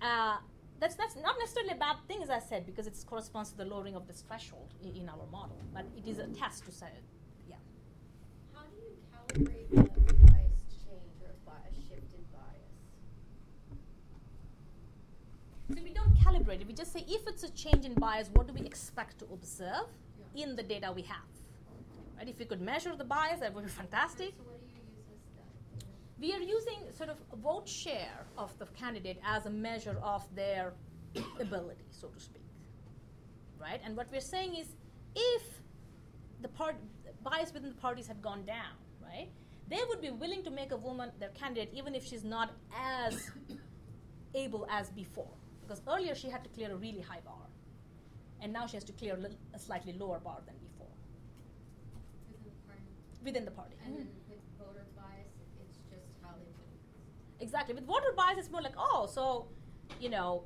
Uh, 0.03 0.37
that's 0.81 0.97
that's 0.97 1.17
not 1.17 1.37
necessarily 1.39 1.73
a 1.73 1.77
bad 1.77 1.97
thing, 2.09 2.23
as 2.23 2.31
I 2.31 2.41
said, 2.41 2.67
because 2.67 2.87
it 2.87 2.97
corresponds 3.07 3.51
to 3.53 3.57
the 3.57 3.65
lowering 3.65 3.95
of 3.95 4.07
this 4.09 4.23
threshold 4.27 4.75
in, 4.83 4.97
in 4.97 5.09
our 5.09 5.27
model. 5.31 5.57
But 5.73 5.85
it 5.97 6.09
is 6.09 6.19
a 6.19 6.27
test 6.29 6.65
to 6.67 6.73
say, 6.73 6.89
yeah. 7.49 7.57
How 8.53 8.63
do 8.63 8.77
you 8.77 8.97
calibrate 9.13 9.71
a 9.73 10.13
bias 10.27 10.59
change 10.85 11.17
or 11.23 11.31
a, 11.31 11.39
bi- 11.47 11.69
a 11.71 11.75
shift 11.75 12.13
in 12.19 12.25
bias? 12.33 12.75
So 15.77 15.83
we 15.83 15.93
don't 15.93 16.15
calibrate 16.17 16.61
it. 16.63 16.67
We 16.67 16.75
just 16.75 16.93
say 16.93 17.05
if 17.07 17.27
it's 17.29 17.45
a 17.45 17.51
change 17.51 17.85
in 17.85 17.95
bias, 17.95 18.29
what 18.33 18.47
do 18.49 18.55
we 18.55 18.67
expect 18.67 19.19
to 19.21 19.27
observe 19.33 19.87
in 20.35 20.57
the 20.57 20.63
data 20.63 20.93
we 20.93 21.03
have? 21.03 21.31
Right? 22.17 22.29
If 22.29 22.39
we 22.39 22.45
could 22.45 22.61
measure 22.61 22.95
the 22.97 23.05
bias, 23.05 23.41
that 23.41 23.55
would 23.55 23.65
be 23.65 23.71
fantastic. 23.71 24.35
So 24.37 24.43
what 24.45 24.61
do 24.61 24.67
you 24.67 24.83
use 24.97 25.09
as 25.15 25.23
that? 25.39 25.87
We 26.21 26.33
are 26.33 26.41
using 26.41 26.79
sort 26.97 27.11
of 27.11 27.17
vote 27.43 27.69
share 27.69 28.27
of 28.39 28.57
the 28.59 28.67
candidate 28.67 29.21
as 29.25 29.47
a 29.47 29.51
measure 29.51 29.97
of 30.03 30.23
their 30.35 30.73
ability, 31.41 31.85
so 31.91 32.09
to 32.09 32.21
speak. 32.21 32.43
Right? 33.61 33.81
And 33.85 33.97
what 33.97 34.09
we're 34.13 34.21
saying 34.21 34.57
is 34.57 34.69
if 35.17 35.43
the 36.41 36.49
part 36.49 36.77
bias 37.23 37.53
within 37.53 37.71
the 37.71 37.77
parties 37.77 38.07
had 38.07 38.21
gone 38.23 38.45
down, 38.45 38.77
right? 39.03 39.29
They 39.69 39.81
would 39.89 40.01
be 40.01 40.11
willing 40.11 40.45
to 40.45 40.51
make 40.51 40.73
a 40.73 40.77
woman 40.77 41.11
their 41.19 41.31
candidate 41.31 41.71
even 41.73 41.95
if 41.95 42.05
she's 42.05 42.23
not 42.23 42.53
as 42.79 43.31
able 44.35 44.67
as 44.71 44.91
before. 44.91 45.33
Because 45.63 45.81
earlier 45.89 46.15
she 46.15 46.29
had 46.29 46.45
to 46.45 46.51
clear 46.51 46.71
a 46.71 46.77
really 46.77 47.01
high 47.01 47.21
bar. 47.25 47.47
And 48.41 48.53
now 48.53 48.67
she 48.67 48.77
has 48.77 48.85
to 48.85 48.93
clear 48.93 49.15
a, 49.15 49.17
little, 49.17 49.39
a 49.55 49.59
slightly 49.59 49.95
lower 49.95 50.19
bar 50.19 50.41
than 50.45 50.55
before 50.57 50.93
Within 52.31 52.45
the 52.45 52.61
party? 52.69 52.83
within 53.25 53.45
the 53.47 53.51
party. 53.51 53.77
And 53.85 53.95
mm-hmm 53.95 54.03
then 54.05 54.13
with 54.29 54.45
voter 54.59 54.85
bias, 54.97 55.33
it's 55.65 55.79
just 55.89 56.13
how 56.21 56.37
they 56.37 56.51
put 56.53 56.69
it. 56.69 56.81
Exactly. 57.41 57.75
With 57.75 57.87
voter 57.87 58.13
bias, 58.17 58.39
it's 58.39 58.51
more 58.51 58.63
like, 58.63 58.75
oh, 58.79 59.09
so, 59.11 59.49
you 60.01 60.09
know, 60.09 60.45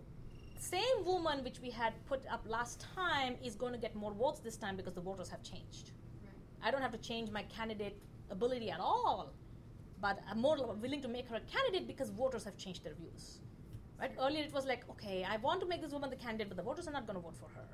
same 0.59 1.05
woman 1.05 1.45
which 1.45 1.61
we 1.61 1.71
had 1.71 1.93
put 2.07 2.27
up 2.31 2.43
last 2.47 2.85
time 2.95 3.37
is 3.45 3.55
going 3.55 3.73
to 3.73 3.79
get 3.79 3.95
more 3.95 4.13
votes 4.13 4.41
this 4.41 4.57
time 4.57 4.77
because 4.77 4.95
the 4.95 5.01
voters 5.01 5.29
have 5.29 5.43
changed. 5.43 5.93
Right. 6.23 6.33
I 6.67 6.71
don't 6.71 6.83
have 6.83 6.93
to 6.93 6.99
change 6.99 7.31
my 7.31 7.43
candidate 7.45 7.97
ability 8.31 8.71
at 8.71 8.81
all, 8.81 9.33
but 10.01 10.19
I'm 10.31 10.41
more 10.41 10.57
willing 10.75 11.03
to 11.03 11.09
make 11.09 11.29
her 11.29 11.37
a 11.37 11.41
candidate 11.41 11.87
because 11.87 12.11
voters 12.11 12.45
have 12.45 12.57
changed 12.57 12.83
their 12.85 12.95
views. 12.95 13.41
Right? 14.01 14.13
Earlier 14.21 14.45
it 14.45 14.53
was 14.53 14.65
like, 14.65 14.89
okay, 14.91 15.25
I 15.29 15.37
want 15.39 15.61
to 15.61 15.67
make 15.67 15.83
this 15.83 15.93
woman 15.93 16.11
the 16.11 16.17
candidate, 16.17 16.49
but 16.49 16.57
the 16.57 16.63
voters 16.63 16.87
are 16.89 16.93
not 16.93 17.07
going 17.07 17.17
to 17.17 17.23
vote 17.23 17.37
for 17.37 17.49
her. 17.55 17.67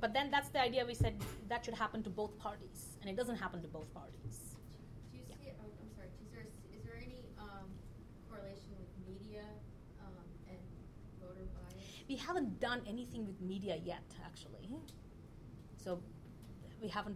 But 0.00 0.14
then 0.14 0.30
that's 0.30 0.48
the 0.48 0.60
idea 0.60 0.84
we 0.86 0.94
said 0.94 1.14
that 1.48 1.64
should 1.64 1.74
happen 1.74 2.02
to 2.04 2.10
both 2.10 2.38
parties, 2.38 2.96
and 3.00 3.10
it 3.10 3.16
doesn't 3.16 3.36
happen 3.36 3.60
to 3.60 3.68
both 3.68 3.92
parties. 3.92 4.56
Do 5.12 5.18
you 5.18 5.24
see, 5.24 5.34
oh, 5.60 5.68
I'm 5.82 5.92
sorry, 5.94 6.08
is 6.24 6.30
there, 6.32 6.46
is 6.72 6.82
there 6.84 6.96
any, 6.96 7.28
um, 7.38 7.68
correlation 8.30 8.72
with 8.80 8.88
media, 9.04 9.44
um, 10.00 10.24
and 10.48 10.56
voter 11.20 11.44
bias? 11.52 11.99
We 12.10 12.16
haven't 12.18 12.58
done 12.58 12.82
anything 12.90 13.22
with 13.24 13.38
media 13.40 13.78
yet, 13.78 14.02
actually. 14.26 14.66
So 15.78 16.02
we 16.82 16.88
haven't. 16.88 17.14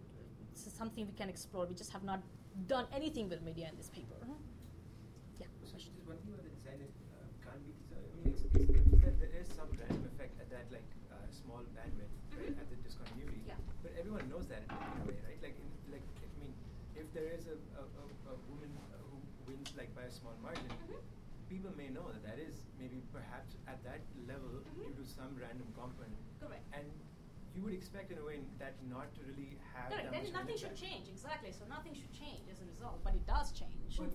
This 0.55 0.69
is 0.69 0.73
something 0.73 1.03
we 1.05 1.17
can 1.19 1.29
explore. 1.29 1.67
We 1.67 1.75
just 1.75 1.91
have 1.91 2.05
not 2.05 2.23
done 2.71 2.87
anything 2.95 3.27
with 3.29 3.43
media 3.43 3.67
in 3.73 3.77
this 3.77 3.91
paper. 3.91 4.15
Yeah. 5.43 5.51
So 5.67 5.75
just 5.75 5.91
one 6.07 6.15
thing 6.23 6.31
about 6.31 6.47
the 6.47 6.55
design 6.55 6.79
that 6.79 6.95
uh, 7.11 7.27
can't 7.43 7.59
be. 7.67 7.75
So, 7.91 7.99
I 7.99 8.15
mean, 8.23 8.39
it's, 8.39 8.47
it's, 8.47 8.71
it's 8.71 9.03
that 9.03 9.19
there 9.19 9.35
is 9.35 9.51
some 9.51 9.67
random 9.75 10.07
effect 10.15 10.39
at 10.39 10.47
that 10.55 10.71
like 10.71 10.87
uh, 11.11 11.27
small 11.27 11.67
bandwidth 11.75 12.15
right, 12.39 12.55
at 12.55 12.67
the 12.71 12.79
discontinuity. 12.87 13.43
Yeah. 13.51 13.59
But 13.83 13.99
everyone 13.99 14.31
knows 14.31 14.47
that 14.47 14.63
in, 14.63 14.79
in 14.79 14.95
a 15.03 15.05
way, 15.11 15.19
right? 15.27 15.43
Like, 15.43 15.59
in, 15.59 15.69
like 15.91 16.07
I 16.23 16.31
mean, 16.39 16.55
if 16.95 17.11
there 17.11 17.35
is 17.35 17.51
a, 17.51 17.59
a, 17.59 17.85
a, 17.99 18.05
a 18.31 18.35
woman 18.47 18.71
uh, 18.95 19.03
who 19.11 19.19
wins 19.51 19.75
like 19.75 19.91
by 19.99 20.07
a 20.07 20.13
small 20.15 20.39
margin, 20.39 20.71
people 21.51 21.75
may 21.75 21.91
know 21.91 22.07
that 22.15 22.23
that 22.23 22.39
is 22.39 22.63
maybe 22.79 23.03
perhaps 23.13 23.59
at 23.67 23.83
that 23.83 24.01
level 24.27 24.49
due 24.49 24.64
to 25.05 25.13
some 25.13 25.37
random 25.37 25.69
component. 25.77 26.17
Correct. 26.41 26.65
And 26.73 26.89
you 27.53 27.61
would 27.63 27.77
expect 27.77 28.09
in 28.09 28.17
a 28.19 28.25
way 28.25 28.41
that 28.59 28.75
not 28.89 29.13
to 29.15 29.21
really 29.29 29.61
have 29.77 29.93
Correct. 29.93 30.09
that 30.09 30.17
Then 30.17 30.25
much 30.25 30.33
of 30.33 30.41
nothing 30.41 30.57
should 30.57 30.75
change. 30.75 31.13
Exactly. 31.13 31.53
So 31.53 31.69
nothing 31.69 31.93
should 31.93 32.11
change 32.11 32.49
as 32.49 32.65
a 32.65 32.67
result, 32.67 33.05
but 33.05 33.13
it 33.13 33.23
does 33.29 33.53
change. 33.53 34.01
But, 34.01 34.11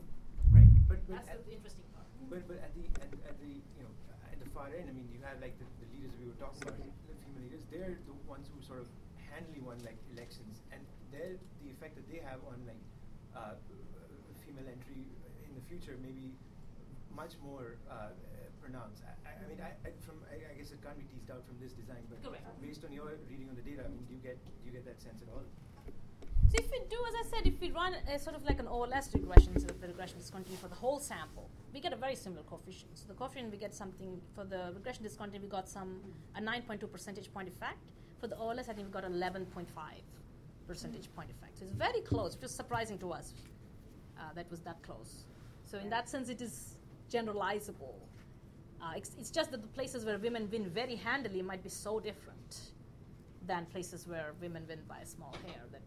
right, 0.49 0.67
but, 0.89 0.99
but 1.05 1.21
That's 1.21 1.45
the 1.45 1.53
interesting 1.53 1.85
part. 1.93 2.09
But 2.27 2.43
but 2.49 2.59
at 2.59 2.73
the 2.75 2.83
at, 2.99 3.09
at 3.25 3.37
the 3.39 3.53
you 3.53 3.81
know 3.85 3.93
at 4.27 4.37
the 4.41 4.49
far 4.51 4.73
end, 4.73 4.89
I 4.89 4.93
mean, 4.93 5.07
you 5.07 5.21
have 5.23 5.39
like 5.39 5.55
the, 5.61 5.65
the 5.79 5.87
leaders 5.93 6.11
we 6.19 6.27
were 6.27 6.37
talking 6.41 6.59
about, 6.65 6.75
the 6.75 7.15
female 7.23 7.47
leaders. 7.47 7.63
They're 7.71 7.95
the 8.09 8.17
ones 8.27 8.51
who 8.51 8.59
sort 8.59 8.83
of 8.83 8.89
handily 9.31 9.63
won 9.63 9.79
like 9.87 9.97
elections, 10.11 10.65
and 10.73 10.83
they're 11.13 11.39
the 11.63 11.69
effect 11.71 11.95
that 11.95 12.05
they 12.11 12.19
have 12.19 12.43
on 12.49 12.59
like 12.67 12.83
uh, 13.37 13.55
female 14.43 14.67
entry 14.67 15.07
in 15.47 15.55
the 15.55 15.63
future 15.69 15.95
may 16.03 16.11
be 16.11 16.35
much 17.15 17.33
more 17.43 17.77
uh, 17.89 18.13
pronounced. 18.61 19.03
I, 19.05 19.13
I, 19.27 19.31
I 19.39 19.45
mean, 19.49 19.59
I, 19.61 19.71
I 19.87 19.89
from 20.05 20.21
I, 20.29 20.35
I 20.35 20.53
guess 20.57 20.71
it 20.71 20.81
can't 20.83 20.97
be 20.97 21.05
teased 21.09 21.29
out 21.31 21.45
from 21.45 21.57
this 21.59 21.73
design, 21.73 22.03
but 22.09 22.21
Correct. 22.21 22.45
based 22.61 22.85
on 22.85 22.93
your 22.93 23.17
reading 23.29 23.49
on 23.49 23.55
the 23.55 23.65
data, 23.65 23.83
I 23.85 23.89
mean, 23.89 24.05
do 24.07 24.13
you 24.13 24.21
get 24.21 24.37
do 24.61 24.63
you 24.69 24.73
get 24.73 24.85
that 24.85 25.01
sense 25.01 25.21
at 25.21 25.29
all? 25.33 25.43
So 26.49 26.55
if 26.57 26.71
we 26.71 26.79
do, 26.89 26.97
as 27.09 27.15
I 27.21 27.25
said, 27.29 27.45
if 27.45 27.61
we 27.61 27.69
run 27.69 27.93
a 28.09 28.17
sort 28.17 28.35
of 28.35 28.43
like 28.43 28.59
an 28.59 28.67
OLS 28.67 29.13
regression, 29.13 29.53
so 29.59 29.67
the 29.67 29.87
regression 29.87 30.17
discontinuity 30.17 30.59
for 30.59 30.67
the 30.67 30.75
whole 30.75 30.99
sample, 30.99 31.47
we 31.71 31.79
get 31.79 31.93
a 31.93 31.95
very 31.95 32.15
similar 32.15 32.41
coefficient. 32.41 32.97
So 32.97 33.05
the 33.07 33.13
coefficient 33.13 33.51
we 33.51 33.57
get 33.57 33.75
something 33.75 34.19
for 34.33 34.45
the 34.45 34.73
regression 34.73 35.03
discontinuity, 35.03 35.45
we 35.45 35.51
got 35.51 35.69
some 35.69 36.01
a 36.35 36.41
9.2 36.41 36.91
percentage 36.91 37.31
point 37.31 37.47
effect. 37.47 37.91
For 38.19 38.27
the 38.27 38.35
OLS, 38.35 38.67
I 38.67 38.73
think 38.73 38.87
we 38.87 38.91
got 38.91 39.03
11.5 39.03 39.45
percentage 40.67 41.07
point 41.15 41.29
effect. 41.29 41.59
So 41.59 41.65
it's 41.65 41.73
very 41.73 42.01
close. 42.01 42.35
It 42.35 42.41
was 42.41 42.51
surprising 42.51 42.97
to 42.99 43.11
us 43.11 43.33
uh, 44.17 44.33
that 44.33 44.49
was 44.49 44.59
that 44.61 44.81
close. 44.81 45.25
So 45.65 45.77
in 45.77 45.89
that 45.91 46.09
sense, 46.09 46.29
it 46.29 46.41
is 46.41 46.78
generalizable. 47.09 47.95
Uh, 48.81 48.93
it's, 48.95 49.11
it's 49.19 49.29
just 49.29 49.51
that 49.51 49.61
the 49.61 49.67
places 49.67 50.05
where 50.05 50.17
women 50.17 50.47
win 50.51 50.69
very 50.69 50.95
handily 50.95 51.41
might 51.41 51.63
be 51.63 51.69
so 51.69 51.99
different 51.99 52.71
than 53.45 53.65
places 53.65 54.07
where 54.07 54.33
women 54.41 54.63
win 54.67 54.79
by 54.87 54.99
a 54.99 55.05
small 55.05 55.35
hair 55.45 55.63
that 55.71 55.81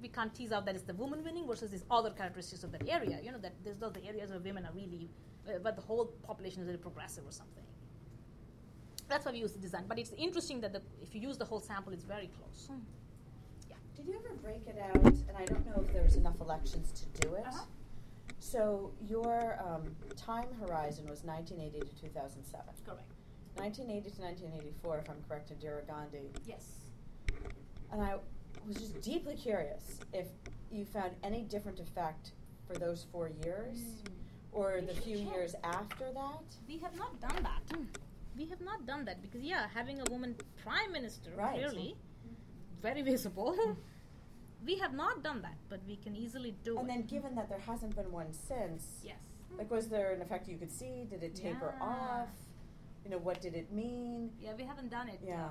we 0.00 0.08
can't 0.08 0.34
tease 0.34 0.52
out 0.52 0.64
that 0.66 0.74
it's 0.74 0.84
the 0.84 0.94
woman 0.94 1.24
winning 1.24 1.46
versus 1.46 1.70
these 1.70 1.84
other 1.90 2.10
characteristics 2.10 2.62
of 2.62 2.72
that 2.72 2.88
area. 2.88 3.18
You 3.22 3.32
know, 3.32 3.38
that 3.38 3.54
there's 3.64 3.78
those 3.78 3.94
areas 4.06 4.30
where 4.30 4.38
women 4.38 4.64
are 4.64 4.72
really, 4.72 5.08
uh, 5.48 5.58
but 5.62 5.76
the 5.76 5.82
whole 5.82 6.06
population 6.22 6.62
is 6.62 6.66
really 6.66 6.78
progressive 6.78 7.24
or 7.26 7.32
something. 7.32 7.64
That's 9.08 9.24
why 9.24 9.32
we 9.32 9.38
use 9.38 9.52
the 9.52 9.58
design. 9.58 9.84
But 9.88 9.98
it's 9.98 10.12
interesting 10.16 10.60
that 10.60 10.72
the, 10.72 10.82
if 11.02 11.14
you 11.14 11.20
use 11.20 11.38
the 11.38 11.44
whole 11.44 11.60
sample, 11.60 11.92
it's 11.92 12.04
very 12.04 12.30
close. 12.38 12.70
Yeah. 13.68 13.76
Did 13.96 14.06
you 14.06 14.14
ever 14.14 14.34
break 14.34 14.66
it 14.66 14.78
out? 14.78 15.04
And 15.04 15.36
I 15.36 15.44
don't 15.46 15.66
know 15.66 15.82
if 15.84 15.92
there 15.92 16.02
was 16.02 16.16
enough 16.16 16.40
elections 16.40 16.92
to 16.92 17.20
do 17.26 17.34
it. 17.34 17.46
Uh-huh. 17.46 17.64
So 18.40 18.92
your 19.06 19.58
um, 19.66 19.82
time 20.16 20.46
horizon 20.60 21.06
was 21.08 21.22
1980 21.24 21.80
to 21.86 22.02
2007. 22.02 22.66
Correct. 22.86 23.12
1980 23.56 24.10
to 24.16 24.22
1984, 24.22 24.98
if 24.98 25.10
I'm 25.10 25.16
correct, 25.28 25.50
Indira 25.52 25.86
Gandhi. 25.86 26.30
Yes. 26.46 26.64
And 27.92 28.00
I 28.02 28.16
was 28.66 28.76
just 28.76 29.00
deeply 29.00 29.34
curious 29.34 29.98
if 30.12 30.26
you 30.70 30.84
found 30.84 31.12
any 31.24 31.42
different 31.42 31.80
effect 31.80 32.32
for 32.66 32.74
those 32.74 33.06
four 33.10 33.30
years, 33.44 33.78
or 34.52 34.76
We 34.80 34.86
the 34.86 34.94
few 35.00 35.18
check. 35.24 35.34
years 35.34 35.54
after 35.64 36.12
that. 36.12 36.44
We 36.68 36.78
have 36.78 36.96
not 36.96 37.18
done 37.20 37.42
that. 37.42 37.78
We 38.36 38.46
have 38.46 38.60
not 38.60 38.86
done 38.86 39.04
that 39.06 39.20
because 39.22 39.42
yeah, 39.42 39.66
having 39.74 40.00
a 40.00 40.04
woman 40.10 40.36
prime 40.62 40.92
minister 40.92 41.30
Right. 41.36 41.54
clearly 41.54 41.96
very 42.80 43.02
visible. 43.02 43.56
we 44.64 44.76
have 44.78 44.92
not 44.94 45.22
done 45.22 45.42
that, 45.42 45.56
but 45.68 45.80
we 45.86 45.96
can 45.96 46.16
easily 46.16 46.54
do 46.64 46.78
And 46.78 46.88
it. 46.88 46.92
And 46.92 47.02
then, 47.02 47.06
given 47.08 47.34
that 47.36 47.48
there 47.48 47.60
hasn't 47.60 47.94
been 47.96 48.10
one 48.10 48.32
since, 48.32 49.02
Yes. 49.04 49.16
like, 49.56 49.70
was 49.70 49.88
there 49.88 50.12
an 50.12 50.20
effect 50.22 50.48
you 50.48 50.56
could 50.58 50.70
see? 50.72 51.04
Did 51.08 51.22
it 51.22 51.34
taper 51.34 51.74
Yeah. 51.78 51.84
off? 51.86 52.28
You 53.04 53.10
know, 53.10 53.18
what 53.18 53.40
did 53.40 53.54
it 53.54 53.72
mean? 53.72 54.32
yeah, 54.40 54.54
we 54.54 54.64
haven't 54.64 54.88
done 54.90 55.08
it. 55.08 55.20
Yeah. 55.24 55.50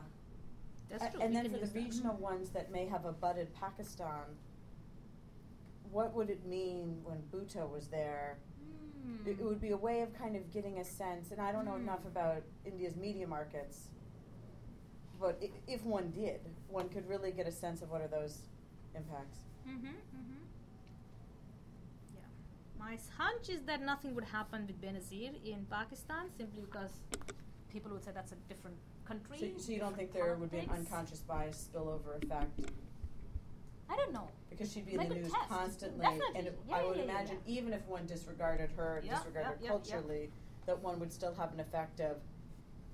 That's 0.89 1.03
A- 1.03 1.09
true. 1.11 1.21
And 1.21 1.29
we 1.31 1.35
then 1.35 1.45
for 1.45 1.51
the 1.57 1.59
use 1.59 1.71
that. 1.73 1.79
regional 1.79 2.15
ones 2.17 2.49
that 2.51 2.71
may 2.71 2.85
have 2.85 3.05
abutted 3.05 3.53
Pakistan, 3.53 4.37
what 5.91 6.13
would 6.13 6.29
it 6.29 6.45
mean 6.45 7.01
when 7.03 7.21
Bhutto 7.31 7.69
was 7.69 7.87
there? 7.87 8.37
Hmm. 9.03 9.27
It, 9.27 9.39
it 9.39 9.43
would 9.43 9.61
be 9.61 9.71
a 9.71 9.77
way 9.77 10.01
of 10.01 10.13
kind 10.13 10.35
of 10.35 10.51
getting 10.51 10.79
a 10.79 10.83
sense, 10.83 11.31
and 11.31 11.41
I 11.41 11.51
don't 11.51 11.65
know 11.65 11.75
Hmm. 11.75 11.83
enough 11.83 12.05
about 12.05 12.43
India's 12.65 12.95
media 12.97 13.25
markets, 13.27 13.89
but 15.19 15.39
i- 15.41 15.51
if 15.65 15.83
one 15.85 16.11
did, 16.11 16.41
one 16.69 16.89
could 16.89 17.07
really 17.07 17.31
get 17.31 17.47
a 17.47 17.51
sense 17.51 17.81
of 17.81 17.89
what 17.89 18.01
are 18.01 18.07
those 18.07 18.41
impacts. 18.97 19.39
Mm-hmm, 19.67 19.87
mm-hmm. 19.87 20.43
Yeah. 22.15 22.21
My 22.79 22.97
hunch 23.17 23.49
is 23.49 23.61
that 23.65 23.81
nothing 23.81 24.15
would 24.15 24.23
happen 24.25 24.67
with 24.67 24.81
Benazir 24.81 25.31
in 25.45 25.65
Pakistan 25.69 26.25
simply 26.37 26.61
because 26.61 26.91
people 27.71 27.91
would 27.91 28.03
say 28.03 28.11
that's 28.13 28.31
a 28.31 28.39
different 28.49 28.77
country. 29.05 29.37
So, 29.39 29.47
so 29.65 29.71
you 29.71 29.79
don't 29.79 29.95
think 29.95 30.13
there 30.13 30.35
would 30.35 30.51
be 30.51 30.59
an 30.59 30.69
unconscious 30.69 31.19
bias 31.19 31.69
spillover 31.69 32.21
effect? 32.23 32.71
I 33.89 33.95
don't 33.95 34.11
know. 34.13 34.27
Because 34.49 34.71
she'd 34.73 34.85
be 34.85 34.93
in 34.93 35.07
the 35.09 35.15
news 35.15 35.31
test. 35.31 35.49
constantly, 35.49 36.01
Definitely. 36.03 36.39
and 36.39 36.47
Yeah, 36.67 36.75
I 36.75 36.85
would 36.85 36.97
yeah, 36.97 37.03
imagine 37.03 37.37
yeah. 37.45 37.57
even 37.59 37.73
if 37.73 37.85
one 37.87 38.05
disregarded 38.05 38.71
her, 38.75 39.01
disregarded 39.07 39.59
yeah. 39.61 39.69
culturally, 39.69 40.29
that 40.65 40.77
one 40.79 40.99
would 40.99 41.13
still 41.13 41.33
have 41.35 41.53
an 41.53 41.59
effect 41.59 42.01
of 42.01 42.17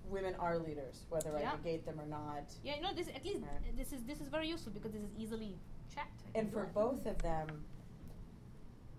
women 0.10 0.36
are 0.38 0.58
leaders, 0.60 1.06
whether. 1.10 1.36
I 1.36 1.56
negate 1.56 1.86
them 1.86 2.00
or 2.00 2.06
not. 2.06 2.54
Yeah, 2.64 2.76
you 2.76 2.82
know, 2.82 2.94
this 2.94 3.08
at 3.08 3.24
least 3.26 3.42
Right. 3.42 3.76
this 3.78 3.94
is 3.94 4.04
this 4.04 4.20
is 4.22 4.28
very 4.28 4.48
useful 4.48 4.72
because 4.72 4.92
this 4.92 5.02
is 5.02 5.10
easily 5.18 5.56
checked. 5.94 6.22
I 6.36 6.40
And 6.40 6.52
for 6.52 6.66
both 6.74 7.06
of 7.06 7.18
them, 7.22 7.64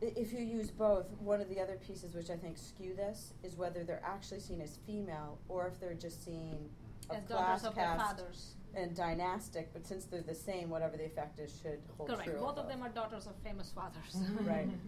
i- 0.02 0.06
if 0.16 0.32
you 0.32 0.40
use 0.40 0.70
both, 0.70 1.10
one 1.20 1.40
of 1.40 1.48
the 1.48 1.60
other 1.60 1.76
pieces 1.76 2.14
which 2.14 2.30
I 2.30 2.36
think 2.36 2.58
skew 2.58 2.94
this 2.94 3.32
is 3.42 3.56
whether 3.56 3.84
they're 3.84 4.04
actually 4.04 4.40
seen 4.40 4.60
as 4.60 4.76
female 4.86 5.38
or 5.48 5.66
if 5.68 5.78
they're 5.80 5.94
just 5.94 6.22
seen 6.24 6.68
of 7.10 7.16
As 7.16 7.24
class 7.26 7.62
daughters 7.62 7.64
of 7.64 7.74
their 7.74 7.84
caste 7.84 8.06
fathers. 8.18 8.54
and 8.74 8.94
dynastic. 8.96 9.72
But 9.72 9.86
since 9.86 10.04
they're 10.06 10.22
the 10.22 10.34
same, 10.34 10.70
whatever 10.70 10.96
the 10.96 11.04
effect 11.04 11.38
is 11.38 11.56
should 11.60 11.80
hold 11.96 12.08
Correct. 12.08 12.24
true. 12.24 12.38
Both 12.40 12.58
of 12.58 12.68
them 12.68 12.82
are 12.82 12.88
daughters 12.88 13.26
of 13.26 13.34
famous 13.44 13.70
fathers. 13.70 14.16
Right. 14.46 14.68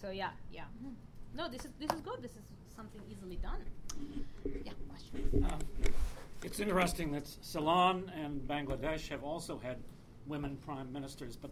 So 0.00 0.10
yeah, 0.10 0.30
yeah. 0.50 0.64
No, 1.32 1.48
this 1.48 1.64
is 1.64 1.70
this 1.78 1.92
is 1.92 2.00
good. 2.00 2.20
This 2.20 2.32
is 2.32 2.42
something 2.74 3.00
easily 3.08 3.36
done. 3.36 3.60
Yeah. 4.64 4.72
Question. 4.88 5.44
Um, 5.48 5.60
it's 6.42 6.58
interesting 6.58 7.12
that 7.12 7.24
Ceylon 7.40 8.10
and 8.12 8.40
Bangladesh 8.48 9.06
have 9.10 9.22
also 9.22 9.58
had 9.60 9.76
women 10.26 10.56
prime 10.64 10.92
ministers. 10.92 11.36
But 11.36 11.50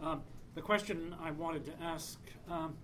um, 0.00 0.22
the 0.54 0.62
question 0.62 1.14
I 1.22 1.30
wanted 1.30 1.64
to 1.66 1.72
ask 1.82 2.18
um, 2.48 2.74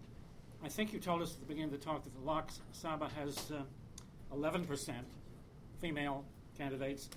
I 0.64 0.68
think 0.68 0.92
you 0.92 0.98
told 0.98 1.22
us 1.22 1.34
at 1.34 1.40
the 1.40 1.46
beginning 1.46 1.72
of 1.72 1.78
the 1.78 1.84
talk 1.84 2.02
that 2.04 2.14
the 2.14 2.20
Lok 2.20 2.50
Sabha 2.74 3.10
has 3.12 3.52
uh, 3.52 3.62
11% 4.34 4.92
female 5.80 6.24
candidates, 6.56 7.10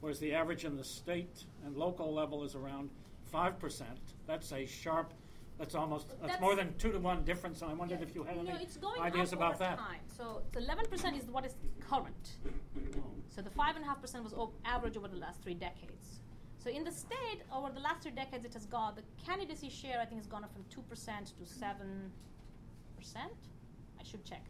whereas 0.00 0.18
the 0.18 0.34
average 0.34 0.64
in 0.64 0.76
the 0.76 0.84
state 0.84 1.44
and 1.64 1.76
local 1.76 2.12
level 2.12 2.42
is 2.44 2.54
around 2.54 2.90
5%. 3.32 3.82
That's 4.26 4.52
a 4.52 4.66
sharp, 4.66 5.14
that's 5.58 5.74
almost, 5.74 6.08
that's, 6.08 6.20
That's- 6.22 6.40
more 6.40 6.56
than 6.56 6.74
two 6.78 6.90
to 6.90 6.98
one 6.98 7.22
difference. 7.24 7.62
And 7.62 7.70
I 7.70 7.74
wondered 7.74 8.02
if 8.02 8.14
you 8.14 8.24
had 8.24 8.36
no, 8.36 8.50
any 8.50 8.66
going 8.80 9.00
ideas 9.00 9.32
about 9.32 9.58
that. 9.60 9.78
time. 9.78 10.00
So 10.16 10.42
eleven 10.56 10.86
percent 10.86 11.16
is 11.16 11.24
what 11.24 11.44
is 11.44 11.54
current. 11.80 12.30
So 13.28 13.42
the 13.42 13.50
five 13.50 13.76
and 13.76 13.84
a 13.84 13.88
half 13.88 14.00
percent 14.00 14.24
was 14.24 14.32
o- 14.32 14.52
average 14.64 14.96
over 14.96 15.06
the 15.08 15.16
last 15.18 15.42
three 15.42 15.54
decades. 15.54 16.19
So 16.62 16.68
in 16.68 16.84
the 16.84 16.92
state, 16.92 17.40
over 17.50 17.70
the 17.70 17.80
last 17.80 18.02
three 18.02 18.10
decades, 18.10 18.44
it 18.44 18.52
has 18.52 18.66
gone. 18.66 18.94
The 18.94 19.24
candidacy 19.24 19.70
share, 19.70 19.98
I 19.98 20.04
think, 20.04 20.20
has 20.20 20.26
gone 20.26 20.44
up 20.44 20.52
from 20.52 20.64
two 20.68 20.82
percent 20.82 21.32
to 21.38 21.46
seven 21.46 22.12
percent. 22.98 23.32
I 23.98 24.04
should 24.04 24.24
check. 24.26 24.44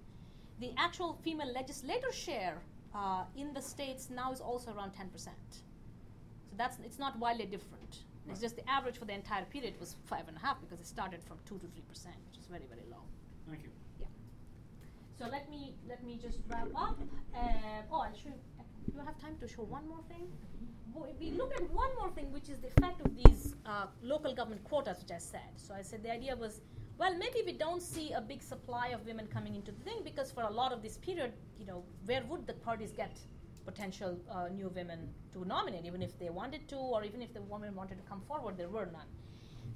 The 0.59 0.73
actual 0.77 1.19
female 1.23 1.53
legislator 1.53 2.11
share 2.11 2.59
uh, 2.95 3.23
in 3.37 3.53
the 3.55 3.63
states 3.63 4.11
now 4.11 4.33
is 4.33 4.41
also 4.41 4.73
around 4.75 4.91
ten 4.93 5.09
percent. 5.09 5.37
So 6.49 6.57
that's 6.57 6.79
it's 6.85 6.99
not 6.99 7.17
wildly 7.21 7.47
different. 7.47 8.01
It's 8.29 8.41
just 8.41 8.57
the 8.57 8.69
average 8.69 8.99
for 8.99 9.05
the 9.05 9.15
entire 9.15 9.45
period 9.45 9.75
was 9.79 9.95
five 10.05 10.27
and 10.27 10.37
a 10.37 10.41
half 10.41 10.61
because 10.61 10.81
it 10.81 10.87
started 10.87 11.23
from 11.23 11.39
two 11.47 11.59
to 11.59 11.67
three 11.69 11.87
percent, 11.89 12.17
which 12.27 12.39
is 12.41 12.47
very 12.47 12.67
very 12.69 12.87
low. 12.91 13.03
Thank 13.49 13.63
you. 13.63 13.71
Yeah. 14.01 14.07
So 15.17 15.27
let 15.31 15.49
me 15.49 15.75
let 15.89 16.03
me 16.03 16.19
just 16.21 16.39
wrap 16.49 16.69
up. 16.75 16.99
Uh, 17.37 17.39
oh, 17.93 18.01
I'll 18.01 18.13
show. 18.15 18.31
You, 18.31 18.93
do 18.93 19.01
I 19.01 19.05
have 19.05 19.19
time 19.21 19.37
to 19.41 19.47
show 19.47 19.63
one 19.63 19.87
more 19.89 20.03
thing? 20.09 20.27
We 21.21 21.31
look 21.33 21.55
at 21.55 21.71
one 21.71 21.91
more 21.99 22.11
thing, 22.11 22.33
which 22.33 22.49
is 22.49 22.59
the 22.59 22.69
effect 22.69 23.01
of 23.05 23.15
these 23.15 23.55
uh, 23.67 23.87
local 24.03 24.35
government 24.35 24.65
quotas, 24.65 24.99
which 25.01 25.13
I 25.13 25.19
said. 25.19 25.51
So 25.57 25.75
I 25.75 25.83
said 25.83 26.03
the 26.03 26.13
idea 26.13 26.35
was, 26.35 26.61
well, 26.99 27.17
maybe 27.17 27.43
we 27.47 27.53
don't 27.53 27.83
see 27.83 28.13
a 28.13 28.21
big 28.21 28.43
supply 28.43 28.89
of 28.89 29.07
women 29.07 29.27
coming 29.27 29.55
into 29.55 29.73
the 29.73 29.81
thing 29.81 30.01
because 30.05 30.33
for 30.33 30.43
a 30.43 30.51
lot 30.51 30.73
of 30.73 30.83
this 30.83 30.97
period, 30.99 31.33
you 31.59 31.67
know, 31.67 31.85
where 32.07 32.23
would 32.29 32.47
the 32.47 32.55
parties 32.55 32.93
get 32.93 33.19
potential 33.65 34.19
uh, 34.31 34.49
new 34.49 34.69
women 34.69 35.09
to 35.33 35.45
nominate, 35.45 35.85
even 35.85 36.03
if 36.03 36.19
they 36.19 36.31
wanted 36.31 36.69
to, 36.69 36.77
or 36.77 37.05
even 37.05 37.23
if 37.23 37.33
the 37.33 37.43
women 37.43 37.75
wanted 37.75 37.97
to 37.99 38.05
come 38.09 38.21
forward, 38.27 38.57
there 38.57 38.69
were 38.69 38.87
none. 38.87 39.07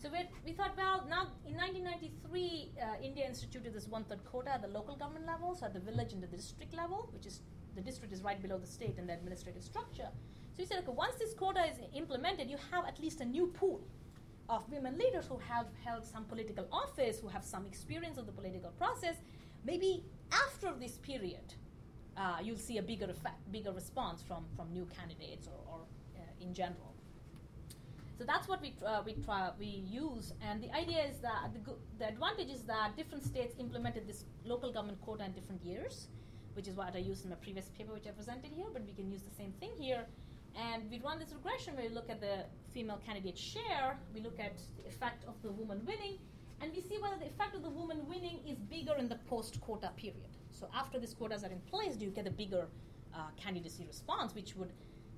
So 0.03 0.09
we, 0.11 0.19
we 0.45 0.53
thought, 0.53 0.77
well, 0.77 1.07
now 1.09 1.29
in 1.47 1.57
1993, 1.57 2.73
uh, 2.83 3.03
India 3.03 3.27
instituted 3.27 3.73
this 3.73 3.87
one-third 3.87 4.25
quota 4.25 4.55
at 4.55 4.63
the 4.63 4.69
local 4.69 4.97
government 4.97 5.27
level, 5.27 5.55
so 5.55 5.67
at 5.67 5.75
the 5.75 5.81
village 5.81 6.13
and 6.13 6.23
the 6.23 6.27
district 6.27 6.75
level, 6.75 7.09
which 7.13 7.27
is 7.27 7.41
the 7.75 7.81
district 7.81 8.13
is 8.13 8.23
right 8.23 8.41
below 8.41 8.59
the 8.59 8.67
state 8.67 8.97
in 8.99 9.07
the 9.07 9.13
administrative 9.13 9.63
structure. 9.63 10.09
So 10.53 10.59
we 10.59 10.67
said, 10.67 10.79
okay, 10.79 10.93
once 10.93 11.17
this 11.17 11.35
quota 11.35 11.65
is 11.65 11.79
implemented, 11.95 12.49
you 12.49 12.57
have 12.71 12.87
at 12.87 13.01
least 13.01 13.21
a 13.21 13.25
new 13.25 13.47
pool 13.49 13.81
of 14.49 14.71
women 14.71 14.99
leaders 14.99 15.27
who 15.27 15.39
have 15.39 15.67
held 15.85 16.05
some 16.05 16.25
political 16.25 16.67
office, 16.71 17.19
who 17.21 17.29
have 17.29 17.45
some 17.45 17.67
experience 17.67 18.19
of 18.19 18.27
the 18.27 18.33
political 18.33 18.71
process. 18.71 19.17
Maybe 19.65 20.05
after 20.31 20.73
this 20.79 20.99
period, 20.99 21.55
uh, 22.17 22.39
you'll 22.43 22.57
see 22.57 22.79
a 22.79 22.83
bigger 22.83 23.07
effect, 23.07 23.51
bigger 23.51 23.73
response 23.73 24.23
from, 24.23 24.45
from 24.57 24.73
new 24.73 24.87
candidates 24.97 25.49
or, 25.49 25.59
or 25.73 25.81
uh, 26.17 26.21
in 26.41 26.55
general. 26.55 26.95
So 28.17 28.25
that's 28.25 28.47
what 28.47 28.63
we 28.63 28.73
uh, 28.87 29.03
we 29.05 29.15
try 29.15 29.51
we 29.59 29.67
use, 29.67 30.35
and 30.41 30.63
the 30.63 30.73
idea 30.73 31.03
is 31.05 31.19
that 31.19 31.51
the, 31.53 31.75
the 31.99 32.07
advantage 32.07 32.49
is 32.49 32.63
that 32.63 32.97
different 32.97 33.25
states 33.25 33.57
implemented 33.59 34.07
this 34.07 34.25
local 34.45 34.73
government 34.73 35.01
quota 35.01 35.25
in 35.25 35.33
different 35.33 35.65
years, 35.65 36.07
which 36.55 36.69
is 36.69 36.77
what 36.77 36.95
I 36.95 36.99
used 36.99 37.25
in 37.25 37.31
my 37.31 37.37
previous 37.37 37.69
paper, 37.77 37.93
which 37.93 38.07
I 38.07 38.11
presented 38.11 38.51
here. 38.53 38.67
But 38.73 38.85
we 38.87 38.93
can 38.93 39.11
use 39.11 39.23
the 39.23 39.35
same 39.35 39.53
thing 39.61 39.71
here, 39.79 40.07
and 40.57 40.89
we 40.91 41.01
run 41.01 41.19
this 41.19 41.33
regression 41.33 41.75
where 41.77 41.89
we 41.89 41.95
look 41.95 42.09
at 42.09 42.21
the 42.21 42.45
female 42.73 43.01
candidate 43.05 43.39
share, 43.39 43.99
we 44.15 44.21
look 44.21 44.39
at 44.39 44.57
the 44.77 44.89
effect 44.89 45.25
of 45.27 45.35
the 45.43 45.51
woman 45.51 45.83
winning, 45.87 46.19
and 46.61 46.73
we 46.75 46.81
see 46.81 46.99
whether 46.99 47.17
the 47.17 47.27
effect 47.27 47.55
of 47.55 47.63
the 47.63 47.71
woman 47.71 48.07
winning 48.09 48.39
is 48.47 48.59
bigger 48.59 48.95
in 48.99 49.09
the 49.09 49.19
post-quota 49.27 49.91
period. 49.97 50.31
So 50.51 50.69
after 50.75 50.99
these 50.99 51.15
quotas 51.15 51.43
are 51.45 51.51
in 51.51 51.61
place, 51.61 51.97
do 51.97 52.05
you 52.05 52.11
get 52.11 52.27
a 52.27 52.31
bigger 52.31 52.69
uh, 53.15 53.19
candidacy 53.37 53.85
response, 53.87 54.35
which 54.35 54.57
would 54.57 54.73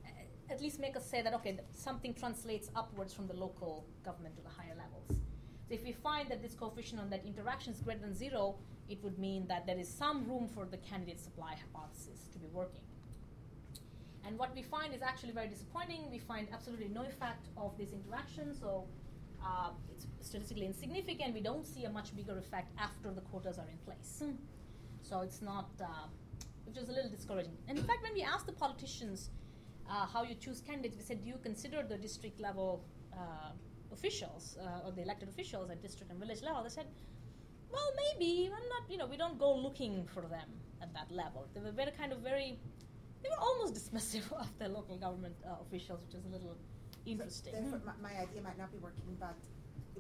uh, 0.05 0.53
at 0.53 0.61
least 0.61 0.81
make 0.81 0.97
us 0.97 1.09
say 1.09 1.23
that 1.23 1.35
okay, 1.35 1.53
th- 1.53 1.65
something 1.75 2.15
translates 2.15 2.71
upwards 2.75 3.13
from 3.13 3.27
the 3.27 3.35
local 3.35 3.87
government 4.05 4.37
to 4.37 4.43
the 4.43 4.49
higher 4.49 4.75
levels. 4.77 5.21
So 5.69 5.75
if 5.75 5.83
we 5.83 5.93
find 5.93 6.29
that 6.31 6.43
this 6.43 6.55
coefficient 6.55 7.01
on 7.01 7.11
that 7.11 7.25
interaction 7.27 7.73
is 7.73 7.81
greater 7.81 8.01
than 8.01 8.15
zero, 8.15 8.57
it 8.89 9.03
would 9.03 9.19
mean 9.19 9.47
that 9.49 9.67
there 9.67 9.79
is 9.79 9.89
some 9.89 10.29
room 10.29 10.49
for 10.49 10.65
the 10.67 10.77
candidate 10.79 11.21
supply 11.21 11.55
hypothesis 11.55 12.29
to 12.33 12.39
be 12.39 12.47
working. 12.53 12.83
And 14.27 14.39
what 14.39 14.55
we 14.55 14.63
find 14.63 14.93
is 14.95 15.03
actually 15.03 15.33
very 15.33 15.49
disappointing. 15.49 16.11
We 16.11 16.19
find 16.19 16.49
absolutely 16.53 16.89
no 16.89 17.03
effect 17.03 17.47
of 17.57 17.77
this 17.79 17.93
interaction, 17.93 18.55
so 18.55 18.85
uh, 19.45 19.71
it's 19.93 20.07
statistically 20.21 20.67
insignificant. 20.67 21.35
We 21.35 21.41
don't 21.41 21.65
see 21.65 21.85
a 21.85 21.91
much 21.91 22.15
bigger 22.17 22.37
effect 22.39 22.73
after 22.79 23.13
the 23.13 23.21
quotas 23.21 23.59
are 23.59 23.69
in 23.71 23.79
place. 23.85 24.25
So 25.03 25.21
it's 25.21 25.41
not, 25.41 25.69
uh, 25.81 25.87
which 26.65 26.77
is 26.77 26.89
a 26.89 26.93
little 26.93 27.11
discouraging. 27.11 27.57
And 27.69 27.79
in 27.79 27.85
fact, 27.85 28.03
when 28.03 28.15
we 28.15 28.23
asked 28.23 28.47
the 28.47 28.53
politicians 28.53 29.31
uh, 29.89 30.07
how 30.07 30.25
you 30.25 30.35
choose 30.35 30.61
candidates, 30.61 30.97
we 30.97 31.05
said, 31.05 31.23
do 31.23 31.29
you 31.29 31.39
consider 31.43 31.85
the 31.89 31.97
district 31.97 32.41
level 32.41 32.85
uh, 33.13 33.53
officials 33.93 34.59
uh, 34.61 34.85
or 34.85 34.91
the 34.91 35.03
elected 35.03 35.29
officials 35.29 35.71
at 35.71 35.81
district 35.81 36.11
and 36.11 36.19
village 36.19 36.43
level? 36.43 36.65
They 36.65 36.71
said, 36.71 36.87
well, 37.73 37.91
maybe. 37.97 38.47
I'm 38.47 38.69
not, 38.69 38.83
you 38.91 38.97
know, 38.99 39.07
we 39.07 39.17
don't 39.17 39.39
go 39.39 39.55
looking 39.55 40.07
for 40.15 40.23
them 40.23 40.49
at 40.83 40.93
that 40.95 41.11
level. 41.11 41.47
They 41.55 41.61
were 41.61 41.73
very 41.73 41.91
kind 41.93 42.13
of 42.13 42.19
very, 42.21 42.59
they 43.23 43.29
were 43.29 43.41
almost 43.41 43.75
dismissive 43.79 44.31
of 44.33 44.49
the 44.59 44.69
local 44.69 44.97
government 44.97 45.35
uh, 45.47 45.55
officials, 45.63 46.01
which 46.07 46.15
is 46.15 46.25
a 46.27 46.29
little 46.29 46.57
interesting. 47.07 47.53
Therefore, 47.53 47.81
my, 47.85 48.11
my 48.11 48.15
idea 48.21 48.43
might 48.43 48.59
not 48.59 48.73
be 48.73 48.79
working, 48.79 49.17
but 49.19 49.35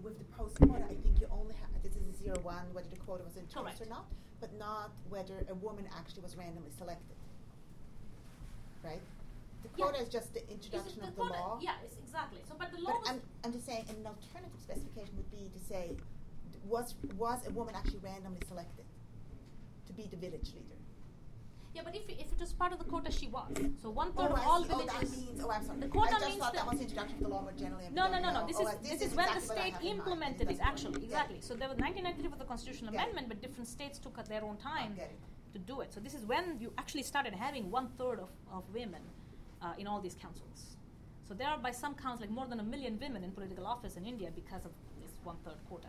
with 0.02 0.18
the 0.18 0.24
post 0.36 0.58
quota, 0.60 0.84
I 0.84 0.94
think 1.02 1.20
you 1.20 1.26
only 1.30 1.54
have 1.54 1.70
this 1.82 1.92
is 1.96 2.02
a 2.14 2.22
zero 2.22 2.38
one, 2.42 2.66
whether 2.72 2.88
the 2.88 2.96
quota 2.96 3.24
was 3.24 3.36
introduced 3.36 3.80
or 3.80 3.86
not, 3.86 4.06
but 4.40 4.52
not 4.58 4.90
whether 5.08 5.46
a 5.48 5.54
woman 5.54 5.86
actually 5.96 6.22
was 6.22 6.36
randomly 6.36 6.70
selected. 6.76 7.16
Right? 8.84 9.00
The 9.62 9.68
Yeah. 9.78 9.84
quota 9.86 10.02
is 10.02 10.08
just 10.08 10.34
the 10.34 10.42
introduction 10.50 11.00
the 11.00 11.08
of 11.08 11.16
the 11.16 11.22
quota- 11.22 11.40
law. 11.40 11.58
Yeah, 11.62 11.74
it's 11.84 11.96
exactly. 11.96 12.40
So, 12.48 12.54
but 12.58 12.70
the 12.72 12.78
law 12.82 12.92
But 12.92 13.00
was 13.00 13.08
I'm, 13.10 13.20
I'm 13.44 13.52
just 13.52 13.64
saying, 13.66 13.86
an 13.88 14.06
alternative 14.06 14.60
specification 14.60 15.16
would 15.16 15.30
be 15.30 15.48
to 15.48 15.58
say, 15.64 15.96
was 16.68 16.94
was 17.16 17.46
a 17.46 17.50
woman 17.50 17.74
actually 17.74 17.98
randomly 18.02 18.40
selected 18.48 18.84
to 19.86 19.92
be 19.92 20.04
the 20.10 20.16
village 20.16 20.48
leader? 20.54 20.74
Yeah, 21.74 21.82
but 21.84 21.94
if, 21.94 22.08
if 22.08 22.32
it 22.32 22.40
was 22.40 22.54
part 22.54 22.72
of 22.72 22.78
the 22.78 22.86
quota, 22.86 23.12
she 23.12 23.28
was. 23.28 23.52
So 23.82 23.90
one 23.90 24.10
third 24.12 24.30
Oh, 24.30 24.34
of 24.34 24.40
all 24.46 24.64
see. 24.64 24.70
Oh, 24.72 24.78
villages. 24.78 25.10
that 25.10 25.18
means. 25.26 25.40
Oh, 25.44 25.50
I'm 25.50 25.62
sorry. 25.62 25.80
The 25.80 25.88
quota 25.88 26.08
I 26.14 26.18
just 26.18 26.26
means 26.28 26.38
thought 26.40 26.54
that, 26.54 26.66
was 26.66 26.76
the 26.78 26.84
introduction 26.84 27.16
of 27.18 27.22
the 27.24 27.28
law 27.28 27.42
more 27.42 27.52
generally. 27.52 27.84
No, 27.92 28.10
no, 28.10 28.18
no, 28.18 28.32
no. 28.32 28.46
This 28.46 28.56
Oh, 28.58 28.62
is 28.62 28.68
uh, 28.68 28.76
this, 28.82 29.02
is 29.02 29.14
when 29.14 29.26
the 29.26 29.36
exactly 29.36 29.56
I 29.56 29.60
state 29.60 29.72
have 29.74 29.82
in 29.82 29.88
mind. 29.88 29.98
implemented 29.98 30.50
it. 30.50 30.58
Actually, 30.62 31.04
exactly. 31.04 31.40
So 31.42 31.52
there 31.54 31.68
was 31.68 31.76
1993 31.76 32.30
for 32.32 32.38
the 32.38 32.44
constitutional 32.52 32.94
it. 32.94 32.96
amendment, 32.96 33.28
but 33.28 33.42
different 33.42 33.68
states 33.68 33.98
took 33.98 34.16
at 34.18 34.26
their 34.26 34.42
own 34.42 34.56
time 34.56 34.96
to 35.52 35.58
do 35.58 35.82
it. 35.82 35.92
So 35.92 36.00
this 36.00 36.14
is 36.14 36.24
when 36.24 36.56
you 36.58 36.72
actually 36.78 37.02
started 37.02 37.34
having 37.34 37.70
one 37.70 37.88
third 37.98 38.20
of, 38.20 38.30
of 38.50 38.62
women 38.72 39.02
uh, 39.60 39.74
in 39.78 39.86
all 39.86 40.00
these 40.00 40.14
councils. 40.14 40.76
So 41.28 41.34
there 41.34 41.48
are, 41.48 41.58
by 41.58 41.72
some 41.72 41.94
counts, 41.94 42.22
like 42.22 42.30
more 42.30 42.46
than 42.46 42.60
a 42.60 42.62
million 42.62 42.98
women 42.98 43.22
in 43.22 43.32
political 43.32 43.66
office 43.66 43.96
in 43.96 44.06
India 44.06 44.30
because 44.34 44.64
of 44.64 44.70
this 45.02 45.10
one 45.24 45.36
third 45.44 45.58
quota. 45.68 45.88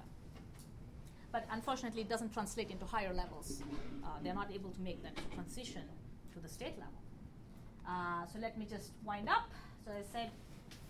But 1.38 1.46
unfortunately, 1.52 2.02
it 2.02 2.10
doesn't 2.10 2.34
translate 2.34 2.72
into 2.72 2.86
higher 2.86 3.14
levels. 3.14 3.62
Uh, 4.04 4.08
they're 4.24 4.34
not 4.34 4.52
able 4.52 4.72
to 4.72 4.82
make 4.82 5.04
that 5.04 5.16
transition 5.36 5.84
to 6.34 6.40
the 6.40 6.50
state 6.50 6.76
level. 6.80 7.00
Uh, 7.88 8.26
so 8.26 8.40
let 8.40 8.58
me 8.58 8.66
just 8.66 8.90
wind 9.06 9.30
up. 9.30 9.48
So 9.86 9.92
I 9.92 10.02
said 10.12 10.32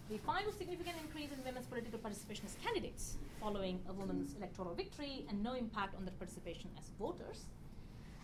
we 0.10 0.18
find 0.20 0.48
a 0.48 0.54
significant 0.54 0.96
increase 1.04 1.32
in 1.36 1.44
women's 1.44 1.68
political 1.68 2.00
participation 2.00 2.46
as 2.46 2.56
candidates 2.64 3.18
following 3.42 3.82
a 3.90 3.94
woman's 3.94 4.36
electoral 4.36 4.74
victory 4.74 5.26
and 5.28 5.44
no 5.44 5.54
impact 5.54 5.96
on 5.98 6.06
their 6.06 6.14
participation 6.14 6.70
as 6.80 6.86
voters. 6.98 7.40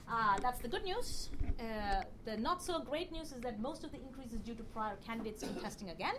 Uh, 0.09 0.39
that's 0.39 0.59
the 0.59 0.69
good 0.69 0.85
news. 0.85 1.29
Uh, 1.59 2.03
the 2.23 2.37
not 2.37 2.63
so 2.63 2.79
great 2.79 3.11
news 3.11 3.33
is 3.33 3.41
that 3.41 3.59
most 3.59 3.83
of 3.83 3.91
the 3.91 3.99
increase 3.99 4.31
is 4.31 4.39
due 4.39 4.55
to 4.55 4.63
prior 4.75 4.95
candidates 5.05 5.43
contesting 5.43 5.89
again. 5.89 6.15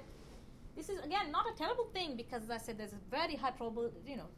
This 0.76 0.90
is 0.90 0.98
again 1.00 1.32
not 1.32 1.46
a 1.50 1.56
terrible 1.56 1.88
thing 1.94 2.14
because, 2.14 2.42
as 2.42 2.50
I 2.50 2.58
said, 2.58 2.76
there's 2.76 2.92
a 2.92 3.02
very 3.10 3.36
high 3.36 3.52
probability. 3.52 3.96
You 4.06 4.18
know, 4.18 4.28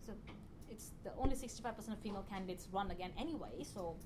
it's 0.77 0.91
the 1.05 1.13
only 1.23 1.35
65% 1.35 1.93
of 1.95 1.99
female 2.07 2.25
candidates 2.29 2.69
run 2.73 2.91
again 2.91 3.13
anyway. 3.19 3.55
So, 3.75 3.97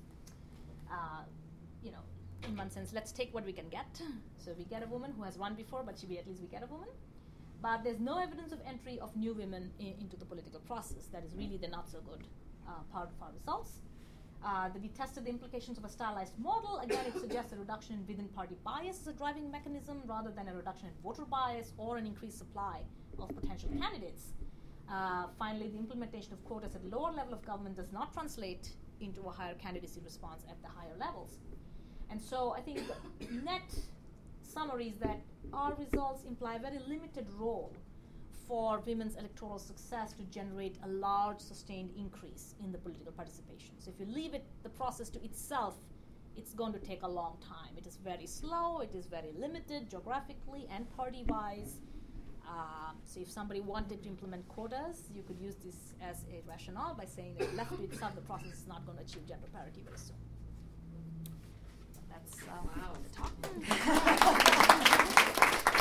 uh, 0.89 1.23
you 1.83 1.91
know, 1.91 2.03
in 2.47 2.55
one 2.57 2.69
sense, 2.71 2.93
let's 2.93 3.11
take 3.11 3.33
what 3.33 3.45
we 3.45 3.53
can 3.59 3.67
get. 3.69 3.91
So 4.43 4.53
we 4.57 4.63
get 4.65 4.81
a 4.83 4.87
woman 4.87 5.13
who 5.17 5.23
has 5.23 5.37
run 5.37 5.53
before, 5.55 5.83
but 5.83 5.99
she, 5.99 6.05
we, 6.07 6.17
at 6.17 6.27
least 6.27 6.41
we 6.41 6.47
get 6.47 6.63
a 6.63 6.67
woman. 6.75 6.87
But 7.61 7.83
there's 7.83 7.99
no 7.99 8.17
evidence 8.17 8.51
of 8.53 8.59
entry 8.73 8.99
of 8.99 9.15
new 9.15 9.33
women 9.33 9.63
i- 9.79 9.95
into 10.03 10.15
the 10.17 10.25
political 10.25 10.59
process. 10.61 11.03
That 11.13 11.23
is 11.23 11.35
really 11.35 11.57
the 11.57 11.67
not 11.67 11.89
so 11.89 11.99
good 12.09 12.23
uh, 12.67 12.71
part 12.93 13.09
of 13.13 13.21
our 13.21 13.31
results. 13.39 13.71
Uh, 14.43 14.69
tested 14.97 15.23
the 15.25 15.29
implications 15.29 15.77
of 15.77 15.85
a 15.85 15.89
stylized 15.89 16.37
model. 16.39 16.79
Again, 16.79 17.05
it 17.05 17.19
suggests 17.19 17.51
a 17.53 17.57
reduction 17.57 17.93
in 17.99 18.07
within 18.07 18.27
party 18.29 18.55
bias 18.63 18.97
as 19.01 19.07
a 19.07 19.13
driving 19.13 19.51
mechanism 19.51 20.01
rather 20.07 20.31
than 20.31 20.47
a 20.47 20.53
reduction 20.61 20.87
in 20.87 20.93
voter 21.03 21.25
bias 21.25 21.73
or 21.77 21.97
an 21.97 22.05
increased 22.07 22.39
supply 22.39 22.77
of 23.19 23.27
potential 23.39 23.69
candidates. 23.79 24.23
Uh, 24.91 25.27
finally, 25.39 25.69
the 25.69 25.77
implementation 25.77 26.33
of 26.33 26.43
quotas 26.43 26.75
at 26.75 26.83
lower 26.85 27.11
level 27.11 27.33
of 27.33 27.45
government 27.45 27.75
does 27.77 27.91
not 27.93 28.11
translate 28.13 28.71
into 28.99 29.21
a 29.23 29.31
higher 29.31 29.55
candidacy 29.55 30.01
response 30.03 30.43
at 30.49 30.61
the 30.61 30.67
higher 30.67 30.95
levels. 30.99 31.39
And 32.09 32.21
so 32.21 32.51
I 32.51 32.61
think 32.61 32.81
the 33.19 33.25
net 33.45 33.73
summary 34.43 34.89
is 34.89 34.97
that 34.97 35.21
our 35.53 35.73
results 35.75 36.23
imply 36.27 36.55
a 36.55 36.59
very 36.59 36.79
limited 36.87 37.27
role 37.37 37.73
for 38.47 38.81
women's 38.85 39.15
electoral 39.15 39.57
success 39.57 40.11
to 40.11 40.23
generate 40.23 40.77
a 40.83 40.87
large 40.89 41.39
sustained 41.39 41.91
increase 41.97 42.55
in 42.61 42.71
the 42.73 42.77
political 42.77 43.13
participation. 43.13 43.75
So 43.79 43.91
if 43.91 43.99
you 43.99 44.13
leave 44.13 44.33
it 44.33 44.43
the 44.63 44.69
process 44.69 45.09
to 45.11 45.23
itself, 45.23 45.75
it's 46.35 46.53
going 46.53 46.73
to 46.73 46.79
take 46.79 47.03
a 47.03 47.07
long 47.07 47.37
time. 47.41 47.77
It 47.77 47.87
is 47.87 47.97
very 47.97 48.27
slow, 48.27 48.81
it 48.81 48.93
is 48.93 49.05
very 49.05 49.31
limited 49.37 49.89
geographically 49.89 50.67
and 50.69 50.89
party 50.97 51.23
wise. 51.27 51.79
Um, 52.51 52.95
so 53.05 53.19
if 53.21 53.29
somebody 53.31 53.61
wanted 53.61 54.03
to 54.03 54.09
implement 54.09 54.45
quotas, 54.49 55.07
you 55.15 55.23
could 55.23 55.39
use 55.39 55.55
this 55.63 55.93
as 56.01 56.25
a 56.29 56.41
rationale 56.49 56.95
by 56.95 57.05
saying 57.05 57.35
that 57.39 57.55
left 57.55 57.75
to 57.77 57.83
itself, 57.83 58.13
the 58.15 58.21
process 58.21 58.53
is 58.53 58.67
not 58.67 58.85
going 58.85 58.97
to 58.97 59.03
achieve 59.05 59.25
gender 59.25 59.47
parity 59.53 59.81
very 59.85 59.97
soon. 59.97 60.17
That's 62.09 62.41
uh, 62.43 62.51
Wow. 62.67 62.93
the 63.03 63.09
talk. 63.15 63.31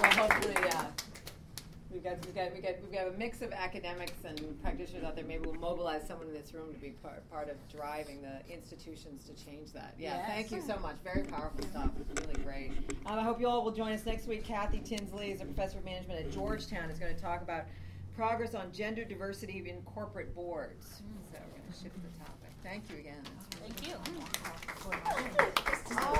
Well, 0.00 0.10
hopefully, 0.12 0.54
we've 0.62 0.72
got, 2.04 2.24
we've 2.26 2.34
got, 2.34 2.52
we've 2.52 2.62
got, 2.62 2.72
we've 2.82 2.92
got 2.92 3.08
a 3.08 3.12
mix 3.12 3.40
of 3.40 3.52
academics 3.52 4.24
and 4.24 4.62
practitioners 4.62 5.04
out 5.04 5.16
there. 5.16 5.24
Maybe 5.24 5.46
we'll 5.46 5.54
mobilize 5.58 6.06
someone 6.06 6.28
in 6.28 6.34
this 6.34 6.52
room 6.52 6.72
to 6.72 6.78
be 6.78 6.90
part, 6.90 7.28
part 7.30 7.48
of 7.48 7.56
driving 7.74 8.20
the 8.22 8.40
institutions 8.52 9.24
to 9.24 9.44
change 9.44 9.72
that. 9.72 9.94
Yeah, 9.98 10.18
Yes. 10.18 10.26
thank 10.28 10.50
you 10.52 10.60
so 10.60 10.78
much. 10.80 10.96
Very 11.02 11.24
powerful 11.24 11.62
stuff. 11.64 11.90
Really 12.20 12.44
great. 12.44 12.72
Um, 13.06 13.18
I 13.18 13.22
hope 13.22 13.40
you 13.40 13.48
all 13.48 13.64
will 13.64 13.72
join 13.72 13.92
us 13.92 14.04
next 14.04 14.26
week. 14.26 14.44
Kathy 14.44 14.80
Tinsley 14.84 15.32
is 15.32 15.40
a 15.40 15.44
professor 15.44 15.78
of 15.78 15.84
management 15.84 16.20
at 16.20 16.30
Georgetown. 16.30 16.90
is 16.90 16.98
going 16.98 17.14
to 17.14 17.20
talk 17.20 17.40
about 17.42 17.64
progress 18.14 18.54
on 18.54 18.70
gender 18.70 19.04
diversity 19.04 19.64
in 19.68 19.80
corporate 19.82 20.34
boards. 20.34 21.02
So 21.32 21.38
we're 21.40 21.58
going 21.60 21.72
to 21.72 21.78
shift 21.82 21.96
the 22.02 22.18
topic. 22.18 22.50
Thank 22.62 22.90
you 22.90 22.98
again. 22.98 23.22
Thank 23.60 23.88
you. 23.88 23.94